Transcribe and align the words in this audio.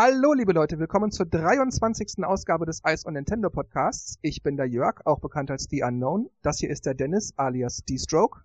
Hallo, 0.00 0.32
liebe 0.32 0.52
Leute, 0.52 0.78
willkommen 0.78 1.10
zur 1.10 1.26
23. 1.26 2.22
Ausgabe 2.24 2.66
des 2.66 2.82
Ice 2.86 3.04
on 3.04 3.14
Nintendo 3.14 3.50
Podcasts. 3.50 4.16
Ich 4.22 4.44
bin 4.44 4.56
der 4.56 4.66
Jörg, 4.66 5.04
auch 5.04 5.18
bekannt 5.18 5.50
als 5.50 5.66
The 5.68 5.82
Unknown. 5.82 6.30
Das 6.40 6.60
hier 6.60 6.70
ist 6.70 6.86
der 6.86 6.94
Dennis 6.94 7.34
alias 7.36 7.78
D-Stroke. 7.78 8.42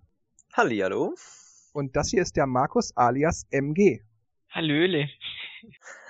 Hallihallo. 0.53 1.13
Und 1.71 1.95
das 1.95 2.09
hier 2.09 2.23
ist 2.23 2.37
der 2.37 2.47
Markus 2.47 2.97
alias 2.97 3.45
MG. 3.51 4.01
Hallöle. 4.49 5.09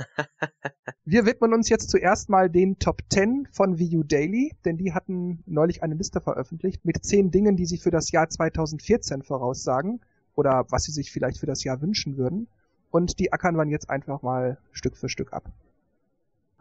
Wir 1.04 1.26
widmen 1.26 1.54
uns 1.54 1.68
jetzt 1.68 1.90
zuerst 1.90 2.30
mal 2.30 2.50
den 2.50 2.80
Top 2.80 3.02
10 3.10 3.50
von 3.52 3.82
VU 3.82 4.04
Daily, 4.04 4.56
denn 4.64 4.78
die 4.78 4.94
hatten 4.94 5.44
neulich 5.46 5.84
eine 5.84 5.96
Liste 5.96 6.22
veröffentlicht 6.22 6.86
mit 6.86 7.04
10 7.04 7.32
Dingen, 7.32 7.58
die 7.58 7.66
sie 7.66 7.80
für 7.80 7.92
das 7.92 8.12
Jahr 8.12 8.30
2014 8.30 9.24
voraussagen 9.24 10.00
oder 10.36 10.66
was 10.70 10.86
sie 10.86 10.94
sich 10.94 11.12
vielleicht 11.12 11.38
für 11.38 11.48
das 11.48 11.66
Jahr 11.66 11.82
wünschen 11.82 12.16
würden. 12.16 12.48
Und 12.94 13.18
die 13.20 13.34
ackern 13.34 13.56
wir 13.56 13.66
jetzt 13.66 13.90
einfach 13.90 14.22
mal 14.22 14.60
Stück 14.72 14.96
für 14.96 15.10
Stück 15.10 15.34
ab. 15.34 15.46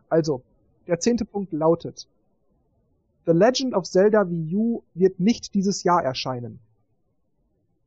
Also, 0.08 0.42
der 0.86 0.98
zehnte 0.98 1.26
Punkt 1.26 1.52
lautet, 1.52 2.08
The 3.26 3.32
Legend 3.32 3.74
of 3.74 3.84
Zelda 3.84 4.30
Wii 4.30 4.57
U 4.57 4.82
wird 4.94 5.21
nicht 5.21 5.54
dieses 5.54 5.84
Jahr 5.84 6.02
erscheinen. 6.02 6.58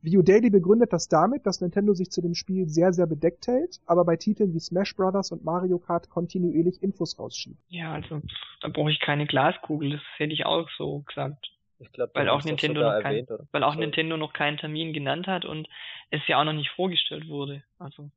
Wii 0.02 0.18
U 0.18 0.22
Daily 0.22 0.48
begründet 0.50 0.92
das 0.92 1.08
damit, 1.08 1.44
dass 1.44 1.60
Nintendo 1.60 1.92
sich 1.92 2.12
zu 2.12 2.22
dem 2.22 2.36
Spiel 2.36 2.68
sehr, 2.68 2.92
sehr 2.92 3.08
bedeckt 3.08 3.48
hält, 3.48 3.80
aber 3.84 4.04
bei 4.04 4.14
Titeln 4.14 4.54
wie 4.54 4.60
Smash 4.60 4.94
Bros. 4.94 5.32
und 5.32 5.44
Mario 5.44 5.78
Kart 5.80 6.08
kontinuierlich 6.08 6.80
Infos 6.84 7.18
rausschiebt. 7.18 7.58
Ja, 7.68 7.94
also 7.94 8.22
da 8.60 8.68
brauche 8.68 8.92
ich 8.92 9.00
keine 9.00 9.26
Glaskugel, 9.26 9.90
das 9.90 10.02
hätte 10.18 10.32
ich 10.32 10.46
auch 10.46 10.70
so 10.78 11.00
gesagt. 11.00 11.50
Ich 11.80 11.90
glaube, 11.90 12.12
weil 12.14 12.28
auch 12.28 12.44
Nintendo 12.44 12.80
noch 12.80 13.02
kein, 13.02 13.26
weil 13.50 13.64
auch 13.64 13.74
Nintendo 13.74 14.16
noch 14.16 14.32
keinen 14.32 14.56
Termin 14.56 14.92
genannt 14.92 15.26
hat 15.26 15.44
und 15.44 15.68
es 16.12 16.20
ja 16.28 16.40
auch 16.40 16.44
noch 16.44 16.52
nicht 16.52 16.70
vorgestellt 16.70 17.26
wurde. 17.26 17.64
Also 17.80 18.08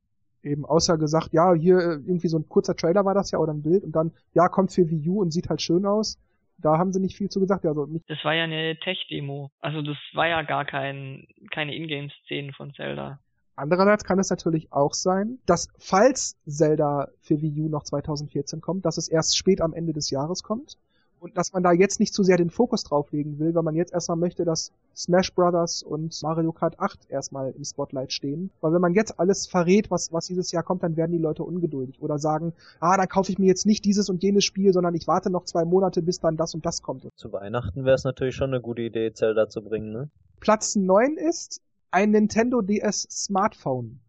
eben 0.42 0.64
außer 0.64 0.98
gesagt, 0.98 1.32
ja, 1.32 1.52
hier 1.54 1.78
äh, 1.78 1.92
irgendwie 1.94 2.28
so 2.28 2.38
ein 2.38 2.48
kurzer 2.48 2.76
Trailer 2.76 3.04
war 3.04 3.14
das 3.14 3.30
ja 3.30 3.38
oder 3.38 3.52
ein 3.52 3.62
Bild 3.62 3.84
und 3.84 3.92
dann, 3.92 4.12
ja, 4.34 4.48
kommt 4.48 4.72
für 4.72 4.88
Wii 4.88 5.08
U 5.08 5.20
und 5.20 5.32
sieht 5.32 5.48
halt 5.48 5.62
schön 5.62 5.86
aus. 5.86 6.18
Da 6.58 6.76
haben 6.76 6.92
sie 6.92 7.00
nicht 7.00 7.16
viel 7.16 7.30
zu 7.30 7.40
gesagt. 7.40 7.64
Also 7.64 7.86
nicht 7.86 8.08
das 8.08 8.22
war 8.24 8.34
ja 8.34 8.44
eine 8.44 8.78
Tech-Demo. 8.78 9.50
Also 9.60 9.80
das 9.82 9.96
war 10.12 10.28
ja 10.28 10.42
gar 10.42 10.64
kein, 10.64 11.26
keine 11.50 11.74
Ingame-Szenen 11.74 12.52
von 12.52 12.74
Zelda. 12.74 13.18
Andererseits 13.56 14.04
kann 14.04 14.18
es 14.18 14.30
natürlich 14.30 14.72
auch 14.72 14.94
sein, 14.94 15.38
dass 15.46 15.68
falls 15.78 16.38
Zelda 16.46 17.08
für 17.20 17.40
Wii 17.40 17.62
U 17.62 17.68
noch 17.68 17.82
2014 17.82 18.60
kommt, 18.60 18.84
dass 18.86 18.96
es 18.96 19.08
erst 19.08 19.36
spät 19.36 19.60
am 19.60 19.74
Ende 19.74 19.92
des 19.92 20.10
Jahres 20.10 20.42
kommt 20.42 20.76
und 21.20 21.36
dass 21.36 21.52
man 21.52 21.62
da 21.62 21.72
jetzt 21.72 22.00
nicht 22.00 22.14
zu 22.14 22.22
sehr 22.22 22.36
den 22.36 22.50
Fokus 22.50 22.82
drauflegen 22.82 23.38
will, 23.38 23.54
weil 23.54 23.62
man 23.62 23.74
jetzt 23.74 23.92
erstmal 23.92 24.16
möchte, 24.16 24.44
dass 24.44 24.72
Smash 24.96 25.34
Brothers 25.34 25.82
und 25.82 26.18
Mario 26.22 26.52
Kart 26.52 26.80
8 26.80 27.10
erstmal 27.10 27.52
im 27.52 27.64
Spotlight 27.64 28.12
stehen. 28.12 28.50
Weil 28.60 28.72
wenn 28.72 28.80
man 28.80 28.94
jetzt 28.94 29.20
alles 29.20 29.46
verrät, 29.46 29.90
was, 29.90 30.12
was 30.12 30.26
dieses 30.26 30.50
Jahr 30.50 30.62
kommt, 30.62 30.82
dann 30.82 30.96
werden 30.96 31.12
die 31.12 31.18
Leute 31.18 31.44
ungeduldig 31.44 32.00
oder 32.00 32.18
sagen, 32.18 32.54
ah, 32.80 32.96
dann 32.96 33.08
kaufe 33.08 33.30
ich 33.30 33.38
mir 33.38 33.46
jetzt 33.46 33.66
nicht 33.66 33.84
dieses 33.84 34.08
und 34.08 34.22
jenes 34.22 34.44
Spiel, 34.44 34.72
sondern 34.72 34.94
ich 34.94 35.06
warte 35.06 35.30
noch 35.30 35.44
zwei 35.44 35.64
Monate, 35.64 36.02
bis 36.02 36.20
dann 36.20 36.36
das 36.36 36.54
und 36.54 36.64
das 36.64 36.82
kommt. 36.82 37.06
Zu 37.16 37.32
Weihnachten 37.32 37.84
wäre 37.84 37.94
es 37.94 38.04
natürlich 38.04 38.34
schon 38.34 38.50
eine 38.50 38.60
gute 38.60 38.82
Idee, 38.82 39.12
Zelda 39.12 39.48
zu 39.48 39.62
bringen, 39.62 39.92
ne? 39.92 40.10
Platz 40.40 40.74
9 40.74 41.16
ist 41.16 41.60
ein 41.90 42.12
Nintendo 42.12 42.62
DS 42.62 43.02
Smartphone. 43.10 44.00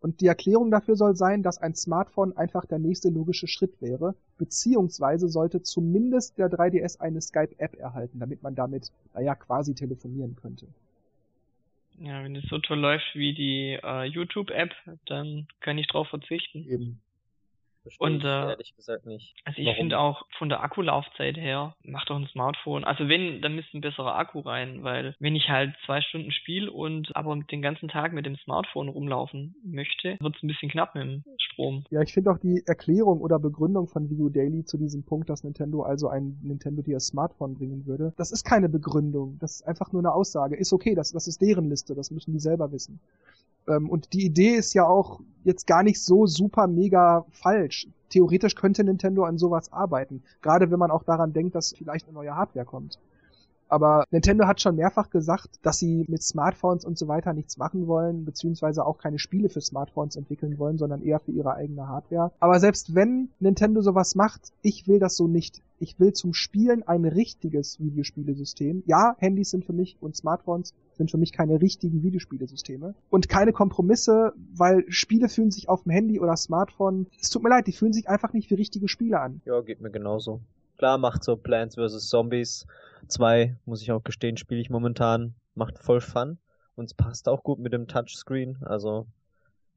Und 0.00 0.20
die 0.20 0.26
Erklärung 0.26 0.70
dafür 0.70 0.94
soll 0.96 1.16
sein, 1.16 1.42
dass 1.42 1.58
ein 1.58 1.74
Smartphone 1.74 2.36
einfach 2.36 2.66
der 2.66 2.78
nächste 2.78 3.08
logische 3.08 3.48
Schritt 3.48 3.80
wäre, 3.80 4.14
beziehungsweise 4.38 5.28
sollte 5.28 5.62
zumindest 5.62 6.38
der 6.38 6.48
3DS 6.48 7.00
eine 7.00 7.20
Skype-App 7.20 7.76
erhalten, 7.76 8.18
damit 8.20 8.42
man 8.42 8.54
damit, 8.54 8.92
naja, 9.14 9.34
quasi 9.34 9.74
telefonieren 9.74 10.36
könnte. 10.36 10.66
Ja, 11.98 12.22
wenn 12.22 12.36
es 12.36 12.44
so 12.50 12.58
toll 12.58 12.78
läuft 12.78 13.14
wie 13.14 13.32
die 13.32 13.78
äh, 13.82 14.04
YouTube-App, 14.04 14.74
dann 15.06 15.46
kann 15.60 15.78
ich 15.78 15.86
drauf 15.86 16.08
verzichten. 16.08 16.68
Eben. 16.68 17.00
Verstehe 17.86 18.06
und, 18.08 18.24
äh, 18.24 18.50
ehrlich 18.50 18.74
gesagt 18.74 19.06
nicht. 19.06 19.32
Also 19.44 19.62
ich 19.62 19.76
finde 19.76 19.98
auch 20.00 20.24
von 20.38 20.48
der 20.48 20.60
Akkulaufzeit 20.62 21.36
her, 21.36 21.76
macht 21.84 22.10
doch 22.10 22.16
ein 22.16 22.26
Smartphone. 22.26 22.82
Also 22.82 23.08
wenn, 23.08 23.40
dann 23.42 23.54
müsste 23.54 23.78
ein 23.78 23.80
besserer 23.80 24.16
Akku 24.16 24.40
rein, 24.40 24.82
weil 24.82 25.14
wenn 25.20 25.36
ich 25.36 25.48
halt 25.48 25.72
zwei 25.84 26.00
Stunden 26.00 26.32
spiele 26.32 26.70
und 26.72 27.14
aber 27.14 27.36
den 27.36 27.62
ganzen 27.62 27.88
Tag 27.88 28.12
mit 28.12 28.26
dem 28.26 28.36
Smartphone 28.38 28.88
rumlaufen 28.88 29.54
möchte, 29.62 30.16
wird 30.18 30.36
es 30.36 30.42
ein 30.42 30.48
bisschen 30.48 30.68
knapp 30.68 30.96
mit 30.96 31.04
dem 31.04 31.24
Strom. 31.38 31.84
Ja, 31.90 32.02
ich 32.02 32.12
finde 32.12 32.32
auch 32.32 32.38
die 32.38 32.62
Erklärung 32.66 33.20
oder 33.20 33.38
Begründung 33.38 33.86
von 33.86 34.10
Video 34.10 34.28
Daily 34.30 34.64
zu 34.64 34.78
diesem 34.78 35.04
Punkt, 35.04 35.30
dass 35.30 35.44
Nintendo 35.44 35.82
also 35.82 36.08
ein 36.08 36.40
Nintendo 36.42 36.82
DS 36.82 37.08
Smartphone 37.08 37.54
bringen 37.54 37.86
würde, 37.86 38.12
das 38.16 38.32
ist 38.32 38.44
keine 38.44 38.68
Begründung. 38.68 39.38
Das 39.38 39.56
ist 39.56 39.62
einfach 39.62 39.92
nur 39.92 40.02
eine 40.02 40.12
Aussage. 40.12 40.56
Ist 40.56 40.72
okay, 40.72 40.96
das, 40.96 41.12
das 41.12 41.28
ist 41.28 41.40
deren 41.40 41.68
Liste, 41.68 41.94
das 41.94 42.10
müssen 42.10 42.32
die 42.32 42.40
selber 42.40 42.72
wissen. 42.72 42.98
Ähm, 43.68 43.88
und 43.90 44.12
die 44.12 44.24
Idee 44.24 44.54
ist 44.54 44.74
ja 44.74 44.86
auch 44.86 45.20
jetzt 45.44 45.66
gar 45.66 45.82
nicht 45.82 46.02
so 46.02 46.26
super 46.26 46.66
mega 46.66 47.24
falsch. 47.30 47.88
Theoretisch 48.08 48.54
könnte 48.54 48.84
Nintendo 48.84 49.24
an 49.24 49.38
sowas 49.38 49.72
arbeiten. 49.72 50.22
Gerade 50.42 50.70
wenn 50.70 50.78
man 50.78 50.90
auch 50.90 51.02
daran 51.02 51.32
denkt, 51.32 51.54
dass 51.54 51.74
vielleicht 51.76 52.06
eine 52.06 52.14
neue 52.14 52.34
Hardware 52.34 52.66
kommt. 52.66 52.98
Aber 53.68 54.04
Nintendo 54.10 54.46
hat 54.46 54.60
schon 54.60 54.76
mehrfach 54.76 55.10
gesagt, 55.10 55.58
dass 55.62 55.78
sie 55.78 56.04
mit 56.08 56.22
Smartphones 56.22 56.84
und 56.84 56.98
so 56.98 57.08
weiter 57.08 57.32
nichts 57.32 57.56
machen 57.56 57.86
wollen, 57.86 58.24
beziehungsweise 58.24 58.84
auch 58.84 58.98
keine 58.98 59.18
Spiele 59.18 59.48
für 59.48 59.60
Smartphones 59.60 60.16
entwickeln 60.16 60.58
wollen, 60.58 60.78
sondern 60.78 61.02
eher 61.02 61.20
für 61.20 61.32
ihre 61.32 61.54
eigene 61.54 61.88
Hardware. 61.88 62.32
Aber 62.40 62.60
selbst 62.60 62.94
wenn 62.94 63.28
Nintendo 63.40 63.80
sowas 63.80 64.14
macht, 64.14 64.52
ich 64.62 64.86
will 64.86 64.98
das 64.98 65.16
so 65.16 65.26
nicht. 65.26 65.62
Ich 65.78 66.00
will 66.00 66.12
zum 66.12 66.32
Spielen 66.32 66.82
ein 66.84 67.04
richtiges 67.04 67.78
Videospielesystem. 67.80 68.82
Ja, 68.86 69.14
Handys 69.18 69.50
sind 69.50 69.64
für 69.64 69.74
mich 69.74 69.96
und 70.00 70.16
Smartphones 70.16 70.72
sind 70.96 71.10
für 71.10 71.18
mich 71.18 71.32
keine 71.32 71.60
richtigen 71.60 72.02
Videospielesysteme. 72.02 72.94
Und 73.10 73.28
keine 73.28 73.52
Kompromisse, 73.52 74.32
weil 74.54 74.84
Spiele 74.88 75.28
fühlen 75.28 75.50
sich 75.50 75.68
auf 75.68 75.82
dem 75.82 75.92
Handy 75.92 76.18
oder 76.18 76.36
Smartphone, 76.36 77.06
es 77.20 77.28
tut 77.28 77.42
mir 77.42 77.50
leid, 77.50 77.66
die 77.66 77.72
fühlen 77.72 77.92
sich 77.92 78.08
einfach 78.08 78.32
nicht 78.32 78.50
wie 78.50 78.54
richtige 78.54 78.88
Spiele 78.88 79.20
an. 79.20 79.42
Ja, 79.44 79.60
geht 79.60 79.82
mir 79.82 79.90
genauso. 79.90 80.40
Klar 80.78 80.98
macht 80.98 81.24
so 81.24 81.36
Plants 81.36 81.76
vs. 81.76 82.08
Zombies 82.08 82.66
2, 83.08 83.56
muss 83.64 83.82
ich 83.82 83.92
auch 83.92 84.02
gestehen, 84.02 84.36
spiele 84.36 84.60
ich 84.60 84.70
momentan. 84.70 85.34
Macht 85.54 85.78
voll 85.78 86.00
Fun. 86.00 86.38
Und 86.74 86.86
es 86.86 86.94
passt 86.94 87.28
auch 87.28 87.42
gut 87.42 87.58
mit 87.58 87.72
dem 87.72 87.88
Touchscreen. 87.88 88.58
Also, 88.62 89.06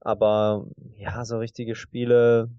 aber 0.01 0.65
ja, 0.97 1.23
so 1.23 1.37
richtige 1.37 1.75
Spiele 1.75 2.49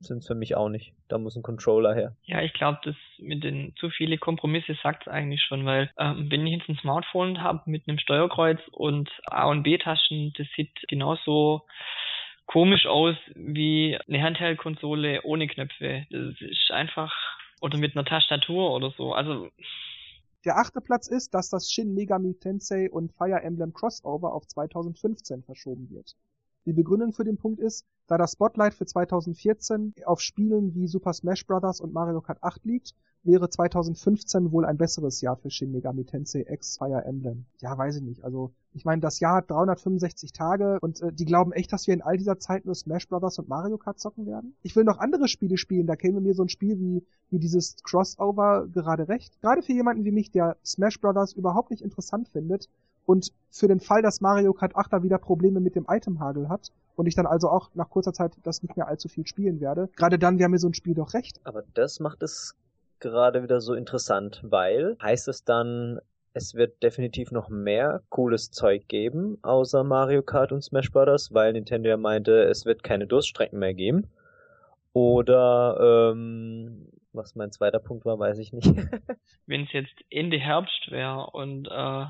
sind 0.00 0.24
für 0.24 0.34
mich 0.34 0.56
auch 0.56 0.68
nicht. 0.68 0.94
Da 1.08 1.18
muss 1.18 1.36
ein 1.36 1.42
Controller 1.42 1.94
her. 1.94 2.16
Ja, 2.24 2.42
ich 2.42 2.52
glaube, 2.52 2.78
das 2.84 2.96
mit 3.18 3.44
den 3.44 3.74
zu 3.76 3.90
viele 3.90 4.18
Kompromisse 4.18 4.76
sagt 4.82 5.06
es 5.06 5.12
eigentlich 5.12 5.42
schon, 5.42 5.64
weil 5.64 5.90
ähm, 5.98 6.30
wenn 6.30 6.46
ich 6.46 6.58
jetzt 6.58 6.68
ein 6.68 6.78
Smartphone 6.78 7.42
habe 7.42 7.62
mit 7.66 7.88
einem 7.88 7.98
Steuerkreuz 7.98 8.60
und 8.72 9.10
A 9.26 9.46
und 9.48 9.62
B-Taschen, 9.62 10.32
das 10.36 10.46
sieht 10.56 10.72
genauso 10.88 11.62
komisch 12.46 12.86
aus 12.86 13.16
wie 13.34 13.98
eine 14.08 14.22
Handheld-Konsole 14.22 15.22
ohne 15.22 15.46
Knöpfe. 15.46 16.06
Das 16.10 16.40
ist 16.40 16.70
einfach 16.70 17.12
oder 17.60 17.78
mit 17.78 17.96
einer 17.96 18.04
Tastatur 18.04 18.72
oder 18.72 18.90
so. 18.96 19.12
Also 19.12 19.50
der 20.44 20.58
achte 20.58 20.80
Platz 20.80 21.08
ist, 21.08 21.34
dass 21.34 21.48
das 21.48 21.70
Shin 21.70 21.94
Megami 21.94 22.34
Tensei 22.34 22.90
und 22.90 23.12
Fire 23.12 23.42
Emblem 23.42 23.72
Crossover 23.72 24.32
auf 24.32 24.46
2015 24.46 25.42
verschoben 25.42 25.90
wird. 25.90 26.14
Die 26.66 26.72
Begründung 26.72 27.12
für 27.12 27.22
den 27.22 27.36
Punkt 27.36 27.60
ist, 27.60 27.86
da 28.08 28.18
das 28.18 28.32
Spotlight 28.32 28.74
für 28.74 28.86
2014 28.86 29.94
auf 30.04 30.20
Spielen 30.20 30.74
wie 30.74 30.88
Super 30.88 31.12
Smash 31.12 31.46
Bros. 31.46 31.80
und 31.80 31.92
Mario 31.92 32.20
Kart 32.20 32.42
8 32.42 32.64
liegt, 32.64 32.92
wäre 33.22 33.48
2015 33.48 34.50
wohl 34.50 34.64
ein 34.64 34.76
besseres 34.76 35.20
Jahr 35.20 35.36
für 35.36 35.48
Shin 35.48 35.70
Megami 35.70 36.04
Tensei 36.04 36.44
X 36.48 36.76
Fire 36.76 37.04
Emblem. 37.04 37.44
Ja, 37.60 37.78
weiß 37.78 37.96
ich 37.96 38.02
nicht. 38.02 38.24
Also, 38.24 38.52
ich 38.72 38.84
meine, 38.84 39.00
das 39.00 39.20
Jahr 39.20 39.36
hat 39.36 39.50
365 39.50 40.32
Tage 40.32 40.78
und 40.80 41.00
äh, 41.02 41.12
die 41.12 41.24
glauben 41.24 41.52
echt, 41.52 41.72
dass 41.72 41.86
wir 41.86 41.94
in 41.94 42.02
all 42.02 42.16
dieser 42.16 42.40
Zeit 42.40 42.64
nur 42.64 42.74
Smash 42.74 43.06
Bros. 43.08 43.38
und 43.38 43.48
Mario 43.48 43.78
Kart 43.78 44.00
zocken 44.00 44.26
werden? 44.26 44.56
Ich 44.62 44.74
will 44.74 44.84
noch 44.84 44.98
andere 44.98 45.28
Spiele 45.28 45.58
spielen, 45.58 45.86
da 45.86 45.94
käme 45.94 46.20
mir 46.20 46.34
so 46.34 46.42
ein 46.42 46.48
Spiel 46.48 46.80
wie, 46.80 47.06
wie 47.30 47.38
dieses 47.38 47.76
Crossover 47.84 48.66
gerade 48.72 49.06
recht. 49.06 49.40
Gerade 49.40 49.62
für 49.62 49.72
jemanden 49.72 50.04
wie 50.04 50.12
mich, 50.12 50.32
der 50.32 50.56
Smash 50.64 51.00
Bros. 51.00 51.32
überhaupt 51.32 51.70
nicht 51.70 51.82
interessant 51.82 52.28
findet, 52.28 52.68
und 53.06 53.32
für 53.50 53.68
den 53.68 53.80
Fall, 53.80 54.02
dass 54.02 54.20
Mario 54.20 54.52
Kart 54.52 54.76
8 54.76 54.92
da 54.92 55.02
wieder 55.02 55.18
Probleme 55.18 55.60
mit 55.60 55.74
dem 55.76 55.86
Itemhagel 55.88 56.48
hat 56.48 56.72
und 56.96 57.06
ich 57.06 57.14
dann 57.14 57.26
also 57.26 57.48
auch 57.48 57.70
nach 57.74 57.88
kurzer 57.88 58.12
Zeit 58.12 58.32
das 58.42 58.62
nicht 58.62 58.76
mehr 58.76 58.88
allzu 58.88 59.08
viel 59.08 59.26
spielen 59.26 59.60
werde, 59.60 59.88
gerade 59.96 60.18
dann 60.18 60.38
wäre 60.38 60.50
mir 60.50 60.58
so 60.58 60.68
ein 60.68 60.74
Spiel 60.74 60.94
doch 60.94 61.14
recht. 61.14 61.40
Aber 61.44 61.62
das 61.74 62.00
macht 62.00 62.22
es 62.22 62.54
gerade 63.00 63.42
wieder 63.42 63.60
so 63.60 63.74
interessant, 63.74 64.42
weil 64.44 64.96
heißt 65.00 65.28
es 65.28 65.44
dann, 65.44 66.00
es 66.32 66.54
wird 66.54 66.82
definitiv 66.82 67.30
noch 67.30 67.48
mehr 67.48 68.02
cooles 68.10 68.50
Zeug 68.50 68.88
geben, 68.88 69.38
außer 69.42 69.84
Mario 69.84 70.22
Kart 70.22 70.52
und 70.52 70.62
Smash 70.62 70.90
Bros., 70.90 71.32
weil 71.32 71.52
Nintendo 71.52 71.88
ja 71.88 71.96
meinte, 71.96 72.42
es 72.42 72.66
wird 72.66 72.82
keine 72.82 73.06
Durststrecken 73.06 73.58
mehr 73.58 73.72
geben. 73.72 74.08
Oder 74.92 76.12
ähm, 76.12 76.88
was 77.16 77.34
mein 77.34 77.50
zweiter 77.50 77.78
Punkt 77.78 78.04
war, 78.04 78.18
weiß 78.18 78.38
ich 78.38 78.52
nicht. 78.52 78.66
Wenn 79.46 79.64
es 79.64 79.72
jetzt 79.72 79.94
Ende 80.10 80.38
Herbst 80.38 80.90
wäre 80.90 81.30
und, 81.30 81.66
äh, 81.68 82.06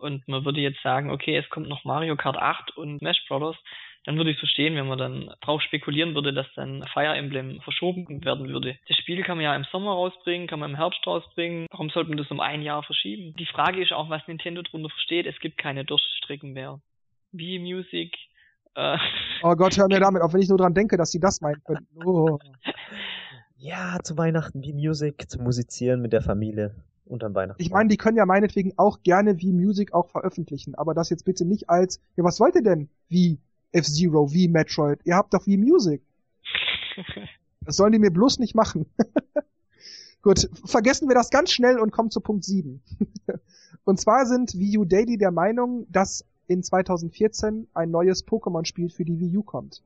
und 0.00 0.26
man 0.28 0.44
würde 0.44 0.60
jetzt 0.60 0.82
sagen, 0.82 1.10
okay, 1.10 1.36
es 1.36 1.48
kommt 1.50 1.68
noch 1.68 1.84
Mario 1.84 2.16
Kart 2.16 2.36
8 2.36 2.76
und 2.76 2.98
Smash 3.00 3.24
Bros., 3.28 3.56
dann 4.04 4.18
würde 4.18 4.30
ich 4.30 4.38
verstehen, 4.38 4.76
wenn 4.76 4.86
man 4.86 4.98
dann 4.98 5.34
drauf 5.40 5.62
spekulieren 5.62 6.14
würde, 6.14 6.34
dass 6.34 6.46
dann 6.54 6.84
Fire 6.92 7.14
Emblem 7.14 7.60
verschoben 7.62 8.22
werden 8.24 8.48
würde. 8.48 8.76
Das 8.86 8.98
Spiel 8.98 9.22
kann 9.22 9.38
man 9.38 9.44
ja 9.44 9.56
im 9.56 9.64
Sommer 9.72 9.92
rausbringen, 9.92 10.46
kann 10.46 10.60
man 10.60 10.72
im 10.72 10.76
Herbst 10.76 11.06
rausbringen. 11.06 11.66
Warum 11.70 11.88
sollte 11.88 12.10
man 12.10 12.18
das 12.18 12.30
um 12.30 12.40
ein 12.40 12.60
Jahr 12.60 12.82
verschieben? 12.82 13.34
Die 13.38 13.46
Frage 13.46 13.82
ist 13.82 13.92
auch, 13.92 14.10
was 14.10 14.26
Nintendo 14.28 14.60
darunter 14.60 14.90
versteht. 14.90 15.26
Es 15.26 15.40
gibt 15.40 15.56
keine 15.56 15.86
Durchstrecken 15.86 16.52
mehr. 16.52 16.80
Wie 17.32 17.58
Music 17.58 18.14
Äh, 18.76 18.98
Oh 19.42 19.54
Gott, 19.54 19.76
hör 19.78 19.88
mir 19.88 20.00
damit 20.00 20.20
auf, 20.20 20.34
wenn 20.34 20.42
ich 20.42 20.48
nur 20.48 20.58
dran 20.58 20.74
denke, 20.74 20.98
dass 20.98 21.10
sie 21.10 21.20
das 21.20 21.40
meinen 21.40 21.62
könnten. 21.64 21.86
Oh. 22.04 22.38
Ja, 23.56 23.98
zu 24.02 24.16
Weihnachten 24.18 24.62
wie 24.62 24.72
Music, 24.72 25.30
zu 25.30 25.40
musizieren 25.40 26.00
mit 26.00 26.12
der 26.12 26.22
Familie 26.22 26.74
unterm 27.06 27.34
Weihnachten. 27.34 27.60
Ich 27.62 27.70
meine, 27.70 27.88
die 27.88 27.96
können 27.96 28.16
ja 28.16 28.26
meinetwegen 28.26 28.72
auch 28.76 29.02
gerne 29.02 29.40
wie 29.40 29.52
Music 29.52 29.92
auch 29.92 30.08
veröffentlichen, 30.08 30.74
aber 30.74 30.94
das 30.94 31.10
jetzt 31.10 31.24
bitte 31.24 31.44
nicht 31.44 31.70
als, 31.70 32.00
ja, 32.16 32.24
was 32.24 32.40
wollt 32.40 32.54
ihr 32.56 32.62
denn? 32.62 32.88
Wie 33.08 33.38
F-Zero, 33.72 34.32
wie 34.32 34.48
Metroid? 34.48 35.00
Ihr 35.04 35.16
habt 35.16 35.34
doch 35.34 35.46
wie 35.46 35.56
Music. 35.56 36.02
Das 37.66 37.76
sollen 37.76 37.92
die 37.92 37.98
mir 37.98 38.10
bloß 38.10 38.40
nicht 38.40 38.54
machen. 38.54 38.84
Gut, 40.22 40.50
vergessen 40.66 41.08
wir 41.08 41.14
das 41.14 41.30
ganz 41.30 41.50
schnell 41.50 41.78
und 41.78 41.92
kommen 41.92 42.10
zu 42.10 42.20
Punkt 42.20 42.44
7. 42.44 42.82
und 43.84 43.98
zwar 43.98 44.26
sind 44.26 44.52
Wii 44.58 44.76
U 44.76 44.84
Daily 44.84 45.16
der 45.16 45.30
Meinung, 45.30 45.86
dass 45.90 46.26
in 46.46 46.62
2014 46.62 47.68
ein 47.72 47.90
neues 47.90 48.26
Pokémon-Spiel 48.26 48.90
für 48.90 49.06
die 49.06 49.18
Wii 49.18 49.38
U 49.38 49.42
kommt. 49.42 49.82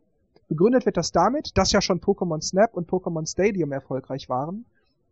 Begründet 0.49 0.87
wird 0.87 0.97
das 0.97 1.13
damit, 1.13 1.57
dass 1.57 1.73
ja 1.73 1.81
schon 1.81 2.01
Pokémon 2.01 2.41
Snap 2.41 2.75
und 2.75 2.89
Pokémon 2.89 3.31
Stadium 3.31 3.73
erfolgreich 3.73 4.29
waren 4.29 4.65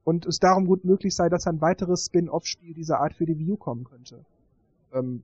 und 0.05 0.25
es 0.25 0.39
darum 0.39 0.67
gut 0.67 0.85
möglich 0.85 1.15
sei, 1.15 1.29
dass 1.29 1.47
ein 1.47 1.61
weiteres 1.61 2.07
Spin-off-Spiel 2.07 2.75
dieser 2.75 3.01
Art 3.01 3.13
für 3.13 3.27
die 3.27 3.39
Wii 3.39 3.53
U 3.53 3.57
kommen 3.57 3.85
könnte. 3.85 4.25
Ähm, 4.95 5.23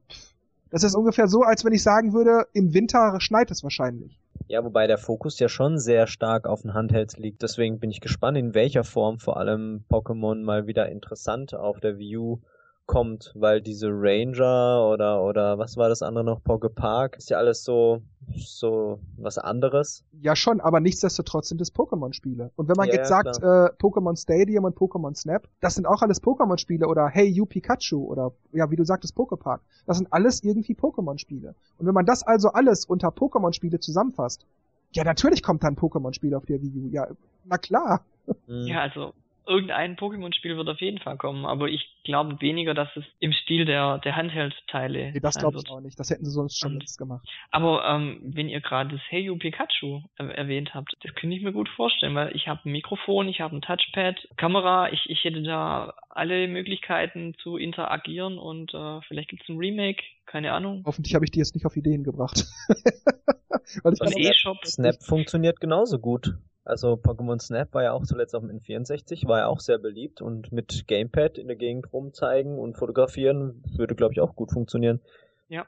das 0.70 0.82
ist 0.82 0.94
ungefähr 0.94 1.29
so, 1.29 1.43
als 1.43 1.64
wenn 1.64 1.73
ich 1.73 1.82
sagen 1.82 2.12
würde, 2.12 2.47
im 2.53 2.75
Winter 2.75 3.20
schneit 3.20 3.50
es 3.50 3.62
wahrscheinlich. 3.62 4.19
Ja, 4.49 4.64
wobei 4.64 4.87
der 4.87 4.99
Fokus 4.99 5.38
ja 5.38 5.49
schon 5.49 5.79
sehr 5.79 6.06
stark 6.06 6.47
auf 6.47 6.62
den 6.62 6.75
Handhelds 6.75 7.17
liegt. 7.17 7.43
Deswegen 7.43 7.79
bin 7.79 7.91
ich 7.91 8.00
gespannt, 8.00 8.37
in 8.37 8.55
welcher 8.55 8.85
Form 8.85 9.19
vor 9.19 9.37
allem 9.38 9.85
Pokémon 9.91 10.43
mal 10.43 10.67
wieder 10.67 10.91
interessant 10.91 11.55
auf 11.55 11.81
der 11.81 11.99
Wii 11.99 12.17
U 12.17 12.41
kommt, 12.87 13.32
weil 13.34 13.61
diese 13.62 13.88
Ranger 13.90 14.88
oder 14.93 15.23
oder 15.23 15.58
was 15.58 15.76
war 15.76 15.88
das 15.88 16.02
andere 16.02 16.25
noch, 16.25 16.40
Poké 16.43 16.69
Park, 16.69 17.17
ist 17.17 17.31
ja 17.31 17.38
alles 17.38 17.64
so 17.64 18.02
so 18.34 19.00
was 19.17 19.38
anderes. 19.38 20.05
Ja 20.20 20.37
schon, 20.37 20.61
aber 20.61 20.79
nichtsdestotrotz 20.81 21.49
sind 21.49 21.61
es 21.61 21.75
Pokémon-Spiele. 21.75 22.50
Und 22.55 22.69
wenn 22.69 22.76
man 22.76 22.88
Ja, 22.88 22.94
jetzt 22.94 23.08
ja, 23.08 23.08
sagt, 23.08 23.38
äh, 23.38 23.70
Pokémon 23.81 24.17
Stadium 24.20 24.64
und 24.64 24.76
Pokémon 24.76 25.14
Snap, 25.17 25.49
das 25.61 25.75
sind 25.75 25.87
auch 25.87 26.02
alles 26.02 26.23
Pokémon-Spiele 26.23 26.87
oder 26.87 27.08
Hey 27.08 27.26
You 27.26 27.46
Pikachu 27.46 28.05
oder 28.05 28.32
ja, 28.52 28.70
wie 28.70 28.76
du 28.76 28.84
sagtest, 28.84 29.17
Poképark. 29.17 29.61
Das 29.87 29.96
sind 29.96 30.12
alles 30.12 30.43
irgendwie 30.44 30.75
Pokémon-Spiele. 30.75 31.55
Und 31.79 31.87
wenn 31.87 31.94
man 31.94 32.05
das 32.06 32.23
also 32.23 32.50
alles 32.50 32.84
unter 32.84 33.08
Pokémon-Spiele 33.08 33.81
zusammenfasst, 33.81 34.46
ja, 34.93 35.02
natürlich 35.05 35.43
kommt 35.43 35.64
dann 35.64 35.76
Pokémon-Spiel 35.76 36.34
auf 36.34 36.44
der 36.46 36.61
Wii 36.62 36.79
U. 36.79 36.88
Ja, 36.88 37.08
na 37.44 37.56
klar. 37.58 38.05
Hm. 38.46 38.67
ja, 38.67 38.81
also 38.82 39.14
irgendein 39.47 39.97
Pokémon-Spiel 39.97 40.56
wird 40.56 40.69
auf 40.69 40.81
jeden 40.81 40.99
Fall 40.99 41.17
kommen, 41.17 41.44
aber 41.47 41.69
ich 41.69 41.89
glaube 42.05 42.41
weniger, 42.41 42.75
dass 42.75 42.89
es 42.97 43.05
im 43.21 43.33
Stil 43.33 43.65
der, 43.65 43.99
der 43.99 44.17
Handheld-Teile 44.17 45.12
Nee, 45.12 45.21
das 45.21 45.37
glaube 45.39 45.59
ich 45.65 45.71
auch 45.71 45.81
nicht. 45.81 45.99
Das 45.99 46.11
hätten 46.11 46.25
sie 46.25 46.31
sonst 46.31 46.59
schon 46.59 46.73
Und- 46.73 46.79
längst 46.81 46.99
gemacht. 46.99 47.27
Aber 47.50 47.85
ähm, 47.87 48.21
wenn 48.23 48.49
ihr 48.49 48.61
gerade 48.61 48.91
das 48.97 49.00
Hey 49.09 49.23
You 49.23 49.37
Pikachu 49.37 50.03
er 50.17 50.31
erwähnt 50.37 50.75
habt, 50.75 50.94
das 51.03 51.15
könnte 51.15 51.37
ich 51.37 51.43
mir 51.43 51.53
gut 51.53 51.69
vorstellen, 51.69 52.15
weil 52.15 52.35
ich 52.37 52.49
habe 52.49 52.61
ein 52.65 52.73
Mikrofon, 52.73 53.29
ich 53.29 53.41
habe 53.41 53.56
ein 53.56 53.62
Touchpad, 53.62 54.29
Kamera, 54.37 54.91
ich, 54.93 55.09
ich 55.09 55.23
hätte 55.25 55.43
da 55.43 55.94
alle 56.11 56.49
Möglichkeiten 56.49 57.35
zu 57.43 57.56
interagieren 57.56 58.39
und 58.39 58.73
äh, 58.75 59.00
vielleicht 59.09 59.31
gibt's 59.31 59.49
ein 59.49 59.56
Remake, 59.59 60.03
keine 60.27 60.53
Ahnung. 60.53 60.83
Hoffentlich 60.87 61.15
habe 61.15 61.25
ich 61.25 61.31
die 61.31 61.39
jetzt 61.39 61.55
nicht 61.55 61.67
auf 61.67 61.77
Ideen 61.77 62.05
gebracht. 62.05 62.44
Weil 63.83 63.93
ich 63.94 64.00
ein 64.03 64.11
kann- 64.11 64.19
E-Shop. 64.23 64.65
Snap 64.67 65.03
funktioniert 65.03 65.61
genauso 65.61 65.99
gut. 65.99 66.35
Also 66.64 66.93
Pokémon 66.93 67.41
Snap 67.41 67.75
war 67.75 67.82
ja 67.82 67.93
auch 67.93 68.05
zuletzt 68.05 68.37
auf 68.37 68.43
dem 68.43 68.50
N64, 68.50 69.26
war 69.26 69.41
ja 69.41 69.47
auch 69.49 69.61
sehr 69.61 69.79
beliebt 69.79 70.23
und 70.23 70.53
mit 70.53 70.87
Gamepad 70.87 71.38
in 71.38 71.49
der 71.49 71.56
Gegend 71.56 71.93
rumzeigen 71.93 72.59
und 72.59 72.76
fotografieren 72.76 73.64
würde, 73.76 73.97
glaube 73.97 74.14
ich, 74.14 74.20
auch 74.20 74.37
gut 74.37 74.53
funktionieren. 74.53 75.00
Ja. 75.49 75.67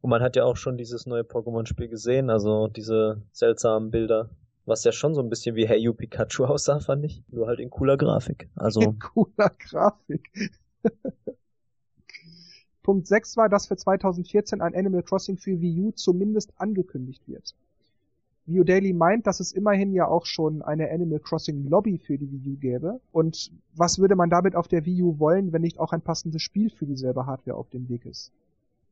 Und 0.00 0.10
man 0.10 0.22
hat 0.22 0.36
ja 0.36 0.44
auch 0.44 0.56
schon 0.56 0.76
dieses 0.76 1.06
neue 1.06 1.22
Pokémon-Spiel 1.22 1.88
gesehen, 1.88 2.30
also 2.30 2.68
diese 2.68 3.22
seltsamen 3.32 3.90
Bilder, 3.90 4.30
was 4.64 4.84
ja 4.84 4.92
schon 4.92 5.14
so 5.14 5.20
ein 5.20 5.28
bisschen 5.28 5.56
wie 5.56 5.66
Hey 5.66 5.78
You 5.78 5.92
Pikachu 5.92 6.44
aussah, 6.46 6.78
fand 6.78 7.04
ich. 7.04 7.22
Nur 7.28 7.48
halt 7.48 7.58
in 7.58 7.70
cooler 7.70 7.96
Grafik. 7.96 8.48
Also, 8.54 8.94
cooler 9.00 9.50
Grafik. 9.58 10.30
Punkt 12.82 13.06
6 13.06 13.36
war, 13.36 13.48
dass 13.48 13.66
für 13.68 13.76
2014 13.76 14.60
ein 14.60 14.74
Animal 14.74 15.02
Crossing 15.02 15.38
für 15.38 15.60
Wii 15.60 15.80
U 15.80 15.92
zumindest 15.92 16.52
angekündigt 16.56 17.28
wird. 17.28 17.54
Wii 18.46 18.60
U 18.60 18.64
Daily 18.64 18.92
meint, 18.92 19.26
dass 19.26 19.40
es 19.40 19.52
immerhin 19.52 19.92
ja 19.92 20.06
auch 20.06 20.26
schon 20.26 20.62
eine 20.62 20.90
Animal 20.90 21.20
Crossing 21.20 21.68
Lobby 21.68 21.98
für 21.98 22.18
die 22.18 22.30
Wii 22.30 22.54
U 22.54 22.56
gäbe. 22.58 23.00
Und 23.12 23.52
was 23.74 23.98
würde 23.98 24.16
man 24.16 24.30
damit 24.30 24.56
auf 24.56 24.68
der 24.68 24.84
Wii 24.84 25.02
U 25.02 25.18
wollen, 25.18 25.52
wenn 25.52 25.62
nicht 25.62 25.78
auch 25.78 25.92
ein 25.92 26.00
passendes 26.00 26.42
Spiel 26.42 26.70
für 26.70 26.86
dieselbe 26.86 27.26
Hardware 27.26 27.56
auf 27.56 27.70
dem 27.70 27.88
Weg 27.88 28.04
ist? 28.04 28.32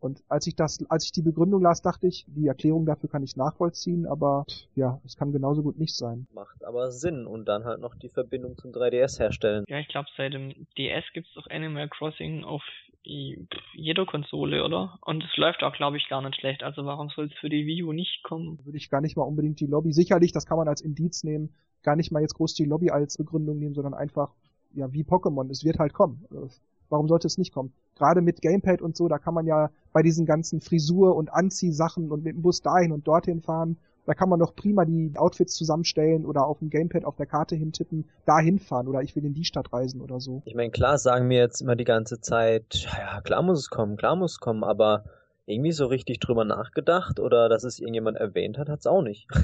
Und 0.00 0.22
als 0.28 0.46
ich 0.46 0.56
das, 0.56 0.82
als 0.88 1.04
ich 1.04 1.12
die 1.12 1.20
Begründung 1.20 1.60
las, 1.60 1.82
dachte 1.82 2.06
ich, 2.06 2.24
die 2.26 2.46
Erklärung 2.46 2.86
dafür 2.86 3.10
kann 3.10 3.22
ich 3.22 3.36
nachvollziehen, 3.36 4.06
aber 4.06 4.46
ja, 4.74 4.98
es 5.04 5.16
kann 5.16 5.30
genauso 5.30 5.62
gut 5.62 5.78
nicht 5.78 5.94
sein. 5.94 6.26
macht 6.32 6.64
aber 6.64 6.90
Sinn 6.90 7.26
und 7.26 7.44
dann 7.46 7.64
halt 7.64 7.80
noch 7.80 7.94
die 7.94 8.08
Verbindung 8.08 8.56
zum 8.56 8.72
3DS 8.72 9.18
herstellen. 9.18 9.64
Ja, 9.68 9.78
ich 9.78 9.88
glaube, 9.88 10.08
seit 10.16 10.32
dem 10.32 10.66
DS 10.78 11.04
gibt's 11.12 11.34
doch 11.34 11.46
Animal 11.50 11.88
Crossing 11.88 12.44
auf 12.44 12.62
jeder 13.02 14.06
Konsole, 14.06 14.64
oder? 14.64 14.98
Und 15.02 15.24
es 15.24 15.36
läuft 15.36 15.62
auch, 15.62 15.72
glaube 15.72 15.96
ich, 15.96 16.08
gar 16.08 16.20
nicht 16.22 16.38
schlecht. 16.38 16.62
Also 16.62 16.84
warum 16.84 17.08
soll 17.08 17.26
es 17.26 17.34
für 17.40 17.48
die 17.48 17.66
Wii 17.66 17.84
U 17.84 17.92
nicht 17.92 18.22
kommen? 18.22 18.58
würde 18.64 18.78
ich 18.78 18.90
gar 18.90 19.00
nicht 19.00 19.16
mal 19.16 19.24
unbedingt 19.24 19.60
die 19.60 19.66
Lobby, 19.66 19.92
sicherlich, 19.92 20.32
das 20.32 20.46
kann 20.46 20.58
man 20.58 20.68
als 20.68 20.80
Indiz 20.80 21.24
nehmen, 21.24 21.54
gar 21.82 21.96
nicht 21.96 22.12
mal 22.12 22.20
jetzt 22.20 22.34
groß 22.34 22.54
die 22.54 22.66
Lobby 22.66 22.90
als 22.90 23.16
Begründung 23.16 23.58
nehmen, 23.58 23.74
sondern 23.74 23.94
einfach, 23.94 24.34
ja, 24.74 24.92
wie 24.92 25.02
Pokémon, 25.02 25.50
es 25.50 25.64
wird 25.64 25.78
halt 25.78 25.94
kommen. 25.94 26.26
Äh, 26.30 26.48
Warum 26.90 27.06
sollte 27.06 27.28
es 27.28 27.38
nicht 27.38 27.54
kommen? 27.54 27.72
Gerade 27.94 28.20
mit 28.20 28.42
Gamepad 28.42 28.82
und 28.82 28.96
so, 28.96 29.08
da 29.08 29.18
kann 29.18 29.32
man 29.32 29.46
ja 29.46 29.70
bei 29.92 30.02
diesen 30.02 30.26
ganzen 30.26 30.60
Frisur- 30.60 31.14
und 31.14 31.32
Anziehsachen 31.32 32.10
und 32.10 32.24
mit 32.24 32.34
dem 32.34 32.42
Bus 32.42 32.62
dahin 32.62 32.92
und 32.92 33.06
dorthin 33.06 33.40
fahren, 33.40 33.78
da 34.06 34.14
kann 34.14 34.28
man 34.28 34.40
doch 34.40 34.54
prima 34.54 34.84
die 34.84 35.12
Outfits 35.16 35.54
zusammenstellen 35.54 36.26
oder 36.26 36.46
auf 36.46 36.58
dem 36.58 36.70
Gamepad 36.70 37.04
auf 37.04 37.16
der 37.16 37.26
Karte 37.26 37.56
hintippen, 37.56 38.08
dahin 38.26 38.58
fahren 38.58 38.88
oder 38.88 39.02
ich 39.02 39.14
will 39.16 39.24
in 39.24 39.34
die 39.34 39.44
Stadt 39.44 39.72
reisen 39.72 40.00
oder 40.00 40.20
so. 40.20 40.42
Ich 40.44 40.54
meine, 40.54 40.70
klar 40.70 40.98
sagen 40.98 41.28
wir 41.28 41.38
jetzt 41.38 41.60
immer 41.60 41.76
die 41.76 41.84
ganze 41.84 42.20
Zeit, 42.20 42.86
ja, 42.98 43.20
klar 43.20 43.42
muss 43.42 43.58
es 43.58 43.70
kommen, 43.70 43.96
klar 43.96 44.16
muss 44.16 44.32
es 44.32 44.40
kommen, 44.40 44.64
aber 44.64 45.04
irgendwie 45.46 45.72
so 45.72 45.86
richtig 45.86 46.20
drüber 46.20 46.44
nachgedacht 46.44 47.20
oder 47.20 47.48
dass 47.48 47.64
es 47.64 47.78
irgendjemand 47.78 48.16
erwähnt 48.16 48.58
hat, 48.58 48.68
hat's 48.68 48.86
auch 48.86 49.02
nicht. 49.02 49.28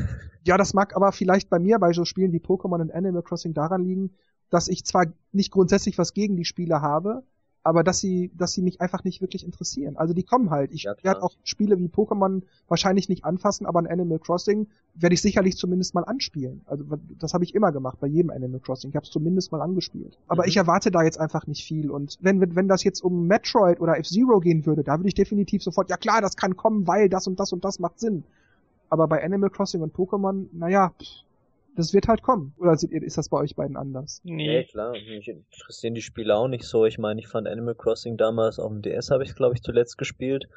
Ja, 0.44 0.56
das 0.56 0.74
mag 0.74 0.94
aber 0.94 1.10
vielleicht 1.10 1.50
bei 1.50 1.58
mir 1.58 1.80
bei 1.80 1.92
so 1.92 2.04
Spielen 2.04 2.30
wie 2.30 2.38
Pokémon 2.38 2.80
und 2.80 2.94
Animal 2.94 3.24
Crossing 3.24 3.52
daran 3.52 3.82
liegen, 3.82 4.14
dass 4.48 4.68
ich 4.68 4.84
zwar 4.84 5.06
nicht 5.32 5.50
grundsätzlich 5.50 5.98
was 5.98 6.14
gegen 6.14 6.36
die 6.36 6.44
Spiele 6.44 6.80
habe, 6.80 7.24
aber 7.66 7.82
dass 7.82 7.98
sie, 7.98 8.30
dass 8.36 8.52
sie 8.52 8.62
mich 8.62 8.80
einfach 8.80 9.04
nicht 9.04 9.20
wirklich 9.20 9.44
interessieren. 9.44 9.96
Also 9.96 10.14
die 10.14 10.22
kommen 10.22 10.50
halt. 10.50 10.72
Ich 10.72 10.84
Ja, 10.84 10.94
werde 11.02 11.22
auch 11.22 11.36
Spiele 11.44 11.78
wie 11.78 11.88
Pokémon 11.88 12.42
wahrscheinlich 12.68 13.08
nicht 13.08 13.24
anfassen, 13.24 13.66
aber 13.66 13.80
ein 13.80 13.86
Animal 13.88 14.18
Crossing 14.20 14.68
werde 14.94 15.14
ich 15.14 15.20
sicherlich 15.20 15.56
zumindest 15.56 15.94
mal 15.94 16.04
anspielen. 16.04 16.62
Also 16.66 16.84
das 17.18 17.34
habe 17.34 17.44
ich 17.44 17.54
immer 17.54 17.72
gemacht 17.72 17.98
bei 18.00 18.06
jedem 18.06 18.30
Animal 18.30 18.60
Crossing. 18.60 18.90
Ich 18.90 18.96
habe 18.96 19.04
es 19.04 19.10
zumindest 19.10 19.52
mal 19.52 19.60
angespielt. 19.60 20.18
Aber 20.28 20.44
Mhm. 20.44 20.48
ich 20.48 20.56
erwarte 20.56 20.90
da 20.90 21.02
jetzt 21.02 21.18
einfach 21.18 21.46
nicht 21.46 21.64
viel. 21.64 21.90
Und 21.90 22.16
wenn, 22.20 22.40
wenn, 22.40 22.54
wenn 22.56 22.68
das 22.68 22.84
jetzt 22.84 23.02
um 23.02 23.26
Metroid 23.26 23.80
oder 23.80 23.98
F-Zero 23.98 24.40
gehen 24.40 24.64
würde, 24.66 24.84
da 24.84 24.98
würde 24.98 25.08
ich 25.08 25.14
definitiv 25.14 25.62
sofort, 25.62 25.90
ja 25.90 25.96
klar, 25.96 26.20
das 26.20 26.36
kann 26.36 26.56
kommen, 26.56 26.86
weil 26.86 27.08
das 27.08 27.26
und 27.26 27.40
das 27.40 27.52
und 27.52 27.64
das 27.64 27.78
macht 27.80 27.98
Sinn. 27.98 28.24
Aber 28.88 29.08
bei 29.08 29.22
Animal 29.24 29.50
Crossing 29.50 29.82
und 29.82 29.94
Pokémon, 29.94 30.48
naja, 30.52 30.90
pff, 30.90 31.25
das 31.76 31.92
wird 31.94 32.08
halt 32.08 32.22
kommen. 32.22 32.54
Oder 32.58 32.76
seht 32.76 32.90
ihr, 32.90 33.02
ist 33.02 33.18
das 33.18 33.28
bei 33.28 33.38
euch 33.38 33.54
beiden 33.54 33.76
anders? 33.76 34.20
Nee, 34.24 34.46
Nee. 34.46 34.64
klar, 34.64 34.92
mich 34.92 35.28
interessieren 35.28 35.94
die 35.94 36.02
Spiele 36.02 36.34
auch 36.36 36.48
nicht 36.48 36.64
so. 36.64 36.84
Ich 36.86 36.98
meine, 36.98 37.20
ich 37.20 37.28
fand 37.28 37.46
Animal 37.46 37.74
Crossing 37.74 38.16
damals 38.16 38.58
auf 38.58 38.70
dem 38.72 38.82
DS 38.82 39.10
habe 39.10 39.24
ich 39.24 39.34
glaube 39.34 39.54
ich 39.54 39.62
zuletzt 39.62 39.98
gespielt. 39.98 40.48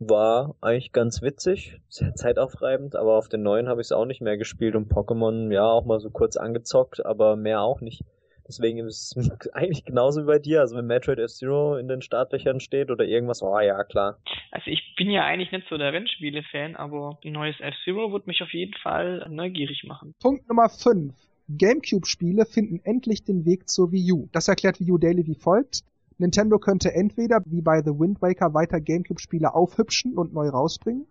War 0.00 0.54
eigentlich 0.60 0.92
ganz 0.92 1.22
witzig, 1.22 1.80
sehr 1.88 2.14
zeitaufreibend, 2.14 2.94
aber 2.94 3.16
auf 3.16 3.28
den 3.28 3.42
neuen 3.42 3.68
habe 3.68 3.80
ich 3.80 3.88
es 3.88 3.92
auch 3.92 4.04
nicht 4.04 4.20
mehr 4.20 4.36
gespielt 4.36 4.76
und 4.76 4.92
Pokémon 4.92 5.52
ja 5.52 5.64
auch 5.64 5.84
mal 5.86 5.98
so 5.98 6.10
kurz 6.10 6.36
angezockt, 6.36 7.04
aber 7.04 7.34
mehr 7.34 7.62
auch 7.62 7.80
nicht. 7.80 8.04
Deswegen 8.48 8.78
ist 8.78 9.14
es 9.16 9.30
eigentlich 9.52 9.84
genauso 9.84 10.22
wie 10.22 10.26
bei 10.26 10.38
dir. 10.38 10.60
Also 10.60 10.76
wenn 10.76 10.86
Metroid 10.86 11.18
F-Zero 11.18 11.76
in 11.76 11.86
den 11.86 12.02
Startlöchern 12.02 12.60
steht 12.60 12.90
oder 12.90 13.04
irgendwas, 13.04 13.42
oh 13.42 13.60
ja, 13.60 13.84
klar. 13.84 14.18
Also 14.50 14.70
ich 14.70 14.94
bin 14.96 15.10
ja 15.10 15.24
eigentlich 15.24 15.52
nicht 15.52 15.68
so 15.68 15.76
der 15.76 15.92
Rennspiele-Fan, 15.92 16.74
aber 16.74 17.18
ein 17.24 17.32
neues 17.32 17.56
F-Zero 17.60 18.12
wird 18.12 18.26
mich 18.26 18.42
auf 18.42 18.52
jeden 18.52 18.74
Fall 18.82 19.26
neugierig 19.28 19.84
machen. 19.84 20.14
Punkt 20.20 20.48
Nummer 20.48 20.68
5. 20.68 21.14
Gamecube-Spiele 21.50 22.44
finden 22.46 22.80
endlich 22.84 23.24
den 23.24 23.44
Weg 23.44 23.68
zur 23.68 23.92
Wii 23.92 24.12
U. 24.12 24.28
Das 24.32 24.48
erklärt 24.48 24.80
Wii 24.80 24.92
U 24.92 24.98
Daily 24.98 25.26
wie 25.26 25.34
folgt. 25.34 25.82
Nintendo 26.18 26.58
könnte 26.58 26.92
entweder, 26.92 27.42
wie 27.46 27.62
bei 27.62 27.80
The 27.80 27.98
Wind 27.98 28.20
Waker, 28.20 28.52
weiter 28.52 28.80
Gamecube-Spiele 28.80 29.54
aufhübschen 29.54 30.14
und 30.18 30.34
neu 30.34 30.48
rausbringen, 30.48 31.06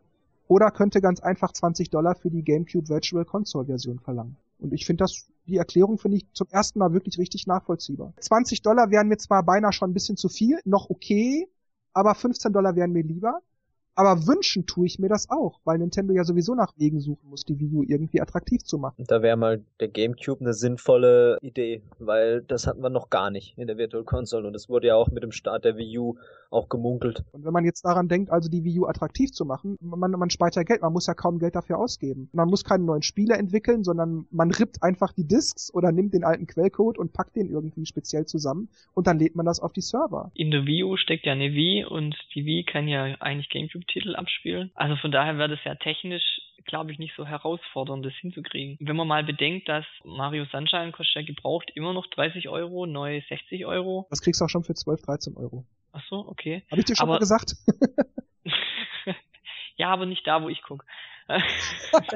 oder 0.47 0.71
könnte 0.71 1.01
ganz 1.01 1.21
einfach 1.21 1.51
20 1.51 1.89
Dollar 1.89 2.15
für 2.15 2.29
die 2.29 2.43
Gamecube 2.43 2.89
Virtual 2.89 3.25
Console 3.25 3.65
Version 3.65 3.99
verlangen. 3.99 4.37
Und 4.59 4.73
ich 4.73 4.85
finde 4.85 5.03
das, 5.03 5.27
die 5.47 5.57
Erklärung 5.57 5.97
finde 5.97 6.17
ich 6.17 6.27
zum 6.33 6.47
ersten 6.49 6.79
Mal 6.79 6.93
wirklich 6.93 7.17
richtig 7.17 7.47
nachvollziehbar. 7.47 8.13
20 8.19 8.61
Dollar 8.61 8.91
wären 8.91 9.07
mir 9.07 9.17
zwar 9.17 9.43
beinahe 9.43 9.73
schon 9.73 9.91
ein 9.91 9.93
bisschen 9.93 10.17
zu 10.17 10.29
viel, 10.29 10.59
noch 10.65 10.89
okay, 10.89 11.47
aber 11.93 12.13
15 12.15 12.53
Dollar 12.53 12.75
wären 12.75 12.91
mir 12.91 13.03
lieber. 13.03 13.41
Aber 13.97 14.27
wünschen 14.27 14.67
tue 14.67 14.85
ich 14.85 14.99
mir 14.99 15.09
das 15.09 15.27
auch, 15.31 15.59
weil 15.63 15.79
Nintendo 15.79 16.13
ja 16.13 16.23
sowieso 16.23 16.53
nach 16.53 16.71
Wegen 16.77 16.99
suchen 16.99 17.29
muss, 17.29 17.45
die 17.45 17.59
Wii 17.59 17.73
U 17.73 17.83
irgendwie 17.83 18.21
attraktiv 18.21 18.63
zu 18.63 18.77
machen. 18.77 19.05
Da 19.07 19.23
wäre 19.23 19.35
mal 19.37 19.63
der 19.79 19.87
GameCube 19.87 20.41
eine 20.41 20.53
sinnvolle 20.53 21.39
Idee, 21.41 21.81
weil 21.97 22.43
das 22.43 22.67
hatten 22.67 22.83
wir 22.83 22.91
noch 22.91 23.09
gar 23.09 23.31
nicht 23.31 23.57
in 23.57 23.65
der 23.65 23.79
Virtual 23.79 24.03
Console 24.03 24.47
und 24.47 24.55
es 24.55 24.69
wurde 24.69 24.87
ja 24.87 24.95
auch 24.95 25.09
mit 25.09 25.23
dem 25.23 25.31
Start 25.31 25.65
der 25.65 25.77
Wii 25.77 25.97
U 25.97 26.15
auch 26.51 26.69
gemunkelt. 26.69 27.23
Und 27.31 27.43
wenn 27.43 27.51
man 27.51 27.65
jetzt 27.65 27.85
daran 27.85 28.07
denkt, 28.07 28.29
also 28.29 28.49
die 28.49 28.63
Wii 28.63 28.81
U 28.81 28.85
attraktiv 28.85 29.31
zu 29.31 29.45
machen, 29.45 29.77
man, 29.81 30.11
man 30.11 30.29
spart 30.29 30.55
ja 30.55 30.61
Geld, 30.61 30.81
man 30.81 30.93
muss 30.93 31.07
ja 31.07 31.15
kaum 31.15 31.39
Geld 31.39 31.55
dafür 31.55 31.79
ausgeben. 31.79 32.29
Man 32.33 32.49
muss 32.49 32.63
keine 32.63 32.83
neuen 32.83 33.01
Spiele 33.01 33.33
entwickeln, 33.35 33.83
sondern 33.83 34.27
man 34.29 34.51
rippt 34.51 34.83
einfach 34.83 35.11
die 35.11 35.27
Discs 35.27 35.73
oder 35.73 35.91
nimmt 35.91 36.13
den 36.13 36.23
alten 36.23 36.45
Quellcode 36.45 36.99
und 36.99 37.13
packt 37.13 37.35
den 37.35 37.49
irgendwie 37.49 37.87
speziell 37.87 38.27
zusammen 38.27 38.69
und 38.93 39.07
dann 39.07 39.17
lädt 39.17 39.35
man 39.35 39.47
das 39.47 39.59
auf 39.59 39.73
die 39.73 39.81
Server. 39.81 40.31
In 40.35 40.51
der 40.51 40.67
Wii 40.67 40.83
U 40.83 40.97
steckt 40.97 41.25
ja 41.25 41.33
eine 41.33 41.51
Wii 41.51 41.85
und 41.85 42.15
die 42.35 42.45
Wii 42.45 42.63
kann 42.63 42.87
ja 42.87 43.03
eigentlich 43.19 43.49
GameCube-Titel 43.87 44.15
abspielen. 44.15 44.71
Also 44.75 44.95
von 44.97 45.11
daher 45.11 45.37
wäre 45.37 45.49
das 45.49 45.59
ja 45.63 45.75
technisch 45.75 46.41
glaube 46.67 46.91
ich, 46.91 46.99
nicht 46.99 47.15
so 47.15 47.25
herausfordernd, 47.25 48.05
das 48.05 48.13
hinzukriegen. 48.15 48.77
Wenn 48.81 48.97
man 48.97 49.07
mal 49.07 49.23
bedenkt, 49.23 49.69
dass 49.69 49.85
Mario 50.03 50.45
Sunshine 50.51 50.91
kostet 50.91 51.15
ja 51.15 51.21
gebraucht 51.21 51.71
immer 51.75 51.93
noch 51.93 52.07
30 52.07 52.49
Euro, 52.49 52.85
neu 52.85 53.21
60 53.29 53.65
Euro. 53.65 54.05
Das 54.09 54.21
kriegst 54.21 54.41
du 54.41 54.45
auch 54.45 54.49
schon 54.49 54.65
für 54.65 54.73
12, 54.75 55.01
13 55.01 55.37
Euro. 55.37 55.65
Ach 55.93 56.03
so, 56.09 56.27
okay. 56.27 56.63
Habe 56.69 56.81
ich 56.81 56.85
dir 56.85 56.95
schon 56.97 57.05
aber, 57.05 57.13
mal 57.13 57.19
gesagt? 57.19 57.55
ja, 59.77 59.87
aber 59.89 60.05
nicht 60.05 60.27
da, 60.27 60.43
wo 60.43 60.49
ich 60.49 60.61
gucke. 60.61 60.85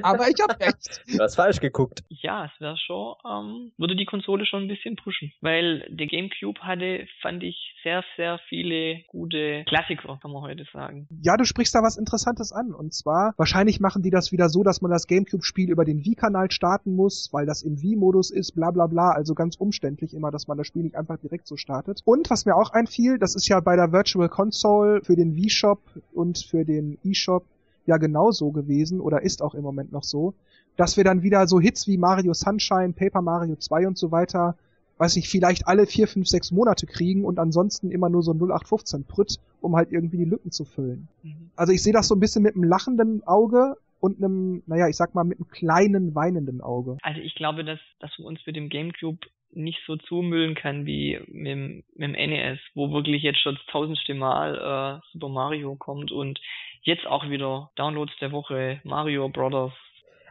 Aber 0.01 0.27
ich 0.29 0.41
hab 0.41 0.59
recht. 0.59 1.01
Du 1.07 1.19
hast 1.19 1.35
falsch 1.35 1.59
geguckt. 1.59 2.03
Ja, 2.09 2.45
es 2.45 2.61
wäre 2.61 2.77
schon, 2.77 3.15
ähm, 3.25 3.71
würde 3.77 3.95
die 3.95 4.05
Konsole 4.05 4.45
schon 4.45 4.63
ein 4.63 4.67
bisschen 4.67 4.95
pushen. 4.95 5.33
Weil 5.41 5.85
der 5.89 6.07
GameCube 6.07 6.59
hatte, 6.61 7.07
fand 7.21 7.43
ich, 7.43 7.75
sehr, 7.83 8.03
sehr 8.15 8.39
viele 8.47 9.01
gute 9.07 9.63
Klassiker, 9.65 10.19
kann 10.21 10.31
man 10.31 10.43
heute 10.43 10.65
sagen. 10.71 11.07
Ja, 11.21 11.35
du 11.35 11.45
sprichst 11.45 11.73
da 11.73 11.79
was 11.81 11.97
Interessantes 11.97 12.51
an. 12.51 12.73
Und 12.73 12.93
zwar, 12.93 13.33
wahrscheinlich 13.37 13.79
machen 13.79 14.03
die 14.03 14.11
das 14.11 14.31
wieder 14.31 14.49
so, 14.49 14.63
dass 14.63 14.81
man 14.81 14.91
das 14.91 15.07
GameCube-Spiel 15.07 15.69
über 15.69 15.85
den 15.85 16.05
Wii-Kanal 16.05 16.51
starten 16.51 16.95
muss, 16.95 17.29
weil 17.31 17.45
das 17.45 17.63
im 17.63 17.81
Wii-Modus 17.81 18.31
ist, 18.31 18.53
bla 18.53 18.71
bla 18.71 18.87
bla. 18.87 19.11
Also 19.11 19.33
ganz 19.33 19.55
umständlich 19.55 20.13
immer, 20.13 20.31
dass 20.31 20.47
man 20.47 20.57
das 20.57 20.67
Spiel 20.67 20.83
nicht 20.83 20.95
einfach 20.95 21.17
direkt 21.17 21.47
so 21.47 21.57
startet. 21.57 22.01
Und 22.05 22.29
was 22.29 22.45
mir 22.45 22.55
auch 22.55 22.71
einfiel, 22.71 23.17
das 23.17 23.35
ist 23.35 23.47
ja 23.47 23.59
bei 23.59 23.75
der 23.75 23.91
Virtual 23.91 24.29
Console 24.29 25.01
für 25.03 25.15
den 25.15 25.35
Wii-Shop 25.35 25.81
und 26.13 26.37
für 26.39 26.65
den 26.65 26.97
eShop 27.03 27.45
ja 27.85 27.97
genauso 27.97 28.51
gewesen 28.51 29.01
oder 29.01 29.21
ist 29.21 29.41
auch 29.41 29.55
im 29.55 29.63
Moment 29.63 29.91
noch 29.91 30.03
so, 30.03 30.33
dass 30.77 30.97
wir 30.97 31.03
dann 31.03 31.23
wieder 31.23 31.47
so 31.47 31.59
Hits 31.59 31.87
wie 31.87 31.97
Mario 31.97 32.33
Sunshine, 32.33 32.93
Paper 32.93 33.21
Mario 33.21 33.55
2 33.55 33.87
und 33.87 33.97
so 33.97 34.11
weiter, 34.11 34.55
weiß 34.97 35.17
ich, 35.17 35.29
vielleicht 35.29 35.67
alle 35.67 35.87
vier, 35.87 36.07
fünf, 36.07 36.27
sechs 36.27 36.51
Monate 36.51 36.85
kriegen 36.85 37.25
und 37.25 37.39
ansonsten 37.39 37.91
immer 37.91 38.09
nur 38.09 38.21
so 38.21 38.33
0815 38.33 39.05
Prütt, 39.05 39.37
um 39.59 39.75
halt 39.75 39.91
irgendwie 39.91 40.17
die 40.17 40.25
Lücken 40.25 40.51
zu 40.51 40.63
füllen. 40.63 41.07
Mhm. 41.23 41.49
Also 41.55 41.73
ich 41.73 41.81
sehe 41.81 41.93
das 41.93 42.07
so 42.07 42.15
ein 42.15 42.19
bisschen 42.19 42.43
mit 42.43 42.55
einem 42.55 42.63
lachenden 42.63 43.25
Auge 43.25 43.77
und 43.99 44.17
einem, 44.17 44.63
naja, 44.65 44.87
ich 44.87 44.95
sag 44.95 45.15
mal, 45.15 45.23
mit 45.23 45.39
einem 45.39 45.49
kleinen 45.49 46.15
weinenden 46.15 46.61
Auge. 46.61 46.97
Also 47.01 47.19
ich 47.21 47.35
glaube, 47.35 47.63
dass, 47.63 47.79
dass 47.99 48.11
wir 48.17 48.25
uns 48.25 48.39
mit 48.45 48.55
dem 48.55 48.69
Gamecube 48.69 49.19
nicht 49.53 49.79
so 49.85 49.95
zumüllen 49.95 50.55
kann 50.55 50.85
wie 50.85 51.19
mit, 51.27 51.83
mit 51.95 51.99
dem 51.99 52.11
NES, 52.11 52.59
wo 52.75 52.91
wirklich 52.91 53.23
jetzt 53.23 53.41
schon 53.41 53.55
das 53.55 53.65
tausendste 53.67 54.13
Mal 54.13 55.01
äh, 55.01 55.07
Super 55.11 55.29
Mario 55.29 55.75
kommt 55.75 56.11
und 56.11 56.39
jetzt 56.83 57.05
auch 57.05 57.29
wieder 57.29 57.71
Downloads 57.75 58.13
der 58.19 58.31
Woche, 58.31 58.79
Mario 58.83 59.29
Brothers. 59.29 59.73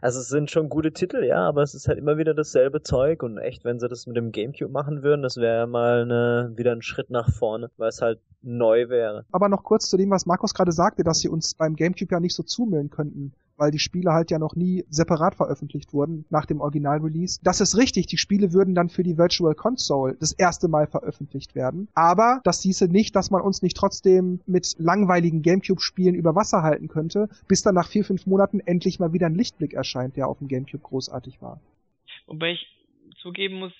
Also 0.02 0.20
es 0.20 0.28
sind 0.28 0.50
schon 0.50 0.70
gute 0.70 0.92
Titel, 0.92 1.24
ja, 1.24 1.46
aber 1.46 1.62
es 1.62 1.74
ist 1.74 1.86
halt 1.86 1.98
immer 1.98 2.16
wieder 2.16 2.32
dasselbe 2.32 2.82
Zeug 2.82 3.22
und 3.22 3.36
echt, 3.36 3.64
wenn 3.64 3.78
sie 3.78 3.88
das 3.88 4.06
mit 4.06 4.16
dem 4.16 4.32
Gamecube 4.32 4.72
machen 4.72 5.02
würden, 5.02 5.22
das 5.22 5.36
wäre 5.36 5.66
mal 5.66 6.02
eine, 6.02 6.52
wieder 6.56 6.72
ein 6.72 6.80
Schritt 6.80 7.10
nach 7.10 7.30
vorne, 7.30 7.70
weil 7.76 7.90
es 7.90 8.00
halt 8.00 8.18
neu 8.40 8.88
wäre. 8.88 9.26
Aber 9.30 9.50
noch 9.50 9.62
kurz 9.62 9.90
zu 9.90 9.98
dem, 9.98 10.10
was 10.10 10.24
Markus 10.24 10.54
gerade 10.54 10.72
sagte, 10.72 11.04
dass 11.04 11.20
sie 11.20 11.28
uns 11.28 11.54
beim 11.54 11.76
Gamecube 11.76 12.12
ja 12.12 12.20
nicht 12.20 12.34
so 12.34 12.42
zumüllen 12.42 12.88
könnten 12.88 13.34
weil 13.60 13.70
die 13.70 13.78
Spiele 13.78 14.12
halt 14.12 14.30
ja 14.30 14.38
noch 14.38 14.56
nie 14.56 14.84
separat 14.88 15.34
veröffentlicht 15.34 15.92
wurden 15.92 16.24
nach 16.30 16.46
dem 16.46 16.60
Original-Release. 16.60 17.40
Das 17.42 17.60
ist 17.60 17.76
richtig, 17.76 18.06
die 18.06 18.16
Spiele 18.16 18.52
würden 18.52 18.74
dann 18.74 18.88
für 18.88 19.02
die 19.02 19.18
Virtual 19.18 19.54
Console 19.54 20.16
das 20.18 20.32
erste 20.32 20.66
Mal 20.66 20.86
veröffentlicht 20.86 21.54
werden. 21.54 21.88
Aber 21.94 22.40
das 22.44 22.62
hieße 22.62 22.88
nicht, 22.88 23.14
dass 23.14 23.30
man 23.30 23.42
uns 23.42 23.60
nicht 23.60 23.76
trotzdem 23.76 24.40
mit 24.46 24.76
langweiligen 24.78 25.42
Gamecube-Spielen 25.42 26.14
über 26.14 26.34
Wasser 26.34 26.62
halten 26.62 26.88
könnte, 26.88 27.28
bis 27.46 27.62
dann 27.62 27.74
nach 27.74 27.86
vier, 27.86 28.04
fünf 28.04 28.26
Monaten 28.26 28.60
endlich 28.60 28.98
mal 28.98 29.12
wieder 29.12 29.26
ein 29.26 29.34
Lichtblick 29.34 29.74
erscheint, 29.74 30.16
der 30.16 30.26
auf 30.26 30.38
dem 30.38 30.48
Gamecube 30.48 30.82
großartig 30.82 31.42
war. 31.42 31.60
Wobei 32.26 32.52
ich 32.52 32.66
zugeben 33.20 33.56
muss, 33.56 33.72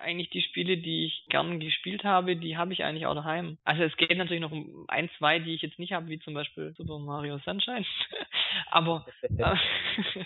eigentlich 0.00 0.30
die 0.30 0.42
Spiele, 0.42 0.76
die 0.76 1.06
ich 1.06 1.26
gern 1.28 1.60
gespielt 1.60 2.04
habe, 2.04 2.36
die 2.36 2.56
habe 2.56 2.72
ich 2.72 2.84
eigentlich 2.84 3.06
auch 3.06 3.14
daheim. 3.14 3.58
Also 3.64 3.82
es 3.82 3.96
geht 3.96 4.16
natürlich 4.16 4.42
noch 4.42 4.52
um 4.52 4.84
ein, 4.88 5.10
zwei, 5.18 5.38
die 5.38 5.54
ich 5.54 5.62
jetzt 5.62 5.78
nicht 5.78 5.92
habe, 5.92 6.08
wie 6.08 6.18
zum 6.18 6.34
Beispiel 6.34 6.74
Super 6.76 6.98
Mario 6.98 7.38
Sunshine. 7.38 7.84
aber 8.70 9.06
äh, 9.22 9.54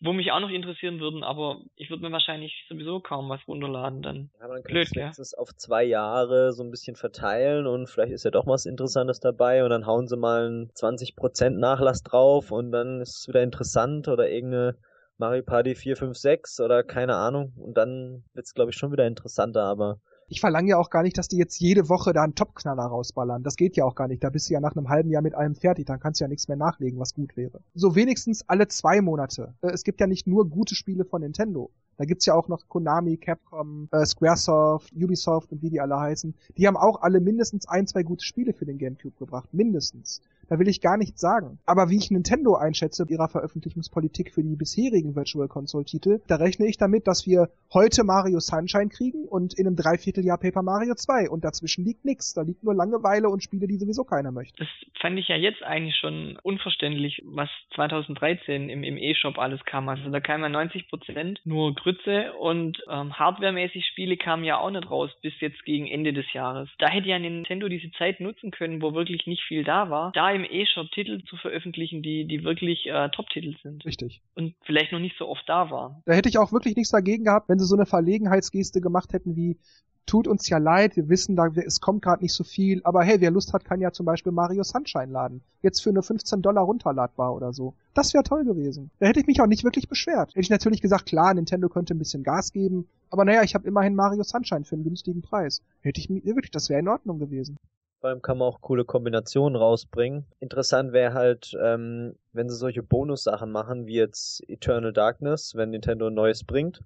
wo 0.00 0.12
mich 0.12 0.32
auch 0.32 0.40
noch 0.40 0.50
interessieren 0.50 0.98
würden, 0.98 1.22
aber 1.22 1.60
ich 1.76 1.88
würde 1.88 2.02
mir 2.02 2.10
wahrscheinlich 2.10 2.66
sowieso 2.68 2.98
kaum 2.98 3.28
was 3.28 3.46
runterladen 3.46 4.02
dann. 4.02 4.30
Ja, 4.40 4.48
man 4.48 4.62
Blöd, 4.62 4.88
ja. 4.96 5.10
es 5.10 5.34
auf 5.34 5.54
zwei 5.54 5.84
Jahre 5.84 6.52
so 6.52 6.64
ein 6.64 6.72
bisschen 6.72 6.96
verteilen 6.96 7.68
und 7.68 7.88
vielleicht 7.88 8.12
ist 8.12 8.24
ja 8.24 8.32
doch 8.32 8.46
was 8.46 8.66
Interessantes 8.66 9.20
dabei 9.20 9.62
und 9.62 9.70
dann 9.70 9.86
hauen 9.86 10.08
sie 10.08 10.16
mal 10.16 10.46
einen 10.46 10.70
20% 10.72 11.50
Nachlass 11.50 12.02
drauf 12.02 12.50
und 12.50 12.72
dann 12.72 13.00
ist 13.00 13.20
es 13.20 13.28
wieder 13.28 13.42
interessant 13.42 14.08
oder 14.08 14.28
irgendeine 14.28 14.76
Mario 15.22 15.44
Party 15.44 15.76
4, 15.76 15.96
5, 15.96 16.16
6 16.16 16.58
oder 16.58 16.82
keine 16.82 17.14
Ahnung. 17.14 17.52
Und 17.56 17.76
dann 17.76 18.24
wird's, 18.34 18.54
glaube 18.54 18.72
ich, 18.72 18.76
schon 18.76 18.90
wieder 18.90 19.06
interessanter, 19.06 19.62
aber. 19.62 20.00
Ich 20.26 20.40
verlange 20.40 20.70
ja 20.70 20.78
auch 20.78 20.90
gar 20.90 21.04
nicht, 21.04 21.16
dass 21.16 21.28
die 21.28 21.36
jetzt 21.36 21.60
jede 21.60 21.88
Woche 21.88 22.12
da 22.12 22.24
einen 22.24 22.34
Topknaller 22.34 22.82
rausballern. 22.82 23.44
Das 23.44 23.54
geht 23.54 23.76
ja 23.76 23.84
auch 23.84 23.94
gar 23.94 24.08
nicht. 24.08 24.24
Da 24.24 24.30
bist 24.30 24.48
du 24.48 24.54
ja 24.54 24.58
nach 24.58 24.74
einem 24.74 24.88
halben 24.88 25.10
Jahr 25.10 25.22
mit 25.22 25.36
allem 25.36 25.54
fertig. 25.54 25.86
Dann 25.86 26.00
kannst 26.00 26.18
du 26.18 26.24
ja 26.24 26.28
nichts 26.28 26.48
mehr 26.48 26.56
nachlegen, 26.56 26.98
was 26.98 27.14
gut 27.14 27.36
wäre. 27.36 27.60
So 27.72 27.94
wenigstens 27.94 28.48
alle 28.48 28.66
zwei 28.66 29.00
Monate. 29.00 29.54
Äh, 29.60 29.70
es 29.70 29.84
gibt 29.84 30.00
ja 30.00 30.08
nicht 30.08 30.26
nur 30.26 30.50
gute 30.50 30.74
Spiele 30.74 31.04
von 31.04 31.20
Nintendo. 31.22 31.70
Da 31.98 32.04
gibt's 32.04 32.26
ja 32.26 32.34
auch 32.34 32.48
noch 32.48 32.66
Konami, 32.66 33.16
Capcom, 33.16 33.88
äh, 33.92 34.04
Squaresoft, 34.04 34.92
Ubisoft 34.92 35.52
und 35.52 35.62
wie 35.62 35.70
die 35.70 35.80
alle 35.80 36.00
heißen. 36.00 36.34
Die 36.56 36.66
haben 36.66 36.76
auch 36.76 37.00
alle 37.00 37.20
mindestens 37.20 37.68
ein, 37.68 37.86
zwei 37.86 38.02
gute 38.02 38.24
Spiele 38.24 38.54
für 38.54 38.64
den 38.64 38.78
GameCube 38.78 39.16
gebracht. 39.18 39.54
Mindestens. 39.54 40.20
Da 40.48 40.58
will 40.58 40.68
ich 40.68 40.80
gar 40.80 40.96
nichts 40.96 41.20
sagen. 41.20 41.58
Aber 41.66 41.88
wie 41.88 41.96
ich 41.96 42.10
Nintendo 42.10 42.54
einschätze, 42.54 43.06
ihrer 43.08 43.28
Veröffentlichungspolitik 43.28 44.32
für 44.32 44.42
die 44.42 44.56
bisherigen 44.56 45.14
Virtual 45.14 45.48
Console 45.48 45.84
Titel, 45.84 46.20
da 46.26 46.36
rechne 46.36 46.66
ich 46.66 46.78
damit, 46.78 47.06
dass 47.06 47.26
wir 47.26 47.48
heute 47.72 48.04
Mario 48.04 48.40
Sunshine 48.40 48.88
kriegen 48.88 49.24
und 49.24 49.58
in 49.58 49.66
einem 49.66 49.76
Dreivierteljahr 49.76 50.38
Paper 50.38 50.62
Mario 50.62 50.94
2 50.94 51.30
und 51.30 51.44
dazwischen 51.44 51.84
liegt 51.84 52.04
nichts. 52.04 52.34
Da 52.34 52.42
liegt 52.42 52.62
nur 52.64 52.74
Langeweile 52.74 53.28
und 53.28 53.42
Spiele, 53.42 53.66
die 53.66 53.76
sowieso 53.76 54.04
keiner 54.04 54.32
möchte. 54.32 54.56
Das 54.58 54.68
fand 55.00 55.18
ich 55.18 55.28
ja 55.28 55.36
jetzt 55.36 55.62
eigentlich 55.62 55.96
schon 55.96 56.38
unverständlich, 56.42 57.22
was 57.24 57.48
2013 57.74 58.68
im, 58.68 58.84
im 58.84 58.96
E-Shop 58.96 59.38
alles 59.38 59.64
kam. 59.64 59.88
Also 59.88 60.10
da 60.10 60.20
kamen 60.20 60.42
ja 60.42 60.48
90 60.48 60.88
Prozent 60.88 61.40
nur 61.44 61.74
Grütze 61.74 62.32
und 62.34 62.82
ähm, 62.90 63.18
hardwaremäßig 63.18 63.86
Spiele 63.86 64.16
kamen 64.16 64.44
ja 64.44 64.58
auch 64.58 64.70
nicht 64.70 64.90
raus 64.90 65.10
bis 65.22 65.32
jetzt 65.40 65.64
gegen 65.64 65.86
Ende 65.86 66.12
des 66.12 66.30
Jahres. 66.32 66.68
Da 66.78 66.88
hätte 66.88 67.08
ja 67.08 67.18
Nintendo 67.18 67.68
diese 67.68 67.90
Zeit 67.92 68.20
nutzen 68.20 68.50
können, 68.50 68.82
wo 68.82 68.94
wirklich 68.94 69.26
nicht 69.26 69.42
viel 69.42 69.64
da 69.64 69.90
war. 69.90 70.12
Da 70.12 70.31
im 70.34 70.42
im 70.42 70.50
E-Shop 70.50 70.90
Titel 70.92 71.22
zu 71.24 71.36
veröffentlichen, 71.36 72.02
die, 72.02 72.26
die 72.26 72.44
wirklich 72.44 72.86
äh, 72.86 73.08
Top-Titel 73.10 73.54
sind. 73.62 73.84
Richtig. 73.84 74.22
Und 74.34 74.54
vielleicht 74.62 74.92
noch 74.92 74.98
nicht 74.98 75.16
so 75.18 75.28
oft 75.28 75.48
da 75.48 75.70
waren. 75.70 76.02
Da 76.06 76.12
hätte 76.12 76.28
ich 76.28 76.38
auch 76.38 76.52
wirklich 76.52 76.76
nichts 76.76 76.90
dagegen 76.90 77.24
gehabt, 77.24 77.48
wenn 77.48 77.58
sie 77.58 77.66
so 77.66 77.76
eine 77.76 77.86
Verlegenheitsgeste 77.86 78.80
gemacht 78.80 79.12
hätten 79.12 79.36
wie 79.36 79.56
tut 80.04 80.26
uns 80.26 80.48
ja 80.48 80.58
leid, 80.58 80.96
wir 80.96 81.08
wissen, 81.08 81.36
da 81.36 81.46
es 81.46 81.80
kommt 81.80 82.02
gerade 82.02 82.24
nicht 82.24 82.32
so 82.32 82.42
viel, 82.42 82.80
aber 82.82 83.04
hey, 83.04 83.20
wer 83.20 83.30
Lust 83.30 83.52
hat, 83.52 83.64
kann 83.64 83.80
ja 83.80 83.92
zum 83.92 84.04
Beispiel 84.04 84.32
Mario 84.32 84.64
Sunshine 84.64 85.12
laden. 85.12 85.42
Jetzt 85.62 85.80
für 85.80 85.92
nur 85.92 86.02
15 86.02 86.42
Dollar 86.42 86.64
runterladbar 86.64 87.32
oder 87.32 87.52
so. 87.52 87.74
Das 87.94 88.12
wäre 88.12 88.24
toll 88.24 88.44
gewesen. 88.44 88.90
Da 88.98 89.06
hätte 89.06 89.20
ich 89.20 89.26
mich 89.26 89.40
auch 89.40 89.46
nicht 89.46 89.62
wirklich 89.62 89.88
beschwert. 89.88 90.30
Hätte 90.30 90.40
ich 90.40 90.50
natürlich 90.50 90.80
gesagt, 90.80 91.06
klar, 91.06 91.32
Nintendo 91.34 91.68
könnte 91.68 91.94
ein 91.94 91.98
bisschen 91.98 92.24
Gas 92.24 92.52
geben, 92.52 92.88
aber 93.10 93.24
naja, 93.24 93.42
ich 93.44 93.54
habe 93.54 93.68
immerhin 93.68 93.94
Mario 93.94 94.24
Sunshine 94.24 94.64
für 94.64 94.74
einen 94.74 94.84
günstigen 94.84 95.22
Preis. 95.22 95.62
Hätte 95.82 96.00
ich 96.00 96.10
mir 96.10 96.24
wirklich, 96.24 96.50
das 96.50 96.68
wäre 96.68 96.80
in 96.80 96.88
Ordnung 96.88 97.20
gewesen. 97.20 97.56
Vor 98.02 98.10
allem 98.10 98.20
kann 98.20 98.38
man 98.38 98.48
auch 98.48 98.60
coole 98.60 98.84
Kombinationen 98.84 99.54
rausbringen. 99.54 100.26
Interessant 100.40 100.92
wäre 100.92 101.14
halt, 101.14 101.56
ähm, 101.62 102.16
wenn 102.32 102.48
sie 102.48 102.56
solche 102.56 102.82
Bonussachen 102.82 103.52
machen, 103.52 103.86
wie 103.86 103.94
jetzt 103.94 104.42
Eternal 104.48 104.92
Darkness, 104.92 105.54
wenn 105.54 105.70
Nintendo 105.70 106.08
ein 106.08 106.14
neues 106.14 106.42
bringt, 106.42 106.80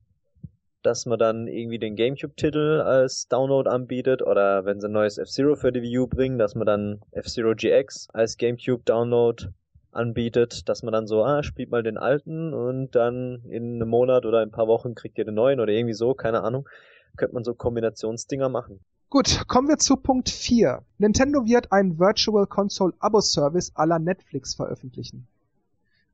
dass 0.82 1.06
man 1.06 1.18
dann 1.18 1.46
irgendwie 1.46 1.78
den 1.78 1.96
GameCube-Titel 1.96 2.82
als 2.84 3.28
Download 3.28 3.66
anbietet 3.66 4.20
oder 4.20 4.66
wenn 4.66 4.78
sie 4.78 4.88
ein 4.88 4.92
neues 4.92 5.16
F-Zero 5.16 5.56
für 5.56 5.72
die 5.72 5.80
Wii 5.80 6.00
U 6.00 6.06
bringen, 6.06 6.36
dass 6.36 6.54
man 6.54 6.66
dann 6.66 7.00
F-Zero 7.12 7.54
GX 7.54 8.08
als 8.12 8.36
GameCube-Download 8.36 9.48
anbietet, 9.92 10.68
dass 10.68 10.82
man 10.82 10.92
dann 10.92 11.06
so, 11.06 11.24
ah, 11.24 11.42
spielt 11.42 11.70
mal 11.70 11.82
den 11.82 11.96
alten 11.96 12.52
und 12.52 12.94
dann 12.94 13.42
in 13.48 13.76
einem 13.76 13.88
Monat 13.88 14.26
oder 14.26 14.40
ein 14.40 14.50
paar 14.50 14.68
Wochen 14.68 14.94
kriegt 14.94 15.16
ihr 15.16 15.24
den 15.24 15.36
neuen 15.36 15.60
oder 15.60 15.72
irgendwie 15.72 15.94
so, 15.94 16.12
keine 16.12 16.42
Ahnung. 16.42 16.68
Könnte 17.16 17.32
man 17.32 17.42
so 17.42 17.54
Kombinationsdinger 17.54 18.50
machen. 18.50 18.80
Gut, 19.08 19.46
kommen 19.46 19.68
wir 19.68 19.78
zu 19.78 19.96
Punkt 19.96 20.28
4. 20.28 20.82
Nintendo 20.98 21.46
wird 21.46 21.70
ein 21.70 22.00
Virtual 22.00 22.44
Console 22.44 22.92
Abo 22.98 23.20
Service 23.20 23.72
la 23.76 24.00
Netflix 24.00 24.54
veröffentlichen. 24.56 25.28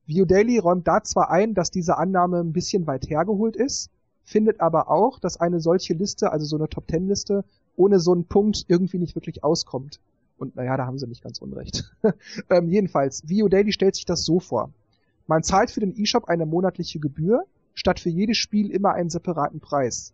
View 0.05 0.25
Daily 0.25 0.59
räumt 0.59 0.87
da 0.87 1.03
zwar 1.03 1.31
ein, 1.31 1.55
dass 1.55 1.71
diese 1.71 1.97
Annahme 1.97 2.39
ein 2.39 2.53
bisschen 2.53 2.85
weit 2.85 3.09
hergeholt 3.09 3.55
ist, 3.55 3.89
findet 4.23 4.61
aber 4.61 4.91
auch, 4.91 5.17
dass 5.17 5.37
eine 5.37 5.59
solche 5.59 5.95
Liste, 5.95 6.31
also 6.31 6.45
so 6.45 6.55
eine 6.55 6.69
Top 6.69 6.83
10 6.87 7.07
Liste, 7.07 7.43
ohne 7.75 7.99
so 7.99 8.11
einen 8.11 8.25
Punkt 8.25 8.65
irgendwie 8.67 8.99
nicht 8.99 9.15
wirklich 9.15 9.43
auskommt. 9.43 9.99
Und 10.37 10.55
naja, 10.55 10.77
da 10.77 10.85
haben 10.85 10.99
sie 10.99 11.07
nicht 11.07 11.23
ganz 11.23 11.39
unrecht. 11.39 11.91
ähm, 12.51 12.69
jedenfalls, 12.69 13.23
Vio 13.27 13.49
Daily 13.49 13.71
stellt 13.71 13.95
sich 13.95 14.05
das 14.05 14.23
so 14.23 14.39
vor. 14.39 14.69
Man 15.25 15.41
zahlt 15.41 15.71
für 15.71 15.79
den 15.79 15.97
eShop 15.97 16.25
eine 16.25 16.45
monatliche 16.45 16.99
Gebühr, 16.99 17.47
statt 17.73 17.99
für 17.99 18.09
jedes 18.09 18.37
Spiel 18.37 18.69
immer 18.69 18.93
einen 18.93 19.09
separaten 19.09 19.61
Preis. 19.61 20.13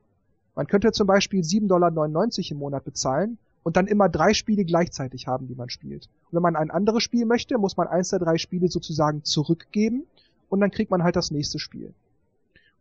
Man 0.59 0.67
könnte 0.67 0.91
zum 0.91 1.07
Beispiel 1.07 1.39
7,99 1.39 1.69
Dollar 1.69 2.51
im 2.51 2.57
Monat 2.57 2.83
bezahlen 2.83 3.37
und 3.63 3.77
dann 3.77 3.87
immer 3.87 4.09
drei 4.09 4.33
Spiele 4.33 4.65
gleichzeitig 4.65 5.25
haben, 5.25 5.47
die 5.47 5.55
man 5.55 5.69
spielt. 5.69 6.09
Und 6.25 6.33
wenn 6.33 6.41
man 6.41 6.57
ein 6.57 6.69
anderes 6.69 7.01
Spiel 7.01 7.25
möchte, 7.25 7.57
muss 7.57 7.77
man 7.77 7.87
eins 7.87 8.09
der 8.09 8.19
drei 8.19 8.37
Spiele 8.37 8.67
sozusagen 8.67 9.23
zurückgeben 9.23 10.03
und 10.49 10.59
dann 10.59 10.69
kriegt 10.69 10.91
man 10.91 11.01
halt 11.01 11.15
das 11.15 11.31
nächste 11.31 11.59
Spiel. 11.59 11.93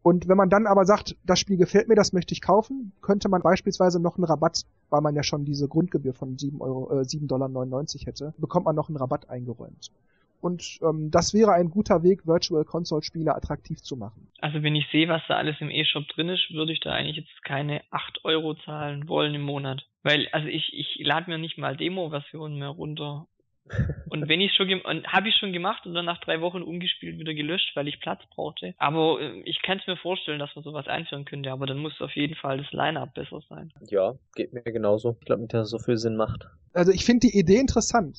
Und 0.02 0.26
wenn 0.26 0.36
man 0.36 0.50
dann 0.50 0.66
aber 0.66 0.86
sagt, 0.86 1.14
das 1.24 1.38
Spiel 1.38 1.56
gefällt 1.56 1.86
mir, 1.86 1.94
das 1.94 2.12
möchte 2.12 2.34
ich 2.34 2.42
kaufen, 2.42 2.90
könnte 3.00 3.28
man 3.28 3.42
beispielsweise 3.42 4.00
noch 4.00 4.16
einen 4.16 4.24
Rabatt, 4.24 4.62
weil 4.90 5.00
man 5.00 5.14
ja 5.14 5.22
schon 5.22 5.44
diese 5.44 5.68
Grundgebühr 5.68 6.14
von 6.14 6.36
7 6.36 6.60
Euro, 6.60 6.90
äh, 6.98 7.04
7,99 7.04 7.28
Dollar 7.28 8.06
hätte, 8.06 8.34
bekommt 8.38 8.66
man 8.66 8.74
noch 8.74 8.88
einen 8.88 8.96
Rabatt 8.96 9.30
eingeräumt. 9.30 9.92
Und 10.40 10.78
ähm, 10.82 11.10
das 11.10 11.34
wäre 11.34 11.52
ein 11.52 11.70
guter 11.70 12.02
Weg, 12.02 12.26
Virtual 12.26 12.64
Console 12.64 13.02
Spiele 13.02 13.34
attraktiv 13.34 13.82
zu 13.82 13.96
machen. 13.96 14.30
Also 14.40 14.62
wenn 14.62 14.76
ich 14.76 14.86
sehe, 14.92 15.08
was 15.08 15.22
da 15.28 15.36
alles 15.36 15.56
im 15.60 15.70
E-Shop 15.70 16.06
drin 16.08 16.28
ist, 16.28 16.50
würde 16.52 16.72
ich 16.72 16.80
da 16.80 16.92
eigentlich 16.92 17.16
jetzt 17.16 17.44
keine 17.44 17.82
8 17.90 18.24
Euro 18.24 18.54
zahlen 18.54 19.08
wollen 19.08 19.34
im 19.34 19.42
Monat. 19.42 19.84
Weil, 20.02 20.28
also 20.32 20.46
ich, 20.46 20.72
ich 20.72 21.04
lade 21.04 21.30
mir 21.30 21.38
nicht 21.38 21.58
mal 21.58 21.76
Demo-Versionen 21.76 22.58
mehr 22.58 22.68
runter 22.68 23.26
und 24.10 24.28
wenn 24.28 24.40
ich 24.40 24.54
schon 24.54 24.68
und 24.80 25.06
habe 25.08 25.28
ich 25.28 25.36
schon 25.36 25.52
gemacht 25.52 25.86
und 25.86 25.94
dann 25.94 26.04
nach 26.04 26.20
drei 26.20 26.40
Wochen 26.40 26.62
umgespielt 26.62 27.18
wieder 27.18 27.34
gelöscht, 27.34 27.72
weil 27.74 27.88
ich 27.88 28.00
Platz 28.00 28.22
brauchte. 28.34 28.74
Aber 28.78 29.20
äh, 29.20 29.40
ich 29.44 29.60
kann 29.62 29.78
es 29.78 29.86
mir 29.86 29.96
vorstellen, 29.96 30.38
dass 30.38 30.54
man 30.54 30.64
sowas 30.64 30.86
einführen 30.86 31.24
könnte, 31.24 31.50
aber 31.50 31.66
dann 31.66 31.78
muss 31.78 32.00
auf 32.00 32.14
jeden 32.14 32.34
Fall 32.34 32.58
das 32.58 32.72
Line-Up 32.72 33.14
besser 33.14 33.40
sein. 33.48 33.72
Ja, 33.90 34.14
geht 34.34 34.52
mir 34.52 34.62
genauso. 34.62 35.16
Ich 35.20 35.26
glaube 35.26 35.42
nicht, 35.42 35.52
dass 35.54 35.66
es 35.66 35.70
so 35.70 35.78
viel 35.78 35.96
Sinn 35.96 36.16
macht. 36.16 36.46
Also 36.72 36.92
ich 36.92 37.04
finde 37.04 37.26
die 37.28 37.38
Idee 37.38 37.58
interessant. 37.58 38.16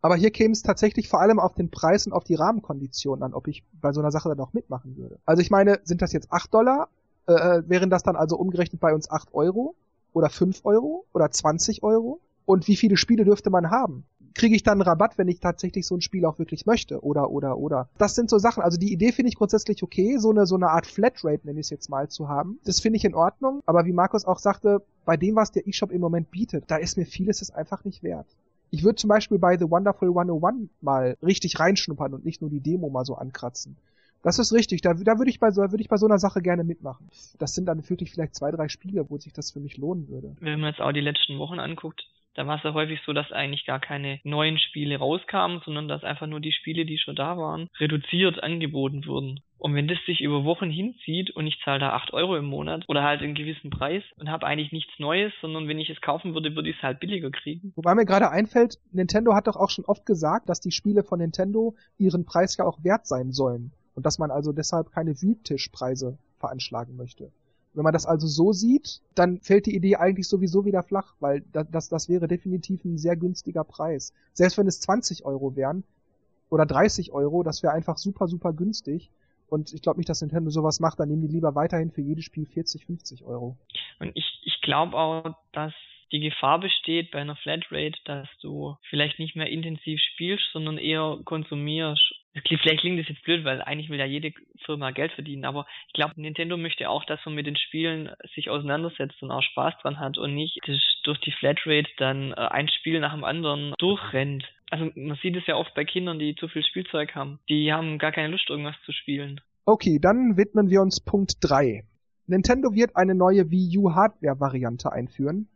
Aber 0.00 0.16
hier 0.16 0.30
käme 0.30 0.52
es 0.52 0.62
tatsächlich 0.62 1.08
vor 1.08 1.20
allem 1.20 1.38
auf 1.38 1.54
den 1.54 1.70
Preis 1.70 2.06
und 2.06 2.12
auf 2.12 2.24
die 2.24 2.34
Rahmenkonditionen 2.34 3.22
an, 3.22 3.34
ob 3.34 3.48
ich 3.48 3.64
bei 3.80 3.92
so 3.92 4.00
einer 4.00 4.12
Sache 4.12 4.28
dann 4.28 4.40
auch 4.40 4.52
mitmachen 4.52 4.96
würde. 4.96 5.18
Also 5.24 5.42
ich 5.42 5.50
meine, 5.50 5.80
sind 5.84 6.02
das 6.02 6.12
jetzt 6.12 6.32
8 6.32 6.52
Dollar? 6.54 6.88
Äh, 7.26 7.32
äh, 7.32 7.62
wären 7.68 7.90
das 7.90 8.02
dann 8.02 8.16
also 8.16 8.36
umgerechnet 8.36 8.80
bei 8.80 8.94
uns 8.94 9.10
8 9.10 9.34
Euro? 9.34 9.74
Oder 10.12 10.30
5 10.30 10.60
Euro? 10.64 11.04
Oder 11.12 11.30
20 11.30 11.82
Euro? 11.82 12.20
Und 12.46 12.68
wie 12.68 12.76
viele 12.76 12.96
Spiele 12.96 13.24
dürfte 13.24 13.50
man 13.50 13.70
haben? 13.70 14.04
kriege 14.38 14.54
ich 14.56 14.62
dann 14.62 14.80
einen 14.80 14.88
Rabatt, 14.88 15.18
wenn 15.18 15.28
ich 15.28 15.40
tatsächlich 15.40 15.86
so 15.86 15.96
ein 15.96 16.00
Spiel 16.00 16.24
auch 16.24 16.38
wirklich 16.38 16.64
möchte 16.64 17.02
oder 17.02 17.30
oder 17.30 17.58
oder. 17.58 17.88
Das 17.98 18.14
sind 18.14 18.30
so 18.30 18.38
Sachen. 18.38 18.62
Also 18.62 18.78
die 18.78 18.92
Idee 18.92 19.12
finde 19.12 19.28
ich 19.28 19.36
grundsätzlich 19.36 19.82
okay, 19.82 20.16
so 20.18 20.30
eine 20.30 20.46
so 20.46 20.54
eine 20.54 20.70
Art 20.70 20.86
Flatrate 20.86 21.44
nenne 21.44 21.60
ich 21.60 21.66
es 21.66 21.70
jetzt 21.70 21.90
mal 21.90 22.08
zu 22.08 22.28
haben. 22.28 22.58
Das 22.64 22.80
finde 22.80 22.96
ich 22.96 23.04
in 23.04 23.14
Ordnung. 23.14 23.62
Aber 23.66 23.84
wie 23.84 23.92
Markus 23.92 24.24
auch 24.24 24.38
sagte, 24.38 24.82
bei 25.04 25.16
dem 25.16 25.36
was 25.36 25.50
der 25.50 25.66
eShop 25.66 25.90
im 25.90 26.00
Moment 26.00 26.30
bietet, 26.30 26.64
da 26.68 26.76
ist 26.76 26.96
mir 26.96 27.04
vieles 27.04 27.42
es 27.42 27.50
einfach 27.50 27.84
nicht 27.84 28.02
wert. 28.02 28.26
Ich 28.70 28.84
würde 28.84 28.96
zum 28.96 29.08
Beispiel 29.08 29.38
bei 29.38 29.56
The 29.56 29.70
Wonderful 29.70 30.08
101 30.08 30.68
mal 30.80 31.16
richtig 31.22 31.58
reinschnuppern 31.58 32.14
und 32.14 32.24
nicht 32.24 32.40
nur 32.40 32.50
die 32.50 32.60
Demo 32.60 32.90
mal 32.90 33.04
so 33.04 33.14
ankratzen. 33.14 33.76
Das 34.22 34.38
ist 34.38 34.52
richtig. 34.52 34.82
Da, 34.82 34.94
da 34.94 35.18
würde 35.18 35.30
ich 35.30 35.38
bei 35.38 35.50
so, 35.50 35.64
ich 35.64 35.88
bei 35.88 35.96
so 35.96 36.06
einer 36.06 36.18
Sache 36.18 36.42
gerne 36.42 36.64
mitmachen. 36.64 37.08
Das 37.38 37.54
sind 37.54 37.66
dann 37.66 37.88
wirklich 37.88 38.10
vielleicht 38.10 38.34
zwei, 38.34 38.50
drei 38.50 38.68
Spiele, 38.68 39.08
wo 39.08 39.18
sich 39.18 39.32
das 39.32 39.52
für 39.52 39.60
mich 39.60 39.76
lohnen 39.76 40.08
würde. 40.08 40.36
Wenn 40.40 40.60
man 40.60 40.70
jetzt 40.70 40.80
auch 40.80 40.92
die 40.92 41.00
letzten 41.00 41.38
Wochen 41.38 41.60
anguckt, 41.60 42.04
da 42.38 42.46
war 42.46 42.56
es 42.56 42.62
ja 42.62 42.72
häufig 42.72 43.00
so, 43.04 43.12
dass 43.12 43.32
eigentlich 43.32 43.66
gar 43.66 43.80
keine 43.80 44.20
neuen 44.22 44.58
Spiele 44.60 44.96
rauskamen, 44.96 45.60
sondern 45.64 45.88
dass 45.88 46.04
einfach 46.04 46.28
nur 46.28 46.38
die 46.38 46.52
Spiele, 46.52 46.86
die 46.86 46.96
schon 46.96 47.16
da 47.16 47.36
waren, 47.36 47.68
reduziert 47.80 48.40
angeboten 48.44 49.04
wurden. 49.06 49.40
Und 49.58 49.74
wenn 49.74 49.88
das 49.88 49.98
sich 50.06 50.20
über 50.20 50.44
Wochen 50.44 50.70
hinzieht 50.70 51.32
und 51.32 51.48
ich 51.48 51.58
zahle 51.64 51.80
da 51.80 51.90
8 51.94 52.12
Euro 52.12 52.36
im 52.36 52.44
Monat 52.44 52.84
oder 52.86 53.02
halt 53.02 53.22
einen 53.22 53.34
gewissen 53.34 53.70
Preis 53.70 54.04
und 54.18 54.30
habe 54.30 54.46
eigentlich 54.46 54.70
nichts 54.70 54.92
Neues, 55.00 55.32
sondern 55.40 55.66
wenn 55.66 55.80
ich 55.80 55.90
es 55.90 56.00
kaufen 56.00 56.34
würde, 56.34 56.54
würde 56.54 56.70
ich 56.70 56.76
es 56.76 56.82
halt 56.84 57.00
billiger 57.00 57.32
kriegen. 57.32 57.72
Wobei 57.74 57.96
mir 57.96 58.06
gerade 58.06 58.30
einfällt, 58.30 58.78
Nintendo 58.92 59.34
hat 59.34 59.48
doch 59.48 59.56
auch 59.56 59.70
schon 59.70 59.84
oft 59.86 60.06
gesagt, 60.06 60.48
dass 60.48 60.60
die 60.60 60.70
Spiele 60.70 61.02
von 61.02 61.18
Nintendo 61.18 61.74
ihren 61.98 62.24
Preis 62.24 62.56
ja 62.56 62.64
auch 62.66 62.84
wert 62.84 63.08
sein 63.08 63.32
sollen 63.32 63.72
und 63.96 64.06
dass 64.06 64.20
man 64.20 64.30
also 64.30 64.52
deshalb 64.52 64.92
keine 64.92 65.20
Wühltischpreise 65.20 66.18
veranschlagen 66.38 66.96
möchte. 66.96 67.32
Wenn 67.74 67.84
man 67.84 67.92
das 67.92 68.06
also 68.06 68.26
so 68.26 68.52
sieht, 68.52 69.00
dann 69.14 69.40
fällt 69.40 69.66
die 69.66 69.74
Idee 69.74 69.96
eigentlich 69.96 70.28
sowieso 70.28 70.64
wieder 70.64 70.82
flach, 70.82 71.14
weil 71.20 71.42
das, 71.52 71.88
das, 71.88 72.08
wäre 72.08 72.26
definitiv 72.26 72.84
ein 72.84 72.98
sehr 72.98 73.16
günstiger 73.16 73.64
Preis. 73.64 74.14
Selbst 74.32 74.58
wenn 74.58 74.66
es 74.66 74.80
20 74.80 75.24
Euro 75.24 75.54
wären 75.54 75.84
oder 76.50 76.66
30 76.66 77.12
Euro, 77.12 77.42
das 77.42 77.62
wäre 77.62 77.74
einfach 77.74 77.98
super, 77.98 78.26
super 78.26 78.52
günstig. 78.52 79.10
Und 79.48 79.72
ich 79.72 79.82
glaube 79.82 79.98
nicht, 79.98 80.08
dass 80.08 80.20
Nintendo 80.20 80.50
sowas 80.50 80.80
macht, 80.80 81.00
dann 81.00 81.08
nehmen 81.08 81.22
die 81.22 81.32
lieber 81.32 81.54
weiterhin 81.54 81.90
für 81.90 82.02
jedes 82.02 82.24
Spiel 82.24 82.46
40, 82.46 82.84
50 82.84 83.24
Euro. 83.24 83.56
Und 83.98 84.10
ich, 84.14 84.40
ich 84.44 84.60
glaube 84.60 84.96
auch, 84.96 85.34
dass 85.52 85.72
die 86.12 86.20
Gefahr 86.20 86.60
besteht 86.60 87.10
bei 87.10 87.20
einer 87.20 87.36
Flatrate, 87.36 87.98
dass 88.04 88.28
du 88.40 88.76
vielleicht 88.88 89.18
nicht 89.18 89.36
mehr 89.36 89.48
intensiv 89.48 90.00
spielst, 90.12 90.44
sondern 90.52 90.78
eher 90.78 91.18
konsumierst. 91.24 92.14
Vielleicht 92.46 92.80
klingt 92.80 93.00
das 93.00 93.08
jetzt 93.08 93.24
blöd, 93.24 93.44
weil 93.44 93.62
eigentlich 93.62 93.88
will 93.88 93.98
ja 93.98 94.04
jede 94.04 94.32
Firma 94.64 94.90
Geld 94.90 95.12
verdienen, 95.12 95.44
aber 95.44 95.66
ich 95.88 95.94
glaube, 95.94 96.20
Nintendo 96.20 96.56
möchte 96.56 96.88
auch, 96.88 97.04
dass 97.04 97.18
man 97.24 97.34
mit 97.34 97.46
den 97.46 97.56
Spielen 97.56 98.10
sich 98.34 98.48
auseinandersetzt 98.48 99.20
und 99.22 99.30
auch 99.30 99.42
Spaß 99.42 99.74
dran 99.82 99.98
hat 99.98 100.18
und 100.18 100.34
nicht 100.34 100.60
durch 101.04 101.18
die 101.20 101.32
Flatrate 101.32 101.88
dann 101.96 102.32
äh, 102.32 102.36
ein 102.36 102.68
Spiel 102.68 103.00
nach 103.00 103.14
dem 103.14 103.24
anderen 103.24 103.74
durchrennt. 103.78 104.44
Also 104.70 104.90
man 104.94 105.18
sieht 105.22 105.36
es 105.36 105.46
ja 105.46 105.56
oft 105.56 105.74
bei 105.74 105.84
Kindern, 105.84 106.18
die 106.18 106.36
zu 106.36 106.48
viel 106.48 106.62
Spielzeug 106.62 107.14
haben. 107.14 107.40
Die 107.48 107.72
haben 107.72 107.98
gar 107.98 108.12
keine 108.12 108.28
Lust, 108.28 108.48
irgendwas 108.50 108.76
zu 108.84 108.92
spielen. 108.92 109.40
Okay, 109.64 109.98
dann 110.00 110.36
widmen 110.36 110.70
wir 110.70 110.80
uns 110.80 111.00
Punkt 111.04 111.32
3. 111.40 111.82
Nintendo 112.26 112.74
wird 112.74 112.94
eine 112.94 113.14
neue 113.14 113.50
Wii 113.50 113.78
U 113.78 113.94
Hardware-Variante 113.94 114.92
einführen 114.92 115.48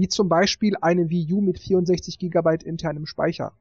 wie 0.00 0.08
zum 0.08 0.30
Beispiel 0.30 0.74
eine 0.80 1.10
Wii 1.10 1.32
U 1.34 1.42
mit 1.42 1.58
64 1.58 2.18
GB 2.18 2.64
internem 2.64 3.04
Speicher. 3.04 3.52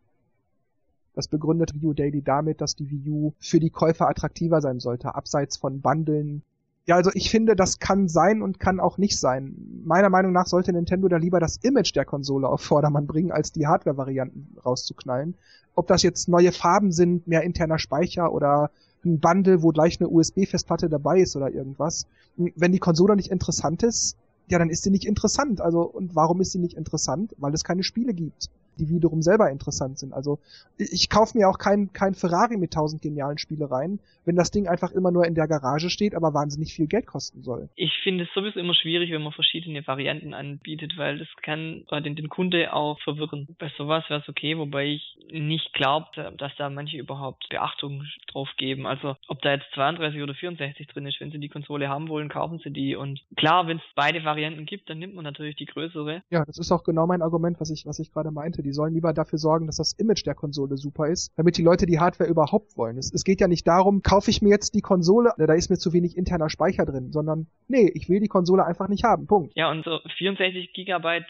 Das 1.19 1.27
begründet 1.27 1.73
Wii 1.73 1.88
U 1.88 1.93
Daily 1.93 2.21
damit, 2.21 2.62
dass 2.62 2.77
die 2.77 2.89
Wii 2.89 3.10
U 3.10 3.34
für 3.39 3.60
die 3.60 3.71
Käufer 3.71 4.08
attraktiver 4.08 4.62
sein 4.62 4.79
sollte, 4.79 5.15
abseits 5.15 5.58
von 5.58 5.82
Bundeln. 5.82 6.43
Ja, 6.86 6.95
also 6.95 7.12
ich 7.13 7.29
finde, 7.29 7.58
das 7.58 7.79
kann 7.79 8.08
sein 8.08 8.41
und 8.41 8.58
kann 8.58 8.79
auch 8.79 8.97
nicht 8.97 9.19
sein. 9.19 9.84
Meiner 9.84 10.10
Meinung 10.10 10.32
nach 10.32 10.45
sollte 10.45 10.71
Nintendo 10.71 11.10
da 11.10 11.17
lieber 11.17 11.41
das 11.41 11.58
Image 11.58 11.93
der 11.93 12.05
Konsole 12.05 12.47
auf 12.47 12.62
Vordermann 12.62 13.05
bringen, 13.05 13.34
als 13.34 13.51
die 13.51 13.67
Hardware-Varianten 13.67 14.55
rauszuknallen. 14.65 15.36
Ob 15.75 15.88
das 15.88 16.03
jetzt 16.03 16.29
neue 16.29 16.53
Farben 16.53 16.93
sind, 16.93 17.27
mehr 17.27 17.43
interner 17.43 17.79
Speicher 17.79 18.32
oder 18.32 18.71
ein 19.03 19.19
Bundle, 19.19 19.62
wo 19.62 19.71
gleich 19.71 19.99
eine 19.99 20.08
USB-Festplatte 20.08 20.88
dabei 20.88 21.19
ist 21.19 21.36
oder 21.36 21.51
irgendwas. 21.51 22.08
Wenn 22.38 22.71
die 22.71 22.79
Konsole 22.79 23.17
nicht 23.17 23.29
interessant 23.29 23.84
ist, 23.84 24.15
ja, 24.47 24.58
dann 24.58 24.69
ist 24.69 24.84
sie 24.84 24.89
nicht 24.89 25.03
interessant. 25.03 25.60
Also, 25.60 25.82
und 25.82 26.15
warum 26.15 26.39
ist 26.39 26.53
sie 26.53 26.60
nicht 26.60 26.77
interessant? 26.77 27.36
Weil 27.39 27.53
es 27.53 27.65
keine 27.65 27.84
Spiele 27.84 28.13
gibt 28.13 28.49
die 28.79 28.89
wiederum 28.89 29.21
selber 29.21 29.49
interessant 29.49 29.99
sind. 29.99 30.13
Also 30.13 30.39
ich 30.77 31.09
kaufe 31.09 31.37
mir 31.37 31.49
auch 31.49 31.57
kein, 31.57 31.91
kein 31.93 32.13
Ferrari 32.13 32.57
mit 32.57 32.73
tausend 32.73 33.01
genialen 33.01 33.37
Spielereien, 33.37 33.99
wenn 34.25 34.35
das 34.35 34.51
Ding 34.51 34.67
einfach 34.67 34.91
immer 34.91 35.11
nur 35.11 35.25
in 35.25 35.35
der 35.35 35.47
Garage 35.47 35.89
steht, 35.89 36.15
aber 36.15 36.33
wahnsinnig 36.33 36.73
viel 36.73 36.87
Geld 36.87 37.05
kosten 37.05 37.43
soll. 37.43 37.69
Ich 37.75 37.93
finde 38.03 38.23
es 38.23 38.33
sowieso 38.33 38.59
immer 38.59 38.73
schwierig, 38.73 39.11
wenn 39.11 39.21
man 39.21 39.33
verschiedene 39.33 39.85
Varianten 39.85 40.33
anbietet, 40.33 40.93
weil 40.97 41.19
das 41.19 41.27
kann 41.41 41.85
den, 42.03 42.15
den 42.15 42.29
Kunde 42.29 42.73
auch 42.73 42.99
verwirren. 43.01 43.47
Bei 43.59 43.71
sowas 43.77 44.03
wäre 44.09 44.21
es 44.21 44.29
okay, 44.29 44.57
wobei 44.57 44.87
ich 44.87 45.17
nicht 45.31 45.73
glaube, 45.73 46.07
dass 46.37 46.51
da 46.57 46.69
manche 46.69 46.97
überhaupt 46.97 47.47
Beachtung 47.49 48.03
drauf 48.31 48.49
geben. 48.57 48.85
Also 48.85 49.15
ob 49.27 49.41
da 49.41 49.53
jetzt 49.53 49.67
32 49.73 50.21
oder 50.21 50.33
64 50.33 50.87
drin 50.87 51.07
ist, 51.07 51.19
wenn 51.19 51.31
sie 51.31 51.39
die 51.39 51.49
Konsole 51.49 51.89
haben 51.89 52.09
wollen, 52.09 52.29
kaufen 52.29 52.59
sie 52.63 52.71
die. 52.71 52.95
Und 52.95 53.21
klar, 53.35 53.67
wenn 53.67 53.77
es 53.77 53.83
beide 53.95 54.23
Varianten 54.23 54.65
gibt, 54.65 54.89
dann 54.89 54.99
nimmt 54.99 55.15
man 55.15 55.23
natürlich 55.23 55.55
die 55.55 55.65
größere. 55.65 56.23
Ja, 56.29 56.45
das 56.45 56.57
ist 56.57 56.71
auch 56.71 56.83
genau 56.83 57.07
mein 57.07 57.21
Argument, 57.21 57.59
was 57.59 57.69
ich, 57.69 57.85
was 57.85 57.99
ich 57.99 58.11
gerade 58.11 58.31
meinte. 58.31 58.63
Die 58.63 58.68
sollen 58.73 58.93
lieber 58.93 59.13
dafür 59.13 59.39
sorgen, 59.39 59.67
dass 59.67 59.77
das 59.77 59.93
Image 59.93 60.25
der 60.25 60.36
Konsole 60.36 60.77
super 60.77 61.08
ist, 61.08 61.32
damit 61.38 61.58
die 61.58 61.63
Leute 61.63 61.86
die 61.86 61.99
Hardware 61.99 62.29
überhaupt 62.29 62.77
wollen. 62.77 62.97
Es, 62.97 63.13
es 63.13 63.23
geht 63.23 63.41
ja 63.41 63.47
nicht 63.47 63.67
darum, 63.67 64.01
kaufe 64.01 64.29
ich 64.29 64.41
mir 64.41 64.49
jetzt 64.49 64.75
die 64.75 64.82
Konsole, 64.82 65.32
da 65.38 65.53
ist 65.53 65.69
mir 65.69 65.77
zu 65.77 65.93
wenig 65.93 66.17
interner 66.17 66.49
Speicher 66.49 66.86
drin, 66.86 67.12
sondern 67.12 67.47
nee, 67.67 67.91
ich 67.93 68.10
will 68.10 68.19
die 68.19 68.27
Konsole 68.27 68.65
einfach 68.65 68.88
nicht 68.88 69.03
haben. 69.03 69.27
Punkt. 69.27 69.53
Ja, 69.55 69.69
und 69.71 69.84
so 69.84 69.99
64 70.17 70.73
Gigabyte 70.73 71.27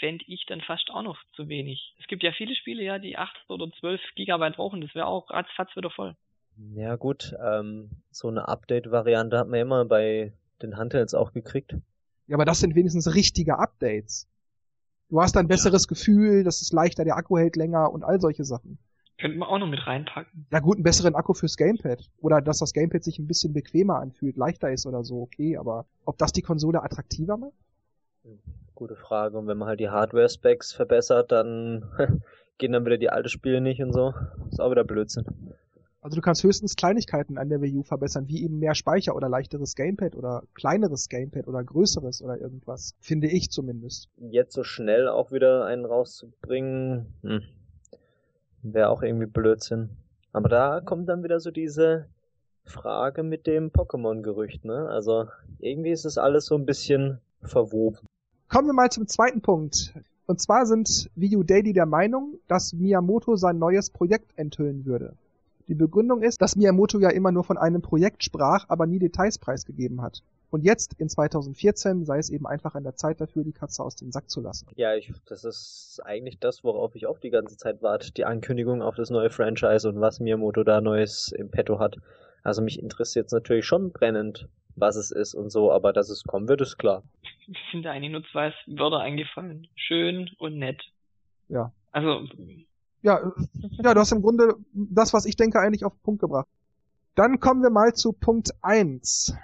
fände 0.00 0.24
ich 0.28 0.44
dann 0.46 0.60
fast 0.60 0.90
auch 0.90 1.02
noch 1.02 1.18
zu 1.34 1.48
wenig. 1.48 1.94
Es 2.00 2.06
gibt 2.06 2.22
ja 2.22 2.32
viele 2.32 2.54
Spiele, 2.54 2.82
ja, 2.82 2.98
die 2.98 3.16
8 3.16 3.32
oder 3.48 3.70
12 3.80 4.00
Gigabyte 4.16 4.56
brauchen, 4.56 4.80
das 4.80 4.94
wäre 4.94 5.06
auch 5.06 5.30
ratzfatz 5.30 5.74
wieder 5.76 5.90
voll. 5.90 6.14
Ja 6.74 6.96
gut, 6.96 7.34
ähm, 7.44 7.90
so 8.10 8.28
eine 8.28 8.46
Update-Variante 8.46 9.38
hat 9.38 9.48
man 9.48 9.60
immer 9.60 9.84
bei 9.84 10.32
den 10.62 10.76
Handhelds 10.76 11.14
auch 11.14 11.32
gekriegt. 11.32 11.74
Ja, 12.26 12.36
aber 12.36 12.44
das 12.44 12.60
sind 12.60 12.74
wenigstens 12.74 13.14
richtige 13.14 13.58
Updates. 13.58 14.28
Du 15.14 15.22
hast 15.22 15.36
ein 15.36 15.46
besseres 15.46 15.84
ja. 15.84 15.90
Gefühl, 15.90 16.42
das 16.42 16.60
ist 16.60 16.72
leichter, 16.72 17.04
der 17.04 17.16
Akku 17.16 17.38
hält 17.38 17.54
länger 17.54 17.92
und 17.92 18.02
all 18.02 18.20
solche 18.20 18.42
Sachen. 18.42 18.78
Könnte 19.16 19.38
man 19.38 19.48
auch 19.48 19.60
noch 19.60 19.68
mit 19.68 19.86
reinpacken. 19.86 20.48
Ja 20.50 20.58
gut, 20.58 20.74
einen 20.74 20.82
besseren 20.82 21.14
Akku 21.14 21.34
fürs 21.34 21.56
Gamepad. 21.56 22.10
Oder 22.18 22.40
dass 22.40 22.58
das 22.58 22.72
Gamepad 22.72 23.04
sich 23.04 23.20
ein 23.20 23.28
bisschen 23.28 23.52
bequemer 23.52 24.00
anfühlt, 24.00 24.36
leichter 24.36 24.72
ist 24.72 24.86
oder 24.86 25.04
so, 25.04 25.22
okay, 25.22 25.56
aber 25.56 25.86
ob 26.04 26.18
das 26.18 26.32
die 26.32 26.42
Konsole 26.42 26.82
attraktiver 26.82 27.36
macht? 27.36 27.52
Gute 28.74 28.96
Frage. 28.96 29.38
Und 29.38 29.46
wenn 29.46 29.56
man 29.56 29.68
halt 29.68 29.78
die 29.78 29.88
Hardware-Specs 29.88 30.72
verbessert, 30.72 31.30
dann 31.30 31.84
gehen 32.58 32.72
dann 32.72 32.84
wieder 32.84 32.98
die 32.98 33.10
alten 33.10 33.28
Spiele 33.28 33.60
nicht 33.60 33.80
und 33.80 33.92
so. 33.92 34.14
Ist 34.50 34.60
auch 34.60 34.72
wieder 34.72 34.82
Blödsinn. 34.82 35.26
Also 36.04 36.16
du 36.16 36.20
kannst 36.20 36.44
höchstens 36.44 36.76
Kleinigkeiten 36.76 37.38
an 37.38 37.48
der 37.48 37.62
Wii 37.62 37.78
U 37.78 37.82
verbessern, 37.82 38.28
wie 38.28 38.44
eben 38.44 38.58
mehr 38.58 38.74
Speicher 38.74 39.16
oder 39.16 39.30
leichteres 39.30 39.74
Gamepad 39.74 40.14
oder 40.16 40.42
kleineres 40.52 41.08
Gamepad 41.08 41.48
oder 41.48 41.64
größeres 41.64 42.20
oder 42.20 42.38
irgendwas. 42.38 42.94
Finde 43.00 43.28
ich 43.28 43.50
zumindest. 43.50 44.10
Jetzt 44.18 44.52
so 44.52 44.64
schnell 44.64 45.08
auch 45.08 45.32
wieder 45.32 45.64
einen 45.64 45.86
rauszubringen, 45.86 47.06
hm. 47.22 47.40
wäre 48.60 48.90
auch 48.90 49.02
irgendwie 49.02 49.24
Blödsinn. 49.24 49.96
Aber 50.34 50.50
da 50.50 50.82
kommt 50.82 51.08
dann 51.08 51.24
wieder 51.24 51.40
so 51.40 51.50
diese 51.50 52.04
Frage 52.64 53.22
mit 53.22 53.46
dem 53.46 53.70
Pokémon-Gerücht, 53.70 54.66
ne? 54.66 54.86
Also 54.90 55.28
irgendwie 55.58 55.90
ist 55.90 56.04
es 56.04 56.18
alles 56.18 56.44
so 56.44 56.54
ein 56.54 56.66
bisschen 56.66 57.20
verwoben. 57.40 58.00
Kommen 58.50 58.68
wir 58.68 58.74
mal 58.74 58.90
zum 58.90 59.08
zweiten 59.08 59.40
Punkt. 59.40 59.94
Und 60.26 60.38
zwar 60.38 60.66
sind 60.66 61.10
Wii 61.14 61.36
U 61.36 61.42
Daily 61.44 61.72
der 61.72 61.86
Meinung, 61.86 62.34
dass 62.46 62.74
Miyamoto 62.74 63.36
sein 63.36 63.58
neues 63.58 63.88
Projekt 63.88 64.32
enthüllen 64.36 64.84
würde. 64.84 65.16
Die 65.66 65.74
Begründung 65.74 66.22
ist, 66.22 66.42
dass 66.42 66.56
Miyamoto 66.56 66.98
ja 66.98 67.08
immer 67.10 67.32
nur 67.32 67.44
von 67.44 67.56
einem 67.56 67.80
Projekt 67.80 68.22
sprach, 68.22 68.66
aber 68.68 68.86
nie 68.86 68.98
Details 68.98 69.38
preisgegeben 69.38 70.02
hat. 70.02 70.22
Und 70.50 70.62
jetzt, 70.62 70.94
in 71.00 71.08
2014, 71.08 72.04
sei 72.04 72.18
es 72.18 72.30
eben 72.30 72.46
einfach 72.46 72.74
an 72.74 72.84
der 72.84 72.94
Zeit 72.94 73.20
dafür, 73.20 73.42
die 73.42 73.52
Katze 73.52 73.82
aus 73.82 73.96
dem 73.96 74.12
Sack 74.12 74.30
zu 74.30 74.40
lassen. 74.40 74.68
Ja, 74.76 74.94
ich, 74.94 75.10
das 75.26 75.42
ist 75.42 76.00
eigentlich 76.04 76.38
das, 76.38 76.62
worauf 76.62 76.94
ich 76.94 77.06
auch 77.06 77.18
die 77.18 77.30
ganze 77.30 77.56
Zeit 77.56 77.82
warte. 77.82 78.12
Die 78.12 78.24
Ankündigung 78.24 78.82
auf 78.82 78.94
das 78.94 79.10
neue 79.10 79.30
Franchise 79.30 79.88
und 79.88 80.00
was 80.00 80.20
Miyamoto 80.20 80.62
da 80.62 80.80
Neues 80.80 81.32
im 81.32 81.50
Petto 81.50 81.80
hat. 81.80 81.96
Also 82.44 82.62
mich 82.62 82.78
interessiert 82.78 83.26
es 83.26 83.32
natürlich 83.32 83.64
schon 83.64 83.90
brennend, 83.90 84.48
was 84.76 84.96
es 84.96 85.10
ist 85.10 85.34
und 85.34 85.50
so, 85.50 85.72
aber 85.72 85.92
dass 85.92 86.10
es 86.10 86.24
kommen 86.24 86.46
wird, 86.46 86.60
ist 86.60 86.76
klar. 86.76 87.02
Mir 87.48 87.56
sind 87.72 87.84
da 87.84 87.90
eigentlich 87.90 88.12
nur 88.12 88.24
zwei 88.30 88.52
Wörter 88.66 89.00
eingefallen. 89.00 89.66
Schön 89.74 90.30
und 90.38 90.58
nett. 90.58 90.82
Ja. 91.48 91.72
Also, 91.90 92.28
Ja, 93.04 93.18
äh, 93.18 93.30
ja, 93.82 93.92
du 93.92 94.00
hast 94.00 94.12
im 94.12 94.22
Grunde 94.22 94.56
das, 94.72 95.12
was 95.12 95.26
ich 95.26 95.36
denke, 95.36 95.60
eigentlich 95.60 95.84
auf 95.84 95.92
den 95.92 96.02
Punkt 96.02 96.20
gebracht. 96.22 96.48
Dann 97.14 97.38
kommen 97.38 97.62
wir 97.62 97.68
mal 97.68 97.92
zu 97.92 98.14
Punkt 98.14 98.52
1. 98.62 99.34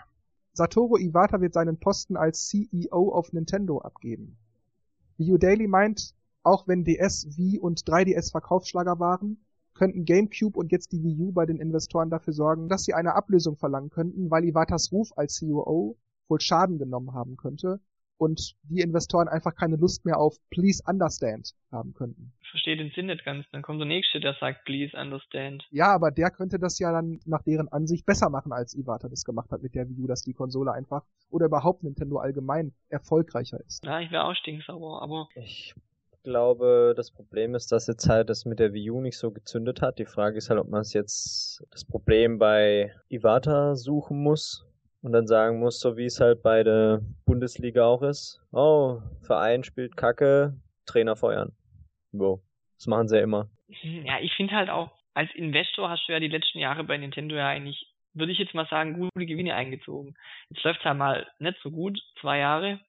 Satoru 0.54 0.96
Iwata 0.96 1.42
wird 1.42 1.52
seinen 1.52 1.78
Posten 1.78 2.16
als 2.16 2.48
CEO 2.48 3.12
auf 3.12 3.34
Nintendo 3.34 3.78
abgeben. 3.78 4.38
Wii 5.18 5.32
U 5.34 5.36
Daily 5.36 5.68
meint, 5.68 6.14
auch 6.42 6.68
wenn 6.68 6.84
DS, 6.84 7.36
Wii 7.36 7.58
und 7.58 7.82
3DS 7.82 8.30
Verkaufsschlager 8.30 8.98
waren, 8.98 9.44
könnten 9.74 10.06
GameCube 10.06 10.58
und 10.58 10.72
jetzt 10.72 10.92
die 10.92 11.02
Wii 11.02 11.18
U 11.18 11.32
bei 11.32 11.44
den 11.44 11.58
Investoren 11.58 12.08
dafür 12.08 12.32
sorgen, 12.32 12.70
dass 12.70 12.84
sie 12.84 12.94
eine 12.94 13.14
Ablösung 13.14 13.56
verlangen 13.56 13.90
könnten, 13.90 14.30
weil 14.30 14.46
Iwatas 14.46 14.90
Ruf 14.90 15.10
als 15.16 15.34
CEO 15.34 15.98
wohl 16.28 16.40
Schaden 16.40 16.78
genommen 16.78 17.12
haben 17.12 17.36
könnte 17.36 17.78
und 18.20 18.54
die 18.64 18.80
Investoren 18.80 19.28
einfach 19.28 19.54
keine 19.54 19.76
Lust 19.76 20.04
mehr 20.04 20.18
auf 20.18 20.36
Please 20.50 20.82
Understand 20.86 21.54
haben 21.72 21.94
könnten. 21.94 22.32
ich 22.42 22.50
verstehe 22.50 22.76
den 22.76 22.90
Sinn 22.90 23.06
nicht 23.06 23.24
ganz. 23.24 23.46
Dann 23.52 23.62
kommt 23.62 23.80
der 23.80 23.86
Nächste, 23.86 24.20
der 24.20 24.34
sagt, 24.38 24.64
please 24.66 24.94
understand. 24.96 25.66
Ja, 25.70 25.94
aber 25.94 26.10
der 26.10 26.30
könnte 26.30 26.58
das 26.58 26.78
ja 26.78 26.92
dann 26.92 27.20
nach 27.24 27.42
deren 27.42 27.68
Ansicht 27.68 28.04
besser 28.04 28.28
machen, 28.28 28.52
als 28.52 28.74
Iwata 28.76 29.08
das 29.08 29.24
gemacht 29.24 29.50
hat 29.50 29.62
mit 29.62 29.74
der 29.74 29.88
Wii 29.88 30.00
U, 30.02 30.06
dass 30.06 30.22
die 30.22 30.34
Konsole 30.34 30.72
einfach 30.72 31.02
oder 31.30 31.46
überhaupt 31.46 31.82
Nintendo 31.82 32.18
allgemein 32.18 32.74
erfolgreicher 32.90 33.58
ist. 33.66 33.84
Ja, 33.86 34.00
ich 34.00 34.10
wäre 34.10 34.24
auch 34.24 34.34
stinksauer, 34.34 35.00
aber 35.00 35.28
Ich 35.34 35.74
glaube, 36.22 36.92
das 36.94 37.10
Problem 37.10 37.54
ist, 37.54 37.72
dass 37.72 37.86
jetzt 37.86 38.06
halt 38.08 38.28
das 38.28 38.44
mit 38.44 38.58
der 38.58 38.74
Wii 38.74 38.90
U 38.90 39.00
nicht 39.00 39.16
so 39.16 39.30
gezündet 39.30 39.80
hat. 39.80 39.98
Die 39.98 40.04
Frage 40.04 40.36
ist 40.36 40.50
halt, 40.50 40.60
ob 40.60 40.68
man 40.68 40.82
es 40.82 40.92
jetzt 40.92 41.64
das 41.70 41.84
Problem 41.86 42.38
bei 42.38 42.92
Iwata 43.08 43.76
suchen 43.76 44.22
muss 44.22 44.66
und 45.02 45.12
dann 45.12 45.26
sagen 45.26 45.58
muss, 45.58 45.80
so 45.80 45.96
wie 45.96 46.04
es 46.06 46.20
halt 46.20 46.42
bei 46.42 46.62
der 46.62 47.00
Bundesliga 47.26 47.84
auch 47.84 48.02
ist. 48.02 48.40
Oh, 48.52 49.00
Verein 49.22 49.64
spielt 49.64 49.96
Kacke, 49.96 50.54
Trainer 50.86 51.16
feuern. 51.16 51.52
Wo? 52.12 52.42
Das 52.76 52.86
machen 52.86 53.08
sie 53.08 53.16
ja 53.16 53.22
immer. 53.22 53.48
Hm, 53.68 54.04
Ja, 54.06 54.18
ich 54.20 54.32
finde 54.34 54.54
halt 54.54 54.70
auch, 54.70 54.90
als 55.14 55.30
Investor 55.34 55.90
hast 55.90 56.06
du 56.08 56.12
ja 56.12 56.20
die 56.20 56.28
letzten 56.28 56.58
Jahre 56.58 56.84
bei 56.84 56.96
Nintendo 56.96 57.36
ja 57.36 57.48
eigentlich, 57.48 57.86
würde 58.14 58.32
ich 58.32 58.38
jetzt 58.38 58.54
mal 58.54 58.66
sagen, 58.66 58.94
gute 58.98 59.26
Gewinne 59.26 59.54
eingezogen. 59.54 60.16
Jetzt 60.50 60.64
läuft 60.64 60.84
halt 60.84 60.98
mal 60.98 61.26
nicht 61.38 61.58
so 61.62 61.70
gut, 61.70 61.98
zwei 62.20 62.38
Jahre. 62.38 62.80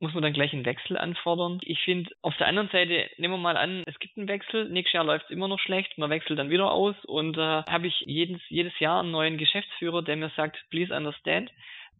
Muss 0.00 0.14
man 0.14 0.22
dann 0.22 0.32
gleich 0.32 0.52
einen 0.54 0.64
Wechsel 0.64 0.96
anfordern. 0.96 1.60
Ich 1.62 1.80
finde, 1.80 2.10
auf 2.22 2.34
der 2.38 2.46
anderen 2.46 2.70
Seite, 2.70 3.10
nehmen 3.18 3.34
wir 3.34 3.38
mal 3.38 3.58
an, 3.58 3.82
es 3.86 3.98
gibt 3.98 4.16
einen 4.16 4.28
Wechsel, 4.28 4.68
nächstes 4.70 4.94
Jahr 4.94 5.04
läuft 5.04 5.26
es 5.26 5.30
immer 5.30 5.46
noch 5.46 5.58
schlecht, 5.58 5.98
man 5.98 6.08
wechselt 6.08 6.38
dann 6.38 6.48
wieder 6.48 6.72
aus 6.72 6.96
und 7.04 7.36
äh, 7.36 7.62
habe 7.68 7.86
ich 7.86 8.00
jedes, 8.06 8.40
jedes 8.48 8.78
Jahr 8.80 9.00
einen 9.00 9.10
neuen 9.10 9.36
Geschäftsführer, 9.36 10.02
der 10.02 10.16
mir 10.16 10.30
sagt, 10.36 10.56
please 10.70 10.94
understand, 10.94 11.52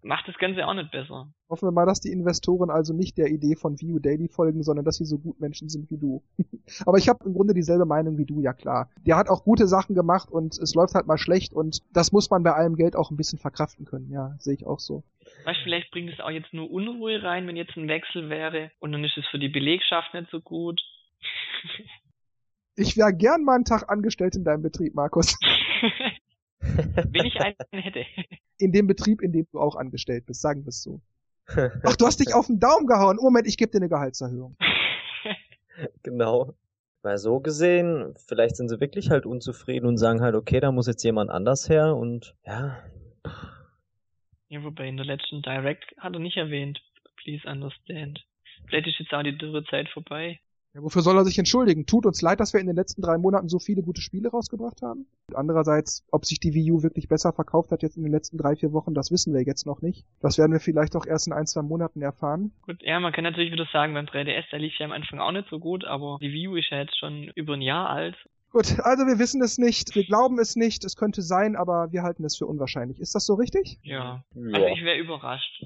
macht 0.03 0.29
das 0.29 0.37
Ganze 0.39 0.67
auch 0.67 0.75
nicht 0.75 0.91
besser. 0.91 1.33
Hoffen 1.49 1.69
wir 1.69 1.73
mal, 1.73 1.87
dass 1.87 2.01
die 2.01 2.11
Investoren 2.11 2.71
also 2.71 2.95
nicht 2.95 3.19
der 3.19 3.29
Idee 3.29 3.57
von 3.57 3.81
View 3.81 3.99
Daily 3.99 4.29
folgen, 4.29 4.63
sondern 4.63 4.85
dass 4.85 4.97
sie 4.97 5.05
so 5.05 5.19
gut 5.19 5.41
Menschen 5.41 5.69
sind 5.69 5.91
wie 5.91 5.99
du. 5.99 6.23
Aber 6.87 6.99
ich 6.99 7.09
habe 7.09 7.25
im 7.25 7.35
Grunde 7.35 7.55
dieselbe 7.55 7.85
Meinung 7.85 8.19
wie 8.19 8.25
du, 8.25 8.41
ja 8.41 8.53
klar. 8.53 8.91
Der 9.07 9.17
hat 9.17 9.29
auch 9.29 9.45
gute 9.45 9.67
Sachen 9.67 9.95
gemacht 9.95 10.31
und 10.31 10.59
es 10.59 10.75
läuft 10.75 10.95
halt 10.95 11.07
mal 11.07 11.19
schlecht 11.19 11.53
und 11.53 11.81
das 11.93 12.13
muss 12.13 12.31
man 12.31 12.43
bei 12.43 12.53
allem 12.53 12.77
Geld 12.77 12.97
auch 12.97 13.11
ein 13.11 13.17
bisschen 13.17 13.39
verkraften 13.39 13.85
können. 13.85 14.11
Ja, 14.11 14.35
sehe 14.39 14.55
ich 14.55 14.67
auch 14.67 14.81
so. 14.81 15.03
Weißt 15.45 15.61
vielleicht 15.63 15.91
bringt 15.91 16.11
es 16.11 16.21
auch 16.21 16.31
jetzt 16.31 16.53
nur 16.53 16.71
Unruhe 16.71 17.23
rein, 17.23 17.47
wenn 17.47 17.57
jetzt 17.57 17.77
ein 17.77 17.89
Wechsel 17.89 18.31
wäre 18.31 18.71
und 18.79 18.93
dann 18.93 19.05
ist 19.05 19.17
es 19.17 19.27
für 19.27 19.39
die 19.39 19.49
Belegschaft 19.49 20.15
nicht 20.15 20.31
so 20.31 20.41
gut. 20.41 20.81
Ich 22.77 22.97
wäre 22.97 23.13
gern 23.13 23.45
mal 23.45 23.57
einen 23.57 23.65
Tag 23.65 23.91
angestellt 23.91 24.37
in 24.37 24.45
deinem 24.45 24.63
Betrieb, 24.63 24.95
Markus. 24.95 25.39
wenn 26.61 27.27
ich 27.27 27.41
einen 27.41 27.57
hätte. 27.73 28.05
In 28.59 28.73
dem 28.73 28.87
Betrieb, 28.87 29.23
in 29.23 29.33
dem 29.33 29.47
du 29.53 29.61
auch 29.61 29.77
angestellt 29.77 30.27
bist, 30.27 30.41
sagen 30.41 30.65
wir 30.65 30.69
es 30.69 30.83
so. 30.83 31.01
Ach, 31.85 31.97
du 31.97 32.07
hast 32.07 32.21
dich 32.21 32.35
auf 32.35 32.47
den 32.47 32.61
Daumen 32.61 32.87
gehauen. 32.87 33.19
Oh, 33.19 33.25
Moment, 33.25 33.47
ich 33.47 33.57
gebe 33.57 33.71
dir 33.71 33.79
eine 33.79 33.89
Gehaltserhöhung. 33.89 34.57
genau. 36.03 36.55
Weil 37.03 37.17
so 37.17 37.41
gesehen, 37.41 38.15
vielleicht 38.29 38.57
sind 38.57 38.69
sie 38.69 38.79
wirklich 38.79 39.11
halt 39.11 39.25
unzufrieden 39.25 39.87
und 39.87 39.97
sagen 39.97 40.21
halt, 40.21 40.35
okay, 40.35 40.61
da 40.61 40.71
muss 40.71 40.87
jetzt 40.87 41.03
jemand 41.03 41.31
anders 41.31 41.69
her 41.71 41.97
und 41.97 42.35
ja, 42.45 42.77
Ja, 44.49 44.63
wobei 44.63 44.89
in 44.89 44.99
der 44.99 45.07
letzten 45.07 45.41
Direct 45.41 45.95
hat 45.97 46.13
er 46.13 46.19
nicht 46.19 46.37
erwähnt, 46.37 46.83
please 47.17 47.49
understand. 47.49 48.23
Vielleicht 48.67 48.89
ist 48.89 48.99
jetzt 48.99 49.15
auch 49.15 49.23
die 49.23 49.37
Dürrezeit 49.37 49.89
vorbei. 49.89 50.41
Ja, 50.73 50.83
wofür 50.83 51.03
soll 51.03 51.17
er 51.17 51.25
sich 51.25 51.39
entschuldigen? 51.39 51.85
Tut 51.87 52.07
uns 52.07 52.23
leid, 52.23 52.39
dass 52.39 52.53
wir 52.53 52.61
in 52.61 52.69
den 52.69 52.77
letzten 52.77 53.03
drei 53.03 53.19
Monaten 53.19 53.49
so 53.49 53.59
viele 53.59 53.83
gute 53.83 54.01
Spiele 54.01 54.31
rausgebracht 54.31 54.83
haben. 54.83 55.07
Und 55.29 55.35
andererseits, 55.35 56.07
ob 56.13 56.25
sich 56.25 56.39
die 56.39 56.55
Wii 56.55 56.71
U 56.71 56.83
wirklich 56.85 57.09
besser 57.09 57.33
verkauft 57.33 57.73
hat 57.73 57.83
jetzt 57.83 57.97
in 57.97 58.05
den 58.05 58.13
letzten 58.13 58.39
drei, 58.39 58.55
vier 58.55 58.73
Wochen, 58.73 58.95
das 58.95 59.11
wissen 59.11 59.35
wir 59.35 59.43
jetzt 59.43 59.67
noch 59.67 59.83
nicht. 59.83 60.05
Das 60.21 60.39
werden 60.39 60.53
wir 60.53 60.61
vielleicht 60.61 60.95
auch 60.95 61.07
erst 61.07 61.27
in 61.27 61.33
ein, 61.33 61.47
zwei 61.47 61.63
Monaten 61.63 62.03
erfahren. 62.03 62.53
Gut, 62.63 62.83
ja, 62.83 63.01
man 63.01 63.13
kann 63.13 63.25
natürlich 63.25 63.51
wieder 63.51 63.67
sagen, 63.73 63.95
beim 63.95 64.07
3DS, 64.07 64.45
der 64.53 64.61
lief 64.61 64.79
ja 64.79 64.87
am 64.87 64.93
Anfang 64.93 65.19
auch 65.19 65.33
nicht 65.33 65.49
so 65.49 65.59
gut, 65.59 65.85
aber 65.85 66.19
die 66.21 66.33
Wii 66.33 66.49
U 66.49 66.57
ist 66.57 66.71
ja 66.71 66.79
jetzt 66.79 66.97
schon 66.97 67.33
über 67.35 67.55
ein 67.55 67.63
Jahr 67.63 67.91
alt. 67.91 68.17
Gut, 68.53 68.79
also 68.81 69.07
wir 69.07 69.19
wissen 69.19 69.43
es 69.43 69.59
nicht, 69.59 69.95
wir 69.95 70.05
glauben 70.05 70.39
es 70.39 70.55
nicht, 70.55 70.85
es 70.85 70.97
könnte 70.97 71.23
sein, 71.23 71.57
aber 71.57 71.91
wir 71.91 72.03
halten 72.03 72.25
es 72.25 72.37
für 72.37 72.47
unwahrscheinlich. 72.47 73.01
Ist 73.01 73.15
das 73.15 73.27
so 73.27 73.35
richtig? 73.35 73.79
Ja. 73.83 74.25
ja. 74.35 74.53
Also 74.53 74.67
ich 74.67 74.85
wäre 74.85 74.99
überrascht. 74.99 75.65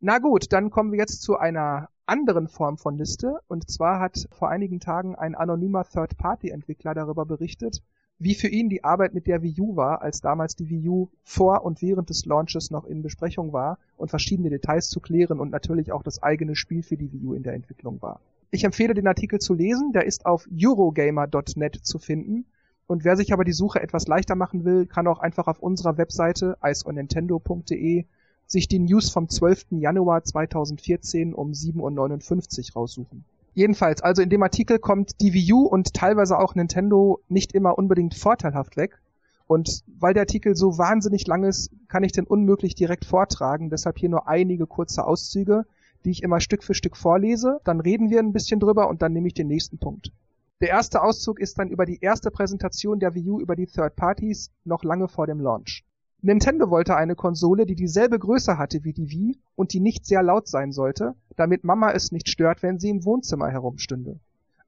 Na 0.00 0.18
gut, 0.18 0.52
dann 0.52 0.70
kommen 0.70 0.90
wir 0.90 0.98
jetzt 0.98 1.22
zu 1.22 1.36
einer 1.36 1.88
anderen 2.06 2.48
Form 2.48 2.78
von 2.78 2.96
Liste. 2.96 3.40
Und 3.48 3.70
zwar 3.70 4.00
hat 4.00 4.26
vor 4.30 4.48
einigen 4.48 4.80
Tagen 4.80 5.14
ein 5.14 5.34
anonymer 5.34 5.84
Third-Party-Entwickler 5.84 6.94
darüber 6.94 7.24
berichtet, 7.26 7.82
wie 8.18 8.34
für 8.34 8.48
ihn 8.48 8.68
die 8.68 8.84
Arbeit 8.84 9.14
mit 9.14 9.26
der 9.26 9.42
Wii 9.42 9.60
U 9.60 9.76
war, 9.76 10.02
als 10.02 10.20
damals 10.20 10.54
die 10.54 10.68
Wii 10.68 10.88
U 10.88 11.08
vor 11.24 11.64
und 11.64 11.82
während 11.82 12.08
des 12.08 12.24
Launches 12.24 12.70
noch 12.70 12.84
in 12.84 13.02
Besprechung 13.02 13.52
war 13.52 13.78
und 13.96 14.10
verschiedene 14.10 14.50
Details 14.50 14.90
zu 14.90 15.00
klären 15.00 15.40
und 15.40 15.50
natürlich 15.50 15.90
auch 15.92 16.02
das 16.02 16.22
eigene 16.22 16.54
Spiel 16.54 16.82
für 16.82 16.96
die 16.96 17.12
Wii 17.12 17.26
U 17.26 17.34
in 17.34 17.42
der 17.42 17.54
Entwicklung 17.54 18.00
war. 18.00 18.20
Ich 18.50 18.64
empfehle 18.64 18.94
den 18.94 19.08
Artikel 19.08 19.38
zu 19.38 19.54
lesen, 19.54 19.92
der 19.92 20.04
ist 20.04 20.26
auf 20.26 20.46
eurogamer.net 20.52 21.80
zu 21.82 21.98
finden. 21.98 22.44
Und 22.86 23.04
wer 23.04 23.16
sich 23.16 23.32
aber 23.32 23.44
die 23.44 23.52
Suche 23.52 23.80
etwas 23.80 24.06
leichter 24.06 24.34
machen 24.36 24.64
will, 24.64 24.86
kann 24.86 25.06
auch 25.06 25.18
einfach 25.18 25.46
auf 25.46 25.60
unserer 25.60 25.96
Webseite 25.96 26.58
iceonnintendo.de 26.62 28.04
sich 28.52 28.68
die 28.68 28.78
News 28.78 29.10
vom 29.10 29.28
12. 29.28 29.66
Januar 29.72 30.22
2014 30.22 31.34
um 31.34 31.52
7.59 31.52 32.68
Uhr 32.68 32.82
raussuchen. 32.82 33.24
Jedenfalls, 33.54 34.00
also 34.02 34.22
in 34.22 34.30
dem 34.30 34.42
Artikel 34.42 34.78
kommt 34.78 35.20
die 35.20 35.34
Wii 35.34 35.52
U 35.52 35.66
und 35.66 35.94
teilweise 35.94 36.38
auch 36.38 36.54
Nintendo 36.54 37.20
nicht 37.28 37.52
immer 37.52 37.76
unbedingt 37.76 38.14
vorteilhaft 38.14 38.76
weg. 38.76 39.00
Und 39.46 39.82
weil 39.98 40.14
der 40.14 40.22
Artikel 40.22 40.54
so 40.54 40.78
wahnsinnig 40.78 41.26
lang 41.26 41.44
ist, 41.44 41.70
kann 41.88 42.04
ich 42.04 42.12
den 42.12 42.26
unmöglich 42.26 42.74
direkt 42.74 43.04
vortragen. 43.04 43.68
Deshalb 43.68 43.98
hier 43.98 44.08
nur 44.08 44.28
einige 44.28 44.66
kurze 44.66 45.06
Auszüge, 45.06 45.64
die 46.04 46.10
ich 46.10 46.22
immer 46.22 46.40
Stück 46.40 46.62
für 46.62 46.74
Stück 46.74 46.96
vorlese. 46.96 47.60
Dann 47.64 47.80
reden 47.80 48.08
wir 48.08 48.20
ein 48.20 48.32
bisschen 48.32 48.60
drüber 48.60 48.88
und 48.88 49.02
dann 49.02 49.12
nehme 49.12 49.26
ich 49.28 49.34
den 49.34 49.48
nächsten 49.48 49.78
Punkt. 49.78 50.12
Der 50.62 50.70
erste 50.70 51.02
Auszug 51.02 51.40
ist 51.40 51.58
dann 51.58 51.68
über 51.68 51.84
die 51.84 51.98
erste 52.00 52.30
Präsentation 52.30 53.00
der 53.00 53.14
Wii 53.14 53.28
U 53.28 53.40
über 53.40 53.56
die 53.56 53.66
Third 53.66 53.96
Parties 53.96 54.50
noch 54.64 54.84
lange 54.84 55.08
vor 55.08 55.26
dem 55.26 55.40
Launch. 55.40 55.84
Nintendo 56.24 56.70
wollte 56.70 56.94
eine 56.94 57.16
Konsole, 57.16 57.66
die 57.66 57.74
dieselbe 57.74 58.16
Größe 58.16 58.56
hatte 58.56 58.84
wie 58.84 58.92
die 58.92 59.10
Wii 59.10 59.40
und 59.56 59.72
die 59.72 59.80
nicht 59.80 60.06
sehr 60.06 60.22
laut 60.22 60.46
sein 60.46 60.70
sollte, 60.70 61.16
damit 61.34 61.64
Mama 61.64 61.90
es 61.90 62.12
nicht 62.12 62.28
stört, 62.28 62.62
wenn 62.62 62.78
sie 62.78 62.90
im 62.90 63.04
Wohnzimmer 63.04 63.48
herumstünde. 63.48 64.20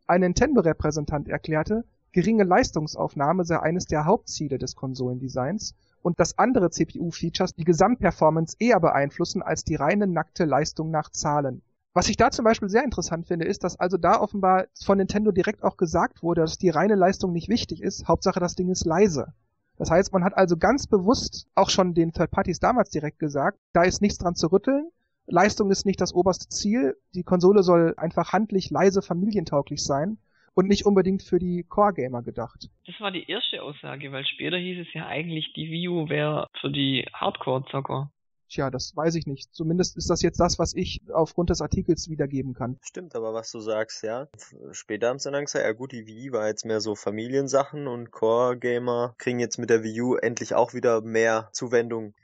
Ein 0.08 0.22
Nintendo-Repräsentant 0.22 1.28
erklärte, 1.28 1.84
geringe 2.10 2.42
Leistungsaufnahme 2.42 3.44
sei 3.44 3.60
eines 3.60 3.84
der 3.84 4.04
Hauptziele 4.04 4.58
des 4.58 4.74
Konsolendesigns 4.74 5.76
und 6.02 6.18
dass 6.18 6.38
andere 6.38 6.70
CPU-Features 6.70 7.54
die 7.54 7.62
Gesamtperformance 7.62 8.56
eher 8.58 8.80
beeinflussen 8.80 9.40
als 9.40 9.62
die 9.62 9.76
reine 9.76 10.08
nackte 10.08 10.46
Leistung 10.46 10.90
nach 10.90 11.10
Zahlen. 11.10 11.62
Was 11.92 12.08
ich 12.08 12.16
da 12.16 12.32
zum 12.32 12.44
Beispiel 12.44 12.68
sehr 12.68 12.82
interessant 12.82 13.28
finde, 13.28 13.44
ist, 13.44 13.62
dass 13.62 13.78
also 13.78 13.96
da 13.96 14.20
offenbar 14.20 14.64
von 14.84 14.98
Nintendo 14.98 15.30
direkt 15.30 15.62
auch 15.62 15.76
gesagt 15.76 16.24
wurde, 16.24 16.40
dass 16.40 16.58
die 16.58 16.70
reine 16.70 16.96
Leistung 16.96 17.32
nicht 17.32 17.48
wichtig 17.48 17.80
ist, 17.80 18.08
Hauptsache 18.08 18.40
das 18.40 18.56
Ding 18.56 18.70
ist 18.70 18.84
leise. 18.84 19.32
Das 19.76 19.90
heißt, 19.90 20.12
man 20.12 20.24
hat 20.24 20.36
also 20.36 20.56
ganz 20.56 20.86
bewusst 20.86 21.48
auch 21.54 21.68
schon 21.68 21.94
den 21.94 22.12
Third 22.12 22.30
Parties 22.30 22.60
damals 22.60 22.90
direkt 22.90 23.18
gesagt, 23.18 23.58
da 23.72 23.82
ist 23.82 24.02
nichts 24.02 24.18
dran 24.18 24.34
zu 24.34 24.52
rütteln, 24.52 24.90
Leistung 25.26 25.70
ist 25.70 25.86
nicht 25.86 26.00
das 26.00 26.14
oberste 26.14 26.48
Ziel, 26.48 26.96
die 27.14 27.22
Konsole 27.22 27.62
soll 27.62 27.94
einfach 27.96 28.32
handlich, 28.32 28.70
leise, 28.70 29.02
familientauglich 29.02 29.82
sein 29.82 30.18
und 30.54 30.68
nicht 30.68 30.86
unbedingt 30.86 31.22
für 31.22 31.38
die 31.38 31.64
Core-Gamer 31.64 32.22
gedacht. 32.22 32.68
Das 32.86 33.00
war 33.00 33.10
die 33.10 33.28
erste 33.28 33.62
Aussage, 33.62 34.12
weil 34.12 34.24
später 34.24 34.56
hieß 34.56 34.86
es 34.86 34.94
ja 34.94 35.06
eigentlich, 35.06 35.52
die 35.54 35.70
Wii 35.70 35.88
U 35.88 36.08
wäre 36.08 36.48
für 36.60 36.70
die 36.70 37.06
Hardcore-Zocker. 37.12 38.10
Tja, 38.54 38.70
das 38.70 38.94
weiß 38.94 39.16
ich 39.16 39.26
nicht. 39.26 39.52
Zumindest 39.52 39.96
ist 39.96 40.08
das 40.10 40.22
jetzt 40.22 40.38
das, 40.38 40.60
was 40.60 40.74
ich 40.74 41.02
aufgrund 41.12 41.50
des 41.50 41.60
Artikels 41.60 42.08
wiedergeben 42.08 42.54
kann. 42.54 42.78
Stimmt, 42.82 43.16
aber 43.16 43.34
was 43.34 43.50
du 43.50 43.58
sagst, 43.58 44.04
ja. 44.04 44.28
Später 44.70 45.08
haben 45.08 45.18
sie 45.18 45.32
dann 45.32 45.44
gesagt, 45.44 45.64
ja 45.64 45.72
gut, 45.72 45.90
die 45.90 46.06
Wii 46.06 46.30
war 46.30 46.46
jetzt 46.46 46.64
mehr 46.64 46.80
so 46.80 46.94
Familiensachen 46.94 47.88
und 47.88 48.12
Core-Gamer 48.12 49.16
kriegen 49.18 49.40
jetzt 49.40 49.58
mit 49.58 49.70
der 49.70 49.82
Wii 49.82 50.00
U 50.02 50.14
endlich 50.14 50.54
auch 50.54 50.72
wieder 50.72 51.00
mehr 51.00 51.48
Zuwendung. 51.52 52.14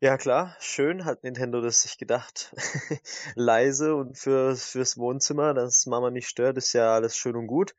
Ja 0.00 0.18
klar, 0.18 0.54
schön 0.60 1.06
hat 1.06 1.24
Nintendo 1.24 1.62
das 1.62 1.80
sich 1.80 1.96
gedacht. 1.96 2.54
Leise 3.34 3.94
und 3.94 4.18
für, 4.18 4.56
fürs 4.56 4.98
Wohnzimmer, 4.98 5.54
dass 5.54 5.86
Mama 5.86 6.10
nicht 6.10 6.28
stört, 6.28 6.58
ist 6.58 6.74
ja 6.74 6.92
alles 6.92 7.16
schön 7.16 7.36
und 7.36 7.46
gut. 7.46 7.74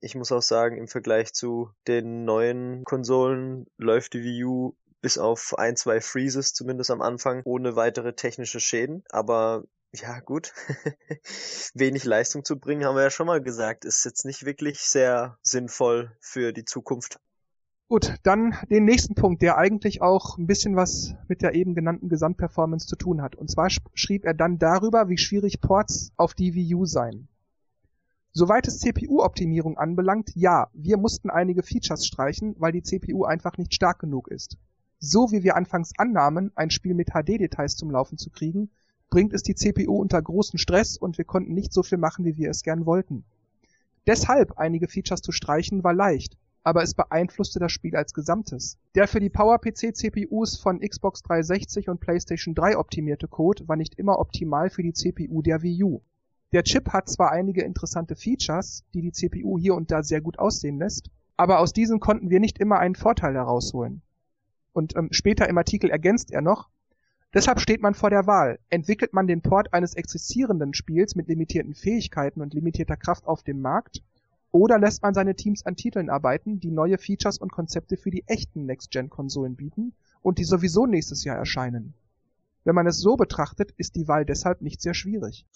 Ich 0.00 0.14
muss 0.14 0.30
auch 0.30 0.42
sagen, 0.42 0.76
im 0.76 0.88
Vergleich 0.88 1.32
zu 1.32 1.70
den 1.86 2.26
neuen 2.26 2.84
Konsolen 2.84 3.66
läuft 3.78 4.12
die 4.12 4.24
Wii 4.24 4.44
U 4.44 4.74
bis 5.00 5.18
auf 5.18 5.58
ein, 5.58 5.76
zwei 5.76 6.00
Freezes 6.00 6.52
zumindest 6.52 6.90
am 6.90 7.02
Anfang 7.02 7.42
ohne 7.44 7.76
weitere 7.76 8.14
technische 8.14 8.60
Schäden. 8.60 9.04
Aber 9.10 9.64
ja, 9.92 10.20
gut. 10.20 10.52
Wenig 11.74 12.04
Leistung 12.04 12.44
zu 12.44 12.58
bringen, 12.58 12.84
haben 12.84 12.96
wir 12.96 13.02
ja 13.02 13.10
schon 13.10 13.26
mal 13.26 13.42
gesagt, 13.42 13.84
ist 13.84 14.04
jetzt 14.04 14.24
nicht 14.24 14.44
wirklich 14.44 14.80
sehr 14.80 15.38
sinnvoll 15.42 16.16
für 16.20 16.52
die 16.52 16.64
Zukunft. 16.64 17.18
Gut, 17.88 18.14
dann 18.22 18.56
den 18.70 18.84
nächsten 18.84 19.16
Punkt, 19.16 19.42
der 19.42 19.58
eigentlich 19.58 20.00
auch 20.00 20.38
ein 20.38 20.46
bisschen 20.46 20.76
was 20.76 21.14
mit 21.26 21.42
der 21.42 21.54
eben 21.54 21.74
genannten 21.74 22.08
Gesamtperformance 22.08 22.86
zu 22.86 22.94
tun 22.94 23.20
hat. 23.20 23.34
Und 23.34 23.50
zwar 23.50 23.68
schrieb 23.94 24.24
er 24.24 24.34
dann 24.34 24.60
darüber, 24.60 25.08
wie 25.08 25.18
schwierig 25.18 25.60
Ports 25.60 26.12
auf 26.16 26.34
die 26.34 26.54
Wii 26.54 26.76
U 26.76 26.86
seien. 26.86 27.26
Soweit 28.30 28.68
es 28.68 28.78
CPU-Optimierung 28.78 29.76
anbelangt, 29.76 30.30
ja, 30.36 30.70
wir 30.72 30.98
mussten 30.98 31.30
einige 31.30 31.64
Features 31.64 32.06
streichen, 32.06 32.54
weil 32.58 32.70
die 32.70 32.84
CPU 32.84 33.24
einfach 33.24 33.58
nicht 33.58 33.74
stark 33.74 33.98
genug 33.98 34.28
ist. 34.28 34.56
So 35.02 35.32
wie 35.32 35.42
wir 35.42 35.56
anfangs 35.56 35.92
annahmen, 35.96 36.52
ein 36.56 36.68
Spiel 36.68 36.92
mit 36.92 37.08
HD-Details 37.14 37.74
zum 37.74 37.90
Laufen 37.90 38.18
zu 38.18 38.28
kriegen, 38.28 38.70
bringt 39.08 39.32
es 39.32 39.42
die 39.42 39.54
CPU 39.54 39.96
unter 39.96 40.20
großen 40.20 40.58
Stress 40.58 40.98
und 40.98 41.16
wir 41.16 41.24
konnten 41.24 41.54
nicht 41.54 41.72
so 41.72 41.82
viel 41.82 41.96
machen, 41.96 42.26
wie 42.26 42.36
wir 42.36 42.50
es 42.50 42.62
gern 42.62 42.84
wollten. 42.84 43.24
Deshalb 44.06 44.58
einige 44.58 44.88
Features 44.88 45.22
zu 45.22 45.32
streichen 45.32 45.82
war 45.82 45.94
leicht, 45.94 46.36
aber 46.64 46.82
es 46.82 46.92
beeinflusste 46.92 47.58
das 47.58 47.72
Spiel 47.72 47.96
als 47.96 48.12
Gesamtes. 48.12 48.76
Der 48.94 49.08
für 49.08 49.20
die 49.20 49.30
PowerPC-CPUs 49.30 50.60
von 50.60 50.80
Xbox 50.80 51.22
360 51.22 51.88
und 51.88 52.00
PlayStation 52.00 52.54
3 52.54 52.76
optimierte 52.76 53.26
Code 53.26 53.66
war 53.68 53.76
nicht 53.76 53.94
immer 53.94 54.18
optimal 54.18 54.68
für 54.68 54.82
die 54.82 54.92
CPU 54.92 55.40
der 55.40 55.62
Wii 55.62 55.82
U. 55.82 56.02
Der 56.52 56.62
Chip 56.62 56.90
hat 56.90 57.08
zwar 57.08 57.32
einige 57.32 57.62
interessante 57.62 58.16
Features, 58.16 58.84
die 58.92 59.00
die 59.00 59.12
CPU 59.12 59.58
hier 59.58 59.74
und 59.76 59.90
da 59.90 60.02
sehr 60.02 60.20
gut 60.20 60.38
aussehen 60.38 60.78
lässt, 60.78 61.10
aber 61.38 61.60
aus 61.60 61.72
diesen 61.72 62.00
konnten 62.00 62.28
wir 62.28 62.38
nicht 62.38 62.58
immer 62.58 62.78
einen 62.78 62.96
Vorteil 62.96 63.32
herausholen. 63.32 64.02
Und 64.72 64.96
ähm, 64.96 65.08
später 65.10 65.48
im 65.48 65.58
Artikel 65.58 65.90
ergänzt 65.90 66.30
er 66.30 66.42
noch, 66.42 66.68
deshalb 67.34 67.60
steht 67.60 67.82
man 67.82 67.94
vor 67.94 68.10
der 68.10 68.26
Wahl. 68.26 68.58
Entwickelt 68.68 69.12
man 69.12 69.26
den 69.26 69.42
Port 69.42 69.72
eines 69.72 69.94
existierenden 69.94 70.74
Spiels 70.74 71.14
mit 71.14 71.28
limitierten 71.28 71.74
Fähigkeiten 71.74 72.40
und 72.40 72.54
limitierter 72.54 72.96
Kraft 72.96 73.26
auf 73.26 73.42
dem 73.42 73.60
Markt, 73.60 74.02
oder 74.52 74.78
lässt 74.78 75.02
man 75.02 75.14
seine 75.14 75.36
Teams 75.36 75.64
an 75.64 75.76
Titeln 75.76 76.10
arbeiten, 76.10 76.58
die 76.58 76.70
neue 76.70 76.98
Features 76.98 77.38
und 77.38 77.52
Konzepte 77.52 77.96
für 77.96 78.10
die 78.10 78.24
echten 78.26 78.66
Next-Gen-Konsolen 78.66 79.56
bieten 79.56 79.94
und 80.22 80.38
die 80.38 80.44
sowieso 80.44 80.86
nächstes 80.86 81.24
Jahr 81.24 81.36
erscheinen. 81.36 81.94
Wenn 82.64 82.74
man 82.74 82.86
es 82.86 82.98
so 82.98 83.16
betrachtet, 83.16 83.72
ist 83.76 83.94
die 83.96 84.08
Wahl 84.08 84.24
deshalb 84.24 84.60
nicht 84.60 84.82
sehr 84.82 84.94
schwierig. 84.94 85.46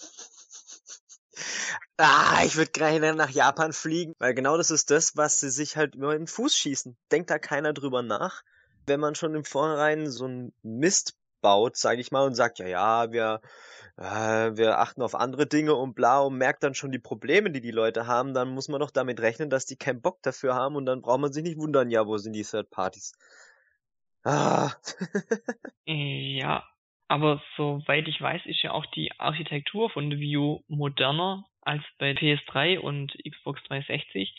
Ah, 1.97 2.43
ich 2.45 2.57
würde 2.57 2.73
gerne 2.73 3.15
nach 3.15 3.31
Japan 3.31 3.73
fliegen, 3.73 4.15
weil 4.19 4.35
genau 4.35 4.57
das 4.57 4.71
ist 4.71 4.91
das, 4.91 5.17
was 5.17 5.39
sie 5.39 5.51
sich 5.51 5.77
halt 5.77 5.95
immer 5.95 6.13
in 6.13 6.23
den 6.23 6.27
Fuß 6.27 6.57
schießen. 6.57 6.97
Denkt 7.13 7.31
da 7.31 7.39
keiner 7.39 7.73
drüber 7.73 8.03
nach 8.03 8.43
wenn 8.87 9.01
man 9.01 9.15
schon 9.15 9.35
im 9.35 9.45
Vornherein 9.45 10.11
so 10.11 10.27
ein 10.27 10.53
Mist 10.63 11.17
baut, 11.41 11.77
sage 11.77 12.01
ich 12.01 12.11
mal, 12.11 12.25
und 12.25 12.35
sagt, 12.35 12.59
ja, 12.59 12.67
ja, 12.67 13.13
wir, 13.13 13.41
äh, 13.99 14.57
wir 14.57 14.79
achten 14.79 15.03
auf 15.03 15.15
andere 15.15 15.47
Dinge 15.47 15.75
und 15.75 15.95
bla 15.95 16.21
und 16.21 16.39
merkt 16.39 16.63
dann 16.63 16.75
schon 16.75 16.91
die 16.91 16.99
Probleme, 16.99 17.51
die 17.51 17.61
die 17.61 17.71
Leute 17.71 18.07
haben, 18.07 18.33
dann 18.35 18.49
muss 18.49 18.69
man 18.69 18.81
doch 18.81 18.91
damit 18.91 19.21
rechnen, 19.21 19.51
dass 19.51 19.67
die 19.67 19.77
keinen 19.77 20.01
Bock 20.01 20.23
dafür 20.23 20.55
haben 20.55 20.75
und 20.75 20.87
dann 20.87 21.03
braucht 21.03 21.21
man 21.21 21.33
sich 21.33 21.43
nicht 21.43 21.59
wundern, 21.59 21.91
ja, 21.91 22.07
wo 22.07 22.17
sind 22.17 22.33
die 22.33 22.45
Third 22.45 22.71
Parties? 22.71 23.13
Ah. 24.25 24.73
ja, 25.85 26.65
aber 27.09 27.43
soweit 27.57 28.09
ich 28.09 28.21
weiß, 28.21 28.43
ist 28.47 28.63
ja 28.63 28.73
auch 28.73 28.87
die 28.87 29.13
Architektur 29.19 29.91
von 29.91 30.11
View 30.11 30.61
moderner 30.67 31.45
als 31.61 31.83
bei 31.99 32.13
PS3 32.13 32.79
und 32.79 33.13
Xbox 33.29 33.63
360. 33.65 34.35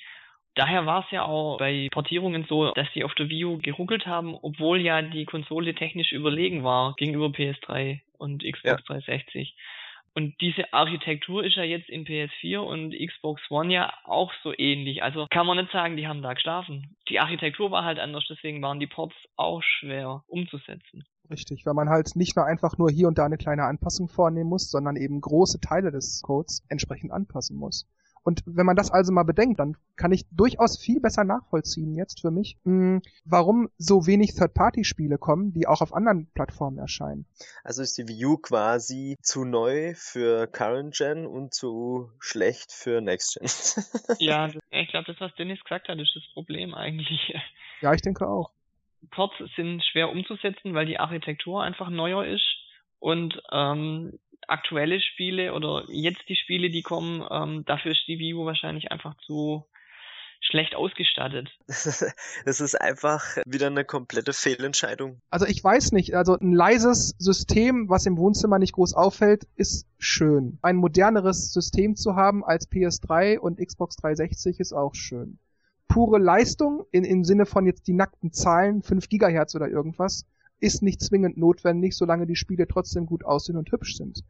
Daher 0.56 0.86
war 0.86 1.04
es 1.04 1.12
ja 1.12 1.26
auch 1.26 1.58
bei 1.58 1.90
Portierungen 1.92 2.46
so, 2.48 2.72
dass 2.72 2.88
sie 2.94 3.04
auf 3.04 3.14
der 3.16 3.30
Wii 3.30 3.46
U 3.46 3.58
geruckelt 3.58 4.06
haben, 4.06 4.36
obwohl 4.42 4.80
ja 4.82 5.02
die 5.02 5.26
Konsole 5.26 5.76
technisch 5.76 6.14
überlegen 6.14 6.64
war 6.64 6.96
gegenüber 6.96 7.28
PS3 7.28 8.00
und 8.18 8.44
Xbox 8.44 8.64
ja. 8.64 8.76
360. 8.78 9.56
Und 10.18 10.40
diese 10.40 10.72
Architektur 10.72 11.44
ist 11.44 11.58
ja 11.58 11.64
jetzt 11.64 11.90
in 11.90 12.06
PS4 12.06 12.60
und 12.60 12.96
Xbox 12.96 13.42
One 13.52 13.74
ja 13.74 13.94
auch 14.06 14.32
so 14.44 14.54
ähnlich. 14.58 15.04
Also 15.04 15.28
kann 15.30 15.46
man 15.46 15.58
nicht 15.58 15.74
sagen, 15.74 15.98
die 15.98 16.08
haben 16.08 16.22
da 16.22 16.34
geschlafen. 16.34 16.96
Die 17.10 17.20
Architektur 17.20 17.70
war 17.70 17.84
halt 17.84 18.00
anders, 18.00 18.24
deswegen 18.30 18.62
waren 18.62 18.80
die 18.80 18.88
Ports 18.88 19.16
auch 19.36 19.62
schwer 19.62 20.24
umzusetzen. 20.28 21.04
Richtig, 21.30 21.66
weil 21.66 21.74
man 21.74 21.90
halt 21.90 22.16
nicht 22.16 22.38
nur 22.38 22.46
einfach 22.46 22.78
nur 22.78 22.90
hier 22.90 23.10
und 23.10 23.18
da 23.18 23.26
eine 23.26 23.36
kleine 23.36 23.64
Anpassung 23.64 24.08
vornehmen 24.08 24.50
muss, 24.50 24.72
sondern 24.72 24.96
eben 24.96 25.20
große 25.20 25.60
Teile 25.60 25.92
des 25.92 26.22
Codes 26.22 26.66
entsprechend 26.70 27.12
anpassen 27.12 27.58
muss. 27.58 27.86
Und 28.26 28.42
wenn 28.48 28.66
man 28.66 28.76
das 28.76 28.90
also 28.90 29.14
mal 29.14 29.24
bedenkt, 29.24 29.60
dann 29.60 29.78
kann 29.96 30.12
ich 30.12 30.26
durchaus 30.32 30.80
viel 30.80 31.00
besser 31.00 31.24
nachvollziehen 31.24 31.94
jetzt 31.94 32.22
für 32.22 32.32
mich, 32.32 32.58
mh, 32.64 32.74
hm, 32.96 33.02
warum 33.24 33.70
so 33.78 34.08
wenig 34.08 34.34
Third-Party-Spiele 34.34 35.20
kommen, 35.20 35.54
die 35.54 35.68
auch 35.68 35.82
auf 35.82 35.94
anderen 35.94 36.28
Plattformen 36.34 36.80
erscheinen. 36.80 37.28
Also 37.64 37.84
ist 37.84 38.00
die 38.00 38.08
View 38.08 38.38
quasi 38.38 39.18
zu 39.22 39.46
neu 39.46 39.94
für 39.94 40.48
Current 40.48 40.96
Gen 40.96 41.28
und 41.28 41.54
zu 41.54 42.10
schlecht 42.18 42.72
für 42.72 43.00
Next 43.00 43.38
Gen. 43.40 43.48
ja, 44.20 44.50
ich 44.72 44.90
glaube, 44.90 45.06
das, 45.06 45.22
was 45.22 45.36
Dennis 45.36 45.64
gesagt 45.64 45.88
hat, 45.88 46.00
ist 46.00 46.16
das 46.16 46.24
Problem 46.34 46.74
eigentlich. 46.74 47.32
Ja, 47.82 47.94
ich 47.94 48.02
denke 48.02 48.28
auch. 48.28 48.50
Ports 49.12 49.36
sind 49.56 49.84
schwer 49.84 50.10
umzusetzen, 50.10 50.74
weil 50.74 50.88
die 50.88 50.98
Architektur 50.98 51.62
einfach 51.62 51.92
neuer 51.92 52.26
ist 52.26 52.56
und 52.98 53.40
ähm, 53.52 54.18
aktuelle 54.48 55.02
Spiele 55.02 55.54
oder 55.54 55.84
jetzt 55.90 56.28
die 56.30 56.36
Spiele, 56.36 56.70
die 56.70 56.82
kommen, 56.82 57.26
ähm, 57.30 57.64
dafür 57.66 57.92
ist 57.92 58.08
die 58.08 58.20
Wii 58.20 58.34
U 58.36 58.46
wahrscheinlich 58.46 58.92
einfach 58.92 59.16
zu 59.18 59.66
schlecht 60.42 60.76
ausgestattet. 60.76 61.50
Das 62.46 62.62
ist 62.62 62.80
einfach 62.80 63.24
wieder 63.46 63.68
eine 63.68 63.86
komplette 63.86 64.34
Fehlentscheidung. 64.34 65.22
Also 65.30 65.46
ich 65.46 65.64
weiß 65.64 65.92
nicht, 65.92 66.14
also 66.14 66.38
ein 66.38 66.54
leises 66.54 67.16
System, 67.18 67.90
was 67.90 68.06
im 68.06 68.18
Wohnzimmer 68.18 68.60
nicht 68.60 68.74
groß 68.74 68.94
auffällt, 68.94 69.48
ist 69.56 69.88
schön. 69.98 70.60
Ein 70.62 70.76
moderneres 70.76 71.52
System 71.52 71.96
zu 71.96 72.16
haben 72.16 72.44
als 72.44 72.70
PS3 72.70 73.40
und 73.40 73.60
Xbox 73.60 73.96
360 73.98 74.60
ist 74.60 74.74
auch 74.74 74.94
schön. 74.94 75.40
Pure 75.88 76.20
Leistung 76.20 76.86
in, 76.92 77.04
im 77.04 77.24
Sinne 77.24 77.46
von 77.46 77.66
jetzt 77.66 77.88
die 77.88 77.94
nackten 77.94 78.32
Zahlen, 78.32 78.84
5 78.84 79.10
Gigahertz 79.10 79.56
oder 79.56 79.68
irgendwas, 79.68 80.26
ist 80.66 80.82
nicht 80.82 81.02
zwingend 81.02 81.38
notwendig, 81.38 81.96
solange 81.96 82.26
die 82.26 82.36
Spiele 82.36 82.68
trotzdem 82.68 83.06
gut 83.06 83.24
aussehen 83.24 83.58
und 83.58 83.72
hübsch 83.72 83.96
sind. 83.96 84.24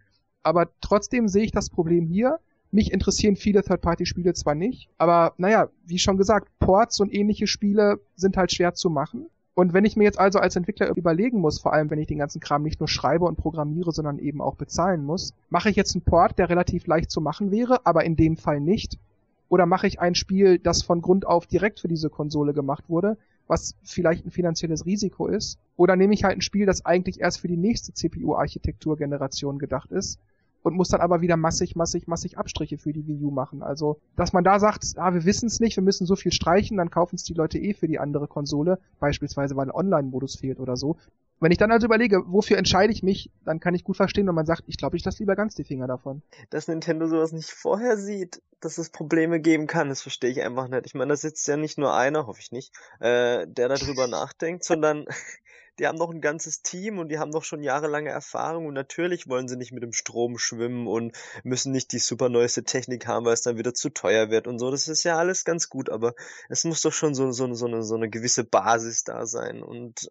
Aber 0.44 0.70
trotzdem 0.82 1.28
sehe 1.28 1.46
ich 1.46 1.52
das 1.52 1.70
Problem 1.70 2.08
hier. 2.08 2.40
Mich 2.72 2.92
interessieren 2.92 3.38
viele 3.38 3.64
Third-Party-Spiele 3.64 4.34
zwar 4.34 4.54
nicht, 4.54 4.90
aber 4.98 5.34
naja, 5.38 5.70
wie 5.86 5.98
schon 5.98 6.18
gesagt, 6.18 6.50
Ports 6.60 7.00
und 7.00 7.14
ähnliche 7.14 7.48
Spiele 7.48 8.02
sind 8.16 8.36
halt 8.36 8.52
schwer 8.52 8.74
zu 8.74 8.90
machen. 8.90 9.28
Und 9.54 9.74
wenn 9.74 9.86
ich 9.86 9.96
mir 9.96 10.04
jetzt 10.04 10.20
also 10.20 10.40
als 10.40 10.58
Entwickler 10.58 10.94
überlegen 10.98 11.40
muss, 11.40 11.62
vor 11.62 11.72
allem 11.72 11.90
wenn 11.90 12.00
ich 12.00 12.08
den 12.08 12.18
ganzen 12.18 12.42
Kram 12.42 12.64
nicht 12.64 12.82
nur 12.82 12.90
schreibe 12.90 13.24
und 13.24 13.38
programmiere, 13.38 13.94
sondern 13.94 14.20
eben 14.20 14.42
auch 14.42 14.56
bezahlen 14.56 15.06
muss, 15.06 15.34
mache 15.50 15.70
ich 15.70 15.78
jetzt 15.78 15.96
einen 15.96 16.04
Port, 16.04 16.38
der 16.38 16.50
relativ 16.50 16.86
leicht 16.86 17.10
zu 17.10 17.22
machen 17.22 17.52
wäre, 17.52 17.86
aber 17.86 18.04
in 18.04 18.18
dem 18.18 18.36
Fall 18.36 18.60
nicht? 18.60 19.00
Oder 19.48 19.66
mache 19.66 19.88
ich 19.88 20.02
ein 20.02 20.16
Spiel, 20.16 20.60
das 20.60 20.84
von 20.84 21.02
Grund 21.02 21.26
auf 21.26 21.48
direkt 21.48 21.80
für 21.80 21.88
diese 21.88 22.10
Konsole 22.10 22.54
gemacht 22.54 22.90
wurde, 22.90 23.18
was 23.48 23.76
vielleicht 23.84 24.26
ein 24.26 24.32
finanzielles 24.32 24.86
Risiko 24.86 25.28
ist. 25.28 25.60
Oder 25.78 25.96
nehme 25.96 26.14
ich 26.14 26.24
halt 26.24 26.38
ein 26.38 26.42
Spiel, 26.42 26.66
das 26.66 26.86
eigentlich 26.86 27.22
erst 27.22 27.40
für 27.40 27.48
die 27.48 27.58
nächste 27.58 27.94
CPU-Architekturgeneration 27.94 29.60
gedacht 29.60 29.92
ist 29.92 30.20
und 30.66 30.76
muss 30.76 30.90
dann 30.90 31.02
aber 31.02 31.22
wieder 31.22 31.38
massig, 31.38 31.76
massig, 31.76 32.08
massig 32.08 32.40
Abstriche 32.40 32.80
für 32.80 32.92
die 32.92 33.06
Wii 33.06 33.24
U 33.24 33.30
machen. 33.30 33.62
Also, 33.62 34.00
dass 34.16 34.34
man 34.34 34.44
da 34.44 34.60
sagt, 34.60 34.84
ah, 34.98 35.14
wir 35.14 35.24
wissen 35.24 35.46
es 35.46 35.60
nicht, 35.60 35.76
wir 35.76 35.84
müssen 35.84 36.08
so 36.08 36.16
viel 36.16 36.32
streichen, 36.32 36.78
dann 36.78 36.90
kaufen 36.90 37.18
es 37.18 37.24
die 37.24 37.36
Leute 37.36 37.60
eh 37.60 37.76
für 37.76 37.88
die 37.88 38.00
andere 38.00 38.28
Konsole, 38.28 38.80
beispielsweise 39.00 39.56
weil 39.56 39.68
ein 39.68 39.76
Online-Modus 39.76 40.38
fehlt 40.38 40.60
oder 40.60 40.76
so. 40.76 40.98
Wenn 41.40 41.52
ich 41.52 41.58
dann 41.58 41.72
also 41.72 41.86
überlege, 41.86 42.24
wofür 42.28 42.58
entscheide 42.58 42.94
ich 42.94 43.04
mich, 43.04 43.30
dann 43.44 43.60
kann 43.60 43.76
ich 43.76 43.84
gut 43.84 43.98
verstehen, 43.98 44.28
wenn 44.28 44.36
man 44.36 44.46
sagt, 44.46 44.64
ich 44.68 44.78
glaube, 44.78 44.96
ich 44.96 45.04
lasse 45.04 45.20
lieber 45.20 45.36
ganz 45.36 45.54
die 45.56 45.66
Finger 45.66 45.88
davon. 45.88 46.22
Dass 46.50 46.68
Nintendo 46.68 47.08
sowas 47.08 47.34
nicht 47.34 47.52
vorher 47.52 47.98
sieht, 47.98 48.42
dass 48.62 48.78
es 48.78 48.90
Probleme 48.90 49.40
geben 49.40 49.68
kann, 49.68 49.90
das 49.90 50.02
verstehe 50.02 50.32
ich 50.32 50.42
einfach 50.42 50.68
nicht. 50.68 50.86
Ich 50.86 50.96
meine, 50.96 51.10
da 51.10 51.16
sitzt 51.16 51.48
ja 51.48 51.58
nicht 51.58 51.78
nur 51.78 51.94
einer, 51.94 52.26
hoffe 52.26 52.40
ich 52.40 52.52
nicht, 52.52 52.74
äh, 53.00 53.46
der 53.48 53.68
darüber 53.68 54.08
nachdenkt, 54.08 54.64
sondern 54.64 55.06
die 55.78 55.88
haben 55.88 55.98
noch 55.98 56.10
ein 56.10 56.22
ganzes 56.22 56.62
Team 56.62 57.00
und 57.00 57.10
die 57.10 57.20
haben 57.20 57.32
noch 57.32 57.44
schon 57.44 57.62
jahrelange 57.62 58.10
Erfahrung 58.10 58.66
und 58.66 58.74
natürlich 58.74 59.28
wollen 59.28 59.50
sie 59.50 59.58
nicht 59.58 59.74
mit 59.74 59.84
dem 59.84 59.92
Strom 59.92 60.38
schwimmen 60.38 60.88
und 60.88 61.16
müssen 61.44 61.74
nicht 61.74 61.92
die 61.92 62.00
super 62.00 62.30
neueste 62.30 62.64
Technik 62.64 63.08
haben, 63.08 63.26
weil 63.26 63.34
es 63.34 63.42
dann 63.42 63.58
wieder 63.58 63.74
zu 63.74 63.90
teuer 63.90 64.30
wird 64.30 64.48
und 64.48 64.58
so. 64.58 64.72
Das 64.72 64.88
ist 64.88 65.04
ja 65.04 65.18
alles 65.18 65.44
ganz 65.44 65.70
gut, 65.70 65.90
aber 65.90 66.16
es 66.48 66.64
muss 66.64 66.82
doch 66.82 66.94
schon 66.94 67.14
so, 67.14 67.32
so, 67.32 67.54
so, 67.54 67.66
eine, 67.66 67.84
so 67.84 67.96
eine 67.96 68.10
gewisse 68.10 68.46
Basis 68.46 69.04
da 69.04 69.26
sein 69.26 69.62
und 69.62 70.10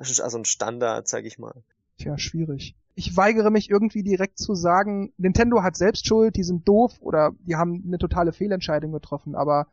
das 0.00 0.10
ist 0.10 0.20
also 0.20 0.38
ein 0.38 0.46
Standard, 0.46 1.06
sag 1.08 1.26
ich 1.26 1.38
mal. 1.38 1.52
Tja, 1.98 2.16
schwierig. 2.16 2.74
Ich 2.94 3.18
weigere 3.18 3.50
mich 3.50 3.68
irgendwie 3.68 4.02
direkt 4.02 4.38
zu 4.38 4.54
sagen, 4.54 5.12
Nintendo 5.18 5.62
hat 5.62 5.76
selbst 5.76 6.06
Schuld, 6.06 6.36
die 6.36 6.42
sind 6.42 6.66
doof 6.66 6.94
oder 7.00 7.32
die 7.40 7.56
haben 7.56 7.84
eine 7.86 7.98
totale 7.98 8.32
Fehlentscheidung 8.32 8.92
getroffen, 8.92 9.34
aber 9.34 9.66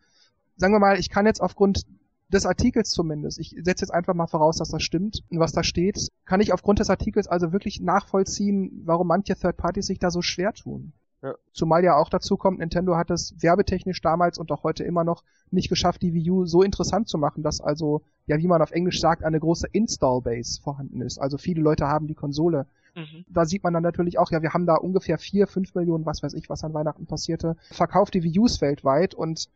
sagen 0.58 0.74
wir 0.74 0.80
mal, 0.80 1.00
ich 1.00 1.10
kann 1.10 1.26
jetzt 1.26 1.42
aufgrund 1.42 1.86
des 2.28 2.46
Artikels 2.46 2.90
zumindest, 2.90 3.40
ich 3.40 3.56
setze 3.62 3.86
jetzt 3.86 3.94
einfach 3.94 4.14
mal 4.14 4.28
voraus, 4.28 4.58
dass 4.58 4.68
das 4.68 4.84
stimmt, 4.84 5.24
was 5.30 5.54
da 5.54 5.64
steht, 5.64 6.10
kann 6.26 6.42
ich 6.42 6.52
aufgrund 6.52 6.80
des 6.80 6.90
Artikels 6.90 7.28
also 7.28 7.54
wirklich 7.54 7.80
nachvollziehen, 7.80 8.82
warum 8.84 9.08
manche 9.08 9.34
Third 9.34 9.56
Parties 9.56 9.86
sich 9.86 10.00
da 10.00 10.12
so 10.12 10.22
schwer 10.22 10.52
tun. 10.52 10.92
Ja. 11.22 11.34
Zumal 11.52 11.84
ja 11.84 11.96
auch 11.96 12.10
dazu 12.10 12.38
kommt, 12.38 12.60
Nintendo 12.60 12.96
hat 12.96 13.10
es 13.10 13.34
werbetechnisch 13.42 14.02
damals 14.02 14.38
und 14.38 14.52
auch 14.52 14.64
heute 14.64 14.84
immer 14.84 15.04
noch 15.04 15.24
nicht 15.50 15.70
geschafft, 15.70 16.02
die 16.04 16.14
Wii 16.14 16.30
U 16.30 16.46
so 16.46 16.62
interessant 16.62 17.08
zu 17.08 17.18
machen, 17.18 17.42
dass 17.42 17.60
also, 17.60 18.04
ja, 18.28 18.38
wie 18.38 18.48
man 18.48 18.62
auf 18.62 18.72
Englisch 18.72 19.00
sagt, 19.00 19.24
eine 19.24 19.40
große 19.40 19.68
Install-Base 19.72 20.62
vorhanden 20.62 21.02
ist. 21.02 21.18
Also 21.18 21.38
viele 21.38 21.62
Leute 21.62 21.88
haben 21.88 22.08
die 22.08 22.14
Konsole. 22.14 22.68
Mhm. 22.96 23.26
Da 23.30 23.46
sieht 23.46 23.64
man 23.64 23.74
dann 23.74 23.84
natürlich 23.84 24.20
auch, 24.20 24.32
ja, 24.32 24.42
wir 24.42 24.54
haben 24.54 24.68
da 24.68 24.76
ungefähr 24.76 25.18
vier, 25.18 25.48
fünf 25.48 25.74
Millionen, 25.74 26.06
was 26.06 26.22
weiß 26.22 26.34
ich, 26.34 26.50
was 26.50 26.64
an 26.64 26.74
Weihnachten 26.74 27.08
passierte, 27.08 27.56
verkauft 27.72 28.14
die 28.14 28.24
Wii 28.24 28.40
Us 28.40 28.62
weltweit 28.62 29.16
und 29.16 29.50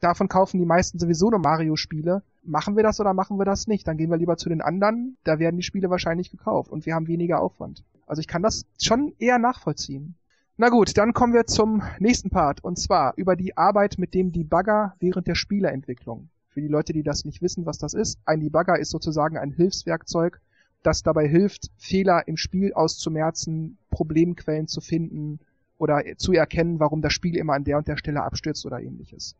davon 0.00 0.28
kaufen 0.28 0.58
die 0.58 0.66
meisten 0.66 0.98
sowieso 0.98 1.30
nur 1.30 1.40
Mario-Spiele. 1.40 2.22
Machen 2.42 2.76
wir 2.76 2.82
das 2.82 3.00
oder 3.00 3.12
machen 3.12 3.38
wir 3.38 3.44
das 3.44 3.66
nicht? 3.66 3.86
Dann 3.86 3.98
gehen 3.98 4.10
wir 4.10 4.16
lieber 4.16 4.38
zu 4.38 4.48
den 4.48 4.62
anderen, 4.62 5.18
da 5.24 5.38
werden 5.38 5.56
die 5.56 5.62
Spiele 5.62 5.90
wahrscheinlich 5.90 6.30
gekauft 6.30 6.70
und 6.70 6.86
wir 6.86 6.94
haben 6.94 7.06
weniger 7.06 7.42
Aufwand. 7.42 7.84
Also 8.06 8.20
ich 8.20 8.28
kann 8.28 8.42
das 8.42 8.64
schon 8.80 9.12
eher 9.18 9.38
nachvollziehen. 9.38 10.14
Na 10.60 10.68
gut, 10.68 10.98
dann 10.98 11.14
kommen 11.14 11.32
wir 11.32 11.46
zum 11.46 11.82
nächsten 12.00 12.28
Part 12.28 12.62
und 12.62 12.78
zwar 12.78 13.14
über 13.16 13.34
die 13.34 13.56
Arbeit 13.56 13.96
mit 13.96 14.12
dem 14.12 14.30
Debugger 14.30 14.94
während 15.00 15.26
der 15.26 15.34
Spieleentwicklung. 15.34 16.28
Für 16.50 16.60
die 16.60 16.68
Leute, 16.68 16.92
die 16.92 17.02
das 17.02 17.24
nicht 17.24 17.40
wissen, 17.40 17.64
was 17.64 17.78
das 17.78 17.94
ist, 17.94 18.18
ein 18.26 18.40
Debugger 18.40 18.78
ist 18.78 18.90
sozusagen 18.90 19.38
ein 19.38 19.52
Hilfswerkzeug, 19.52 20.38
das 20.82 21.02
dabei 21.02 21.26
hilft, 21.26 21.70
Fehler 21.78 22.28
im 22.28 22.36
Spiel 22.36 22.74
auszumerzen, 22.74 23.78
Problemquellen 23.90 24.68
zu 24.68 24.82
finden 24.82 25.40
oder 25.78 26.02
zu 26.18 26.34
erkennen, 26.34 26.78
warum 26.78 27.00
das 27.00 27.14
Spiel 27.14 27.36
immer 27.36 27.54
an 27.54 27.64
der 27.64 27.78
und 27.78 27.88
der 27.88 27.96
Stelle 27.96 28.22
abstürzt 28.22 28.66
oder 28.66 28.82
ähnliches. 28.82 29.36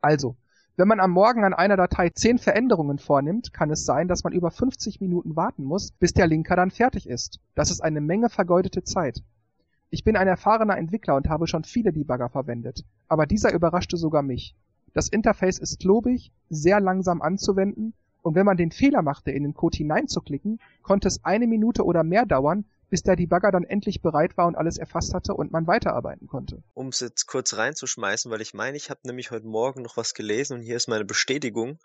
Also, 0.00 0.34
wenn 0.74 0.88
man 0.88 0.98
am 0.98 1.12
Morgen 1.12 1.44
an 1.44 1.54
einer 1.54 1.76
Datei 1.76 2.08
10 2.08 2.38
Veränderungen 2.38 2.98
vornimmt, 2.98 3.52
kann 3.52 3.70
es 3.70 3.84
sein, 3.84 4.08
dass 4.08 4.24
man 4.24 4.32
über 4.32 4.50
50 4.50 5.00
Minuten 5.00 5.36
warten 5.36 5.62
muss, 5.62 5.92
bis 5.92 6.14
der 6.14 6.26
Linker 6.26 6.56
dann 6.56 6.72
fertig 6.72 7.08
ist. 7.08 7.38
Das 7.54 7.70
ist 7.70 7.80
eine 7.80 8.00
Menge 8.00 8.28
vergeudete 8.28 8.82
Zeit. 8.82 9.22
Ich 9.90 10.02
bin 10.02 10.16
ein 10.16 10.26
erfahrener 10.26 10.76
Entwickler 10.76 11.14
und 11.16 11.28
habe 11.28 11.46
schon 11.46 11.64
viele 11.64 11.92
Debugger 11.92 12.28
verwendet, 12.28 12.84
aber 13.08 13.26
dieser 13.26 13.52
überraschte 13.54 13.96
sogar 13.96 14.22
mich. 14.22 14.56
Das 14.92 15.08
Interface 15.08 15.58
ist 15.58 15.78
klobig, 15.78 16.32
sehr 16.48 16.80
langsam 16.80 17.22
anzuwenden 17.22 17.94
und 18.22 18.34
wenn 18.34 18.46
man 18.46 18.56
den 18.56 18.72
Fehler 18.72 19.02
machte, 19.02 19.30
in 19.30 19.44
den 19.44 19.54
Code 19.54 19.76
hineinzuklicken, 19.76 20.58
konnte 20.82 21.06
es 21.06 21.24
eine 21.24 21.46
Minute 21.46 21.84
oder 21.84 22.02
mehr 22.02 22.26
dauern, 22.26 22.64
bis 22.90 23.02
der 23.02 23.16
Debugger 23.16 23.50
dann 23.50 23.64
endlich 23.64 24.02
bereit 24.02 24.36
war 24.36 24.46
und 24.46 24.56
alles 24.56 24.78
erfasst 24.78 25.14
hatte 25.14 25.34
und 25.34 25.52
man 25.52 25.66
weiterarbeiten 25.66 26.26
konnte. 26.26 26.62
Um 26.74 26.88
es 26.88 27.00
jetzt 27.00 27.26
kurz 27.26 27.56
reinzuschmeißen, 27.56 28.30
weil 28.30 28.40
ich 28.40 28.54
meine, 28.54 28.76
ich 28.76 28.90
habe 28.90 29.00
nämlich 29.04 29.30
heute 29.30 29.46
Morgen 29.46 29.82
noch 29.82 29.96
was 29.96 30.14
gelesen 30.14 30.58
und 30.58 30.62
hier 30.62 30.76
ist 30.76 30.88
meine 30.88 31.04
Bestätigung. 31.04 31.78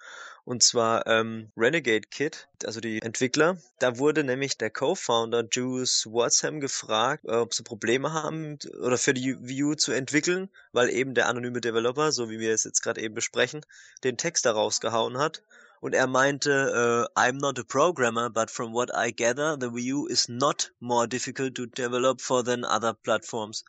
Und 0.43 0.63
zwar 0.63 1.05
ähm, 1.05 1.51
Renegade 1.55 2.07
Kit, 2.09 2.49
also 2.65 2.79
die 2.79 3.01
Entwickler. 3.01 3.57
Da 3.79 3.99
wurde 3.99 4.23
nämlich 4.23 4.57
der 4.57 4.71
Co-Founder 4.71 5.47
Juice 5.51 6.07
Watsham 6.07 6.59
gefragt, 6.59 7.25
äh, 7.25 7.35
ob 7.35 7.53
sie 7.53 7.63
Probleme 7.63 8.13
haben 8.13 8.57
oder 8.81 8.97
für 8.97 9.13
die 9.13 9.37
View 9.39 9.75
zu 9.75 9.91
entwickeln, 9.91 10.49
weil 10.71 10.89
eben 10.89 11.13
der 11.13 11.27
anonyme 11.27 11.61
Developer, 11.61 12.11
so 12.11 12.29
wie 12.29 12.39
wir 12.39 12.53
es 12.53 12.63
jetzt 12.63 12.81
gerade 12.81 13.01
eben 13.01 13.13
besprechen, 13.13 13.61
den 14.03 14.17
Text 14.17 14.45
da 14.45 14.51
rausgehauen 14.51 15.17
hat 15.19 15.43
und 15.81 15.95
er 15.95 16.07
meinte, 16.07 17.07
uh, 17.15 17.19
I'm 17.19 17.39
not 17.39 17.59
a 17.59 17.63
programmer, 17.63 18.29
but 18.29 18.49
from 18.51 18.71
what 18.71 18.91
I 18.95 19.11
gather, 19.11 19.57
the 19.59 19.67
Wii 19.67 19.93
U 19.93 20.07
is 20.07 20.29
not 20.29 20.71
more 20.79 21.07
difficult 21.07 21.55
to 21.55 21.65
develop 21.65 22.21
for 22.21 22.43
than 22.43 22.63
other 22.63 22.93
platforms. 22.93 23.65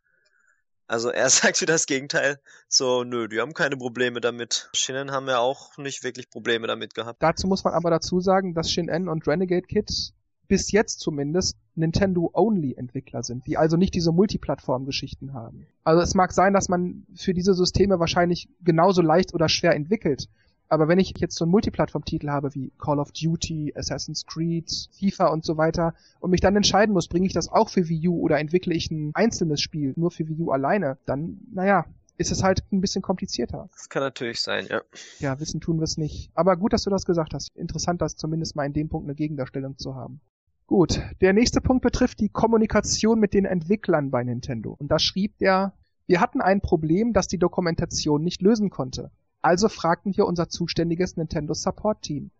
Also 0.86 1.08
er 1.08 1.30
sagt 1.30 1.56
für 1.56 1.66
das 1.66 1.86
Gegenteil. 1.86 2.38
So, 2.68 3.02
nö, 3.02 3.28
die 3.28 3.40
haben 3.40 3.54
keine 3.54 3.78
Probleme 3.78 4.20
damit. 4.20 4.68
Shinen 4.74 5.10
haben 5.10 5.26
ja 5.26 5.38
auch 5.38 5.78
nicht 5.78 6.04
wirklich 6.04 6.28
Probleme 6.28 6.66
damit 6.66 6.94
gehabt. 6.94 7.22
Dazu 7.22 7.46
muss 7.46 7.64
man 7.64 7.72
aber 7.72 7.90
dazu 7.90 8.20
sagen, 8.20 8.54
dass 8.54 8.70
Shinen 8.70 9.08
und 9.08 9.26
Renegade 9.26 9.66
Kit 9.66 10.12
bis 10.48 10.70
jetzt 10.70 11.00
zumindest 11.00 11.56
Nintendo-Only-Entwickler 11.76 13.22
sind, 13.22 13.46
die 13.46 13.56
also 13.56 13.78
nicht 13.78 13.94
diese 13.94 14.12
Multiplattform-Geschichten 14.12 15.32
haben. 15.32 15.66
Also 15.82 16.02
es 16.02 16.14
mag 16.14 16.32
sein, 16.32 16.52
dass 16.52 16.68
man 16.68 17.06
für 17.14 17.32
diese 17.32 17.54
Systeme 17.54 17.98
wahrscheinlich 17.98 18.50
genauso 18.60 19.00
leicht 19.00 19.32
oder 19.32 19.48
schwer 19.48 19.74
entwickelt, 19.74 20.28
aber 20.72 20.88
wenn 20.88 20.98
ich 20.98 21.12
jetzt 21.18 21.36
so 21.36 21.44
einen 21.44 21.50
Multiplattform-Titel 21.50 22.30
habe 22.30 22.54
wie 22.54 22.72
Call 22.78 22.98
of 22.98 23.12
Duty, 23.12 23.74
Assassin's 23.76 24.24
Creed, 24.24 24.70
FIFA 24.98 25.26
und 25.26 25.44
so 25.44 25.58
weiter 25.58 25.94
und 26.18 26.30
mich 26.30 26.40
dann 26.40 26.56
entscheiden 26.56 26.94
muss, 26.94 27.08
bringe 27.08 27.26
ich 27.26 27.34
das 27.34 27.50
auch 27.50 27.68
für 27.68 27.90
Wii 27.90 28.08
U 28.08 28.18
oder 28.20 28.38
entwickle 28.38 28.72
ich 28.72 28.90
ein 28.90 29.10
einzelnes 29.12 29.60
Spiel 29.60 29.92
nur 29.96 30.10
für 30.10 30.26
Wii 30.26 30.40
U 30.40 30.50
alleine, 30.50 30.96
dann, 31.04 31.42
naja, 31.52 31.84
ist 32.16 32.32
es 32.32 32.42
halt 32.42 32.62
ein 32.72 32.80
bisschen 32.80 33.02
komplizierter. 33.02 33.68
Das 33.74 33.90
kann 33.90 34.02
natürlich 34.02 34.40
sein, 34.40 34.66
ja. 34.70 34.80
Ja, 35.18 35.38
wissen 35.40 35.60
tun 35.60 35.76
wir 35.78 35.84
es 35.84 35.98
nicht. 35.98 36.30
Aber 36.32 36.56
gut, 36.56 36.72
dass 36.72 36.84
du 36.84 36.90
das 36.90 37.04
gesagt 37.04 37.34
hast. 37.34 37.54
Interessant, 37.54 38.00
das 38.00 38.16
zumindest 38.16 38.56
mal 38.56 38.64
in 38.64 38.72
dem 38.72 38.88
Punkt 38.88 39.06
eine 39.06 39.14
Gegendarstellung 39.14 39.76
zu 39.76 39.94
haben. 39.94 40.22
Gut, 40.66 41.02
der 41.20 41.34
nächste 41.34 41.60
Punkt 41.60 41.82
betrifft 41.82 42.18
die 42.20 42.30
Kommunikation 42.30 43.20
mit 43.20 43.34
den 43.34 43.44
Entwicklern 43.44 44.10
bei 44.10 44.24
Nintendo. 44.24 44.74
Und 44.78 44.88
da 44.88 44.98
schrieb 44.98 45.36
der, 45.36 45.74
wir 46.06 46.20
hatten 46.22 46.40
ein 46.40 46.62
Problem, 46.62 47.12
das 47.12 47.28
die 47.28 47.38
Dokumentation 47.38 48.22
nicht 48.22 48.40
lösen 48.40 48.70
konnte. 48.70 49.10
Also 49.42 49.68
fragten 49.68 50.16
wir 50.16 50.26
unser 50.26 50.48
zuständiges 50.48 51.16
Nintendo 51.16 51.52
Support 51.52 52.02
Team. 52.02 52.30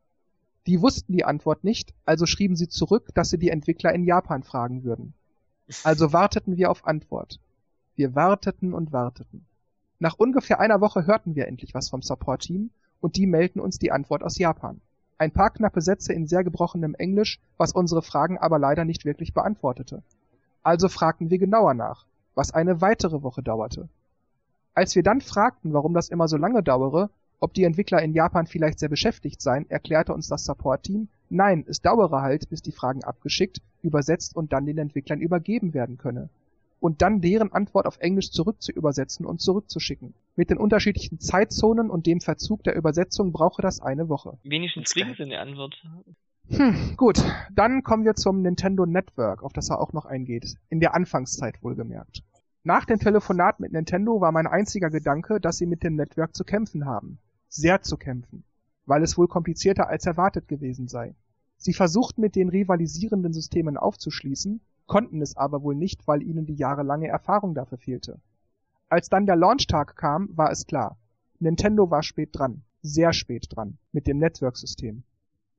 Die 0.69 0.81
wussten 0.81 1.13
die 1.13 1.25
Antwort 1.25 1.65
nicht, 1.65 1.93
also 2.05 2.27
schrieben 2.27 2.55
sie 2.55 2.69
zurück, 2.69 3.09
dass 3.15 3.31
sie 3.31 3.39
die 3.39 3.49
Entwickler 3.51 3.93
in 3.93 4.05
Japan 4.05 4.45
fragen 4.45 4.85
würden. 4.85 5.13
Also 5.83 6.13
warteten 6.13 6.57
wir 6.57 6.71
auf 6.71 6.87
Antwort. 6.87 7.41
Wir 7.97 8.15
warteten 8.15 8.73
und 8.73 8.93
warteten. 8.93 9.45
Nach 9.99 10.15
ungefähr 10.19 10.61
einer 10.61 10.81
Woche 10.81 11.07
hörten 11.07 11.35
wir 11.35 11.49
endlich 11.49 11.75
was 11.75 11.89
vom 11.89 12.03
Support 12.03 12.43
Team 12.43 12.71
und 13.01 13.17
die 13.17 13.27
melden 13.27 13.61
uns 13.61 13.81
die 13.81 13.91
Antwort 13.91 14.23
aus 14.23 14.39
Japan. 14.39 14.81
Ein 15.19 15.33
paar 15.33 15.51
knappe 15.51 15.81
Sätze 15.81 16.13
in 16.13 16.27
sehr 16.27 16.45
gebrochenem 16.45 16.95
Englisch, 16.95 17.41
was 17.57 17.73
unsere 17.73 18.03
Fragen 18.03 18.39
aber 18.39 18.59
leider 18.59 18.85
nicht 18.85 19.05
wirklich 19.05 19.35
beantwortete. 19.35 20.03
Also 20.63 20.89
fragten 20.89 21.31
wir 21.31 21.39
genauer 21.39 21.75
nach, 21.75 22.07
was 22.37 22.53
eine 22.53 22.81
weitere 22.81 23.23
Woche 23.23 23.43
dauerte. 23.43 23.89
Als 24.75 24.97
wir 24.97 25.03
dann 25.03 25.21
fragten, 25.21 25.73
warum 25.73 25.93
das 25.93 26.09
immer 26.09 26.29
so 26.29 26.37
lange 26.37 26.63
dauere, 26.63 27.11
ob 27.41 27.53
die 27.55 27.65
Entwickler 27.65 28.01
in 28.01 28.15
Japan 28.15 28.47
vielleicht 28.47 28.79
sehr 28.79 28.89
beschäftigt 28.89 29.43
seien, 29.43 29.69
erklärte 29.69 30.15
uns 30.15 30.29
das 30.29 30.45
Support-Team, 30.45 31.09
nein, 31.29 31.65
es 31.69 31.83
dauere 31.83 32.23
halt, 32.23 32.49
bis 32.49 32.63
die 32.63 32.73
Fragen 32.73 33.05
abgeschickt, 33.05 33.61
übersetzt 33.83 34.37
und 34.37 34.53
dann 34.53 34.65
den 34.65 34.79
Entwicklern 34.79 35.21
übergeben 35.21 35.75
werden 35.75 35.99
könne. 35.99 36.31
Und 36.81 37.03
dann 37.03 37.21
deren 37.21 37.53
Antwort 37.53 37.87
auf 37.87 37.99
Englisch 37.99 38.31
zurück 38.31 38.63
zu 38.63 38.73
übersetzen 38.73 39.27
und 39.27 39.41
zurückzuschicken. 39.41 40.15
Mit 40.37 40.51
den 40.51 40.59
unterschiedlichen 40.59 41.21
Zeitzonen 41.21 41.91
und 41.91 42.07
dem 42.07 42.21
Verzug 42.21 42.65
der 42.65 42.75
Übersetzung 42.75 43.33
brauche 43.33 43.63
das 43.63 43.81
eine 43.81 44.09
Woche. 44.09 44.39
Wenigstens 44.43 44.91
kriegen 44.93 45.15
sie 45.15 45.23
eine 45.23 45.39
Antwort. 45.39 45.81
Hm, 46.49 46.97
gut. 46.97 47.23
Dann 47.53 47.83
kommen 47.83 48.05
wir 48.05 48.15
zum 48.15 48.43
Nintendo 48.43 48.87
Network, 48.87 49.43
auf 49.43 49.53
das 49.53 49.71
er 49.71 49.81
auch 49.81 49.93
noch 49.93 50.07
eingeht. 50.07 50.57
In 50.71 50.81
der 50.81 50.95
Anfangszeit 50.95 51.63
wohlgemerkt. 51.63 52.23
Nach 52.65 52.85
dem 52.85 53.01
Telefonat 53.01 53.59
mit 53.59 53.73
Nintendo 53.73 54.21
war 54.21 54.31
mein 54.31 54.47
einziger 54.47 54.89
Gedanke, 54.89 55.41
dass 55.41 55.57
sie 55.57 55.67
mit 55.67 55.83
dem 55.83 55.97
Network 55.97 56.37
zu 56.37 56.45
kämpfen 56.45 56.87
haben. 56.87 57.19
Sehr 57.49 57.83
zu 57.83 57.97
kämpfen. 57.97 58.45
Weil 58.87 59.03
es 59.03 59.19
wohl 59.19 59.27
komplizierter 59.27 59.89
als 59.89 60.07
erwartet 60.07 60.47
gewesen 60.47 60.87
sei. 60.87 61.17
Sie 61.57 61.73
versuchten 61.73 62.21
mit 62.21 62.37
den 62.37 62.49
rivalisierenden 62.49 63.33
Systemen 63.33 63.77
aufzuschließen, 63.77 64.61
konnten 64.87 65.21
es 65.23 65.37
aber 65.37 65.63
wohl 65.65 65.75
nicht, 65.75 66.07
weil 66.07 66.23
ihnen 66.23 66.47
die 66.47 66.55
jahrelange 66.55 67.09
Erfahrung 67.09 67.55
dafür 67.55 67.79
fehlte. 67.79 68.21
Als 68.89 69.09
dann 69.09 69.27
der 69.27 69.37
Launchtag 69.37 69.97
kam, 69.97 70.29
war 70.37 70.53
es 70.53 70.67
klar. 70.67 70.99
Nintendo 71.41 71.91
war 71.91 72.05
spät 72.05 72.31
dran. 72.33 72.63
Sehr 72.81 73.13
spät 73.13 73.47
dran. 73.51 73.79
Mit 73.91 74.07
dem 74.07 74.19
Network-System. 74.19 75.03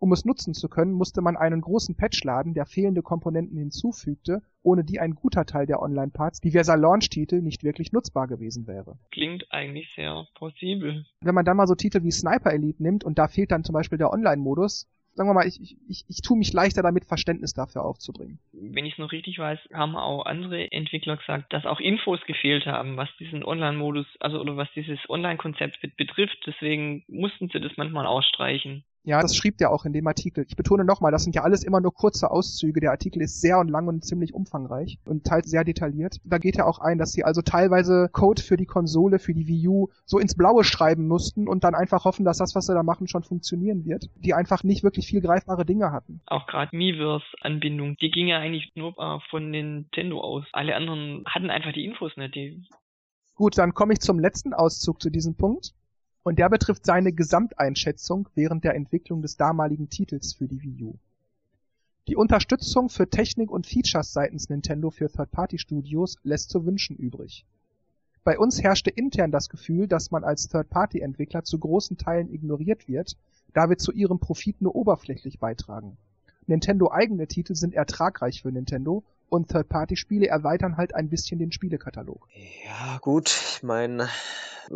Um 0.04 0.12
es 0.12 0.26
nutzen 0.26 0.54
zu 0.54 0.68
können, 0.68 0.92
musste 0.92 1.22
man 1.22 1.38
einen 1.38 1.62
großen 1.62 1.96
Patch 1.96 2.26
laden, 2.26 2.54
der 2.54 2.66
fehlende 2.66 3.02
Komponenten 3.02 3.58
hinzufügte, 3.58 4.42
ohne 4.62 4.84
die 4.84 5.00
ein 5.00 5.16
guter 5.16 5.46
Teil 5.46 5.66
der 5.66 5.82
Online-Parts 5.82 6.42
diverser 6.42 6.76
Launch-Titel 6.76 7.42
nicht 7.42 7.64
wirklich 7.64 7.94
nutzbar 7.94 8.28
gewesen 8.28 8.68
wäre. 8.68 8.98
Klingt 9.12 9.50
eigentlich 9.50 9.88
sehr 9.96 10.28
plausibel. 10.36 11.06
Wenn 11.22 11.34
man 11.34 11.46
dann 11.46 11.56
mal 11.56 11.68
so 11.68 11.76
Titel 11.76 12.04
wie 12.04 12.12
Sniper 12.12 12.52
Elite 12.52 12.84
nimmt 12.84 13.06
und 13.06 13.18
da 13.18 13.30
fehlt 13.30 13.54
dann 13.54 13.64
zum 13.64 13.72
Beispiel 13.72 13.98
der 13.98 14.12
Online-Modus, 14.12 14.90
sagen 15.14 15.30
wir 15.30 15.36
mal, 15.36 15.48
ich, 15.48 15.62
ich, 15.62 15.78
ich, 15.88 16.04
ich 16.10 16.22
tue 16.22 16.38
mich 16.38 16.52
leichter 16.52 16.84
damit, 16.84 17.06
Verständnis 17.06 17.54
dafür 17.54 17.86
aufzubringen. 17.86 18.40
Wenn 18.52 18.86
ich 18.86 18.96
es 18.96 19.00
noch 19.00 19.14
richtig 19.14 19.40
weiß, 19.40 19.70
haben 19.74 19.96
auch 19.96 20.26
andere 20.26 20.70
Entwickler 20.74 21.16
gesagt, 21.16 21.54
dass 21.54 21.66
auch 21.66 21.80
Infos 21.80 22.20
gefehlt 22.28 22.66
haben, 22.66 22.98
was 22.98 23.08
diesen 23.20 23.46
Online-Modus, 23.46 24.08
also 24.20 24.42
oder 24.42 24.58
was 24.58 24.68
dieses 24.76 25.00
Online-Konzept 25.10 25.80
betrifft. 25.96 26.44
Deswegen 26.46 27.06
mussten 27.08 27.48
sie 27.48 27.62
das 27.62 27.78
manchmal 27.78 28.06
ausstreichen. 28.06 28.84
Ja, 29.06 29.22
das 29.22 29.36
schrieb 29.36 29.58
der 29.58 29.72
auch 29.72 29.86
in 29.86 29.92
dem 29.92 30.08
Artikel. 30.08 30.46
Ich 30.48 30.56
betone 30.56 30.86
nochmal, 30.86 31.12
das 31.12 31.24
sind 31.24 31.36
ja 31.36 31.44
alles 31.44 31.64
immer 31.64 31.82
nur 31.82 31.94
kurze 31.94 32.32
Auszüge. 32.32 32.80
Der 32.80 32.92
Artikel 32.92 33.22
ist 33.22 33.42
sehr 33.42 33.60
und 33.60 33.70
lang 33.70 33.88
und 33.88 34.06
ziemlich 34.06 34.34
umfangreich 34.34 34.98
und 35.06 35.26
teils 35.26 35.50
sehr 35.50 35.66
detailliert. 35.66 36.18
Da 36.24 36.38
geht 36.38 36.56
ja 36.56 36.66
auch 36.66 36.80
ein, 36.80 36.98
dass 36.98 37.12
sie 37.12 37.26
also 37.26 37.42
teilweise 37.42 38.10
Code 38.14 38.42
für 38.42 38.56
die 38.56 38.66
Konsole, 38.66 39.20
für 39.20 39.34
die 39.34 39.48
Wii 39.48 39.68
U 39.68 39.88
so 40.06 40.20
ins 40.20 40.36
Blaue 40.36 40.64
schreiben 40.64 41.08
mussten 41.08 41.50
und 41.50 41.66
dann 41.66 41.76
einfach 41.76 42.06
hoffen, 42.06 42.24
dass 42.24 42.38
das, 42.38 42.56
was 42.56 42.68
sie 42.68 42.74
da 42.74 42.84
machen, 42.84 43.10
schon 43.10 43.24
funktionieren 43.24 43.84
wird. 43.84 44.10
Die 44.16 44.34
einfach 44.34 44.64
nicht 44.64 44.84
wirklich 44.84 45.08
viel 45.08 45.20
greifbare 45.20 45.66
Dinge 45.66 45.92
hatten. 45.92 46.22
Auch 46.26 46.48
gerade 46.48 46.76
Miiverse-Anbindung, 46.76 47.98
die 47.98 48.10
ging 48.10 48.28
ja 48.28 48.40
eigentlich 48.40 48.72
nur 48.76 48.98
äh, 48.98 49.20
von 49.30 49.52
Nintendo 49.52 50.22
aus. 50.22 50.46
Alle 50.54 50.76
anderen 50.76 51.24
hatten 51.28 51.50
einfach 51.50 51.74
die 51.74 51.84
Infos 51.84 52.16
nicht. 52.16 52.36
Die 52.36 52.64
Gut, 53.36 53.58
dann 53.58 53.74
komme 53.74 53.94
ich 53.94 54.00
zum 54.00 54.20
letzten 54.20 54.54
Auszug 54.54 55.02
zu 55.02 55.10
diesem 55.10 55.36
Punkt. 55.36 55.74
Und 56.24 56.40
der 56.40 56.50
betrifft 56.50 56.86
seine 56.86 57.12
Gesamteinschätzung 57.12 58.30
während 58.34 58.64
der 58.64 58.76
Entwicklung 58.76 59.22
des 59.22 59.36
damaligen 59.36 59.90
Titels 59.90 60.34
für 60.34 60.48
die 60.48 60.62
Wii 60.62 60.84
U. 60.84 60.96
Die 62.08 62.16
Unterstützung 62.16 62.90
für 62.90 63.10
Technik 63.10 63.52
und 63.52 63.68
Features 63.68 64.12
seitens 64.12 64.50
Nintendo 64.50 64.90
für 64.90 65.10
Third-Party-Studios 65.10 66.18
lässt 66.24 66.50
zu 66.50 66.66
wünschen 66.66 66.98
übrig. 66.98 67.46
Bei 68.24 68.38
uns 68.40 68.64
herrschte 68.64 68.90
intern 68.90 69.32
das 69.32 69.50
Gefühl, 69.50 69.88
dass 69.88 70.12
man 70.12 70.24
als 70.24 70.48
Third-Party-Entwickler 70.48 71.44
zu 71.44 71.60
großen 71.60 71.98
Teilen 71.98 72.34
ignoriert 72.34 72.88
wird, 72.88 73.18
da 73.54 73.70
wir 73.70 73.78
zu 73.78 73.92
ihrem 73.92 74.20
Profit 74.20 74.62
nur 74.62 74.76
oberflächlich 74.76 75.40
beitragen. 75.40 75.98
Nintendo 76.46 76.92
eigene 76.92 77.28
Titel 77.28 77.56
sind 77.56 77.74
ertragreich 77.74 78.42
für 78.42 78.52
Nintendo 78.52 79.04
und 79.34 79.50
Third-Party-Spiele 79.50 80.28
erweitern 80.28 80.78
halt 80.78 80.94
ein 80.94 81.10
bisschen 81.10 81.40
den 81.40 81.52
Spielekatalog. 81.52 82.28
Ja, 82.64 83.00
gut, 83.00 83.30
ich 83.56 83.64
meine, 83.64 84.08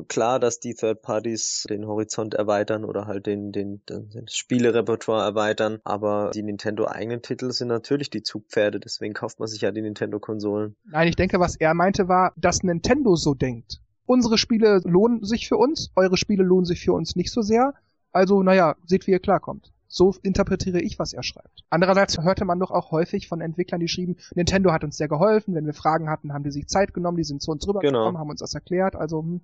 klar, 0.08 0.40
dass 0.40 0.60
die 0.60 0.74
Third 0.74 1.04
Parties 1.04 1.68
den 1.70 1.86
Horizont 1.86 2.34
erweitern 2.34 2.84
oder 2.84 3.06
halt 3.06 3.28
den, 3.28 3.52
den, 3.52 3.84
den, 3.88 4.10
den 4.10 4.28
Spielerepertoire 4.28 5.24
erweitern, 5.24 5.80
aber 5.84 6.32
die 6.34 6.42
Nintendo 6.42 6.88
eigenen 6.88 7.22
Titel 7.22 7.52
sind 7.52 7.68
natürlich 7.68 8.10
die 8.10 8.24
Zugpferde, 8.24 8.80
deswegen 8.80 9.14
kauft 9.14 9.40
man 9.40 9.48
sich 9.48 9.62
ja 9.62 9.72
die 9.72 9.84
Nintendo 9.84 10.20
Konsolen. 10.20 10.76
Nein, 10.86 11.08
ich 11.08 11.16
denke, 11.16 11.40
was 11.40 11.56
er 11.56 11.76
meinte 11.76 12.08
war, 12.08 12.34
dass 12.36 12.64
Nintendo 12.64 13.16
so 13.16 13.36
denkt. 13.36 13.80
Unsere 14.08 14.40
Spiele 14.40 14.82
lohnen 14.86 15.24
sich 15.24 15.48
für 15.48 15.58
uns, 15.58 15.92
eure 15.96 16.18
Spiele 16.18 16.44
lohnen 16.44 16.66
sich 16.66 16.84
für 16.84 16.94
uns 16.94 17.16
nicht 17.16 17.32
so 17.32 17.44
sehr. 17.44 17.76
Also, 18.12 18.42
naja, 18.42 18.76
seht, 18.86 19.06
wie 19.06 19.12
ihr 19.12 19.20
klarkommt. 19.20 19.72
So 19.88 20.14
interpretiere 20.22 20.82
ich, 20.82 21.00
was 21.00 21.14
er 21.14 21.24
schreibt. 21.24 21.64
Andererseits 21.70 22.22
hörte 22.22 22.46
man 22.46 22.60
doch 22.60 22.72
auch 22.72 22.92
häufig 22.92 23.28
von 23.28 23.42
Entwicklern, 23.42 23.80
die 23.80 23.88
schrieben, 23.88 24.18
Nintendo 24.36 24.72
hat 24.72 24.84
uns 24.84 24.98
sehr 24.98 25.08
geholfen, 25.08 25.56
wenn 25.56 25.66
wir 25.66 25.74
Fragen 25.74 26.10
hatten, 26.10 26.34
haben 26.34 26.44
die 26.44 26.52
sich 26.52 26.68
Zeit 26.68 26.94
genommen, 26.94 27.18
die 27.18 27.24
sind 27.24 27.42
zu 27.42 27.52
uns 27.52 27.68
rübergekommen, 27.68 28.10
genau. 28.10 28.20
haben 28.20 28.30
uns 28.30 28.42
das 28.42 28.54
erklärt, 28.54 28.96
also 28.96 29.22
hm. 29.22 29.42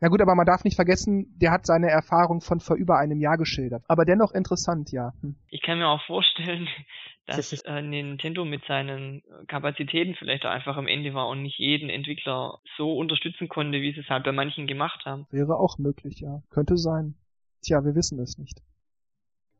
Ja 0.00 0.08
gut, 0.08 0.22
aber 0.22 0.36
man 0.36 0.46
darf 0.46 0.62
nicht 0.62 0.76
vergessen, 0.76 1.26
der 1.38 1.50
hat 1.50 1.66
seine 1.66 1.90
Erfahrung 1.90 2.40
von 2.40 2.60
vor 2.60 2.76
über 2.76 2.98
einem 2.98 3.20
Jahr 3.20 3.36
geschildert. 3.36 3.82
Aber 3.88 4.04
dennoch 4.04 4.32
interessant, 4.32 4.92
ja. 4.92 5.12
Hm. 5.22 5.34
Ich 5.50 5.60
kann 5.60 5.78
mir 5.78 5.88
auch 5.88 6.02
vorstellen, 6.06 6.68
dass 7.26 7.52
äh, 7.52 7.82
Nintendo 7.82 8.44
mit 8.44 8.64
seinen 8.66 9.22
Kapazitäten 9.48 10.14
vielleicht 10.14 10.46
auch 10.46 10.50
einfach 10.50 10.76
am 10.76 10.86
Ende 10.86 11.14
war 11.14 11.28
und 11.28 11.42
nicht 11.42 11.58
jeden 11.58 11.90
Entwickler 11.90 12.60
so 12.76 12.96
unterstützen 12.96 13.48
konnte, 13.48 13.80
wie 13.80 13.92
sie 13.92 14.00
es 14.00 14.08
halt 14.08 14.24
bei 14.24 14.32
manchen 14.32 14.68
gemacht 14.68 15.04
haben. 15.04 15.26
Wäre 15.30 15.56
auch 15.56 15.78
möglich, 15.78 16.20
ja. 16.20 16.42
Könnte 16.50 16.76
sein. 16.76 17.16
Tja, 17.62 17.84
wir 17.84 17.96
wissen 17.96 18.20
es 18.20 18.38
nicht. 18.38 18.62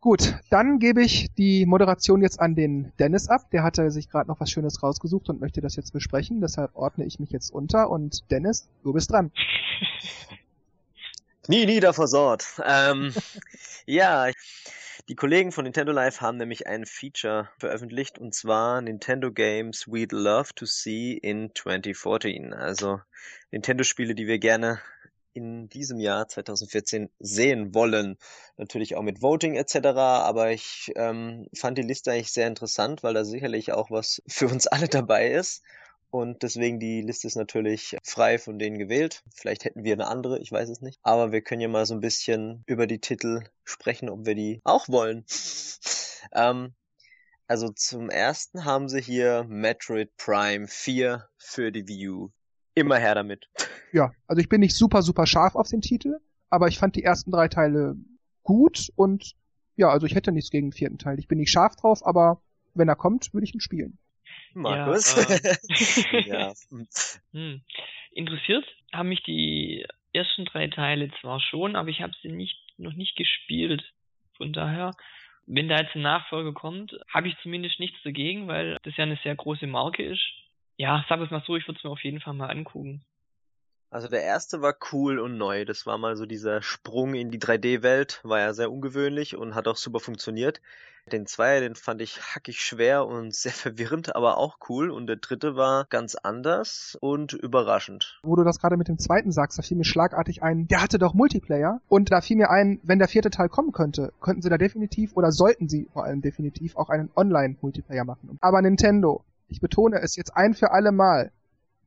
Gut, 0.09 0.37
dann 0.49 0.79
gebe 0.79 1.03
ich 1.03 1.27
die 1.37 1.67
Moderation 1.67 2.23
jetzt 2.23 2.41
an 2.41 2.55
den 2.55 2.95
Dennis 2.99 3.29
ab. 3.29 3.51
Der 3.51 3.63
hatte 3.63 3.91
sich 3.91 4.09
gerade 4.09 4.27
noch 4.27 4.41
was 4.41 4.51
Schönes 4.51 4.83
rausgesucht 4.83 5.29
und 5.29 5.39
möchte 5.39 5.61
das 5.61 5.77
jetzt 5.77 5.93
besprechen. 5.93 6.41
Deshalb 6.41 6.75
ordne 6.75 7.05
ich 7.05 7.21
mich 7.21 7.29
jetzt 7.29 7.51
unter 7.51 7.91
und 7.91 8.23
Dennis, 8.31 8.71
du 8.85 8.95
bist 8.95 9.11
dran. 9.11 9.31
Nie 11.47 11.67
nieder 11.67 11.93
versort. 11.93 12.47
Ähm, 12.65 13.13
ja, 13.85 14.31
die 15.11 15.15
Kollegen 15.15 15.53
von 15.53 15.65
Nintendo 15.65 15.93
Live 15.93 16.23
haben 16.23 16.39
nämlich 16.39 16.67
ein 16.67 16.87
Feature 16.87 17.51
veröffentlicht 17.59 18.19
und 18.19 18.35
zwar 18.35 18.81
Nintendo 18.81 19.31
Games 19.31 19.89
We'd 19.89 20.15
Love 20.15 20.55
to 20.55 20.65
See 20.65 21.13
in 21.13 21.51
2014. 21.55 22.55
Also 22.55 23.03
Nintendo-Spiele, 23.51 24.15
die 24.15 24.27
wir 24.27 24.39
gerne 24.39 24.81
in 25.39 25.69
diesem 25.69 25.99
Jahr 25.99 26.29
2014 26.29 27.11
sehen 27.19 27.75
wollen. 27.75 28.19
Natürlich 28.59 28.97
auch 28.97 29.03
mit 29.03 29.23
Voting 29.23 29.55
etc. 29.55 29.77
Aber 29.97 30.51
ich 30.51 30.93
ähm, 30.97 31.49
fand 31.55 31.79
die 31.79 31.83
Liste 31.83 32.13
eigentlich 32.13 32.33
sehr 32.33 32.47
interessant, 32.47 33.03
weil 33.03 33.15
da 33.15 33.25
sicherlich 33.25 33.73
auch 33.73 33.91
was 33.91 34.23
für 34.29 34.47
uns 34.47 34.67
alle 34.67 34.89
dabei 34.89 35.31
ist. 35.31 35.63
Und 36.11 36.43
deswegen 36.43 36.81
die 36.81 37.03
Liste 37.03 37.27
ist 37.27 37.37
natürlich 37.37 37.97
frei 38.03 38.39
von 38.39 38.59
denen 38.59 38.79
gewählt. 38.79 39.23
Vielleicht 39.35 39.65
hätten 39.65 39.85
wir 39.85 39.93
eine 39.93 40.07
andere, 40.07 40.39
ich 40.39 40.51
weiß 40.51 40.69
es 40.69 40.81
nicht. 40.81 40.99
Aber 41.03 41.33
wir 41.33 41.43
können 41.43 41.61
ja 41.61 41.69
mal 41.69 41.87
so 41.87 41.95
ein 41.95 42.01
bisschen 42.01 42.63
über 42.67 42.87
die 42.87 43.01
Titel 43.01 43.45
sprechen, 43.65 44.09
ob 44.09 44.25
wir 44.25 44.35
die 44.35 44.61
auch 44.65 44.89
wollen. 44.89 45.25
ähm, 46.33 46.75
also 47.47 47.71
zum 47.71 48.11
ersten 48.11 48.65
haben 48.65 48.89
sie 48.89 49.01
hier 49.01 49.45
Metroid 49.49 50.15
Prime 50.17 50.67
4 50.69 51.29
für 51.39 51.73
die 51.73 52.09
U. 52.09 52.31
Immer 52.81 52.97
her 52.97 53.15
damit. 53.15 53.49
Ja, 53.93 54.13
also 54.27 54.41
ich 54.41 54.49
bin 54.49 54.61
nicht 54.61 54.77
super, 54.77 55.03
super 55.03 55.27
scharf 55.27 55.55
auf 55.55 55.69
den 55.69 55.81
Titel, 55.81 56.19
aber 56.51 56.69
ich 56.69 56.79
fand 56.79 56.97
die 56.97 57.05
ersten 57.05 57.31
drei 57.31 57.49
Teile 57.49 57.97
gut 58.43 58.91
und 58.97 59.35
ja, 59.77 59.89
also 59.89 60.07
ich 60.07 60.15
hätte 60.15 60.33
nichts 60.33 60.51
gegen 60.51 60.69
den 60.69 60.77
vierten 60.77 60.99
Teil. 60.99 61.19
Ich 61.19 61.29
bin 61.29 61.39
nicht 61.39 61.51
scharf 61.51 61.77
drauf, 61.77 62.05
aber 62.05 62.43
wenn 62.75 62.89
er 62.89 62.97
kommt, 62.97 63.33
würde 63.33 63.45
ich 63.45 63.55
ihn 63.55 63.61
spielen. 63.61 63.99
Markus? 64.55 65.15
Ja, 65.17 65.35
äh, 65.35 66.29
ja. 66.29 66.53
hm. 67.33 67.63
Interessiert 68.13 68.65
haben 68.93 69.09
mich 69.09 69.23
die 69.23 69.87
ersten 70.13 70.45
drei 70.47 70.69
Teile 70.69 71.11
zwar 71.21 71.41
schon, 71.41 71.77
aber 71.77 71.89
ich 71.89 72.01
habe 72.01 72.13
sie 72.23 72.29
nicht, 72.29 72.59
noch 72.77 72.95
nicht 72.95 73.17
gespielt. 73.17 73.85
Von 74.37 74.53
daher, 74.53 74.93
wenn 75.47 75.69
da 75.69 75.79
jetzt 75.79 75.95
ein 75.95 76.03
Nachfolger 76.03 76.53
kommt, 76.53 76.99
habe 77.13 77.29
ich 77.29 77.37
zumindest 77.43 77.79
nichts 77.79 77.99
dagegen, 78.03 78.49
weil 78.49 78.79
das 78.83 78.97
ja 78.97 79.05
eine 79.05 79.19
sehr 79.23 79.37
große 79.37 79.67
Marke 79.67 80.03
ist 80.03 80.23
ja, 80.79 81.05
sag 81.09 81.21
es 81.21 81.31
mal 81.31 81.43
so, 81.47 81.57
ich 81.57 81.67
würde 81.67 81.77
es 81.79 81.85
mir 81.85 81.91
auf 81.91 82.03
jeden 82.03 82.21
Fall 82.21 82.35
mal 82.35 82.49
angucken. 82.49 83.05
Also 83.91 84.07
der 84.07 84.23
erste 84.23 84.61
war 84.63 84.77
cool 84.93 85.19
und 85.19 85.37
neu. 85.37 85.65
Das 85.65 85.87
war 85.87 85.99
mal 85.99 86.15
so 86.15 86.25
dieser 86.25 86.63
Sprung 86.63 87.15
in 87.15 87.31
die 87.31 87.39
3D-Welt, 87.39 88.21
war 88.23 88.39
ja 88.39 88.53
sehr 88.53 88.71
ungewöhnlich 88.71 89.37
und 89.37 89.55
hat 89.55 89.67
auch 89.67 89.77
super 89.77 89.99
funktioniert. 89.99 90.61
Den 91.11 91.25
Zweier, 91.25 91.61
den 91.61 91.75
fand 91.75 92.03
ich 92.03 92.21
hackig 92.21 92.61
schwer 92.61 93.07
und 93.07 93.35
sehr 93.35 93.53
verwirrend, 93.53 94.15
aber 94.15 94.37
auch 94.37 94.59
cool. 94.69 94.91
Und 94.91 95.07
der 95.07 95.17
dritte 95.17 95.57
war 95.57 95.87
ganz 95.87 96.15
anders 96.15 96.97
und 97.01 97.33
überraschend. 97.33 98.21
Wo 98.23 98.37
du 98.37 98.45
das 98.45 98.61
gerade 98.61 98.77
mit 98.77 98.89
dem 98.89 98.99
zweiten 98.99 99.33
sagst, 99.33 99.59
da 99.59 99.63
fiel 99.63 99.79
mir 99.79 99.85
schlagartig 99.85 100.43
ein, 100.43 100.69
der 100.69 100.83
hatte 100.83 100.99
doch 100.99 101.15
Multiplayer. 101.15 101.81
Und 101.89 102.13
da 102.13 102.21
fiel 102.21 102.37
mir 102.37 102.51
ein, 102.51 102.79
wenn 102.85 102.99
der 103.01 103.09
vierte 103.09 103.31
Teil 103.31 103.49
kommen 103.49 103.73
könnte, 103.73 104.13
könnten 104.21 104.43
sie 104.43 104.51
da 104.51 104.59
definitiv 104.59 105.17
oder 105.17 105.33
sollten 105.33 105.69
sie 105.69 105.89
vor 105.93 106.05
allem 106.05 106.21
definitiv 106.21 106.77
auch 106.77 106.91
einen 106.91 107.11
Online-Multiplayer 107.17 108.05
machen. 108.05 108.39
Aber 108.43 108.61
Nintendo, 108.61 109.25
ich 109.49 109.61
betone 109.61 110.01
es 110.01 110.17
jetzt 110.17 110.37
ein 110.37 110.55
für 110.55 110.71
alle 110.71 110.93
Mal, 110.93 111.33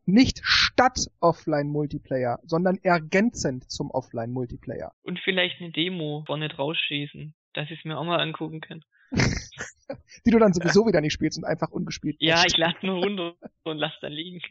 nicht 0.06 0.42
statt 0.44 1.08
Offline-Multiplayer, 1.20 2.40
sondern 2.44 2.78
ergänzend 2.82 3.70
zum 3.72 3.92
Offline-Multiplayer. 3.92 4.92
Und 5.04 5.20
vielleicht 5.20 5.62
eine 5.62 5.72
Demo 5.72 6.24
vorne 6.26 6.50
draus 6.50 6.78
schießen, 6.78 7.34
dass 7.54 7.70
ich 7.70 7.80
es 7.80 7.86
mir 7.86 7.98
auch 7.98 8.04
mal 8.04 8.20
angucken 8.20 8.62
kann. 8.62 8.84
Die 10.26 10.32
du 10.32 10.40
dann 10.40 10.54
sowieso 10.54 10.88
wieder 10.88 11.02
nicht 11.02 11.14
spielst 11.14 11.38
und 11.38 11.44
einfach 11.44 11.70
ungespielt 11.70 12.16
Ja, 12.20 12.44
ich 12.46 12.58
lade 12.58 12.86
nur 12.86 13.04
runter 13.04 13.36
und 13.64 13.78
lass 13.78 13.94
dann 14.02 14.14
liegen. 14.14 14.42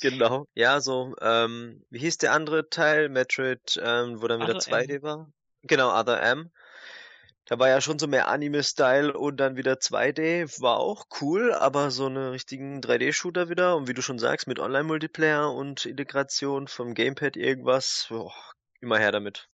Genau. 0.00 0.46
Ja, 0.54 0.80
so, 0.80 1.14
ähm, 1.20 1.84
wie 1.90 1.98
hieß 1.98 2.18
der 2.18 2.32
andere 2.32 2.68
Teil? 2.68 3.08
Metroid, 3.08 3.80
ähm, 3.82 4.20
wo 4.20 4.26
dann 4.26 4.40
wieder 4.40 4.56
Other 4.56 4.78
2D 4.78 4.96
M. 4.96 5.02
war? 5.02 5.32
Genau, 5.62 5.98
Other 5.98 6.22
M. 6.22 6.50
Da 7.48 7.60
war 7.60 7.68
ja 7.68 7.80
schon 7.80 8.00
so 8.00 8.08
mehr 8.08 8.26
Anime-Style 8.26 9.16
und 9.16 9.36
dann 9.36 9.56
wieder 9.56 9.74
2D, 9.74 10.60
war 10.60 10.78
auch 10.78 11.06
cool, 11.20 11.54
aber 11.54 11.92
so 11.92 12.06
einen 12.06 12.30
richtigen 12.30 12.80
3D-Shooter 12.80 13.48
wieder. 13.48 13.76
Und 13.76 13.86
wie 13.86 13.94
du 13.94 14.02
schon 14.02 14.18
sagst, 14.18 14.48
mit 14.48 14.58
Online-Multiplayer 14.58 15.52
und 15.52 15.86
Integration 15.86 16.66
vom 16.66 16.94
Gamepad 16.94 17.36
irgendwas, 17.36 18.06
boah, 18.08 18.34
immer 18.80 18.98
her 18.98 19.12
damit. 19.12 19.48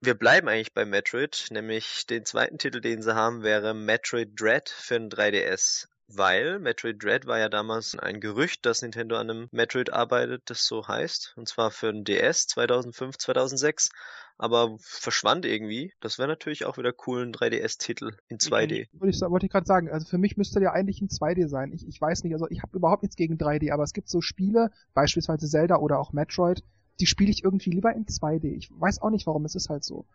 Wir 0.00 0.14
bleiben 0.14 0.48
eigentlich 0.48 0.74
bei 0.74 0.84
Metroid, 0.84 1.46
nämlich 1.50 2.06
den 2.08 2.24
zweiten 2.24 2.58
Titel, 2.58 2.80
den 2.80 3.02
sie 3.02 3.14
haben, 3.14 3.44
wäre 3.44 3.72
Metroid 3.72 4.30
Dread 4.34 4.68
für 4.68 4.98
den 4.98 5.08
3DS 5.08 5.86
weil 6.16 6.58
Metroid 6.58 7.02
Dread 7.02 7.26
war 7.26 7.38
ja 7.38 7.48
damals 7.48 7.96
ein 7.98 8.20
Gerücht, 8.20 8.66
dass 8.66 8.82
Nintendo 8.82 9.16
an 9.16 9.30
einem 9.30 9.48
Metroid 9.50 9.92
arbeitet, 9.92 10.42
das 10.46 10.66
so 10.66 10.86
heißt, 10.86 11.32
und 11.36 11.48
zwar 11.48 11.70
für 11.70 11.92
den 11.92 12.04
DS 12.04 12.46
2005, 12.48 13.16
2006, 13.18 13.90
aber 14.42 14.76
verschwand 14.80 15.46
irgendwie. 15.46 15.92
Das 16.00 16.18
wäre 16.18 16.26
natürlich 16.26 16.64
auch 16.64 16.76
wieder 16.76 16.92
cool, 17.06 17.22
ein 17.22 17.32
3DS-Titel 17.32 18.16
in 18.26 18.38
2D. 18.38 18.88
Wollte 18.92 19.14
ich, 19.14 19.20
wollte 19.20 19.46
ich 19.46 19.52
gerade 19.52 19.66
sagen, 19.66 19.88
also 19.88 20.04
für 20.04 20.18
mich 20.18 20.36
müsste 20.36 20.58
der 20.58 20.72
eigentlich 20.72 21.00
in 21.00 21.06
2D 21.06 21.46
sein. 21.46 21.72
Ich, 21.72 21.86
ich 21.86 22.00
weiß 22.00 22.24
nicht, 22.24 22.32
also 22.32 22.48
ich 22.50 22.60
habe 22.60 22.76
überhaupt 22.76 23.04
nichts 23.04 23.14
gegen 23.14 23.36
3D, 23.36 23.72
aber 23.72 23.84
es 23.84 23.92
gibt 23.92 24.08
so 24.08 24.20
Spiele, 24.20 24.72
beispielsweise 24.94 25.48
Zelda 25.48 25.76
oder 25.76 26.00
auch 26.00 26.12
Metroid, 26.12 26.64
die 26.98 27.06
spiele 27.06 27.30
ich 27.30 27.44
irgendwie 27.44 27.70
lieber 27.70 27.94
in 27.94 28.04
2D. 28.04 28.56
Ich 28.56 28.68
weiß 28.72 29.00
auch 29.00 29.10
nicht 29.10 29.28
warum, 29.28 29.44
es 29.44 29.54
ist 29.54 29.68
halt 29.68 29.84
so. 29.84 30.06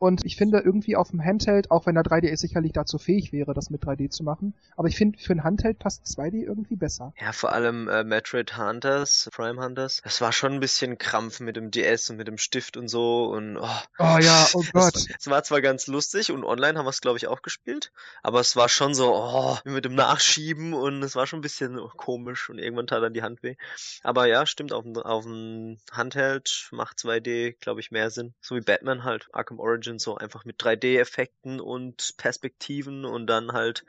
Und 0.00 0.24
ich 0.24 0.36
finde 0.36 0.60
irgendwie 0.60 0.96
auf 0.96 1.10
dem 1.10 1.22
Handheld, 1.22 1.70
auch 1.70 1.84
wenn 1.84 1.94
der 1.94 2.04
3DS 2.04 2.38
sicherlich 2.38 2.72
dazu 2.72 2.96
fähig 2.96 3.32
wäre, 3.32 3.52
das 3.52 3.68
mit 3.68 3.82
3D 3.84 4.08
zu 4.08 4.24
machen, 4.24 4.54
aber 4.74 4.88
ich 4.88 4.96
finde 4.96 5.18
für 5.18 5.34
ein 5.34 5.44
Handheld 5.44 5.78
passt 5.78 6.06
2D 6.06 6.42
irgendwie 6.42 6.76
besser. 6.76 7.12
Ja, 7.20 7.32
vor 7.32 7.52
allem 7.52 7.86
äh, 7.86 8.02
Metroid 8.02 8.56
Hunters, 8.56 9.28
Prime 9.30 9.62
Hunters, 9.62 10.00
das 10.02 10.22
war 10.22 10.32
schon 10.32 10.54
ein 10.54 10.60
bisschen 10.60 10.96
Krampf 10.96 11.40
mit 11.40 11.56
dem 11.56 11.70
DS 11.70 12.08
und 12.08 12.16
mit 12.16 12.28
dem 12.28 12.38
Stift 12.38 12.78
und 12.78 12.88
so 12.88 13.26
und 13.26 13.58
oh, 13.58 13.68
oh 13.98 14.16
ja, 14.22 14.46
oh 14.54 14.64
Gott. 14.72 14.96
Es 14.96 15.26
war, 15.26 15.34
war, 15.34 15.42
zwar 15.42 15.60
ganz 15.60 15.86
lustig 15.86 16.32
und 16.32 16.44
online 16.44 16.78
haben 16.78 16.86
wir 16.86 16.90
es 16.90 17.02
glaube 17.02 17.18
ich 17.18 17.26
auch 17.26 17.42
gespielt, 17.42 17.92
aber 18.22 18.40
es 18.40 18.56
war 18.56 18.70
schon 18.70 18.94
so, 18.94 19.14
oh, 19.14 19.58
mit 19.64 19.84
dem 19.84 19.94
Nachschieben 19.94 20.72
und 20.72 21.02
es 21.02 21.14
war 21.14 21.26
schon 21.26 21.40
ein 21.40 21.42
bisschen 21.42 21.78
komisch 21.98 22.48
und 22.48 22.58
irgendwann 22.58 22.86
tat 22.86 23.02
dann 23.02 23.12
die 23.12 23.22
Hand 23.22 23.42
weh. 23.42 23.56
Aber 24.02 24.24
ja, 24.24 24.46
stimmt, 24.46 24.72
auf 24.72 24.84
dem, 24.84 24.96
auf 24.96 25.24
dem 25.24 25.76
Handheld 25.92 26.70
macht 26.72 26.96
2D 26.96 27.56
glaube 27.60 27.80
ich 27.80 27.90
mehr 27.90 28.08
Sinn. 28.08 28.32
So 28.40 28.56
wie 28.56 28.62
Batman 28.62 29.04
halt, 29.04 29.28
Arkham 29.34 29.60
Origins 29.60 29.89
Origin 29.90 29.98
so 29.98 30.16
einfach 30.16 30.44
mit 30.44 30.60
3D-Effekten 30.60 31.60
und 31.60 32.14
Perspektiven 32.16 33.04
und 33.04 33.26
dann 33.26 33.52
halt 33.52 33.84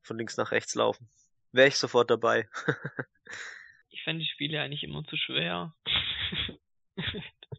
von 0.00 0.16
links 0.18 0.36
nach 0.36 0.50
rechts 0.50 0.74
laufen. 0.74 1.08
Wäre 1.52 1.68
ich 1.68 1.76
sofort 1.76 2.10
dabei. 2.10 2.48
ich 3.90 4.02
fände 4.02 4.20
die 4.20 4.30
Spiele 4.30 4.60
eigentlich 4.60 4.84
immer 4.84 5.04
zu 5.04 5.16
schwer. 5.16 5.74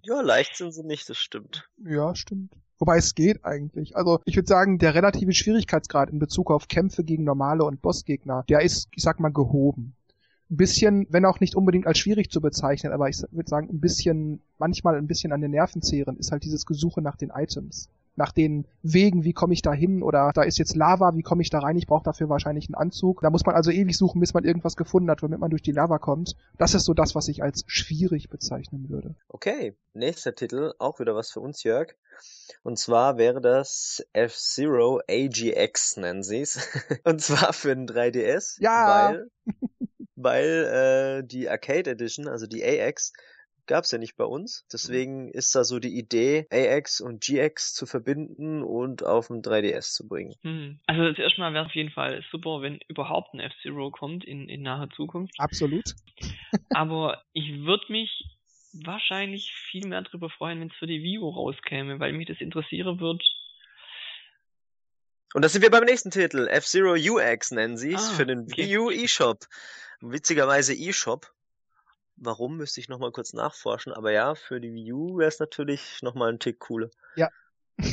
ja, 0.02 0.22
leicht 0.22 0.56
sind 0.56 0.72
sie 0.72 0.84
nicht, 0.84 1.08
das 1.10 1.18
stimmt. 1.18 1.70
Ja, 1.78 2.16
stimmt. 2.16 2.54
Wobei 2.80 2.98
es 2.98 3.14
geht 3.16 3.46
eigentlich. 3.46 3.96
Also 3.96 4.20
ich 4.26 4.36
würde 4.36 4.48
sagen, 4.48 4.80
der 4.80 4.96
relative 4.96 5.34
Schwierigkeitsgrad 5.34 6.10
in 6.10 6.20
Bezug 6.20 6.52
auf 6.52 6.68
Kämpfe 6.68 7.04
gegen 7.04 7.24
normale 7.24 7.64
und 7.64 7.82
Bossgegner, 7.82 8.44
der 8.50 8.62
ist, 8.62 8.90
ich 8.96 9.04
sag 9.04 9.20
mal, 9.20 9.32
gehoben 9.32 9.96
bisschen, 10.58 11.08
wenn 11.10 11.26
auch 11.26 11.40
nicht 11.40 11.56
unbedingt 11.56 11.88
als 11.88 11.98
schwierig 12.00 12.30
zu 12.30 12.42
bezeichnen, 12.42 12.92
aber 12.94 13.10
ich 13.10 13.22
würde 13.32 13.50
sagen, 13.50 13.70
ein 13.70 13.80
bisschen, 13.80 14.42
manchmal 14.58 14.96
ein 14.96 15.08
bisschen 15.08 15.32
an 15.32 15.42
den 15.42 15.52
Nerven 15.52 15.82
zehren, 15.82 16.18
ist 16.18 16.32
halt 16.32 16.44
dieses 16.44 16.66
Gesuche 16.66 17.02
nach 17.02 17.16
den 17.16 17.32
Items. 17.34 17.90
Nach 18.16 18.32
den 18.32 18.68
Wegen, 18.82 19.24
wie 19.24 19.34
komme 19.34 19.54
ich 19.54 19.62
da 19.62 19.74
hin 19.74 20.04
oder 20.04 20.32
da 20.34 20.44
ist 20.44 20.58
jetzt 20.58 20.76
Lava, 20.76 21.16
wie 21.16 21.24
komme 21.24 21.42
ich 21.42 21.50
da 21.50 21.60
rein? 21.60 21.78
Ich 21.78 21.88
brauche 21.88 22.04
dafür 22.04 22.30
wahrscheinlich 22.30 22.68
einen 22.68 22.76
Anzug. 22.76 23.22
Da 23.22 23.30
muss 23.30 23.46
man 23.46 23.56
also 23.56 23.72
ewig 23.72 23.98
suchen, 23.98 24.20
bis 24.20 24.34
man 24.34 24.44
irgendwas 24.44 24.76
gefunden 24.76 25.10
hat, 25.10 25.24
womit 25.24 25.40
man 25.40 25.50
durch 25.50 25.62
die 25.62 25.72
Lava 25.72 25.98
kommt. 25.98 26.36
Das 26.58 26.74
ist 26.74 26.86
so 26.86 26.94
das, 26.94 27.16
was 27.16 27.28
ich 27.28 27.42
als 27.42 27.64
schwierig 27.68 28.30
bezeichnen 28.30 28.90
würde. 28.90 29.16
Okay, 29.28 29.76
nächster 29.94 30.36
Titel, 30.36 30.74
auch 30.80 31.00
wieder 31.00 31.16
was 31.16 31.32
für 31.32 31.40
uns, 31.40 31.64
Jörg. 31.64 31.96
Und 32.62 32.78
zwar 32.78 33.18
wäre 33.18 33.42
das 33.42 34.06
F-Zero 34.14 35.02
AGX, 35.10 35.98
nennen 35.98 36.24
sie 36.24 36.42
es. 36.42 36.68
Und 37.04 37.22
zwar 37.22 37.54
für 37.54 37.76
den 37.76 37.88
3DS. 37.88 38.58
Ja. 38.60 39.10
Weil 39.10 39.30
weil 40.16 41.22
äh, 41.24 41.28
die 41.28 41.50
Arcade 41.50 41.92
Edition, 41.92 42.28
also 42.28 42.48
die 42.48 42.64
AX, 42.64 43.14
gab's 43.68 43.92
ja 43.92 43.98
nicht 43.98 44.16
bei 44.16 44.26
uns. 44.26 44.66
Deswegen 44.72 45.30
ist 45.30 45.54
da 45.56 45.64
so 45.64 45.80
die 45.80 45.98
Idee, 45.98 46.48
AX 46.52 47.02
und 47.02 47.24
GX 47.24 47.74
zu 47.74 47.86
verbinden 47.86 48.64
und 48.64 49.04
auf 49.04 49.28
dem 49.28 49.42
3DS 49.42 49.94
zu 49.94 50.08
bringen. 50.08 50.36
Hm. 50.42 50.80
Also 50.88 51.14
zuerst 51.14 51.38
mal 51.38 51.54
wäre 51.54 51.66
es 51.66 51.70
auf 51.70 51.76
jeden 51.76 51.92
Fall 51.92 52.24
super, 52.32 52.62
wenn 52.62 52.80
überhaupt 52.88 53.34
ein 53.34 53.40
F-Zero 53.40 53.92
kommt 53.92 54.24
in, 54.26 54.50
in 54.50 54.62
naher 54.62 54.90
Zukunft. 54.96 55.34
Absolut. 55.38 55.96
Aber 56.74 57.24
ich 57.34 57.64
würde 57.64 57.86
mich 57.90 58.26
wahrscheinlich 58.74 59.54
viel 59.70 59.88
mehr 59.88 60.02
darüber 60.02 60.30
freuen, 60.30 60.60
wenn 60.60 60.70
es 60.70 60.76
für 60.76 60.88
die 60.88 61.20
U 61.20 61.30
rauskäme, 61.30 62.00
weil 62.00 62.14
mich 62.14 62.28
das 62.28 62.42
interessieren 62.42 63.00
wird, 63.00 63.24
und 65.34 65.42
da 65.42 65.50
sind 65.50 65.64
wir 65.64 65.72
beim 65.72 65.84
nächsten 65.84 66.12
Titel. 66.12 66.48
F-Zero 66.48 66.94
UX 66.94 67.52
nennen 67.52 67.76
sie 67.76 67.94
es 67.94 68.10
ah, 68.10 68.14
für 68.14 68.26
den 68.26 68.42
okay. 68.42 68.70
Wii 68.70 68.78
U 68.78 68.92
eShop. 68.92 69.48
Witzigerweise 70.00 70.74
eShop. 70.74 71.34
Warum, 72.26 72.58
müsste 72.58 72.80
ich 72.80 72.88
nochmal 72.88 73.12
kurz 73.12 73.34
nachforschen. 73.34 73.92
Aber 73.92 74.12
ja, 74.12 74.36
für 74.36 74.62
die 74.62 74.74
Wii 74.74 74.94
U 74.94 75.18
wäre 75.18 75.28
es 75.28 75.40
natürlich 75.40 76.00
nochmal 76.02 76.32
ein 76.32 76.40
Tick 76.40 76.60
cooler. 76.60 76.90
Ja. 77.16 77.30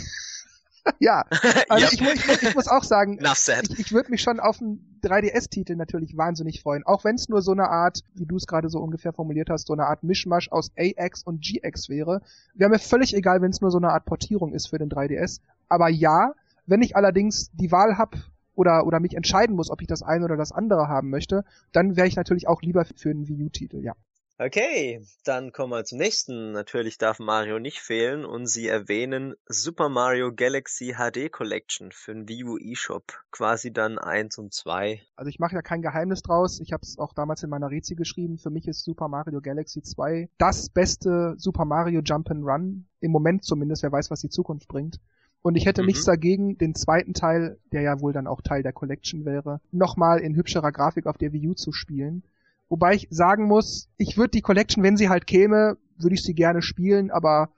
ja, 1.01 1.25
also 1.69 1.85
yep. 1.85 1.93
ich, 1.93 2.29
ich, 2.29 2.43
ich, 2.43 2.55
muss 2.55 2.69
auch 2.69 2.85
sagen, 2.85 3.19
ich, 3.63 3.79
ich 3.79 3.93
würde 3.93 4.11
mich 4.11 4.23
schon 4.23 4.39
auf 4.39 4.61
einen 4.61 5.01
3DS-Titel 5.03 5.75
natürlich 5.75 6.17
wahnsinnig 6.17 6.63
freuen. 6.63 6.85
Auch 6.85 7.03
wenn 7.03 7.17
es 7.17 7.29
nur 7.29 7.43
so 7.43 7.53
eine 7.53 7.69
Art, 7.69 8.05
wie 8.15 8.27
du 8.27 8.37
es 8.37 8.47
gerade 8.47 8.69
so 8.69 8.79
ungefähr 8.79 9.13
formuliert 9.13 9.51
hast, 9.51 9.67
so 9.67 9.73
eine 9.73 9.87
Art 9.87 10.05
Mischmasch 10.05 10.51
aus 10.51 10.71
AX 10.79 11.25
und 11.25 11.41
GX 11.43 11.89
wäre. 11.89 12.23
Wäre 12.55 12.71
mir 12.71 12.79
völlig 12.79 13.15
egal, 13.15 13.43
wenn 13.43 13.51
es 13.51 13.61
nur 13.61 13.71
so 13.71 13.79
eine 13.79 13.91
Art 13.91 14.05
Portierung 14.05 14.55
ist 14.55 14.69
für 14.69 14.79
den 14.79 14.91
3DS. 14.91 15.41
Aber 15.69 15.89
ja, 15.89 16.35
wenn 16.67 16.83
ich 16.83 16.95
allerdings 16.95 17.51
die 17.53 17.73
Wahl 17.73 17.99
habe, 17.99 18.19
oder, 18.55 18.87
oder 18.87 19.01
mich 19.01 19.15
entscheiden 19.15 19.57
muss, 19.57 19.71
ob 19.71 19.81
ich 19.81 19.89
das 19.89 20.03
eine 20.03 20.25
oder 20.25 20.37
das 20.37 20.53
andere 20.53 20.87
haben 20.87 21.09
möchte, 21.09 21.45
dann 21.73 21.97
wäre 21.97 22.07
ich 22.07 22.17
natürlich 22.17 22.47
auch 22.47 22.61
lieber 22.61 22.85
für 22.85 23.09
einen 23.09 23.27
Wii 23.27 23.45
U-Titel, 23.45 23.83
ja. 23.83 23.95
Okay, 24.43 25.03
dann 25.27 25.53
kommen 25.53 25.71
wir 25.71 25.85
zum 25.85 25.99
nächsten. 25.99 26.53
Natürlich 26.53 26.97
darf 26.97 27.19
Mario 27.19 27.59
nicht 27.59 27.79
fehlen 27.81 28.25
und 28.25 28.47
sie 28.47 28.69
erwähnen 28.69 29.35
Super 29.45 29.91
Mario 29.91 30.33
Galaxy 30.35 30.95
HD 30.95 31.31
Collection 31.31 31.93
für 31.93 32.15
den 32.15 32.27
Wii 32.27 32.45
U 32.45 32.57
eShop. 32.57 33.23
Quasi 33.33 33.71
dann 33.71 33.99
eins 33.99 34.39
und 34.39 34.55
zwei. 34.55 35.03
Also 35.15 35.29
ich 35.29 35.41
mache 35.41 35.57
ja 35.57 35.61
kein 35.61 35.83
Geheimnis 35.83 36.23
draus. 36.23 36.59
Ich 36.59 36.73
habe 36.73 36.81
es 36.81 36.99
auch 36.99 37.13
damals 37.13 37.43
in 37.43 37.51
meiner 37.51 37.71
Rezi 37.71 37.97
geschrieben. 37.97 38.39
Für 38.39 38.49
mich 38.49 38.67
ist 38.67 38.83
Super 38.83 39.09
Mario 39.09 39.43
Galaxy 39.43 39.83
2 39.83 40.31
das 40.39 40.71
beste 40.71 41.35
Super 41.37 41.67
Mario 41.67 42.01
Jump'n'Run. 42.01 42.85
Im 43.01 43.11
Moment 43.11 43.45
zumindest. 43.45 43.83
Wer 43.83 43.93
weiß, 43.93 44.11
was 44.11 44.23
die 44.23 44.31
Zukunft 44.31 44.69
bringt. 44.69 45.01
Und 45.43 45.57
ich 45.57 45.67
hätte 45.67 45.83
mhm. 45.83 45.89
nichts 45.89 46.07
dagegen, 46.07 46.57
den 46.57 46.75
zweiten 46.75 47.13
Teil, 47.13 47.59
der 47.73 47.83
ja 47.83 48.01
wohl 48.01 48.15
dann 48.15 48.27
auch 48.27 48.41
Teil 48.41 48.63
der 48.63 48.73
Collection 48.73 49.27
wäre, 49.27 49.61
nochmal 49.71 50.21
in 50.21 50.35
hübscherer 50.35 50.73
Grafik 50.73 51.07
auf 51.07 51.19
der 51.19 51.35
Wii 51.35 51.49
U 51.49 51.53
zu 51.53 51.73
spielen. 51.73 52.23
Wobei 52.71 52.95
ich 52.95 53.09
sagen 53.11 53.47
muss, 53.47 53.91
ich 53.99 54.17
würde 54.17 54.31
die 54.31 54.43
Collection, 54.43 54.85
wenn 54.85 54.97
sie 54.97 55.09
halt 55.09 55.27
käme, 55.27 55.77
würde 55.99 56.15
ich 56.15 56.23
sie 56.23 56.35
gerne 56.35 56.63
spielen, 56.63 57.11
aber 57.11 57.51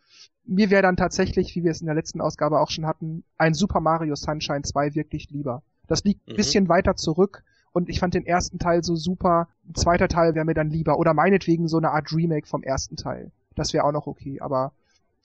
mir 0.45 0.71
wäre 0.71 0.83
dann 0.83 0.97
tatsächlich, 0.97 1.55
wie 1.55 1.63
wir 1.63 1.71
es 1.71 1.83
in 1.83 1.87
der 1.87 1.95
letzten 1.95 2.21
Ausgabe 2.21 2.59
auch 2.59 2.71
schon 2.71 2.87
hatten, 2.87 3.23
ein 3.37 3.53
Super 3.53 3.81
Mario 3.81 4.17
Sunshine 4.17 4.63
2 4.63 4.95
wirklich 4.95 5.31
lieber. 5.31 5.63
Das 5.87 6.03
liegt 6.03 6.27
ein 6.27 6.33
mhm. 6.33 6.37
bisschen 6.37 6.69
weiter 6.69 6.97
zurück 6.97 7.45
und 7.73 7.91
ich 7.91 8.01
fand 8.01 8.15
den 8.15 8.25
ersten 8.25 8.59
Teil 8.59 8.83
so 8.83 8.97
super. 8.97 9.49
Ein 9.69 9.75
zweiter 9.75 10.09
Teil 10.09 10.35
wäre 10.35 10.47
mir 10.47 10.55
dann 10.55 10.71
lieber 10.71 10.99
oder 10.99 11.13
meinetwegen 11.13 11.69
so 11.69 11.77
eine 11.77 11.91
Art 11.91 12.11
Remake 12.13 12.49
vom 12.49 12.63
ersten 12.63 12.97
Teil. 12.97 13.33
Das 13.55 13.75
wäre 13.75 13.85
auch 13.85 13.93
noch 13.93 14.07
okay, 14.07 14.41
aber 14.41 14.73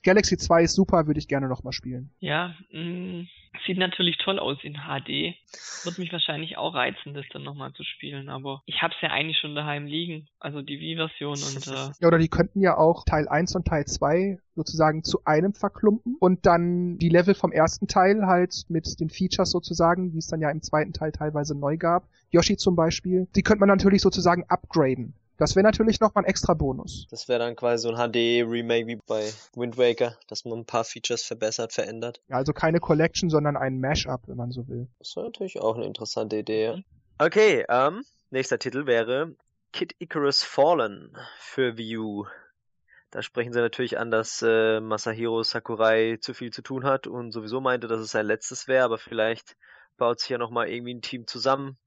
Galaxy 0.04 0.36
2 0.36 0.64
ist 0.64 0.74
super, 0.74 1.06
würde 1.06 1.18
ich 1.18 1.28
gerne 1.28 1.48
nochmal 1.48 1.72
spielen. 1.72 2.10
Ja, 2.20 2.54
mh, 2.72 2.82
mm, 2.82 3.28
sieht 3.66 3.78
natürlich 3.78 4.18
toll 4.18 4.38
aus 4.38 4.58
in 4.62 4.74
HD. 4.74 5.36
Wird 5.84 5.98
mich 5.98 6.12
wahrscheinlich 6.12 6.56
auch 6.56 6.74
reizen, 6.74 7.14
das 7.14 7.24
dann 7.32 7.42
nochmal 7.42 7.72
zu 7.72 7.84
spielen, 7.84 8.28
aber 8.28 8.62
ich 8.66 8.82
hab's 8.82 8.96
ja 9.00 9.10
eigentlich 9.10 9.38
schon 9.38 9.54
daheim 9.54 9.86
liegen, 9.86 10.28
also 10.40 10.62
die 10.62 10.80
Wii-Version 10.80 11.38
und 11.38 11.66
äh 11.66 11.90
Ja, 12.00 12.08
oder 12.08 12.18
die 12.18 12.28
könnten 12.28 12.60
ja 12.60 12.76
auch 12.76 13.04
Teil 13.04 13.28
1 13.28 13.54
und 13.54 13.66
Teil 13.66 13.86
2 13.86 14.38
sozusagen 14.54 15.04
zu 15.04 15.24
einem 15.24 15.54
verklumpen 15.54 16.16
und 16.18 16.46
dann 16.46 16.98
die 16.98 17.08
Level 17.08 17.34
vom 17.34 17.52
ersten 17.52 17.86
Teil 17.86 18.26
halt 18.26 18.64
mit 18.68 18.98
den 19.00 19.08
Features 19.08 19.50
sozusagen, 19.50 20.12
wie 20.12 20.18
es 20.18 20.26
dann 20.26 20.40
ja 20.40 20.50
im 20.50 20.62
zweiten 20.62 20.92
Teil 20.92 21.12
teilweise 21.12 21.58
neu 21.58 21.76
gab. 21.76 22.08
Yoshi 22.30 22.56
zum 22.56 22.76
Beispiel, 22.76 23.28
die 23.36 23.42
könnte 23.42 23.60
man 23.60 23.68
natürlich 23.68 24.02
sozusagen 24.02 24.44
upgraden. 24.48 25.14
Das 25.38 25.54
wäre 25.54 25.62
natürlich 25.62 26.00
nochmal 26.00 26.24
ein 26.24 26.28
extra 26.28 26.52
Bonus. 26.52 27.06
Das 27.10 27.28
wäre 27.28 27.38
dann 27.38 27.54
quasi 27.54 27.82
so 27.82 27.94
ein 27.94 27.96
HD-Remake 27.96 28.88
wie 28.88 28.96
bei 28.96 29.32
Wind 29.54 29.78
Waker, 29.78 30.16
dass 30.26 30.44
man 30.44 30.58
ein 30.58 30.64
paar 30.66 30.82
Features 30.82 31.22
verbessert, 31.22 31.72
verändert. 31.72 32.20
Ja, 32.28 32.36
also 32.36 32.52
keine 32.52 32.80
Collection, 32.80 33.30
sondern 33.30 33.56
ein 33.56 33.78
Mashup, 33.78 34.26
wenn 34.26 34.36
man 34.36 34.50
so 34.50 34.66
will. 34.66 34.88
Das 34.98 35.14
wäre 35.14 35.26
natürlich 35.26 35.60
auch 35.60 35.76
eine 35.76 35.86
interessante 35.86 36.38
Idee, 36.38 36.64
ja. 36.64 36.78
Okay, 37.18 37.64
ähm, 37.68 38.02
nächster 38.30 38.58
Titel 38.58 38.86
wäre 38.86 39.36
Kid 39.72 39.94
Icarus 40.00 40.42
Fallen 40.42 41.16
für 41.38 41.78
Wii 41.78 41.98
U. 41.98 42.26
Da 43.12 43.22
sprechen 43.22 43.52
sie 43.52 43.60
natürlich 43.60 43.96
an, 43.96 44.10
dass 44.10 44.42
äh, 44.42 44.80
Masahiro 44.80 45.44
Sakurai 45.44 46.18
zu 46.20 46.34
viel 46.34 46.52
zu 46.52 46.62
tun 46.62 46.84
hat 46.84 47.06
und 47.06 47.30
sowieso 47.30 47.60
meinte, 47.60 47.86
dass 47.86 48.00
es 48.00 48.10
sein 48.10 48.26
letztes 48.26 48.66
wäre, 48.66 48.84
aber 48.84 48.98
vielleicht 48.98 49.56
baut 49.98 50.18
sich 50.18 50.30
ja 50.30 50.38
nochmal 50.38 50.68
irgendwie 50.68 50.94
ein 50.94 51.02
Team 51.02 51.28
zusammen 51.28 51.78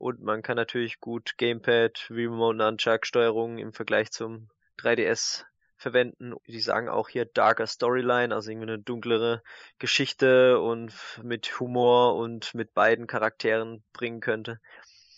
und 0.00 0.22
man 0.22 0.40
kann 0.40 0.56
natürlich 0.56 0.98
gut 0.98 1.34
Gamepad, 1.36 2.06
Remote 2.08 2.56
Nunchuck 2.56 3.04
Steuerung 3.04 3.58
im 3.58 3.74
Vergleich 3.74 4.10
zum 4.10 4.48
3DS 4.78 5.44
verwenden. 5.76 6.34
Die 6.46 6.60
sagen 6.60 6.88
auch 6.88 7.10
hier 7.10 7.26
darker 7.26 7.66
Storyline, 7.66 8.34
also 8.34 8.50
irgendwie 8.50 8.68
eine 8.68 8.78
dunklere 8.78 9.42
Geschichte 9.78 10.58
und 10.58 10.94
mit 11.22 11.60
Humor 11.60 12.16
und 12.16 12.54
mit 12.54 12.72
beiden 12.72 13.06
Charakteren 13.06 13.84
bringen 13.92 14.20
könnte. 14.20 14.58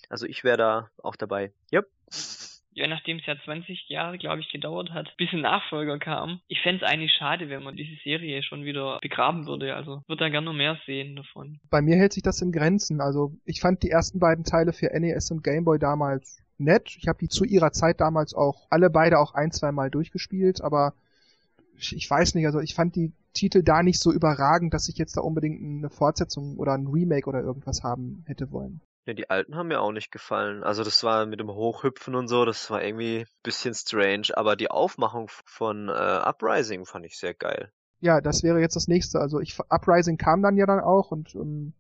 Also 0.09 0.27
ich 0.27 0.43
wäre 0.43 0.57
da 0.59 0.91
auch 0.99 1.15
dabei. 1.15 1.53
Yep 1.73 1.89
ja, 2.75 2.87
nachdem 2.87 3.19
es 3.19 3.27
ja 3.27 3.37
20 3.45 3.89
Jahre, 3.89 4.19
glaube 4.19 4.41
ich, 4.41 4.51
gedauert 4.51 4.91
hat, 4.91 5.15
bis 5.17 5.33
ein 5.33 5.41
Nachfolger 5.41 5.99
kam. 5.99 6.41
Ich 6.49 6.61
fände 6.63 6.85
es 6.85 6.91
eigentlich 6.91 7.13
schade, 7.13 7.49
wenn 7.49 7.63
man 7.63 7.77
diese 7.77 7.97
Serie 8.03 8.43
schon 8.43 8.65
wieder 8.65 8.99
begraben 9.01 9.47
würde. 9.47 9.75
Also 9.75 10.03
würde 10.07 10.25
da 10.25 10.29
gerne 10.29 10.47
noch 10.47 10.55
mehr 10.55 10.79
sehen 10.87 11.17
davon. 11.17 11.61
Bei 11.71 11.83
mir 11.83 11.97
hält 11.97 12.13
sich 12.13 12.23
das 12.23 12.41
in 12.41 12.53
Grenzen. 12.53 13.01
Also 13.01 13.33
ich 13.45 13.61
fand 13.61 13.83
die 13.83 13.91
ersten 13.91 14.19
beiden 14.19 14.45
Teile 14.45 14.73
für 14.73 14.91
NES 14.99 15.31
und 15.31 15.45
Game 15.45 15.65
Boy 15.65 15.79
damals 15.79 16.43
nett. 16.59 16.97
Ich 16.99 17.09
habe 17.09 17.19
die 17.19 17.29
zu 17.29 17.45
ihrer 17.45 17.73
Zeit 17.73 18.01
damals 18.01 18.35
auch 18.35 18.67
alle 18.71 18.91
beide 18.91 19.19
auch 19.19 19.35
ein, 19.35 19.51
zwei 19.51 19.73
Mal 19.73 19.91
durchgespielt, 19.91 20.63
aber 20.63 20.95
ich 21.79 22.09
weiß 22.09 22.35
nicht, 22.35 22.47
also 22.47 22.61
ich 22.61 22.75
fand 22.75 22.95
die 22.95 23.13
Titel 23.35 23.63
da 23.63 23.83
nicht 23.83 23.99
so 23.99 24.13
überragend, 24.13 24.73
dass 24.75 24.89
ich 24.89 24.99
jetzt 24.99 25.17
da 25.17 25.21
unbedingt 25.21 25.61
eine 25.61 25.91
Fortsetzung 25.91 26.57
oder 26.59 26.73
ein 26.73 26.87
Remake 26.87 27.29
oder 27.29 27.41
irgendwas 27.41 27.83
haben 27.83 28.25
hätte 28.27 28.53
wollen. 28.53 28.81
Ja, 29.05 29.15
die 29.15 29.29
alten 29.29 29.57
haben 29.57 29.69
mir 29.69 29.81
auch 29.81 29.91
nicht 29.91 30.13
gefallen. 30.13 30.63
Also 30.63 30.85
das 30.85 31.03
war 31.03 31.27
mit 31.27 31.41
dem 31.41 31.51
Hochhüpfen 31.51 32.15
und 32.15 32.29
so, 32.29 32.45
das 32.45 32.71
war 32.71 32.83
irgendwie 32.83 33.27
bisschen 33.43 33.75
strange, 33.75 34.29
aber 34.35 34.55
die 34.55 34.71
Aufmachung 34.71 35.29
von 35.45 35.89
äh, 35.89 35.93
Uprising 35.93 36.87
fand 36.87 37.07
ich 37.07 37.19
sehr 37.19 37.35
geil. 37.35 37.73
Ja, 38.01 38.21
das 38.21 38.43
wäre 38.43 38.61
jetzt 38.61 38.77
das 38.77 38.89
nächste. 38.89 39.19
Also 39.21 39.41
ich 39.41 39.59
Uprising 39.69 40.19
kam 40.19 40.43
dann 40.43 40.57
ja 40.57 40.67
dann 40.67 40.81
auch 40.81 41.11
und 41.11 41.35
ähm, 41.35 41.73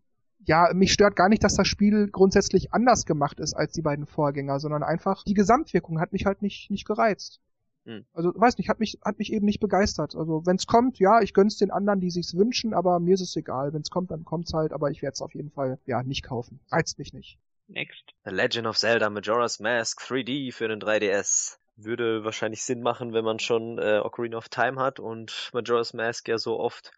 ja, 0.44 0.70
mich 0.74 0.92
stört 0.92 1.14
gar 1.14 1.28
nicht, 1.28 1.44
dass 1.44 1.54
das 1.54 1.68
Spiel 1.68 2.08
grundsätzlich 2.10 2.72
anders 2.72 3.06
gemacht 3.06 3.38
ist 3.38 3.54
als 3.54 3.72
die 3.72 3.82
beiden 3.82 4.06
Vorgänger, 4.06 4.58
sondern 4.58 4.82
einfach 4.82 5.22
die 5.22 5.34
Gesamtwirkung 5.34 6.00
hat 6.00 6.12
mich 6.12 6.26
halt 6.26 6.42
nicht 6.42 6.70
nicht 6.70 6.86
gereizt. 6.86 7.40
Hm. 7.84 8.04
Also 8.12 8.32
weiß 8.34 8.58
nicht, 8.58 8.68
hat 8.68 8.78
mich 8.78 8.98
hat 9.04 9.18
mich 9.18 9.32
eben 9.32 9.44
nicht 9.44 9.60
begeistert. 9.60 10.14
Also 10.14 10.46
wenn's 10.46 10.66
kommt, 10.66 10.98
ja, 10.98 11.20
ich 11.20 11.34
gönn's 11.34 11.56
den 11.56 11.70
anderen, 11.70 12.00
die 12.00 12.10
sich's 12.10 12.36
wünschen, 12.36 12.74
aber 12.74 13.00
mir 13.00 13.14
ist 13.14 13.20
es 13.20 13.34
egal. 13.36 13.72
Wenn's 13.72 13.90
kommt, 13.90 14.10
dann 14.10 14.24
kommt's 14.24 14.52
halt, 14.52 14.72
aber 14.72 14.90
ich 14.90 15.02
werde 15.02 15.14
es 15.14 15.22
auf 15.22 15.34
jeden 15.34 15.50
Fall 15.50 15.78
ja 15.84 16.02
nicht 16.02 16.22
kaufen. 16.22 16.60
Reizt 16.70 16.98
mich 16.98 17.12
nicht. 17.12 17.38
Next. 17.68 18.14
The 18.24 18.30
Legend 18.30 18.66
of 18.66 18.78
Zelda 18.78 19.10
Majora's 19.10 19.58
Mask 19.58 20.00
3D 20.00 20.52
für 20.52 20.68
den 20.68 20.80
3DS. 20.80 21.58
Würde 21.76 22.22
wahrscheinlich 22.22 22.62
Sinn 22.64 22.82
machen, 22.82 23.14
wenn 23.14 23.24
man 23.24 23.38
schon 23.38 23.78
äh, 23.78 24.00
Ocarina 24.04 24.36
of 24.36 24.48
Time 24.48 24.78
hat 24.78 25.00
und 25.00 25.50
Majora's 25.52 25.94
Mask 25.94 26.28
ja 26.28 26.38
so 26.38 26.60
oft 26.60 26.92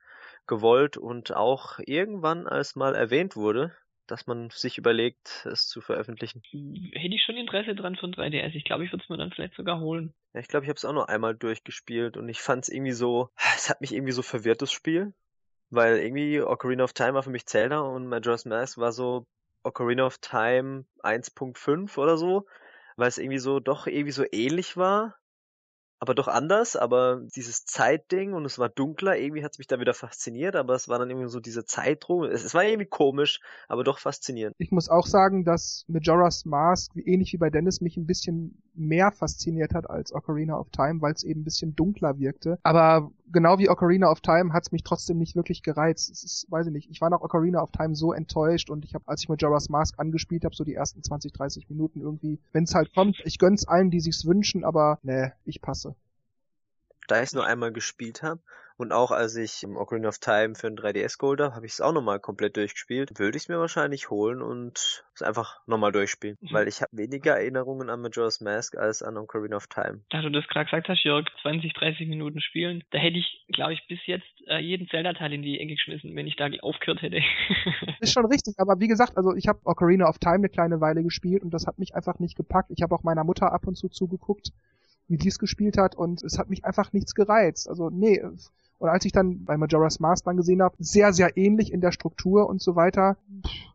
gewollt 0.46 0.96
und 0.96 1.34
auch 1.34 1.78
irgendwann 1.78 2.46
als 2.46 2.76
mal 2.76 2.94
erwähnt 2.94 3.36
wurde, 3.36 3.72
dass 4.06 4.26
man 4.26 4.50
sich 4.50 4.78
überlegt, 4.78 5.46
es 5.50 5.66
zu 5.66 5.80
veröffentlichen. 5.80 6.42
Hätte 6.92 7.14
ich 7.14 7.22
schon 7.22 7.36
Interesse 7.36 7.74
dran 7.74 7.96
von 7.96 8.12
3DS. 8.12 8.54
Ich 8.54 8.64
glaube, 8.64 8.84
ich 8.84 8.92
würde 8.92 9.02
es 9.02 9.08
mir 9.08 9.16
dann 9.16 9.30
vielleicht 9.30 9.54
sogar 9.54 9.80
holen. 9.80 10.14
Ja, 10.32 10.40
ich 10.40 10.48
glaube, 10.48 10.64
ich 10.64 10.68
habe 10.68 10.76
es 10.76 10.84
auch 10.84 10.92
nur 10.92 11.08
einmal 11.08 11.34
durchgespielt 11.34 12.16
und 12.16 12.28
ich 12.28 12.40
fand 12.40 12.64
es 12.64 12.68
irgendwie 12.68 12.92
so, 12.92 13.30
es 13.56 13.70
hat 13.70 13.80
mich 13.80 13.92
irgendwie 13.92 14.12
so 14.12 14.22
verwirrt, 14.22 14.62
das 14.62 14.72
Spiel. 14.72 15.14
Weil 15.70 15.98
irgendwie 15.98 16.40
Ocarina 16.40 16.84
of 16.84 16.92
Time 16.92 17.14
war 17.14 17.22
für 17.22 17.30
mich 17.30 17.46
Zelda 17.46 17.80
und 17.80 18.06
Majora's 18.06 18.44
Mask 18.44 18.78
war 18.78 18.92
so 18.92 19.26
Ocarina 19.62 20.04
of 20.04 20.18
Time 20.18 20.84
1.5 21.02 21.98
oder 21.98 22.16
so, 22.16 22.46
weil 22.96 23.08
es 23.08 23.18
irgendwie 23.18 23.38
so 23.38 23.60
doch 23.60 23.86
irgendwie 23.86 24.12
so 24.12 24.24
ähnlich 24.30 24.76
war 24.76 25.16
aber 26.04 26.14
doch 26.14 26.28
anders, 26.28 26.76
aber 26.76 27.22
dieses 27.34 27.64
Zeitding 27.64 28.34
und 28.34 28.44
es 28.44 28.58
war 28.58 28.68
dunkler, 28.68 29.16
irgendwie 29.16 29.42
hat 29.42 29.52
es 29.52 29.58
mich 29.58 29.68
da 29.68 29.80
wieder 29.80 29.94
fasziniert, 29.94 30.54
aber 30.54 30.74
es 30.74 30.86
war 30.86 30.98
dann 30.98 31.08
irgendwie 31.08 31.30
so 31.30 31.40
diese 31.40 31.64
Zeitruhe. 31.64 32.28
Es, 32.28 32.44
es, 32.44 32.52
war 32.52 32.62
irgendwie 32.62 32.84
komisch, 32.84 33.40
aber 33.68 33.84
doch 33.84 33.98
faszinierend. 33.98 34.54
Ich 34.58 34.70
muss 34.70 34.90
auch 34.90 35.06
sagen, 35.06 35.46
dass 35.46 35.86
Majora's 35.88 36.44
Mask, 36.44 36.92
ähnlich 36.94 37.32
wie 37.32 37.38
bei 37.38 37.48
Dennis, 37.48 37.80
mich 37.80 37.96
ein 37.96 38.04
bisschen 38.04 38.62
mehr 38.74 39.12
fasziniert 39.12 39.72
hat 39.72 39.88
als 39.88 40.12
Ocarina 40.12 40.58
of 40.58 40.68
Time, 40.72 41.00
weil 41.00 41.14
es 41.14 41.24
eben 41.24 41.40
ein 41.40 41.44
bisschen 41.44 41.74
dunkler 41.74 42.18
wirkte. 42.18 42.58
Aber 42.64 43.10
genau 43.32 43.58
wie 43.58 43.68
Ocarina 43.68 44.10
of 44.10 44.20
Time 44.20 44.52
hat 44.52 44.64
es 44.64 44.72
mich 44.72 44.84
trotzdem 44.84 45.18
nicht 45.18 45.36
wirklich 45.36 45.62
gereizt. 45.62 46.10
Es 46.10 46.24
ist, 46.24 46.46
weiß 46.50 46.66
ich 46.66 46.72
nicht, 46.72 46.90
ich 46.90 47.00
war 47.00 47.10
nach 47.10 47.20
Ocarina 47.20 47.62
of 47.62 47.70
Time 47.70 47.94
so 47.94 48.12
enttäuscht 48.12 48.70
und 48.70 48.84
ich 48.84 48.94
habe, 48.94 49.04
als 49.06 49.22
ich 49.22 49.28
Majora's 49.28 49.68
Mask 49.68 49.98
angespielt 49.98 50.44
habe, 50.44 50.54
so 50.54 50.64
die 50.64 50.74
ersten 50.74 51.02
20, 51.02 51.32
30 51.32 51.68
Minuten 51.68 52.00
irgendwie, 52.00 52.38
wenn 52.52 52.64
es 52.64 52.74
halt 52.74 52.94
kommt, 52.94 53.20
ich 53.24 53.38
gönn's 53.38 53.66
allen, 53.66 53.90
die 53.90 54.00
sich's 54.00 54.24
wünschen, 54.24 54.64
aber 54.64 54.98
ne, 55.02 55.32
ich 55.44 55.60
passe 55.60 55.94
da 57.06 57.16
ich 57.16 57.24
es 57.24 57.32
nur 57.34 57.44
einmal 57.44 57.72
gespielt 57.72 58.22
habe 58.22 58.40
und 58.76 58.92
auch 58.92 59.12
als 59.12 59.36
ich 59.36 59.62
im 59.62 59.76
Ocarina 59.76 60.08
of 60.08 60.18
Time 60.18 60.54
für 60.56 60.66
ein 60.66 60.76
3DS 60.76 61.18
geholt 61.18 61.40
habe, 61.40 61.54
habe 61.54 61.66
ich 61.66 61.72
es 61.72 61.80
auch 61.80 61.92
nochmal 61.92 62.18
komplett 62.18 62.56
durchgespielt. 62.56 63.18
Würde 63.18 63.36
ich 63.36 63.44
es 63.44 63.48
mir 63.48 63.58
wahrscheinlich 63.58 64.10
holen 64.10 64.42
und 64.42 65.04
es 65.14 65.22
einfach 65.22 65.60
nochmal 65.66 65.92
durchspielen, 65.92 66.36
mhm. 66.40 66.48
weil 66.52 66.66
ich 66.66 66.82
habe 66.82 66.90
weniger 66.96 67.34
Erinnerungen 67.34 67.88
an 67.88 68.00
Majora's 68.00 68.40
Mask 68.40 68.76
als 68.76 69.02
an 69.02 69.16
Ocarina 69.16 69.56
of 69.56 69.68
Time. 69.68 70.00
Da 70.10 70.22
du 70.22 70.30
das 70.30 70.46
gerade 70.48 70.64
gesagt 70.64 70.88
hast, 70.88 71.04
Jörg, 71.04 71.26
20, 71.42 71.72
30 71.72 72.08
Minuten 72.08 72.40
spielen, 72.40 72.82
da 72.90 72.98
hätte 72.98 73.18
ich, 73.18 73.44
glaube 73.52 73.74
ich, 73.74 73.86
bis 73.86 74.00
jetzt 74.06 74.26
äh, 74.48 74.58
jeden 74.58 74.88
Zelda-Teil 74.88 75.32
in 75.32 75.42
die 75.42 75.60
Ecke 75.60 75.74
geschmissen, 75.74 76.16
wenn 76.16 76.26
ich 76.26 76.34
da 76.34 76.48
aufgehört 76.62 77.02
hätte. 77.02 77.20
ist 78.00 78.12
schon 78.12 78.26
richtig, 78.26 78.54
aber 78.58 78.80
wie 78.80 78.88
gesagt, 78.88 79.16
also 79.16 79.34
ich 79.36 79.46
habe 79.46 79.60
Ocarina 79.64 80.08
of 80.08 80.18
Time 80.18 80.34
eine 80.34 80.48
kleine 80.48 80.80
Weile 80.80 81.02
gespielt 81.04 81.42
und 81.42 81.54
das 81.54 81.66
hat 81.66 81.78
mich 81.78 81.94
einfach 81.94 82.18
nicht 82.18 82.36
gepackt. 82.36 82.70
Ich 82.74 82.82
habe 82.82 82.94
auch 82.94 83.04
meiner 83.04 83.24
Mutter 83.24 83.52
ab 83.52 83.66
und 83.66 83.76
zu 83.76 83.88
zugeguckt 83.88 84.50
wie 85.08 85.18
die 85.18 85.28
es 85.28 85.38
gespielt 85.38 85.76
hat 85.76 85.94
und 85.94 86.22
es 86.22 86.38
hat 86.38 86.48
mich 86.48 86.64
einfach 86.64 86.92
nichts 86.92 87.14
gereizt. 87.14 87.68
Also 87.68 87.90
nee. 87.90 88.22
Und 88.78 88.88
als 88.88 89.04
ich 89.04 89.12
dann 89.12 89.44
bei 89.44 89.56
Majora's 89.56 90.00
Mask 90.00 90.24
dann 90.24 90.36
gesehen 90.36 90.62
habe, 90.62 90.76
sehr, 90.78 91.12
sehr 91.12 91.36
ähnlich 91.36 91.72
in 91.72 91.80
der 91.80 91.92
Struktur 91.92 92.48
und 92.48 92.60
so 92.60 92.76
weiter, 92.76 93.16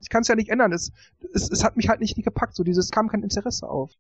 ich 0.02 0.10
kann 0.10 0.22
es 0.22 0.28
ja 0.28 0.36
nicht 0.36 0.50
ändern. 0.50 0.74
Es, 0.74 0.92
es, 1.34 1.50
es 1.50 1.64
hat 1.64 1.78
mich 1.78 1.90
halt 1.90 2.02
nicht 2.02 2.16
gepackt. 2.16 2.56
So 2.56 2.64
dieses 2.64 2.92
kam 2.92 3.10
kein 3.10 3.24
Interesse 3.24 3.68
auf. 3.68 3.92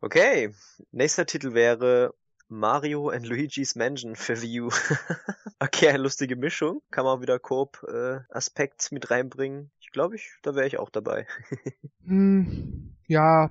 Okay, 0.00 0.52
nächster 0.90 1.24
Titel 1.24 1.54
wäre 1.54 2.14
Mario 2.48 3.08
and 3.08 3.26
Luigi's 3.26 3.74
Mansion 3.74 4.16
für 4.16 4.42
Wii 4.42 4.62
U. 4.62 4.70
okay, 5.60 5.88
eine 5.88 5.98
lustige 5.98 6.36
Mischung. 6.36 6.82
Kann 6.90 7.04
man 7.04 7.16
auch 7.16 7.22
wieder 7.22 7.38
Coop-Aspekt 7.38 8.88
äh, 8.90 8.94
mit 8.94 9.10
reinbringen. 9.10 9.70
Ich 9.80 9.90
glaube, 9.90 10.16
ich, 10.16 10.30
da 10.42 10.54
wäre 10.54 10.66
ich 10.66 10.78
auch 10.78 10.90
dabei. 10.90 11.26
hm, 12.04 12.96
ja, 13.06 13.50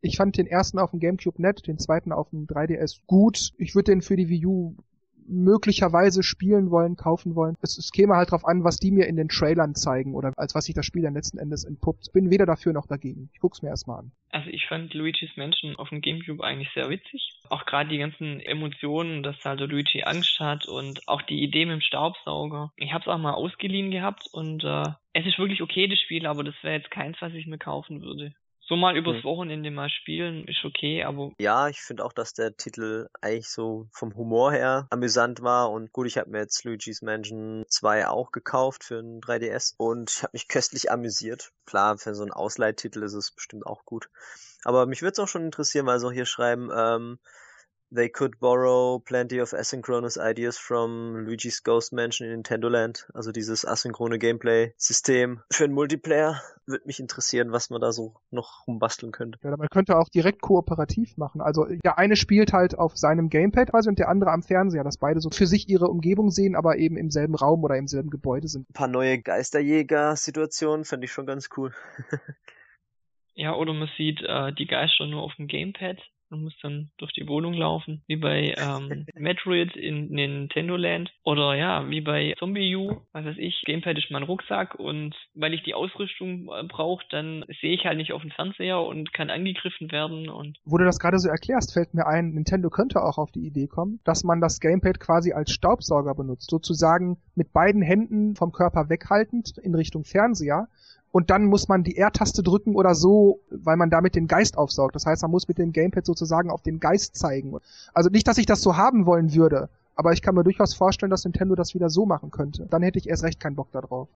ich 0.00 0.16
fand 0.16 0.38
den 0.38 0.46
ersten 0.46 0.78
auf 0.78 0.92
dem 0.92 1.00
GameCube 1.00 1.42
nett, 1.42 1.66
den 1.66 1.78
zweiten 1.78 2.12
auf 2.12 2.30
dem 2.30 2.46
3DS 2.46 3.00
gut. 3.06 3.52
Ich 3.58 3.74
würde 3.74 3.92
den 3.92 4.02
für 4.02 4.16
die 4.16 4.28
Wii 4.28 4.46
U 4.46 4.76
möglicherweise 5.28 6.22
spielen 6.22 6.70
wollen, 6.70 6.96
kaufen 6.96 7.34
wollen. 7.34 7.56
Es, 7.62 7.78
es 7.78 7.90
käme 7.92 8.14
halt 8.14 8.30
drauf 8.30 8.44
an, 8.44 8.64
was 8.64 8.78
die 8.78 8.90
mir 8.90 9.06
in 9.06 9.16
den 9.16 9.28
Trailern 9.28 9.74
zeigen 9.74 10.14
oder 10.14 10.32
als 10.36 10.54
was 10.54 10.64
sich 10.64 10.74
das 10.74 10.86
Spiel 10.86 11.02
dann 11.02 11.14
letzten 11.14 11.38
Endes 11.38 11.64
entpuppt. 11.64 12.12
Bin 12.12 12.30
weder 12.30 12.46
dafür 12.46 12.72
noch 12.72 12.86
dagegen. 12.86 13.30
Ich 13.32 13.40
guck's 13.40 13.62
mir 13.62 13.68
erstmal 13.68 14.00
an. 14.00 14.12
Also 14.30 14.50
ich 14.50 14.66
fand 14.66 14.92
Luigi's 14.94 15.36
Mansion 15.36 15.76
auf 15.76 15.88
dem 15.88 16.00
Gamecube 16.00 16.44
eigentlich 16.44 16.70
sehr 16.74 16.88
witzig. 16.90 17.40
Auch 17.48 17.64
gerade 17.64 17.88
die 17.88 17.98
ganzen 17.98 18.40
Emotionen, 18.40 19.22
dass 19.22 19.36
halt 19.44 19.60
Luigi 19.60 20.02
Angst 20.02 20.38
hat 20.40 20.66
und 20.66 21.06
auch 21.08 21.22
die 21.22 21.42
Idee 21.42 21.64
mit 21.64 21.74
dem 21.74 21.80
Staubsauger. 21.80 22.72
Ich 22.76 22.92
hab's 22.92 23.08
auch 23.08 23.18
mal 23.18 23.34
ausgeliehen 23.34 23.90
gehabt 23.90 24.26
und 24.32 24.64
äh, 24.64 24.84
es 25.12 25.26
ist 25.26 25.38
wirklich 25.38 25.62
okay, 25.62 25.88
das 25.88 25.98
Spiel, 25.98 26.26
aber 26.26 26.44
das 26.44 26.54
wäre 26.62 26.76
jetzt 26.76 26.90
keins, 26.90 27.16
was 27.20 27.32
ich 27.32 27.46
mir 27.46 27.58
kaufen 27.58 28.02
würde. 28.02 28.34
So 28.68 28.74
mal 28.74 28.96
übers 28.96 29.22
Wochenende 29.22 29.70
mal 29.70 29.88
spielen 29.88 30.46
ist 30.48 30.64
okay, 30.64 31.04
aber. 31.04 31.30
Ja, 31.38 31.68
ich 31.68 31.80
finde 31.80 32.04
auch, 32.04 32.12
dass 32.12 32.34
der 32.34 32.56
Titel 32.56 33.08
eigentlich 33.20 33.48
so 33.48 33.86
vom 33.92 34.16
Humor 34.16 34.50
her 34.50 34.88
amüsant 34.90 35.40
war 35.40 35.70
und 35.70 35.92
gut, 35.92 36.08
ich 36.08 36.18
habe 36.18 36.30
mir 36.30 36.38
jetzt 36.38 36.64
Luigi's 36.64 37.00
Mansion 37.00 37.64
2 37.68 38.08
auch 38.08 38.32
gekauft 38.32 38.82
für 38.82 38.98
ein 38.98 39.20
3DS 39.20 39.74
und 39.78 40.10
ich 40.10 40.22
habe 40.24 40.32
mich 40.32 40.48
köstlich 40.48 40.90
amüsiert. 40.90 41.52
Klar, 41.64 41.96
für 41.98 42.14
so 42.16 42.22
einen 42.22 42.32
Ausleihtitel 42.32 43.04
ist 43.04 43.14
es 43.14 43.30
bestimmt 43.30 43.64
auch 43.66 43.84
gut. 43.84 44.08
Aber 44.64 44.86
mich 44.86 45.00
würde 45.00 45.12
es 45.12 45.18
auch 45.20 45.28
schon 45.28 45.44
interessieren, 45.44 45.86
weil 45.86 46.00
sie 46.00 46.06
auch 46.08 46.12
hier 46.12 46.26
schreiben, 46.26 46.70
ähm, 46.76 47.18
they 47.94 48.08
could 48.08 48.38
borrow 48.40 48.98
plenty 48.98 49.40
of 49.40 49.52
asynchronous 49.52 50.18
ideas 50.18 50.58
from 50.58 51.24
Luigi's 51.24 51.62
Ghost 51.62 51.92
Mansion 51.92 52.26
in 52.28 52.42
Nintendo 52.42 52.68
Land. 52.68 53.08
Also 53.14 53.32
dieses 53.32 53.64
asynchrone 53.64 54.18
Gameplay-System 54.18 55.40
für 55.50 55.64
einen 55.64 55.74
Multiplayer. 55.74 56.40
Würde 56.66 56.84
mich 56.86 56.98
interessieren, 56.98 57.52
was 57.52 57.70
man 57.70 57.80
da 57.80 57.92
so 57.92 58.16
noch 58.30 58.66
rumbasteln 58.66 59.12
könnte. 59.12 59.38
Ja, 59.44 59.56
man 59.56 59.68
könnte 59.68 59.96
auch 59.96 60.08
direkt 60.08 60.42
kooperativ 60.42 61.16
machen. 61.16 61.40
Also 61.40 61.64
der 61.84 61.96
eine 61.96 62.16
spielt 62.16 62.52
halt 62.52 62.76
auf 62.76 62.96
seinem 62.96 63.28
Gamepad 63.28 63.70
quasi 63.70 63.88
und 63.88 63.98
der 64.00 64.08
andere 64.08 64.32
am 64.32 64.42
Fernseher, 64.42 64.82
dass 64.82 64.98
beide 64.98 65.20
so 65.20 65.30
für 65.30 65.46
sich 65.46 65.68
ihre 65.68 65.86
Umgebung 65.86 66.30
sehen, 66.30 66.56
aber 66.56 66.76
eben 66.76 66.96
im 66.96 67.10
selben 67.10 67.36
Raum 67.36 67.62
oder 67.62 67.76
im 67.76 67.86
selben 67.86 68.10
Gebäude 68.10 68.48
sind. 68.48 68.68
Ein 68.70 68.74
paar 68.74 68.88
neue 68.88 69.20
Geisterjäger-Situationen 69.20 70.84
fände 70.84 71.04
ich 71.04 71.12
schon 71.12 71.26
ganz 71.26 71.50
cool. 71.56 71.72
ja, 73.34 73.54
oder 73.54 73.72
man 73.72 73.88
sieht 73.96 74.20
äh, 74.22 74.52
die 74.52 74.66
Geister 74.66 75.06
nur 75.06 75.22
auf 75.22 75.34
dem 75.36 75.46
Gamepad 75.46 75.98
man 76.30 76.42
muss 76.42 76.54
dann 76.62 76.90
durch 76.98 77.12
die 77.12 77.28
Wohnung 77.28 77.54
laufen, 77.54 78.02
wie 78.06 78.16
bei 78.16 78.54
ähm, 78.56 79.06
Metroid 79.14 79.76
in 79.76 80.08
Nintendo 80.08 80.76
Land 80.76 81.12
oder 81.24 81.54
ja, 81.54 81.88
wie 81.88 82.00
bei 82.00 82.34
Zombie 82.38 82.74
U, 82.76 83.00
was 83.12 83.24
weiß 83.24 83.36
ich, 83.38 83.62
Gamepad 83.66 83.98
ist 83.98 84.10
mein 84.10 84.22
Rucksack 84.22 84.74
und 84.76 85.14
weil 85.34 85.54
ich 85.54 85.62
die 85.62 85.74
Ausrüstung 85.74 86.48
äh, 86.48 86.64
brauche, 86.64 87.04
dann 87.10 87.44
sehe 87.60 87.74
ich 87.74 87.84
halt 87.84 87.96
nicht 87.96 88.12
auf 88.12 88.22
den 88.22 88.32
Fernseher 88.32 88.80
und 88.80 89.12
kann 89.12 89.30
angegriffen 89.30 89.90
werden 89.92 90.28
und. 90.28 90.58
Wo 90.64 90.78
du 90.78 90.84
das 90.84 90.98
gerade 90.98 91.18
so 91.18 91.28
erklärst, 91.28 91.72
fällt 91.72 91.94
mir 91.94 92.06
ein, 92.06 92.30
Nintendo 92.30 92.70
könnte 92.70 93.02
auch 93.02 93.18
auf 93.18 93.30
die 93.30 93.46
Idee 93.46 93.66
kommen, 93.66 94.00
dass 94.04 94.24
man 94.24 94.40
das 94.40 94.60
Gamepad 94.60 95.00
quasi 95.00 95.32
als 95.32 95.52
Staubsauger 95.52 96.14
benutzt, 96.14 96.50
sozusagen 96.50 97.18
mit 97.34 97.52
beiden 97.52 97.82
Händen 97.82 98.34
vom 98.36 98.52
Körper 98.52 98.88
weghaltend 98.88 99.58
in 99.62 99.74
Richtung 99.74 100.04
Fernseher 100.04 100.68
und 101.16 101.30
dann 101.30 101.46
muss 101.46 101.66
man 101.66 101.82
die 101.82 101.96
R-Taste 101.96 102.42
drücken 102.42 102.76
oder 102.76 102.94
so, 102.94 103.40
weil 103.48 103.78
man 103.78 103.88
damit 103.88 104.16
den 104.16 104.26
Geist 104.26 104.58
aufsaugt. 104.58 104.94
Das 104.94 105.06
heißt, 105.06 105.22
man 105.22 105.30
muss 105.30 105.48
mit 105.48 105.56
dem 105.56 105.72
Gamepad 105.72 106.04
sozusagen 106.04 106.50
auf 106.50 106.60
den 106.60 106.78
Geist 106.78 107.16
zeigen. 107.16 107.56
Also 107.94 108.10
nicht, 108.10 108.28
dass 108.28 108.36
ich 108.36 108.44
das 108.44 108.60
so 108.60 108.76
haben 108.76 109.06
wollen 109.06 109.32
würde, 109.32 109.70
aber 109.94 110.12
ich 110.12 110.20
kann 110.20 110.34
mir 110.34 110.44
durchaus 110.44 110.74
vorstellen, 110.74 111.08
dass 111.08 111.24
Nintendo 111.24 111.54
das 111.54 111.72
wieder 111.72 111.88
so 111.88 112.04
machen 112.04 112.30
könnte. 112.30 112.66
Dann 112.68 112.82
hätte 112.82 112.98
ich 112.98 113.08
erst 113.08 113.22
recht 113.22 113.40
keinen 113.40 113.56
Bock 113.56 113.72
darauf. 113.72 114.08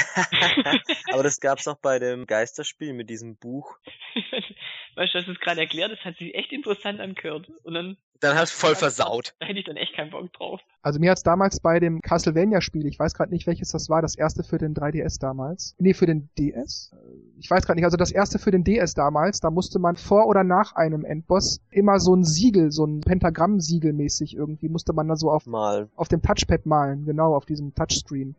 aber 1.12 1.22
das 1.22 1.40
gab's 1.40 1.66
auch 1.68 1.78
bei 1.78 1.98
dem 1.98 2.26
Geisterspiel 2.26 2.92
mit 2.92 3.10
diesem 3.10 3.36
Buch. 3.36 3.76
weißt 4.96 5.14
du, 5.14 5.18
hast 5.18 5.28
es 5.28 5.40
gerade 5.40 5.60
erklärt, 5.60 5.92
das 5.92 6.04
hat 6.04 6.16
sich 6.16 6.34
echt 6.34 6.52
interessant 6.52 7.00
angehört. 7.00 7.48
Und 7.62 7.74
dann 7.74 7.96
dann 8.20 8.36
hast 8.36 8.54
du 8.54 8.66
voll 8.66 8.74
versaut. 8.74 9.34
Da 9.40 9.46
hätte 9.46 9.58
ich 9.58 9.66
dann 9.66 9.76
echt 9.76 9.94
keinen 9.94 10.10
Bock 10.10 10.32
drauf. 10.32 10.60
Also 10.82 10.98
mir 10.98 11.10
hat's 11.10 11.22
damals 11.22 11.60
bei 11.60 11.78
dem 11.78 12.00
Castlevania-Spiel, 12.00 12.86
ich 12.86 12.98
weiß 12.98 13.14
gerade 13.14 13.30
nicht, 13.30 13.46
welches 13.46 13.70
das 13.70 13.88
war, 13.88 14.02
das 14.02 14.16
erste 14.16 14.42
für 14.42 14.58
den 14.58 14.74
3DS 14.74 15.20
damals. 15.20 15.74
Nee, 15.78 15.94
für 15.94 16.06
den 16.06 16.30
DS? 16.38 16.92
Ich 17.38 17.50
weiß 17.50 17.66
gerade 17.66 17.76
nicht, 17.76 17.84
also 17.84 17.96
das 17.96 18.10
erste 18.10 18.38
für 18.38 18.50
den 18.50 18.64
DS 18.64 18.94
damals, 18.94 19.40
da 19.40 19.50
musste 19.50 19.78
man 19.78 19.96
vor 19.96 20.26
oder 20.26 20.42
nach 20.42 20.74
einem 20.74 21.04
Endboss 21.04 21.60
immer 21.70 22.00
so 22.00 22.14
ein 22.14 22.24
Siegel, 22.24 22.72
so 22.72 22.84
ein 22.84 23.02
Pentagramm-Siegel 23.02 23.92
mäßig 23.92 24.34
irgendwie, 24.34 24.68
musste 24.68 24.92
man 24.92 25.06
da 25.08 25.16
so 25.16 25.30
auf, 25.30 25.46
Mal. 25.46 25.88
auf 25.94 26.08
dem 26.08 26.22
Touchpad 26.22 26.66
malen, 26.66 27.04
genau, 27.04 27.34
auf 27.34 27.46
diesem 27.46 27.74
Touchscreen. 27.74 28.36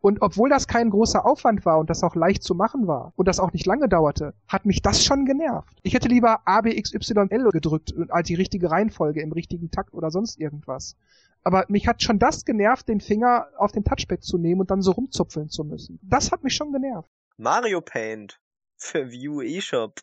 Und 0.00 0.22
obwohl 0.22 0.48
das 0.48 0.68
kein 0.68 0.90
großer 0.90 1.26
Aufwand 1.26 1.64
war 1.64 1.78
und 1.78 1.90
das 1.90 2.02
auch 2.04 2.14
leicht 2.14 2.42
zu 2.42 2.54
machen 2.54 2.86
war 2.86 3.12
und 3.16 3.26
das 3.26 3.40
auch 3.40 3.52
nicht 3.52 3.66
lange 3.66 3.88
dauerte, 3.88 4.34
hat 4.46 4.64
mich 4.66 4.82
das 4.82 5.04
schon 5.04 5.24
genervt. 5.24 5.76
Ich 5.82 5.94
hätte 5.94 6.08
lieber 6.08 6.40
A, 6.46 6.60
B, 6.60 6.76
X, 6.76 6.94
Y, 6.94 7.30
L 7.30 7.50
gedrückt 7.50 7.94
als 8.10 8.28
die 8.28 8.34
richtige 8.34 8.70
Reihenfolge 8.70 9.20
im 9.20 9.32
richtigen 9.32 9.70
Takt 9.70 9.94
oder 9.94 10.10
sonst 10.10 10.38
irgendwas. 10.38 10.96
Aber 11.42 11.64
mich 11.68 11.86
hat 11.86 12.02
schon 12.02 12.18
das 12.18 12.44
genervt, 12.44 12.88
den 12.88 13.00
Finger 13.00 13.48
auf 13.56 13.72
den 13.72 13.84
Touchpad 13.84 14.22
zu 14.22 14.36
nehmen 14.38 14.62
und 14.62 14.70
dann 14.70 14.82
so 14.82 14.92
rumzupfeln 14.92 15.48
zu 15.48 15.64
müssen. 15.64 15.98
Das 16.02 16.32
hat 16.32 16.42
mich 16.42 16.54
schon 16.54 16.72
genervt. 16.72 17.10
Mario 17.36 17.80
Paint 17.80 18.40
für 18.76 19.10
View 19.10 19.42
eShop. 19.42 20.00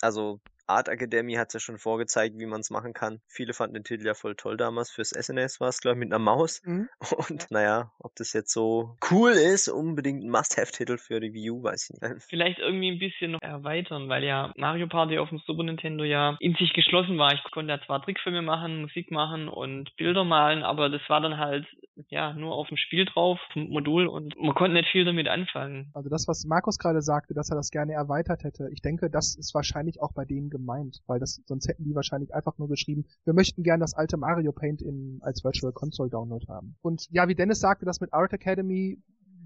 Also 0.00 0.40
Art 0.66 0.88
Academy 0.88 1.34
hat 1.34 1.54
ja 1.54 1.60
schon 1.60 1.78
vorgezeigt, 1.78 2.38
wie 2.38 2.46
man 2.46 2.60
es 2.60 2.70
machen 2.70 2.92
kann. 2.92 3.20
Viele 3.28 3.52
fanden 3.52 3.74
den 3.74 3.84
Titel 3.84 4.06
ja 4.06 4.14
voll 4.14 4.34
toll 4.34 4.56
damals. 4.56 4.90
Fürs 4.90 5.10
SNS 5.10 5.60
war 5.60 5.68
es, 5.68 5.80
glaube 5.80 5.96
ich, 5.96 6.00
mit 6.00 6.12
einer 6.12 6.18
Maus. 6.18 6.62
Mhm. 6.64 6.88
Und 7.28 7.50
naja, 7.50 7.92
ob 7.98 8.14
das 8.16 8.32
jetzt 8.32 8.52
so 8.52 8.96
cool 9.10 9.32
ist, 9.32 9.68
unbedingt 9.68 10.24
ein 10.24 10.30
Must-Have-Titel 10.30 10.98
für 10.98 11.20
die 11.20 11.32
Wii 11.32 11.50
U, 11.50 11.62
weiß 11.62 11.90
ich 11.90 12.00
nicht. 12.00 12.22
Vielleicht 12.28 12.58
irgendwie 12.58 12.90
ein 12.90 12.98
bisschen 12.98 13.32
noch 13.32 13.42
erweitern, 13.42 14.08
weil 14.08 14.24
ja 14.24 14.52
Mario 14.56 14.88
Party 14.88 15.18
auf 15.18 15.28
dem 15.28 15.38
Super 15.46 15.62
Nintendo 15.62 16.04
ja 16.04 16.36
in 16.40 16.54
sich 16.54 16.72
geschlossen 16.72 17.18
war. 17.18 17.32
Ich 17.32 17.42
konnte 17.50 17.72
ja 17.72 17.80
zwar 17.84 18.02
Trickfilme 18.02 18.42
machen, 18.42 18.82
Musik 18.82 19.10
machen 19.10 19.48
und 19.48 19.94
Bilder 19.96 20.24
malen, 20.24 20.62
aber 20.62 20.88
das 20.88 21.02
war 21.08 21.20
dann 21.20 21.38
halt 21.38 21.66
ja 22.08 22.32
nur 22.34 22.54
auf 22.54 22.68
dem 22.68 22.76
Spiel 22.76 23.04
drauf, 23.06 23.38
vom 23.52 23.68
Modul 23.68 24.06
und 24.06 24.36
man 24.40 24.54
konnte 24.54 24.74
nicht 24.74 24.90
viel 24.90 25.04
damit 25.04 25.28
anfangen. 25.28 25.90
Also 25.94 26.10
das, 26.10 26.26
was 26.28 26.44
Markus 26.44 26.78
gerade 26.78 27.00
sagte, 27.00 27.34
dass 27.34 27.50
er 27.50 27.56
das 27.56 27.70
gerne 27.70 27.92
erweitert 27.92 28.44
hätte, 28.44 28.68
ich 28.72 28.82
denke, 28.82 29.08
das 29.10 29.36
ist 29.36 29.54
wahrscheinlich 29.54 30.00
auch 30.00 30.12
bei 30.12 30.24
denen 30.24 30.50
gemeint, 30.58 31.02
weil 31.06 31.18
das 31.18 31.40
sonst 31.46 31.68
hätten 31.68 31.84
die 31.84 31.94
wahrscheinlich 31.94 32.34
einfach 32.34 32.58
nur 32.58 32.68
geschrieben, 32.68 33.06
wir 33.24 33.34
möchten 33.34 33.62
gern 33.62 33.80
das 33.80 33.94
alte 33.94 34.16
Mario 34.16 34.52
Paint 34.52 34.82
in, 34.82 35.18
als 35.22 35.44
Virtual 35.44 35.72
Console 35.72 36.10
Download 36.10 36.46
haben. 36.48 36.76
Und 36.82 37.08
ja, 37.10 37.28
wie 37.28 37.34
Dennis 37.34 37.60
sagte, 37.60 37.84
das 37.84 38.00
mit 38.00 38.12
Art 38.12 38.32
Academy, 38.32 38.98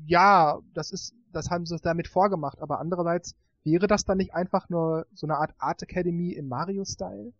ja, 0.06 0.58
das 0.74 0.90
ist, 0.90 1.14
das 1.32 1.50
haben 1.50 1.66
sie 1.66 1.76
damit 1.82 2.08
vorgemacht, 2.08 2.60
aber 2.60 2.80
andererseits 2.80 3.34
wäre 3.64 3.86
das 3.86 4.04
dann 4.04 4.18
nicht 4.18 4.34
einfach 4.34 4.68
nur 4.68 5.06
so 5.14 5.26
eine 5.26 5.36
Art 5.36 5.54
Art 5.58 5.82
Academy 5.82 6.32
im 6.32 6.48
Mario-Style? 6.48 7.32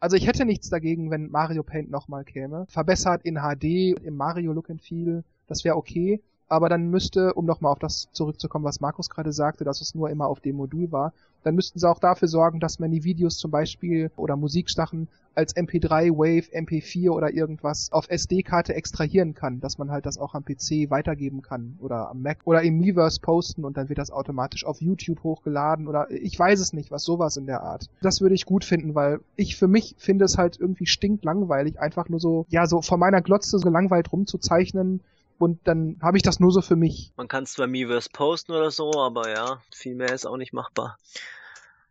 Also 0.00 0.16
ich 0.16 0.26
hätte 0.26 0.44
nichts 0.44 0.68
dagegen, 0.68 1.10
wenn 1.12 1.30
Mario 1.30 1.62
Paint 1.62 1.90
nochmal 1.90 2.24
käme. 2.24 2.66
Verbessert 2.68 3.22
in 3.24 3.36
HD, 3.36 3.96
im 4.02 4.16
Mario 4.16 4.52
Look 4.52 4.68
and 4.68 4.82
Feel, 4.82 5.22
das 5.46 5.64
wäre 5.64 5.76
okay 5.76 6.20
aber 6.52 6.68
dann 6.68 6.90
müsste, 6.90 7.32
um 7.32 7.46
nochmal 7.46 7.72
auf 7.72 7.78
das 7.78 8.08
zurückzukommen, 8.12 8.66
was 8.66 8.82
Markus 8.82 9.08
gerade 9.08 9.32
sagte, 9.32 9.64
dass 9.64 9.80
es 9.80 9.94
nur 9.94 10.10
immer 10.10 10.26
auf 10.26 10.40
dem 10.40 10.56
Modul 10.56 10.92
war, 10.92 11.14
dann 11.44 11.54
müssten 11.54 11.78
sie 11.78 11.88
auch 11.88 11.98
dafür 11.98 12.28
sorgen, 12.28 12.60
dass 12.60 12.78
man 12.78 12.90
die 12.90 13.04
Videos 13.04 13.38
zum 13.38 13.50
Beispiel 13.50 14.10
oder 14.16 14.36
Musiksachen 14.36 15.08
als 15.34 15.56
MP3, 15.56 16.10
Wave, 16.10 16.54
MP4 16.54 17.08
oder 17.08 17.32
irgendwas 17.32 17.90
auf 17.90 18.10
SD-Karte 18.10 18.74
extrahieren 18.74 19.34
kann, 19.34 19.60
dass 19.60 19.78
man 19.78 19.90
halt 19.90 20.04
das 20.04 20.18
auch 20.18 20.34
am 20.34 20.44
PC 20.44 20.90
weitergeben 20.90 21.40
kann 21.40 21.78
oder 21.80 22.10
am 22.10 22.20
Mac 22.20 22.40
oder 22.44 22.60
im 22.60 22.78
Miiverse 22.78 23.20
posten 23.20 23.64
und 23.64 23.78
dann 23.78 23.88
wird 23.88 23.98
das 23.98 24.10
automatisch 24.10 24.66
auf 24.66 24.82
YouTube 24.82 25.22
hochgeladen 25.22 25.88
oder 25.88 26.10
ich 26.10 26.38
weiß 26.38 26.60
es 26.60 26.74
nicht, 26.74 26.90
was 26.90 27.02
sowas 27.02 27.38
in 27.38 27.46
der 27.46 27.62
Art. 27.62 27.88
Das 28.02 28.20
würde 28.20 28.34
ich 28.34 28.44
gut 28.44 28.66
finden, 28.66 28.94
weil 28.94 29.20
ich 29.36 29.56
für 29.56 29.68
mich 29.68 29.94
finde 29.96 30.26
es 30.26 30.36
halt 30.36 30.60
irgendwie 30.60 30.86
stinklangweilig, 30.86 31.80
einfach 31.80 32.10
nur 32.10 32.20
so, 32.20 32.44
ja, 32.50 32.66
so 32.66 32.82
vor 32.82 32.98
meiner 32.98 33.22
Glotze 33.22 33.58
so 33.58 33.70
langweilig 33.70 34.12
rumzuzeichnen 34.12 35.00
und 35.38 35.60
dann 35.64 35.98
habe 36.02 36.16
ich 36.16 36.22
das 36.22 36.40
nur 36.40 36.52
so 36.52 36.62
für 36.62 36.76
mich. 36.76 37.12
Man 37.16 37.28
kann 37.28 37.44
es 37.44 37.52
zwar 37.52 37.66
Miiverse 37.66 38.10
posten 38.12 38.52
oder 38.52 38.70
so, 38.70 38.92
aber 39.00 39.30
ja, 39.30 39.62
viel 39.74 39.94
mehr 39.94 40.12
ist 40.12 40.26
auch 40.26 40.36
nicht 40.36 40.52
machbar. 40.52 40.98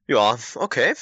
Ja, 0.07 0.37
okay. 0.55 0.93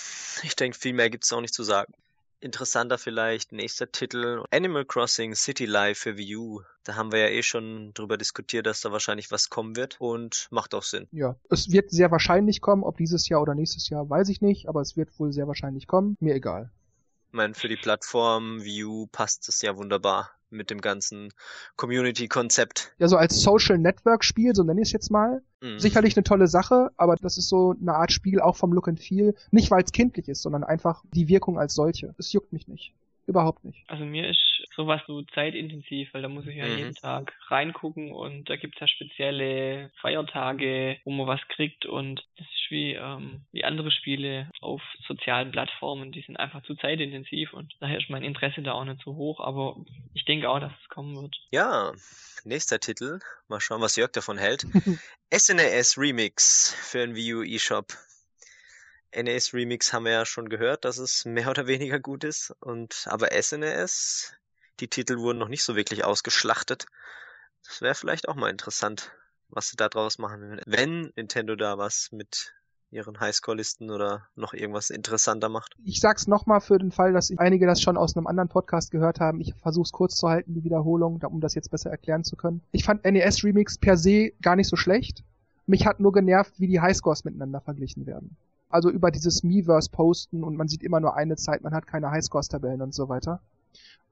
Ich 0.44 0.56
denke, 0.56 0.78
viel 0.78 0.94
mehr 0.94 1.10
gibt 1.10 1.24
es 1.24 1.34
auch 1.34 1.42
nicht 1.42 1.54
zu 1.54 1.64
sagen. 1.64 1.94
Interessanter 2.42 2.98
vielleicht 2.98 3.52
nächster 3.52 3.92
Titel 3.92 4.44
Animal 4.52 4.86
Crossing 4.86 5.36
City 5.36 5.66
Life 5.66 6.02
für 6.02 6.18
Wii 6.18 6.38
U. 6.38 6.62
Da 6.84 6.96
haben 6.96 7.12
wir 7.12 7.20
ja 7.20 7.28
eh 7.28 7.44
schon 7.44 7.94
drüber 7.94 8.18
diskutiert, 8.18 8.66
dass 8.66 8.82
da 8.82 8.92
wahrscheinlich 8.92 9.30
was 9.32 9.50
kommen 9.50 9.76
wird 9.76 9.98
und 10.00 10.48
macht 10.52 10.74
auch 10.74 10.84
Sinn. 10.84 11.08
Ja, 11.12 11.36
es 11.50 11.72
wird 11.72 11.92
sehr 11.92 12.12
wahrscheinlich 12.12 12.62
kommen, 12.62 12.84
ob 12.84 12.98
dieses 12.98 13.28
Jahr 13.28 13.42
oder 13.42 13.56
nächstes 13.56 13.90
Jahr, 13.90 14.10
weiß 14.10 14.30
ich 14.30 14.42
nicht, 14.42 14.70
aber 14.70 14.82
es 14.82 14.96
wird 14.96 15.10
wohl 15.20 15.34
sehr 15.34 15.48
wahrscheinlich 15.48 15.88
kommen. 15.88 16.16
Mir 16.20 16.36
egal. 16.36 16.72
Ich 17.28 17.34
meine, 17.34 17.54
für 17.54 17.68
die 17.68 17.78
Plattform 17.78 18.64
Wii 18.64 18.86
U 18.86 19.08
passt 19.08 19.50
es 19.50 19.62
ja 19.62 19.76
wunderbar 19.76 20.32
mit 20.50 20.70
dem 20.70 20.82
ganzen 20.82 21.34
Community-Konzept. 21.76 22.94
Ja, 22.98 23.08
so 23.08 23.18
als 23.18 23.42
Social 23.42 23.78
Network-Spiel, 23.78 24.56
so 24.56 24.64
nenne 24.64 24.82
ich 24.82 24.90
es 24.90 24.94
jetzt 24.94 25.12
mal. 25.12 25.42
Mhm. 25.62 25.80
Sicherlich 25.80 26.16
eine 26.16 26.24
tolle 26.24 26.48
Sache, 26.48 26.92
aber 26.98 27.16
das 27.16 27.38
ist 27.38 27.50
so 27.50 27.76
eine 27.80 27.96
Art 27.96 28.12
Spiel 28.12 28.40
auch 28.40 28.56
vom 28.56 28.74
Look 28.74 28.88
and 28.88 29.00
Feel. 29.00 29.36
Nicht 29.52 29.72
weil 29.72 29.84
es 29.84 29.92
kindlich 29.92 30.28
ist, 30.28 30.42
sondern 30.42 30.64
einfach 30.64 31.04
die 31.14 31.28
Wirkung 31.28 31.60
als 31.60 31.74
solche. 31.74 32.16
Es 32.18 32.32
juckt 32.34 32.54
mich 32.54 32.68
nicht. 32.68 32.94
Überhaupt 33.28 33.64
nicht. 33.64 33.84
Also 33.88 34.06
mir 34.06 34.28
ist 34.28 34.59
sowas 34.80 35.02
so 35.08 35.22
zeitintensiv, 35.34 36.14
weil 36.14 36.22
da 36.22 36.30
muss 36.30 36.48
ich 36.48 36.56
ja 36.56 36.66
mhm. 36.66 36.78
jeden 36.78 36.96
Tag 36.96 37.34
reingucken 37.50 38.14
und 38.14 38.50
da 38.50 38.56
gibt's 38.56 38.80
ja 38.80 38.88
spezielle 38.88 39.92
Feiertage, 40.00 41.02
wo 41.04 41.12
man 41.12 41.28
was 41.28 41.42
kriegt 41.50 41.86
und 41.86 42.26
das 42.38 42.48
ist 42.48 42.72
wie, 42.72 42.94
ähm, 42.94 43.42
wie 43.52 43.66
andere 43.66 43.92
Spiele 43.92 44.50
auf 44.62 44.82
sozialen 45.06 45.52
Plattformen, 45.52 46.14
die 46.14 46.22
sind 46.22 46.38
einfach 46.38 46.64
zu 46.64 46.76
zeitintensiv 46.76 47.52
und 47.52 47.76
daher 47.82 47.98
ist 47.98 48.10
mein 48.10 48.24
Interesse 48.24 48.62
da 48.62 48.72
auch 48.72 48.86
nicht 48.86 49.02
so 49.04 49.16
hoch, 49.16 49.42
aber 49.42 49.76
ich 50.14 50.24
denke 50.24 50.50
auch, 50.50 50.62
dass 50.62 50.72
es 50.82 50.88
kommen 50.88 51.14
wird. 51.22 51.36
Ja, 51.52 51.92
nächster 52.46 52.80
Titel. 52.80 53.20
Mal 53.50 53.60
schauen, 53.60 53.82
was 53.82 53.98
Jörg 53.98 54.12
davon 54.12 54.38
hält. 54.38 54.64
SNES 55.34 55.98
Remix 55.98 56.74
für 56.90 57.00
den 57.00 57.16
Wii 57.16 57.34
U 57.34 57.44
eShop. 57.44 57.98
NES 59.14 59.54
Remix 59.54 59.92
haben 59.92 60.06
wir 60.06 60.12
ja 60.12 60.26
schon 60.26 60.48
gehört, 60.48 60.86
dass 60.86 61.00
es 61.00 61.26
mehr 61.26 61.50
oder 61.50 61.68
weniger 61.68 62.00
gut 62.00 62.24
ist. 62.24 62.56
Und 62.62 63.06
aber 63.08 63.30
SNES, 63.32 64.34
die 64.80 64.88
Titel 64.88 65.18
wurden 65.18 65.38
noch 65.38 65.50
nicht 65.50 65.64
so 65.64 65.76
wirklich 65.76 66.04
ausgeschlachtet. 66.04 66.86
Das 67.66 67.82
wäre 67.82 67.96
vielleicht 67.96 68.28
auch 68.28 68.36
mal 68.36 68.50
interessant, 68.50 69.12
was 69.50 69.70
sie 69.70 69.78
da 69.78 69.90
draus 69.90 70.18
machen, 70.18 70.62
wenn 70.66 71.12
Nintendo 71.16 71.56
da 71.56 71.78
was 71.78 72.10
mit 72.12 72.54
ihren 72.92 73.20
Highscore-Listen 73.20 73.92
oder 73.92 74.28
noch 74.36 74.54
irgendwas 74.54 74.90
interessanter 74.90 75.50
macht. 75.50 75.76
Ich 75.84 76.00
sag's 76.00 76.28
nochmal 76.28 76.60
für 76.60 76.80
den 76.80 76.92
Fall, 76.92 77.14
dass 77.14 77.32
einige 77.38 77.68
das 77.68 77.82
schon 77.82 77.98
aus 77.98 78.16
einem 78.16 78.26
anderen 78.26 78.50
Podcast 78.50 78.90
gehört 78.90 79.20
haben. 79.20 79.42
Ich 79.42 79.54
versuch's 79.56 79.92
kurz 79.92 80.16
zu 80.16 80.28
halten, 80.28 80.56
die 80.56 80.64
Wiederholung, 80.64 81.22
um 81.22 81.40
das 81.40 81.54
jetzt 81.54 81.70
besser 81.70 81.92
erklären 81.92 82.24
zu 82.24 82.36
können. 82.36 82.62
Ich 82.72 82.84
fand 82.84 83.06
NES 83.06 83.44
Remix 83.44 83.78
per 83.78 83.96
se 83.96 84.32
gar 84.42 84.56
nicht 84.56 84.68
so 84.68 84.76
schlecht. 84.76 85.24
Mich 85.68 85.86
hat 85.86 86.00
nur 86.00 86.14
genervt, 86.14 86.60
wie 86.60 86.68
die 86.68 86.82
Highscores 86.82 87.26
miteinander 87.26 87.62
verglichen 87.62 88.08
werden. 88.08 88.38
Also 88.70 88.90
über 88.90 89.12
dieses 89.12 89.44
Miiverse 89.44 89.92
posten 89.92 90.44
und 90.44 90.56
man 90.56 90.68
sieht 90.68 90.84
immer 90.84 91.00
nur 91.00 91.16
eine 91.16 91.36
Zeit, 91.36 91.62
man 91.62 91.74
hat 91.74 91.86
keine 91.86 92.10
Highscores-Tabellen 92.10 92.82
und 92.82 92.94
so 92.94 93.08
weiter. 93.08 93.40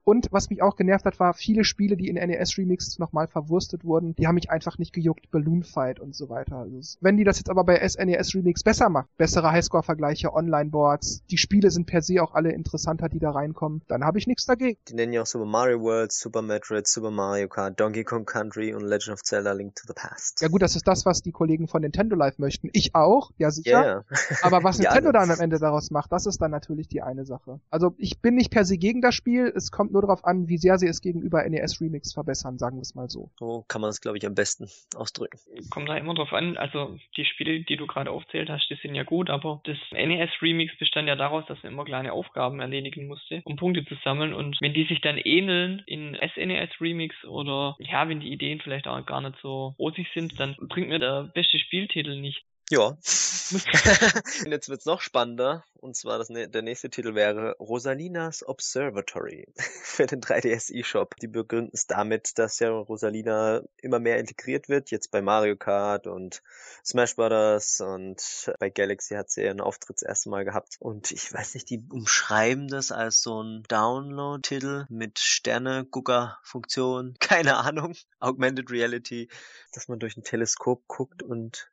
Und 0.04 0.28
was 0.30 0.50
mich 0.50 0.62
auch 0.62 0.76
genervt 0.76 1.04
hat, 1.04 1.20
war 1.20 1.34
viele 1.34 1.64
Spiele, 1.64 1.96
die 1.96 2.08
in 2.08 2.14
NES 2.14 2.56
Remix 2.56 2.98
nochmal 2.98 3.28
verwurstet 3.28 3.84
wurden, 3.84 4.14
die 4.16 4.26
haben 4.26 4.36
mich 4.36 4.50
einfach 4.50 4.78
nicht 4.78 4.92
gejuckt. 4.92 5.30
Balloon 5.30 5.62
Fight 5.62 6.00
und 6.00 6.14
so 6.14 6.28
weiter. 6.28 6.56
Also 6.56 6.98
wenn 7.00 7.16
die 7.16 7.24
das 7.24 7.38
jetzt 7.38 7.50
aber 7.50 7.64
bei 7.64 7.86
SNES 7.86 8.34
Remix 8.34 8.62
besser 8.62 8.88
macht, 8.88 9.08
bessere 9.16 9.52
Highscore-Vergleiche, 9.52 10.32
Online-Boards, 10.32 11.24
die 11.30 11.38
Spiele 11.38 11.70
sind 11.70 11.86
per 11.86 12.02
se 12.02 12.22
auch 12.22 12.34
alle 12.34 12.52
interessanter, 12.52 13.08
die 13.08 13.18
da 13.18 13.30
reinkommen, 13.30 13.82
dann 13.88 14.04
habe 14.04 14.18
ich 14.18 14.26
nichts 14.26 14.46
dagegen. 14.46 14.78
Die 14.88 14.94
nennen 14.94 15.12
ja 15.12 15.22
auch 15.22 15.26
Super 15.26 15.44
Mario 15.44 15.80
World, 15.80 16.12
Super 16.12 16.42
Metroid, 16.42 16.86
Super 16.86 17.10
Mario 17.10 17.48
Kart, 17.48 17.78
Donkey 17.78 18.04
Kong 18.04 18.24
Country 18.24 18.74
und 18.74 18.82
Legend 18.82 19.14
of 19.14 19.22
Zelda 19.22 19.52
Link 19.52 19.74
to 19.76 19.84
the 19.86 19.94
Past. 19.94 20.40
Ja 20.40 20.48
gut, 20.48 20.62
das 20.62 20.76
ist 20.76 20.86
das, 20.88 21.04
was 21.04 21.22
die 21.22 21.32
Kollegen 21.32 21.68
von 21.68 21.82
Nintendo 21.82 22.16
Live 22.16 22.38
möchten. 22.38 22.70
Ich 22.72 22.94
auch, 22.94 23.30
ja 23.38 23.50
sicher. 23.50 23.70
Yeah. 23.70 24.04
aber 24.42 24.64
was 24.64 24.78
Nintendo 24.78 25.08
ja, 25.08 25.12
dann 25.12 25.30
am 25.30 25.40
Ende 25.40 25.58
daraus 25.58 25.90
macht, 25.90 26.12
das 26.12 26.26
ist 26.26 26.40
dann 26.40 26.50
natürlich 26.50 26.88
die 26.88 27.02
eine 27.02 27.24
Sache. 27.24 27.60
Also 27.70 27.94
ich 27.98 28.20
bin 28.20 28.34
nicht 28.34 28.50
per 28.50 28.64
se 28.64 28.78
gegen 28.78 29.00
das 29.00 29.14
Spiel, 29.14 29.52
es 29.54 29.70
kommt 29.70 29.87
nur 29.90 29.98
nur 29.98 30.06
darauf 30.06 30.24
an, 30.24 30.48
wie 30.48 30.58
sehr 30.58 30.78
sie 30.78 30.86
es 30.86 31.00
gegenüber 31.00 31.42
NES 31.48 31.80
Remix 31.80 32.12
verbessern, 32.12 32.58
sagen 32.58 32.76
wir 32.76 32.82
es 32.82 32.94
mal 32.94 33.08
so. 33.08 33.30
So 33.38 33.64
kann 33.66 33.80
man 33.80 33.90
es, 33.90 34.00
glaube 34.00 34.16
ich, 34.16 34.26
am 34.26 34.34
besten 34.34 34.68
ausdrücken. 34.94 35.38
Kommt 35.70 35.88
da 35.88 35.96
immer 35.96 36.14
drauf 36.14 36.32
an, 36.32 36.56
also 36.56 36.96
die 37.16 37.24
Spiele, 37.24 37.64
die 37.64 37.76
du 37.76 37.86
gerade 37.86 38.10
aufzählt 38.10 38.48
hast, 38.48 38.68
die 38.70 38.76
sind 38.76 38.94
ja 38.94 39.02
gut, 39.02 39.28
aber 39.28 39.60
das 39.64 39.76
NES 39.90 40.30
Remix 40.40 40.76
bestand 40.78 41.08
ja 41.08 41.16
daraus, 41.16 41.44
dass 41.46 41.62
man 41.62 41.72
immer 41.72 41.84
kleine 41.84 42.12
Aufgaben 42.12 42.60
erledigen 42.60 43.08
musste, 43.08 43.42
um 43.44 43.56
Punkte 43.56 43.84
zu 43.84 43.96
sammeln 44.04 44.32
und 44.32 44.56
wenn 44.60 44.74
die 44.74 44.86
sich 44.86 45.00
dann 45.00 45.18
ähneln 45.18 45.82
in 45.86 46.16
SNES 46.16 46.80
Remix 46.80 47.16
oder 47.24 47.76
ja, 47.80 48.08
wenn 48.08 48.20
die 48.20 48.32
Ideen 48.32 48.60
vielleicht 48.60 48.86
auch 48.86 49.04
gar 49.04 49.20
nicht 49.20 49.38
so 49.42 49.74
rosig 49.78 50.06
sind, 50.14 50.38
dann 50.38 50.54
bringt 50.68 50.88
mir 50.88 51.00
der 51.00 51.24
beste 51.34 51.58
Spieltitel 51.58 52.20
nicht. 52.20 52.44
Ja. 52.70 52.98
Jetzt 54.44 54.68
wird's 54.68 54.84
noch 54.84 55.00
spannender. 55.00 55.64
Und 55.80 55.96
zwar 55.96 56.18
das, 56.18 56.28
der 56.28 56.62
nächste 56.62 56.90
Titel 56.90 57.14
wäre 57.14 57.56
Rosalinas 57.58 58.46
Observatory 58.46 59.46
für 59.82 60.06
den 60.06 60.20
3DS 60.20 60.70
eShop. 60.74 61.16
Die 61.16 61.28
begründen 61.28 61.70
es 61.72 61.86
damit, 61.86 62.38
dass 62.38 62.58
ja 62.58 62.70
Rosalina 62.70 63.62
immer 63.80 64.00
mehr 64.00 64.18
integriert 64.18 64.68
wird. 64.68 64.90
Jetzt 64.90 65.10
bei 65.10 65.22
Mario 65.22 65.56
Kart 65.56 66.06
und 66.06 66.42
Smash 66.84 67.16
Brothers 67.16 67.80
und 67.80 68.52
bei 68.58 68.68
Galaxy 68.68 69.14
hat 69.14 69.30
sie 69.30 69.44
ihren 69.44 69.62
Auftritt 69.62 69.96
das 69.96 70.02
erste 70.02 70.28
Mal 70.28 70.44
gehabt. 70.44 70.76
Und 70.78 71.10
ich 71.10 71.32
weiß 71.32 71.54
nicht, 71.54 71.70
die 71.70 71.82
umschreiben 71.88 72.68
das 72.68 72.92
als 72.92 73.22
so 73.22 73.42
ein 73.42 73.62
Download-Titel 73.68 74.84
mit 74.90 75.18
Sterne-Gucker-Funktion. 75.18 77.14
Keine 77.20 77.56
Ahnung. 77.56 77.94
Augmented 78.20 78.70
Reality, 78.70 79.30
dass 79.72 79.88
man 79.88 80.00
durch 80.00 80.18
ein 80.18 80.24
Teleskop 80.24 80.86
guckt 80.86 81.22
und 81.22 81.70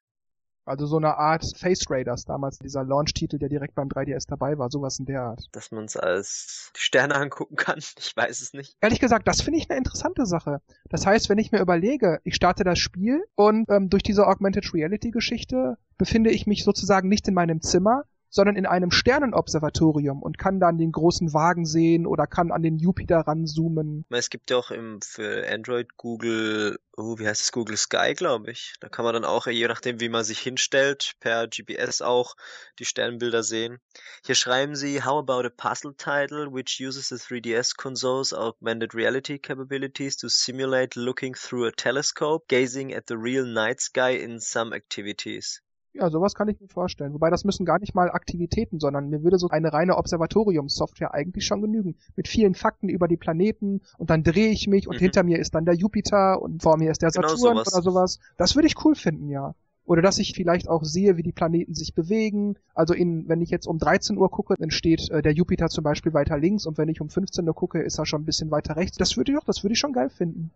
also 0.66 0.86
so 0.86 0.97
eine 0.97 1.18
Art 1.18 1.45
Face 1.57 1.89
Raiders 1.89 2.26
damals, 2.26 2.59
dieser 2.59 2.84
Launch-Titel, 2.84 3.38
der 3.38 3.49
direkt 3.49 3.76
beim 3.76 3.88
3DS 3.88 4.28
dabei 4.28 4.57
war, 4.57 4.70
sowas 4.70 4.99
in 4.99 5.05
der 5.05 5.22
Art. 5.22 5.47
Dass 5.51 5.72
man 5.72 5.86
es 5.86 5.95
als 5.95 6.72
die 6.76 6.82
Sterne 6.82 7.16
angucken 7.16 7.55
kann, 7.55 7.80
ich 7.97 8.16
weiß 8.16 8.41
es 8.41 8.53
nicht. 8.53 8.76
Ehrlich 8.82 8.99
gesagt, 8.99 9.28
das 9.28 9.41
finde 9.41 9.59
ich 9.59 9.70
eine 9.70 9.78
interessante 9.78 10.26
Sache. 10.26 10.61
Das 10.89 11.05
heißt, 11.05 11.30
wenn 11.30 11.38
ich 11.38 11.51
mir 11.51 11.59
überlege, 11.59 12.20
ich 12.24 12.36
starte 12.36 12.63
das 12.63 12.80
Spiel 12.80 13.24
und 13.36 13.70
ähm, 13.70 13.89
durch 13.89 14.03
diese 14.03 14.28
Augmented 14.28 14.74
Reality-Geschichte 14.74 15.78
befinde 15.97 16.32
ich 16.32 16.47
mich 16.47 16.63
sozusagen 16.63 17.09
nicht 17.09 17.28
in 17.28 17.34
meinem 17.34 17.61
Zimmer, 17.61 18.03
sondern 18.30 18.55
in 18.55 18.65
einem 18.65 18.91
Sternenobservatorium 18.91 20.21
und 20.21 20.38
kann 20.38 20.59
dann 20.59 20.78
den 20.78 20.91
großen 20.91 21.34
Wagen 21.34 21.65
sehen 21.65 22.05
oder 22.05 22.28
kann 22.28 22.51
an 22.51 22.61
den 22.61 22.78
Jupiter 22.78 23.19
ranzoomen. 23.19 24.05
Es 24.09 24.30
gibt 24.30 24.49
ja 24.51 24.57
auch 24.57 24.71
im, 24.71 24.99
für 25.01 25.47
Android 25.49 25.95
Google, 25.97 26.80
oh, 26.97 27.17
wie 27.17 27.28
heißt 27.28 27.41
es, 27.41 27.51
Google 27.51 27.78
Sky, 27.78 28.13
glaube 28.13 28.51
ich. 28.51 28.73
Da 28.80 28.89
kann 28.89 29.05
man 29.05 29.13
dann 29.13 29.26
auch, 29.26 29.47
je 29.47 29.67
nachdem, 29.67 29.99
wie 29.99 30.09
man 30.09 30.23
sich 30.23 30.39
hinstellt, 30.39 31.13
per 31.19 31.47
GPS 31.47 32.01
auch 32.01 32.36
die 32.80 32.86
Sternbilder 32.86 33.43
sehen. 33.43 33.80
Hier 34.26 34.36
schreiben 34.36 34.76
sie, 34.76 35.03
how 35.03 35.19
about 35.19 35.45
a 35.45 35.49
puzzle 35.49 35.93
title 35.95 36.51
which 36.51 36.80
uses 36.80 37.09
the 37.09 37.15
3DS 37.15 37.78
console's 37.78 38.34
augmented 38.34 38.93
reality 38.93 39.39
capabilities 39.39 40.17
to 40.17 40.30
simulate 40.30 40.95
looking 40.95 41.36
through 41.36 41.67
a 41.67 41.71
telescope, 41.71 42.47
gazing 42.47 42.93
at 42.93 43.07
the 43.07 43.17
real 43.17 43.45
night 43.45 43.80
sky 43.82 44.11
in 44.11 44.39
some 44.39 44.73
activities. 44.73 45.61
Ja, 45.97 46.09
sowas 46.09 46.35
kann 46.35 46.49
ich 46.49 46.59
mir 46.59 46.67
vorstellen. 46.67 47.13
Wobei 47.13 47.29
das 47.29 47.45
müssen 47.45 47.65
gar 47.65 47.79
nicht 47.79 47.95
mal 47.95 48.11
Aktivitäten, 48.11 48.81
sondern 48.81 49.09
mir 49.09 49.23
würde 49.23 49.39
so 49.39 49.47
eine 49.47 49.71
reine 49.71 49.97
Observatoriumssoftware 49.97 51.13
eigentlich 51.13 51.45
schon 51.45 51.61
genügen. 51.61 51.95
Mit 52.17 52.27
vielen 52.27 52.53
Fakten 52.53 52.89
über 52.89 53.07
die 53.07 53.15
Planeten 53.15 53.81
und 53.97 54.09
dann 54.09 54.21
drehe 54.21 54.49
ich 54.49 54.67
mich 54.67 54.89
und 54.89 54.95
mhm. 54.95 54.99
hinter 54.99 55.23
mir 55.23 55.39
ist 55.39 55.55
dann 55.55 55.63
der 55.63 55.75
Jupiter 55.75 56.41
und 56.41 56.61
vor 56.61 56.77
mir 56.77 56.91
ist 56.91 57.01
der 57.01 57.11
genau 57.11 57.29
Saturn 57.29 57.53
genau 57.53 57.63
sowas. 57.63 57.73
oder 57.73 57.81
sowas. 57.81 58.19
Das 58.37 58.55
würde 58.55 58.67
ich 58.67 58.83
cool 58.83 58.95
finden, 58.95 59.29
ja. 59.29 59.55
Oder 59.85 60.01
dass 60.01 60.17
ich 60.17 60.33
vielleicht 60.33 60.67
auch 60.67 60.83
sehe, 60.83 61.15
wie 61.15 61.23
die 61.23 61.31
Planeten 61.31 61.75
sich 61.75 61.93
bewegen. 61.93 62.57
Also 62.73 62.93
in, 62.93 63.29
wenn 63.29 63.41
ich 63.41 63.49
jetzt 63.49 63.67
um 63.67 63.77
13 63.77 64.17
Uhr 64.17 64.29
gucke, 64.29 64.55
dann 64.57 64.71
steht 64.71 65.09
äh, 65.11 65.21
der 65.21 65.31
Jupiter 65.31 65.69
zum 65.69 65.85
Beispiel 65.85 66.13
weiter 66.13 66.37
links 66.37 66.65
und 66.65 66.77
wenn 66.77 66.89
ich 66.89 66.99
um 66.99 67.09
15 67.09 67.47
Uhr 67.47 67.55
gucke, 67.55 67.81
ist 67.81 67.99
er 67.99 68.05
schon 68.05 68.23
ein 68.23 68.25
bisschen 68.25 68.51
weiter 68.51 68.75
rechts. 68.75 68.97
Das 68.97 69.15
würde 69.15 69.31
ich 69.31 69.37
doch, 69.37 69.45
das 69.45 69.63
würde 69.63 69.73
ich 69.73 69.79
schon 69.79 69.93
geil 69.93 70.09
finden 70.09 70.51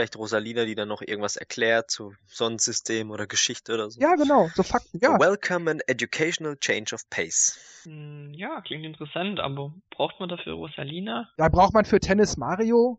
vielleicht 0.00 0.16
Rosalina, 0.16 0.64
die 0.64 0.74
dann 0.74 0.88
noch 0.88 1.02
irgendwas 1.02 1.36
erklärt 1.36 1.90
zu 1.90 2.14
Sonnensystem 2.26 3.10
oder 3.10 3.26
Geschichte 3.26 3.74
oder 3.74 3.90
so. 3.90 4.00
Ja, 4.00 4.14
genau, 4.14 4.48
so 4.54 4.62
Fakten, 4.62 4.98
ja. 5.02 5.18
welcome 5.20 5.70
and 5.70 5.86
educational 5.88 6.56
change 6.56 6.94
of 6.94 7.08
pace. 7.10 7.58
Hm, 7.84 8.32
ja, 8.32 8.62
klingt 8.62 8.86
interessant, 8.86 9.40
aber 9.40 9.74
braucht 9.90 10.18
man 10.18 10.30
dafür 10.30 10.54
Rosalina? 10.54 11.28
Ja, 11.36 11.48
braucht 11.50 11.74
man 11.74 11.84
für 11.84 12.00
Tennis 12.00 12.38
Mario? 12.38 12.98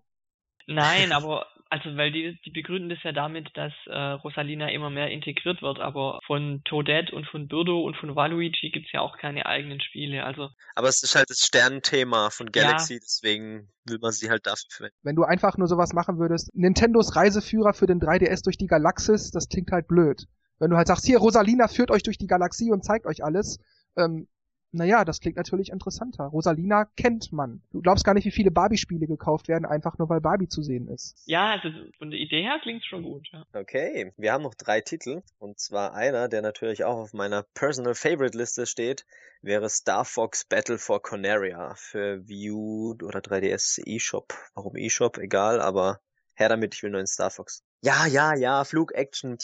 Nein, 0.68 1.12
aber 1.12 1.47
also 1.72 1.95
weil 1.95 2.12
die, 2.12 2.38
die 2.45 2.51
begründen 2.51 2.89
das 2.89 2.99
ja 3.03 3.14
damit, 3.14 3.49
dass 3.55 3.72
äh, 3.86 3.97
Rosalina 3.97 4.70
immer 4.72 4.89
mehr 4.89 5.09
integriert 5.09 5.62
wird, 5.62 5.80
aber 5.80 6.20
von 6.28 6.62
Toadette 6.66 7.16
und 7.16 7.26
von 7.26 7.47
Birdo 7.47 7.80
und 7.82 7.95
von 7.95 8.14
Waluigi 8.14 8.72
gibt's 8.72 8.91
ja 8.91 8.99
auch 8.99 9.18
keine 9.18 9.45
eigenen 9.45 9.80
Spiele. 9.80 10.26
Also 10.26 10.49
aber 10.76 10.89
es 10.89 11.01
ist 11.01 11.16
halt 11.16 11.30
das 11.30 11.39
Sternenthema 11.39 12.30
von 12.30 12.51
Galaxy, 12.51 12.95
ja. 12.95 12.99
deswegen 13.01 13.70
will 13.86 13.99
man 14.01 14.12
sie 14.12 14.30
halt 14.30 14.45
dafür 14.47 14.68
verwenden. 14.70 14.97
Wenn 15.01 15.16
du 15.16 15.24
einfach 15.24 15.57
nur 15.57 15.70
sowas 15.70 15.93
machen 15.93 16.20
würdest, 16.20 16.53
Nintendos 16.53 17.16
Reiseführer 17.16 17.74
für 17.74 17.88
den 17.88 18.01
3DS 18.01 18.43
durch 18.43 18.57
die 18.57 18.68
Galaxis, 18.68 19.32
das 19.32 19.47
klingt 19.47 19.72
halt 19.72 19.88
blöd. 19.88 20.26
Wenn 20.59 20.72
du 20.72 20.78
halt 20.78 20.88
sagst, 20.88 21.05
hier, 21.05 21.20
Rosalina 21.20 21.70
führt 21.70 21.89
euch 21.89 22.03
durch 22.03 22.18
die 22.18 22.28
Galaxie 22.28 22.72
und 22.72 22.84
zeigt 22.84 23.05
euch 23.05 23.24
alles, 23.24 23.59
ähm, 23.95 24.28
naja, 24.72 25.05
das 25.05 25.19
klingt 25.19 25.38
natürlich 25.38 25.69
interessanter. 25.69 26.26
Rosalina 26.26 26.86
kennt 26.95 27.32
man. 27.32 27.61
Du 27.72 27.82
glaubst 27.82 28.05
gar 28.05 28.13
nicht, 28.13 28.26
wie 28.26 28.32
viele 28.32 28.51
Barbie-Spiele 28.51 29.07
gekauft 29.07 29.47
werden, 29.47 29.65
einfach 29.65 29.97
nur 29.97 30.09
weil 30.09 30.22
Barbie 30.22 30.47
zu 30.47 30.61
sehen 30.61 30.88
ist. 30.88 31.22
Ja, 31.26 31.51
also 31.51 31.69
von 31.97 32.09
der 32.11 32.19
Idee 32.19 32.41
her 32.41 32.59
klingt 32.61 32.86
schon 32.86 33.03
gut, 33.03 33.28
ja. 33.32 33.45
Okay, 33.53 34.13
wir 34.17 34.32
haben 34.32 34.43
noch 34.43 34.55
drei 34.55 34.82
Titel. 34.82 35.22
Und 35.39 35.59
zwar 35.59 35.93
einer, 35.93 36.30
der 36.30 36.41
natürlich 36.41 36.84
auch 36.84 36.97
auf 36.97 37.13
meiner 37.13 37.43
Personal 37.53 37.95
Favorite 37.95 38.38
Liste 38.38 38.65
steht, 38.65 39.05
wäre 39.41 39.69
Star 39.69 40.05
Fox 40.05 40.45
Battle 40.45 40.78
for 40.78 41.01
Conaria 41.01 41.74
für 41.76 42.28
Wii 42.28 42.51
U 42.51 42.91
oder 43.03 43.19
3DS 43.19 43.82
eShop. 43.86 44.34
Warum 44.53 44.76
eShop? 44.76 45.17
Egal, 45.17 45.59
aber 45.59 45.99
her 46.36 46.49
damit, 46.49 46.75
ich 46.75 46.84
will 46.84 46.91
nur 46.91 46.99
einen 46.99 47.07
Star 47.07 47.29
Fox. 47.29 47.63
Ja, 47.84 48.05
ja, 48.05 48.36
ja, 48.36 48.63
Flug-Action. 48.63 49.38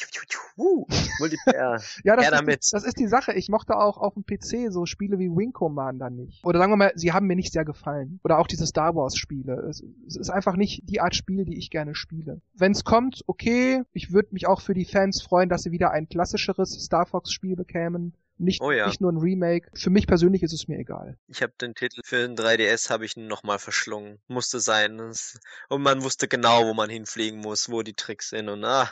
Multiplayer. 1.19 1.81
ja, 2.03 2.15
das 2.15 2.31
ist, 2.31 2.41
die, 2.41 2.71
das 2.71 2.83
ist 2.83 2.99
die 2.99 3.07
Sache. 3.07 3.33
Ich 3.33 3.49
mochte 3.49 3.75
auch 3.75 3.97
auf 3.97 4.13
dem 4.13 4.25
PC 4.25 4.71
so 4.71 4.85
Spiele 4.85 5.17
wie 5.17 5.29
Wing 5.29 5.53
Commander 5.53 6.11
nicht. 6.11 6.45
Oder 6.45 6.59
sagen 6.59 6.71
wir 6.71 6.77
mal, 6.77 6.91
sie 6.95 7.13
haben 7.13 7.25
mir 7.25 7.35
nicht 7.35 7.51
sehr 7.51 7.65
gefallen. 7.65 8.19
Oder 8.23 8.37
auch 8.37 8.45
diese 8.45 8.67
Star 8.67 8.95
Wars 8.95 9.17
Spiele. 9.17 9.53
Es, 9.67 9.83
es 10.05 10.17
ist 10.17 10.29
einfach 10.29 10.55
nicht 10.55 10.81
die 10.87 11.01
Art 11.01 11.15
Spiel, 11.15 11.45
die 11.45 11.57
ich 11.57 11.71
gerne 11.71 11.95
spiele. 11.95 12.41
Wenn 12.53 12.73
es 12.73 12.83
kommt, 12.83 13.23
okay. 13.25 13.83
Ich 13.93 14.11
würde 14.11 14.29
mich 14.31 14.47
auch 14.47 14.61
für 14.61 14.75
die 14.75 14.85
Fans 14.85 15.21
freuen, 15.23 15.49
dass 15.49 15.63
sie 15.63 15.71
wieder 15.71 15.91
ein 15.91 16.07
klassischeres 16.07 16.71
Star 16.71 17.07
Fox 17.07 17.31
Spiel 17.31 17.55
bekämen. 17.55 18.13
Nicht, 18.39 18.61
oh 18.61 18.71
ja. 18.71 18.87
nicht 18.87 19.01
nur 19.01 19.11
ein 19.11 19.17
Remake. 19.17 19.69
Für 19.73 19.89
mich 19.89 20.05
persönlich 20.05 20.43
ist 20.43 20.53
es 20.53 20.67
mir 20.67 20.77
egal. 20.77 21.17
Ich 21.27 21.41
habe 21.41 21.53
den 21.59 21.73
Titel 21.73 22.01
für 22.03 22.17
den 22.17 22.37
3DS 22.37 22.89
habe 22.89 23.05
ich 23.05 23.17
nochmal 23.17 23.59
verschlungen. 23.59 24.19
Musste 24.27 24.59
sein. 24.59 24.99
Und 24.99 25.81
man 25.81 26.03
wusste 26.03 26.27
genau, 26.27 26.65
wo 26.65 26.73
man 26.73 26.89
hinfliegen 26.89 27.39
muss, 27.39 27.69
wo 27.69 27.81
die 27.81 27.93
Tricks 27.93 28.29
sind 28.29 28.49
und 28.49 28.63
ah. 28.63 28.91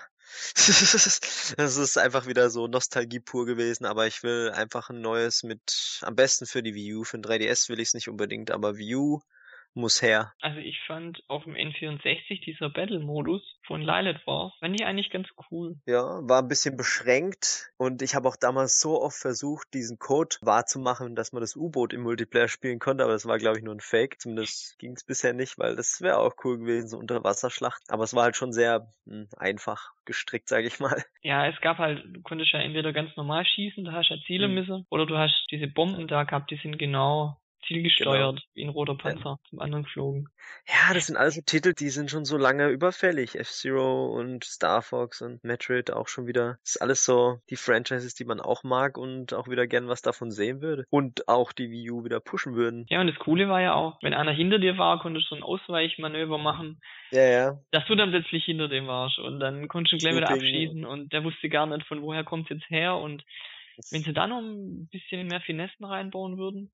das 0.56 1.78
ist 1.78 1.98
einfach 1.98 2.26
wieder 2.26 2.50
so 2.50 2.68
Nostalgie 2.68 3.20
pur 3.20 3.46
gewesen, 3.46 3.86
aber 3.86 4.08
ich 4.08 4.24
will 4.24 4.52
einfach 4.54 4.89
ein 4.89 5.00
neues 5.00 5.43
mit, 5.43 6.00
am 6.02 6.16
besten 6.16 6.46
für 6.46 6.62
die 6.62 6.74
Wii 6.74 6.96
U, 6.96 7.04
für 7.04 7.20
den 7.20 7.24
3DS 7.24 7.70
will 7.70 7.80
ich 7.80 7.89
es 7.89 7.93
nicht 7.93 8.10
unbedingt, 8.10 8.52
aber 8.52 8.76
Wii 8.76 8.96
U 8.96 9.22
muss 9.76 10.02
her. 10.02 10.34
Also 10.42 10.60
ich 10.60 10.80
fand 10.88 11.24
auf 11.28 11.44
dem 11.44 11.54
N64 11.54 12.44
dieser 12.44 12.70
Battle-Modus 12.70 13.60
von 13.66 13.82
Lilith 13.82 14.26
Wars, 14.26 14.54
fand 14.60 14.80
ich 14.80 14.86
eigentlich 14.86 15.10
ganz 15.10 15.28
cool. 15.52 15.76
Ja, 15.86 16.20
war 16.24 16.42
ein 16.42 16.48
bisschen 16.48 16.78
beschränkt 16.78 17.72
und 17.78 18.02
ich 18.02 18.16
habe 18.16 18.28
auch 18.28 18.36
damals 18.36 18.80
so 18.80 19.02
oft 19.02 19.18
versucht, 19.18 19.74
diesen 19.74 20.00
Code 20.00 20.38
wahrzumachen, 20.42 21.16
dass 21.16 21.34
man 21.34 21.42
das 21.42 21.56
U-Boot 21.56 21.94
im 21.94 22.02
Multiplayer 22.02 22.48
spielen 22.48 22.80
konnte, 22.80 23.04
aber 23.04 23.14
das 23.14 23.26
war 23.26 23.38
glaube 23.38 23.58
ich 23.58 23.64
nur 23.64 23.76
ein 23.76 23.82
Fake. 23.82 24.20
Zumindest 24.20 24.78
ging 24.80 24.94
es 24.94 25.04
bisher 25.04 25.34
nicht, 25.34 25.58
weil 25.58 25.76
das 25.76 26.02
wäre 26.02 26.18
auch 26.18 26.36
cool 26.44 26.58
gewesen, 26.60 26.88
so 26.88 26.98
Unterwasserschlacht. 26.98 27.82
Aber 27.90 28.04
es 28.04 28.14
war 28.16 28.24
halt 28.24 28.36
schon 28.36 28.54
sehr 28.54 28.88
mh, 29.06 29.16
hm, 29.16 29.28
einfach 29.38 29.92
gestrickt, 30.06 30.48
sage 30.50 30.68
ich 30.68 30.80
mal. 30.80 31.04
Ja, 31.22 31.48
es 31.48 31.60
gab 31.60 31.80
halt, 31.80 32.04
du 32.06 32.22
konntest 32.22 32.52
ja 32.52 32.60
entweder 32.60 32.94
ganz 32.94 33.16
normal 33.16 33.46
schießen, 33.46 33.84
da 33.84 33.94
hast 33.94 34.10
du 34.10 34.14
ja 34.14 34.22
Ziele 34.28 34.48
mhm. 34.48 34.54
müssen, 34.54 34.86
oder 34.92 35.08
du 35.08 35.18
hast 35.18 35.34
diese 35.50 35.66
Bomben 35.68 36.08
da 36.08 36.24
gehabt, 36.24 36.52
die 36.52 36.58
sind 36.58 36.78
genau 36.78 37.40
zielgesteuert, 37.68 38.36
genau. 38.36 38.51
wie 38.53 38.63
ein 38.63 38.70
roter 38.70 38.95
Panzer 38.95 39.39
ja. 39.41 39.49
zum 39.49 39.59
anderen 39.59 39.84
geflogen. 39.84 40.30
Ja, 40.68 40.93
das 40.93 41.07
sind 41.07 41.18
alles 41.18 41.36
so 41.36 41.41
Titel, 41.41 41.74
die 41.74 41.89
sind 41.89 42.09
schon 42.11 42.26
so 42.26 42.38
lange 42.38 42.70
überfällig. 42.70 43.36
F-Zero 43.36 44.07
und 44.18 44.43
Star 44.43 44.82
Fox 44.82 45.22
und 45.22 45.43
Metroid 45.43 45.91
auch 45.91 46.07
schon 46.07 46.28
wieder. 46.28 46.57
Das 46.63 46.76
ist 46.76 46.82
alles 46.82 47.05
so 47.05 47.39
die 47.49 47.55
Franchises, 47.55 48.16
die 48.16 48.26
man 48.26 48.39
auch 48.39 48.63
mag 48.63 48.97
und 48.97 49.34
auch 49.34 49.47
wieder 49.47 49.68
gern 49.68 49.88
was 49.88 50.01
davon 50.01 50.32
sehen 50.32 50.61
würde. 50.61 50.86
Und 50.89 51.28
auch 51.28 51.51
die 51.51 51.70
Wii 51.70 51.91
U 51.91 52.03
wieder 52.03 52.20
pushen 52.20 52.55
würden. 52.55 52.86
Ja, 52.89 53.01
und 53.01 53.07
das 53.07 53.18
Coole 53.20 53.49
war 53.49 53.61
ja 53.61 53.74
auch, 53.74 53.97
wenn 54.01 54.13
einer 54.13 54.32
hinter 54.32 54.59
dir 54.59 54.78
war, 54.78 54.99
konntest 54.99 55.30
du 55.32 55.36
ein 55.36 55.43
Ausweichmanöver 55.43 56.38
machen. 56.38 56.80
Ja, 57.11 57.24
ja. 57.24 57.59
Dass 57.72 57.86
du 57.88 57.95
dann 57.95 58.11
plötzlich 58.11 58.45
hinter 58.45 58.68
dem 58.68 58.88
warst 58.88 59.20
und 59.20 59.39
dann 59.39 59.68
konntest 59.68 59.93
du 59.93 59.97
gleich 59.97 60.16
wieder 60.16 60.30
abschießen 60.30 60.86
und 60.86 61.13
der 61.13 61.24
wusste 61.24 61.49
gar 61.49 61.66
nicht, 61.66 61.86
von 61.88 62.01
woher 62.01 62.24
kommt 62.24 62.49
jetzt 62.49 62.70
her 62.70 62.95
und 62.95 63.24
wenn 63.91 64.03
sie 64.03 64.13
da 64.13 64.28
noch 64.28 64.39
ein 64.39 64.88
bisschen 64.88 65.28
mehr 65.28 65.41
Finessen 65.41 65.86
reinbauen 65.86 66.38
würden, 66.38 66.72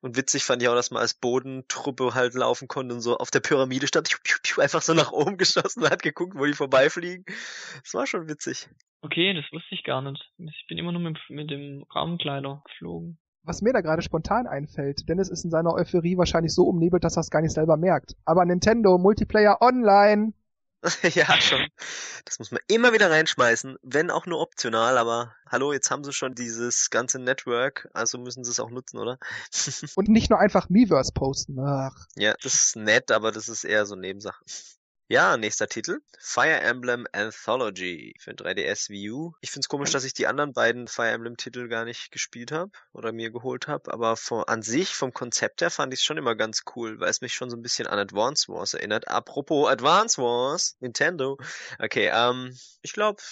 und 0.00 0.16
witzig 0.16 0.44
fand 0.44 0.62
ich 0.62 0.68
auch, 0.68 0.74
dass 0.74 0.90
man 0.90 1.00
als 1.00 1.14
Bodentruppe 1.14 2.14
halt 2.14 2.34
laufen 2.34 2.68
konnte 2.68 2.94
und 2.94 3.00
so 3.00 3.16
auf 3.16 3.30
der 3.30 3.40
Pyramide 3.40 3.86
stand, 3.86 4.10
einfach 4.58 4.82
so 4.82 4.94
nach 4.94 5.12
oben 5.12 5.36
geschossen 5.36 5.82
und 5.82 5.90
hat 5.90 6.02
geguckt, 6.02 6.34
wo 6.36 6.44
die 6.44 6.52
vorbeifliegen. 6.52 7.24
Das 7.82 7.94
war 7.94 8.06
schon 8.06 8.28
witzig. 8.28 8.68
Okay, 9.02 9.34
das 9.34 9.44
wusste 9.52 9.74
ich 9.74 9.84
gar 9.84 10.02
nicht. 10.02 10.32
Ich 10.38 10.66
bin 10.68 10.78
immer 10.78 10.92
nur 10.92 11.00
mit, 11.00 11.18
mit 11.28 11.50
dem 11.50 11.84
Raumkleider 11.94 12.62
geflogen. 12.64 13.18
Was 13.42 13.62
mir 13.62 13.72
da 13.72 13.80
gerade 13.80 14.02
spontan 14.02 14.48
einfällt, 14.48 15.08
Dennis 15.08 15.28
ist 15.28 15.44
in 15.44 15.50
seiner 15.50 15.72
Euphorie 15.72 16.18
wahrscheinlich 16.18 16.52
so 16.52 16.64
umnebelt, 16.64 17.04
dass 17.04 17.16
er 17.16 17.20
es 17.20 17.30
gar 17.30 17.42
nicht 17.42 17.52
selber 17.52 17.76
merkt. 17.76 18.16
Aber 18.24 18.44
Nintendo 18.44 18.98
Multiplayer 18.98 19.58
Online 19.60 20.32
ja, 21.14 21.40
schon. 21.40 21.66
Das 22.24 22.38
muss 22.38 22.50
man 22.50 22.60
immer 22.68 22.92
wieder 22.92 23.10
reinschmeißen, 23.10 23.76
wenn 23.82 24.10
auch 24.10 24.26
nur 24.26 24.40
optional, 24.40 24.98
aber 24.98 25.34
hallo, 25.48 25.72
jetzt 25.72 25.90
haben 25.90 26.04
sie 26.04 26.12
schon 26.12 26.34
dieses 26.34 26.90
ganze 26.90 27.18
Network, 27.18 27.88
also 27.92 28.18
müssen 28.18 28.44
sie 28.44 28.50
es 28.50 28.60
auch 28.60 28.70
nutzen, 28.70 28.98
oder? 28.98 29.18
Und 29.96 30.08
nicht 30.08 30.30
nur 30.30 30.38
einfach 30.38 30.68
Miiverse 30.68 31.12
posten. 31.12 31.58
Ach. 31.58 32.06
Ja, 32.14 32.34
das 32.42 32.54
ist 32.54 32.76
nett, 32.76 33.10
aber 33.10 33.32
das 33.32 33.48
ist 33.48 33.64
eher 33.64 33.86
so 33.86 33.96
Nebensache. 33.96 34.42
Ja, 35.08 35.36
nächster 35.36 35.68
Titel. 35.68 36.00
Fire 36.18 36.60
Emblem 36.60 37.06
Anthology 37.12 38.12
für 38.18 38.32
3DS 38.32 38.90
Wii 38.90 39.12
U. 39.12 39.32
Ich 39.40 39.52
find's 39.52 39.68
komisch, 39.68 39.92
dass 39.92 40.04
ich 40.04 40.14
die 40.14 40.26
anderen 40.26 40.52
beiden 40.52 40.88
Fire 40.88 41.12
Emblem 41.12 41.36
Titel 41.36 41.68
gar 41.68 41.84
nicht 41.84 42.10
gespielt 42.10 42.50
habe 42.50 42.72
oder 42.92 43.12
mir 43.12 43.30
geholt 43.30 43.68
habe, 43.68 43.92
aber 43.92 44.16
von, 44.16 44.42
an 44.48 44.62
sich, 44.62 44.88
vom 44.88 45.12
Konzept 45.12 45.60
her, 45.60 45.70
fand 45.70 45.94
ich 45.94 46.00
schon 46.00 46.16
immer 46.16 46.34
ganz 46.34 46.64
cool, 46.74 46.98
weil 46.98 47.08
es 47.08 47.20
mich 47.20 47.34
schon 47.34 47.50
so 47.50 47.56
ein 47.56 47.62
bisschen 47.62 47.86
an 47.86 48.00
Advance 48.00 48.52
Wars 48.52 48.74
erinnert. 48.74 49.06
Apropos 49.06 49.68
Advance 49.68 50.20
Wars, 50.20 50.76
Nintendo. 50.80 51.38
Okay, 51.78 52.10
ähm, 52.12 52.52
ich 52.82 52.92
glaube, 52.92 53.22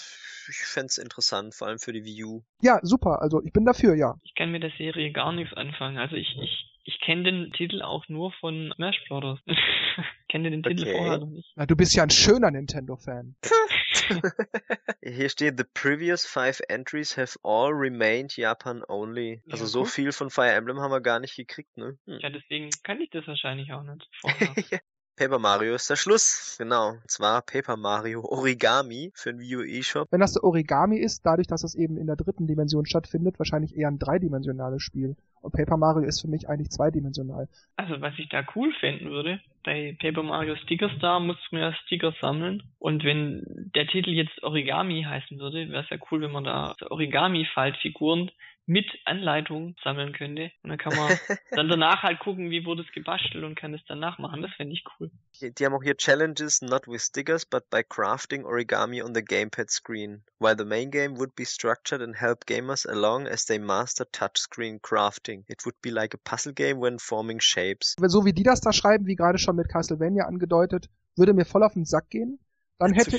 ich 0.48 0.58
fände 0.58 0.92
interessant, 1.00 1.56
vor 1.56 1.66
allem 1.66 1.80
für 1.80 1.92
die 1.92 2.04
Wii 2.04 2.22
U. 2.22 2.44
Ja, 2.62 2.78
super, 2.82 3.20
also 3.20 3.42
ich 3.42 3.52
bin 3.52 3.64
dafür, 3.64 3.96
ja. 3.96 4.14
Ich 4.22 4.36
kann 4.36 4.52
mit 4.52 4.62
der 4.62 4.72
Serie 4.78 5.10
gar 5.10 5.32
nichts 5.32 5.52
anfangen. 5.56 5.98
Also 5.98 6.14
ich, 6.14 6.38
ich 6.40 6.70
ich 6.84 7.00
kenne 7.00 7.22
den 7.24 7.52
Titel 7.52 7.82
auch 7.82 8.08
nur 8.08 8.32
von 8.32 8.72
Smash 8.76 9.02
Bros. 9.08 9.40
kenne 10.28 10.50
den 10.50 10.62
Titel 10.62 10.82
okay. 10.82 10.92
vorher 10.96 11.18
noch 11.18 11.28
nicht. 11.28 11.52
Na, 11.56 11.66
du 11.66 11.76
bist 11.76 11.94
ja 11.94 12.02
ein 12.02 12.10
schöner 12.10 12.50
Nintendo-Fan. 12.50 13.36
Hier 15.02 15.28
steht, 15.28 15.58
the 15.58 15.64
previous 15.74 16.26
five 16.26 16.60
entries 16.68 17.16
have 17.16 17.38
all 17.42 17.72
remained 17.72 18.36
Japan 18.36 18.82
only. 18.88 19.42
Ja, 19.46 19.52
also 19.52 19.66
so 19.66 19.80
gut. 19.80 19.90
viel 19.90 20.12
von 20.12 20.30
Fire 20.30 20.52
Emblem 20.52 20.80
haben 20.80 20.90
wir 20.90 21.00
gar 21.00 21.20
nicht 21.20 21.36
gekriegt, 21.36 21.76
ne? 21.76 21.98
Hm. 22.06 22.18
Ja, 22.20 22.30
deswegen 22.30 22.70
kann 22.82 23.00
ich 23.00 23.10
das 23.10 23.26
wahrscheinlich 23.26 23.72
auch 23.72 23.82
nicht 23.82 24.08
Paper 25.16 25.38
Mario 25.38 25.74
ist 25.74 25.88
der 25.88 25.96
Schluss. 25.96 26.56
Genau. 26.58 26.90
Und 26.90 27.10
zwar 27.10 27.42
Paper 27.42 27.76
Mario 27.76 28.22
Origami 28.24 29.12
für 29.14 29.32
den 29.32 29.40
Wii 29.40 29.56
U 29.56 29.62
eShop. 29.62 30.08
Wenn 30.10 30.20
das 30.20 30.32
der 30.32 30.42
Origami 30.42 30.98
ist, 30.98 31.24
dadurch, 31.24 31.46
dass 31.46 31.62
es 31.62 31.74
eben 31.74 31.96
in 31.96 32.06
der 32.06 32.16
dritten 32.16 32.46
Dimension 32.46 32.84
stattfindet, 32.84 33.38
wahrscheinlich 33.38 33.76
eher 33.76 33.88
ein 33.88 33.98
dreidimensionales 33.98 34.82
Spiel. 34.82 35.16
Und 35.40 35.52
Paper 35.52 35.76
Mario 35.76 36.04
ist 36.08 36.22
für 36.22 36.28
mich 36.28 36.48
eigentlich 36.48 36.70
zweidimensional. 36.70 37.48
Also 37.76 38.00
was 38.00 38.14
ich 38.18 38.28
da 38.30 38.44
cool 38.56 38.72
finden 38.80 39.10
würde, 39.10 39.40
bei 39.62 39.96
Paper 40.00 40.22
Mario 40.22 40.56
Sticker 40.56 40.90
Star 40.96 41.20
muss 41.20 41.36
man 41.50 41.60
ja 41.60 41.74
Sticker 41.84 42.12
sammeln. 42.20 42.62
Und 42.78 43.04
wenn 43.04 43.70
der 43.74 43.86
Titel 43.86 44.10
jetzt 44.10 44.42
Origami 44.42 45.04
heißen 45.06 45.38
würde, 45.38 45.68
wäre 45.70 45.84
es 45.84 45.90
ja 45.90 45.98
cool, 46.10 46.22
wenn 46.22 46.32
man 46.32 46.44
da 46.44 46.74
Origami-Faltfiguren 46.90 48.30
mit 48.66 48.86
Anleitung 49.04 49.76
sammeln 49.84 50.12
könnte. 50.12 50.50
Und 50.62 50.70
dann 50.70 50.78
kann 50.78 50.96
man 50.96 51.08
dann 51.50 51.68
danach 51.68 52.02
halt 52.02 52.20
gucken, 52.20 52.50
wie 52.50 52.64
wurde 52.64 52.82
es 52.82 52.92
gebastelt 52.92 53.44
und 53.44 53.56
kann 53.56 53.74
es 53.74 53.84
dann 53.86 54.00
nachmachen. 54.00 54.42
Das 54.42 54.52
fände 54.52 54.72
ich 54.72 54.84
cool. 54.98 55.10
Die 55.40 55.64
haben 55.64 55.74
auch 55.74 55.82
hier 55.82 55.96
Challenges 55.96 56.62
not 56.62 56.86
with 56.86 57.02
stickers, 57.02 57.44
but 57.44 57.68
by 57.70 57.82
crafting 57.82 58.44
origami 58.44 59.02
on 59.02 59.14
the 59.14 59.22
gamepad 59.22 59.70
screen. 59.70 60.22
While 60.38 60.56
the 60.56 60.64
main 60.64 60.90
game 60.90 61.18
would 61.18 61.34
be 61.34 61.44
structured 61.44 62.00
and 62.00 62.16
help 62.16 62.46
gamers 62.46 62.86
along 62.86 63.26
as 63.26 63.44
they 63.44 63.58
master 63.58 64.06
touchscreen 64.10 64.80
crafting. 64.80 65.44
It 65.48 65.64
would 65.64 65.80
be 65.82 65.90
like 65.90 66.14
a 66.14 66.18
puzzle 66.18 66.52
game 66.52 66.80
when 66.80 66.98
forming 66.98 67.40
shapes. 67.40 67.96
So 67.98 68.24
wie 68.24 68.32
die 68.32 68.42
das 68.42 68.60
da 68.60 68.72
schreiben, 68.72 69.06
wie 69.06 69.16
gerade 69.16 69.38
schon 69.38 69.56
mit 69.56 69.68
Castlevania 69.68 70.24
angedeutet, 70.24 70.88
würde 71.16 71.34
mir 71.34 71.44
voll 71.44 71.62
auf 71.62 71.74
den 71.74 71.84
Sack 71.84 72.10
gehen. 72.10 72.38
Dann 72.78 72.92
hätte, 72.92 73.18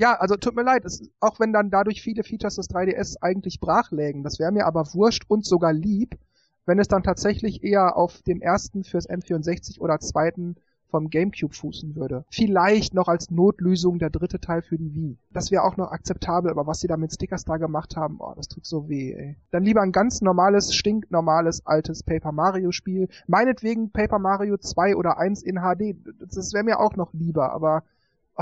ja, 0.00 0.14
also 0.14 0.36
tut 0.36 0.56
mir 0.56 0.62
leid, 0.62 0.86
es, 0.86 1.02
auch 1.20 1.38
wenn 1.40 1.52
dann 1.52 1.70
dadurch 1.70 2.00
viele 2.00 2.24
Features 2.24 2.56
des 2.56 2.70
3DS 2.70 3.18
eigentlich 3.20 3.60
brach 3.60 3.90
lägen, 3.90 4.24
das 4.24 4.38
wäre 4.38 4.50
mir 4.50 4.66
aber 4.66 4.86
wurscht 4.94 5.24
und 5.28 5.44
sogar 5.44 5.74
lieb, 5.74 6.18
wenn 6.64 6.78
es 6.78 6.88
dann 6.88 7.02
tatsächlich 7.02 7.62
eher 7.62 7.96
auf 7.98 8.22
dem 8.22 8.40
ersten 8.40 8.82
fürs 8.82 9.08
N64 9.08 9.78
oder 9.78 10.00
zweiten 10.00 10.56
vom 10.88 11.10
GameCube 11.10 11.54
fußen 11.54 11.94
würde. 11.96 12.24
Vielleicht 12.30 12.94
noch 12.94 13.08
als 13.08 13.30
Notlösung 13.30 13.98
der 13.98 14.10
dritte 14.10 14.40
Teil 14.40 14.62
für 14.62 14.78
die 14.78 14.94
Wii. 14.94 15.18
Das 15.32 15.50
wäre 15.50 15.64
auch 15.64 15.76
noch 15.76 15.92
akzeptabel, 15.92 16.50
aber 16.50 16.66
was 16.66 16.80
sie 16.80 16.88
da 16.88 16.96
mit 16.96 17.12
Stickers 17.12 17.44
da 17.44 17.58
gemacht 17.58 17.94
haben, 17.96 18.16
oh, 18.20 18.32
das 18.34 18.48
tut 18.48 18.66
so 18.66 18.88
weh, 18.88 19.12
ey. 19.12 19.36
Dann 19.50 19.64
lieber 19.64 19.82
ein 19.82 19.92
ganz 19.92 20.22
normales, 20.22 20.74
stinknormales, 20.74 21.66
altes 21.66 22.02
Paper 22.02 22.32
Mario 22.32 22.72
Spiel. 22.72 23.08
Meinetwegen 23.26 23.92
Paper 23.92 24.18
Mario 24.18 24.56
2 24.56 24.96
oder 24.96 25.18
1 25.18 25.42
in 25.42 25.56
HD. 25.56 25.94
Das 26.18 26.52
wäre 26.54 26.64
mir 26.64 26.80
auch 26.80 26.96
noch 26.96 27.12
lieber, 27.12 27.52
aber 27.52 27.84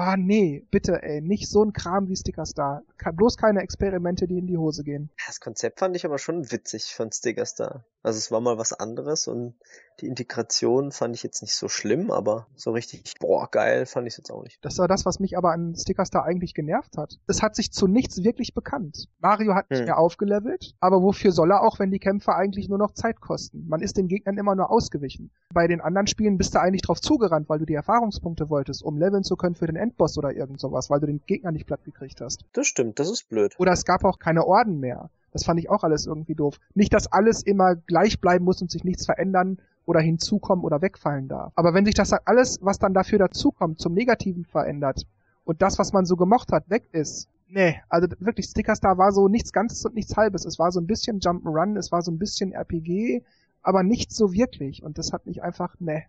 Ah, 0.00 0.16
nee, 0.16 0.64
bitte, 0.70 1.02
ey, 1.02 1.20
nicht 1.20 1.48
so 1.48 1.64
ein 1.64 1.72
Kram 1.72 2.08
wie 2.08 2.14
Sticker 2.16 2.46
Star. 2.46 2.84
Bloß 2.98 3.36
keine 3.36 3.60
Experimente, 3.60 4.26
die 4.26 4.38
in 4.38 4.46
die 4.46 4.58
Hose 4.58 4.84
gehen. 4.84 5.10
Das 5.26 5.40
Konzept 5.40 5.78
fand 5.80 5.96
ich 5.96 6.04
aber 6.04 6.18
schon 6.18 6.50
witzig 6.50 6.94
von 6.94 7.10
Sticker 7.12 7.46
Star. 7.46 7.84
Also 8.02 8.18
es 8.18 8.30
war 8.30 8.40
mal 8.40 8.58
was 8.58 8.72
anderes 8.72 9.26
und 9.26 9.54
die 10.00 10.06
Integration 10.06 10.92
fand 10.92 11.16
ich 11.16 11.22
jetzt 11.22 11.42
nicht 11.42 11.54
so 11.54 11.68
schlimm, 11.68 12.10
aber 12.10 12.46
so 12.54 12.70
richtig, 12.70 13.14
boah, 13.18 13.50
geil 13.50 13.86
fand 13.86 14.06
ich 14.06 14.14
es 14.14 14.18
jetzt 14.18 14.30
auch 14.30 14.44
nicht. 14.44 14.64
Das 14.64 14.78
war 14.78 14.86
das, 14.86 15.04
was 15.04 15.18
mich 15.18 15.36
aber 15.36 15.50
an 15.50 15.74
Sticker 15.74 16.04
Star 16.04 16.24
eigentlich 16.24 16.54
genervt 16.54 16.96
hat. 16.96 17.18
Es 17.26 17.42
hat 17.42 17.56
sich 17.56 17.72
zu 17.72 17.88
nichts 17.88 18.22
wirklich 18.22 18.54
bekannt. 18.54 19.08
Mario 19.18 19.54
hat 19.54 19.70
nicht 19.70 19.80
hm. 19.80 19.86
mehr 19.86 19.98
aufgelevelt, 19.98 20.76
aber 20.80 21.02
wofür 21.02 21.32
soll 21.32 21.50
er 21.50 21.62
auch, 21.62 21.78
wenn 21.80 21.90
die 21.90 21.98
Kämpfe 21.98 22.34
eigentlich 22.34 22.68
nur 22.68 22.78
noch 22.78 22.92
Zeit 22.92 23.20
kosten? 23.20 23.66
Man 23.68 23.82
ist 23.82 23.96
den 23.96 24.08
Gegnern 24.08 24.38
immer 24.38 24.54
nur 24.54 24.70
ausgewichen. 24.70 25.30
Bei 25.52 25.66
den 25.66 25.80
anderen 25.80 26.06
Spielen 26.06 26.38
bist 26.38 26.54
du 26.54 26.60
eigentlich 26.60 26.82
drauf 26.82 27.00
zugerannt, 27.00 27.48
weil 27.48 27.58
du 27.58 27.66
die 27.66 27.74
Erfahrungspunkte 27.74 28.48
wolltest, 28.48 28.82
um 28.82 28.98
leveln 28.98 29.24
zu 29.24 29.36
können 29.36 29.56
für 29.56 29.66
den 29.66 29.76
Endboss 29.76 30.16
oder 30.16 30.32
irgend 30.32 30.60
sowas, 30.60 30.88
weil 30.88 31.00
du 31.00 31.06
den 31.06 31.22
Gegner 31.26 31.50
nicht 31.50 31.66
platt 31.66 31.84
gekriegt 31.84 32.20
hast. 32.20 32.44
Das 32.52 32.66
stimmt, 32.66 32.87
das 32.94 33.10
ist 33.10 33.28
blöd. 33.28 33.54
Oder 33.58 33.72
es 33.72 33.84
gab 33.84 34.04
auch 34.04 34.18
keine 34.18 34.46
Orden 34.46 34.80
mehr. 34.80 35.10
Das 35.32 35.44
fand 35.44 35.60
ich 35.60 35.70
auch 35.70 35.84
alles 35.84 36.06
irgendwie 36.06 36.34
doof. 36.34 36.58
Nicht, 36.74 36.92
dass 36.94 37.10
alles 37.10 37.42
immer 37.42 37.76
gleich 37.76 38.20
bleiben 38.20 38.44
muss 38.44 38.62
und 38.62 38.70
sich 38.70 38.84
nichts 38.84 39.04
verändern 39.04 39.58
oder 39.84 40.00
hinzukommen 40.00 40.64
oder 40.64 40.82
wegfallen 40.82 41.28
darf. 41.28 41.52
Aber 41.56 41.74
wenn 41.74 41.84
sich 41.84 41.94
das 41.94 42.10
dann 42.10 42.20
alles, 42.24 42.58
was 42.62 42.78
dann 42.78 42.94
dafür 42.94 43.18
dazukommt, 43.18 43.80
zum 43.80 43.94
Negativen 43.94 44.44
verändert 44.44 45.06
und 45.44 45.62
das, 45.62 45.78
was 45.78 45.92
man 45.92 46.04
so 46.04 46.16
gemocht 46.16 46.52
hat, 46.52 46.68
weg 46.68 46.88
ist, 46.92 47.28
nee, 47.48 47.80
also 47.88 48.08
wirklich, 48.20 48.46
Sticker 48.46 48.76
Star 48.76 48.98
war 48.98 49.12
so 49.12 49.28
nichts 49.28 49.52
Ganzes 49.52 49.84
und 49.84 49.94
nichts 49.94 50.16
Halbes. 50.16 50.44
Es 50.44 50.58
war 50.58 50.72
so 50.72 50.80
ein 50.80 50.86
bisschen 50.86 51.20
Jump'n'Run, 51.20 51.78
es 51.78 51.90
war 51.92 52.02
so 52.02 52.10
ein 52.10 52.18
bisschen 52.18 52.52
RPG, 52.52 53.22
aber 53.62 53.82
nicht 53.82 54.12
so 54.12 54.32
wirklich. 54.32 54.82
Und 54.82 54.98
das 54.98 55.12
hat 55.12 55.26
mich 55.26 55.42
einfach, 55.42 55.74
nee. 55.78 56.04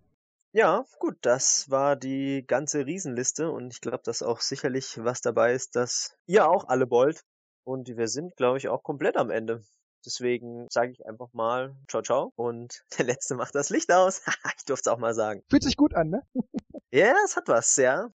Ja, 0.52 0.84
gut, 0.98 1.18
das 1.22 1.70
war 1.70 1.96
die 1.96 2.44
ganze 2.48 2.88
Riesenliste 2.88 3.52
und 3.52 3.72
ich 3.72 3.82
glaube, 3.82 4.02
dass 4.04 4.24
auch 4.24 4.42
sicherlich 4.42 4.98
was 4.98 5.22
dabei 5.22 5.54
ist, 5.54 5.76
dass 5.76 6.18
ihr 6.26 6.50
auch 6.50 6.68
alle 6.68 6.90
wollt. 6.90 7.24
Und 7.64 7.88
wir 7.88 8.08
sind, 8.08 8.36
glaube 8.36 8.58
ich, 8.58 8.68
auch 8.68 8.82
komplett 8.82 9.16
am 9.16 9.30
Ende. 9.30 9.62
Deswegen 10.04 10.68
sage 10.72 10.92
ich 10.92 11.06
einfach 11.06 11.32
mal 11.34 11.76
ciao 11.88 12.02
ciao 12.02 12.34
und 12.36 12.84
der 12.98 13.06
letzte 13.06 13.36
macht 13.36 13.54
das 13.54 13.70
Licht 13.70 13.92
aus. 13.92 14.24
ich 14.58 14.66
durfte 14.66 14.90
es 14.90 14.94
auch 14.94 14.98
mal 14.98 15.14
sagen. 15.14 15.44
Fühlt 15.50 15.64
sich 15.64 15.78
gut 15.78 15.94
an, 15.94 16.10
ne? 16.10 16.24
ja, 16.92 17.14
es 17.26 17.36
hat 17.36 17.48
was, 17.48 17.76
ja. 17.78 18.10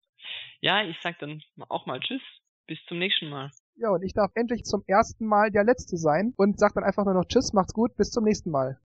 Ja, 0.61 0.85
ich 0.85 0.99
sag 1.03 1.19
dann 1.19 1.43
auch 1.69 1.87
mal 1.87 1.99
tschüss. 1.99 2.23
Bis 2.69 2.79
zum 2.87 2.99
nächsten 2.99 3.29
Mal. 3.29 3.51
Ja, 3.75 3.91
und 3.91 4.05
ich 4.05 4.13
darf 4.13 4.31
endlich 4.35 4.65
zum 4.65 4.85
ersten 4.87 5.27
Mal 5.27 5.51
der 5.51 5.65
Letzte 5.65 5.97
sein 5.97 6.33
und 6.37 6.61
sag 6.61 6.75
dann 6.75 6.85
einfach 6.85 7.05
nur 7.05 7.15
noch 7.15 7.25
Tschüss, 7.25 7.53
macht's 7.53 7.73
gut, 7.73 7.97
bis 7.97 8.11
zum 8.11 8.23
nächsten 8.23 8.51
Mal. 8.51 8.79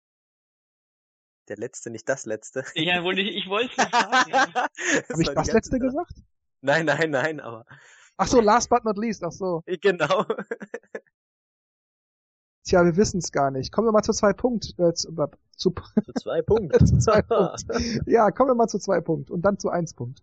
Der 1.50 1.58
Letzte, 1.58 1.90
nicht 1.90 2.08
das 2.08 2.26
Letzte. 2.26 2.64
Ja, 2.76 3.04
wollte 3.04 3.22
ich, 3.22 3.36
ich 3.36 3.50
wollte 3.50 3.70
es 3.72 3.78
nicht 3.78 3.92
sagen. 3.92 4.34
Habe 5.10 5.22
ich 5.22 5.30
das 5.30 5.52
Letzte 5.52 5.80
gesagt? 5.80 6.14
Nein, 6.62 6.86
nein, 6.86 7.10
nein, 7.10 7.40
aber 7.42 7.66
Ach 8.18 8.28
so, 8.28 8.40
last 8.42 8.70
but 8.70 8.84
not 8.86 8.98
least, 8.98 9.24
ach 9.24 9.32
so. 9.32 9.64
Genau. 9.82 10.26
Tja, 12.66 12.86
wir 12.86 12.96
wissen 12.96 13.18
es 13.18 13.32
gar 13.32 13.52
nicht. 13.52 13.74
Kommen 13.74 13.88
wir 13.88 13.92
mal 13.92 14.04
zu 14.04 14.14
zwei 14.14 14.32
Punkt. 14.32 14.74
Äh, 14.78 14.94
zu, 14.94 15.12
zu, 15.58 15.72
zu 15.72 16.14
zwei 16.14 16.42
Punkt. 16.42 16.88
zu 16.88 16.98
zwei 17.00 17.22
Punkt. 17.22 17.66
Ja, 18.08 18.32
kommen 18.32 18.52
wir 18.52 18.56
mal 18.56 18.68
zu 18.68 18.80
zwei 18.80 19.02
Punkt 19.02 19.30
und 19.30 19.42
dann 19.42 19.60
zu 19.60 19.70
eins 19.70 19.94
Punkt. 19.94 20.22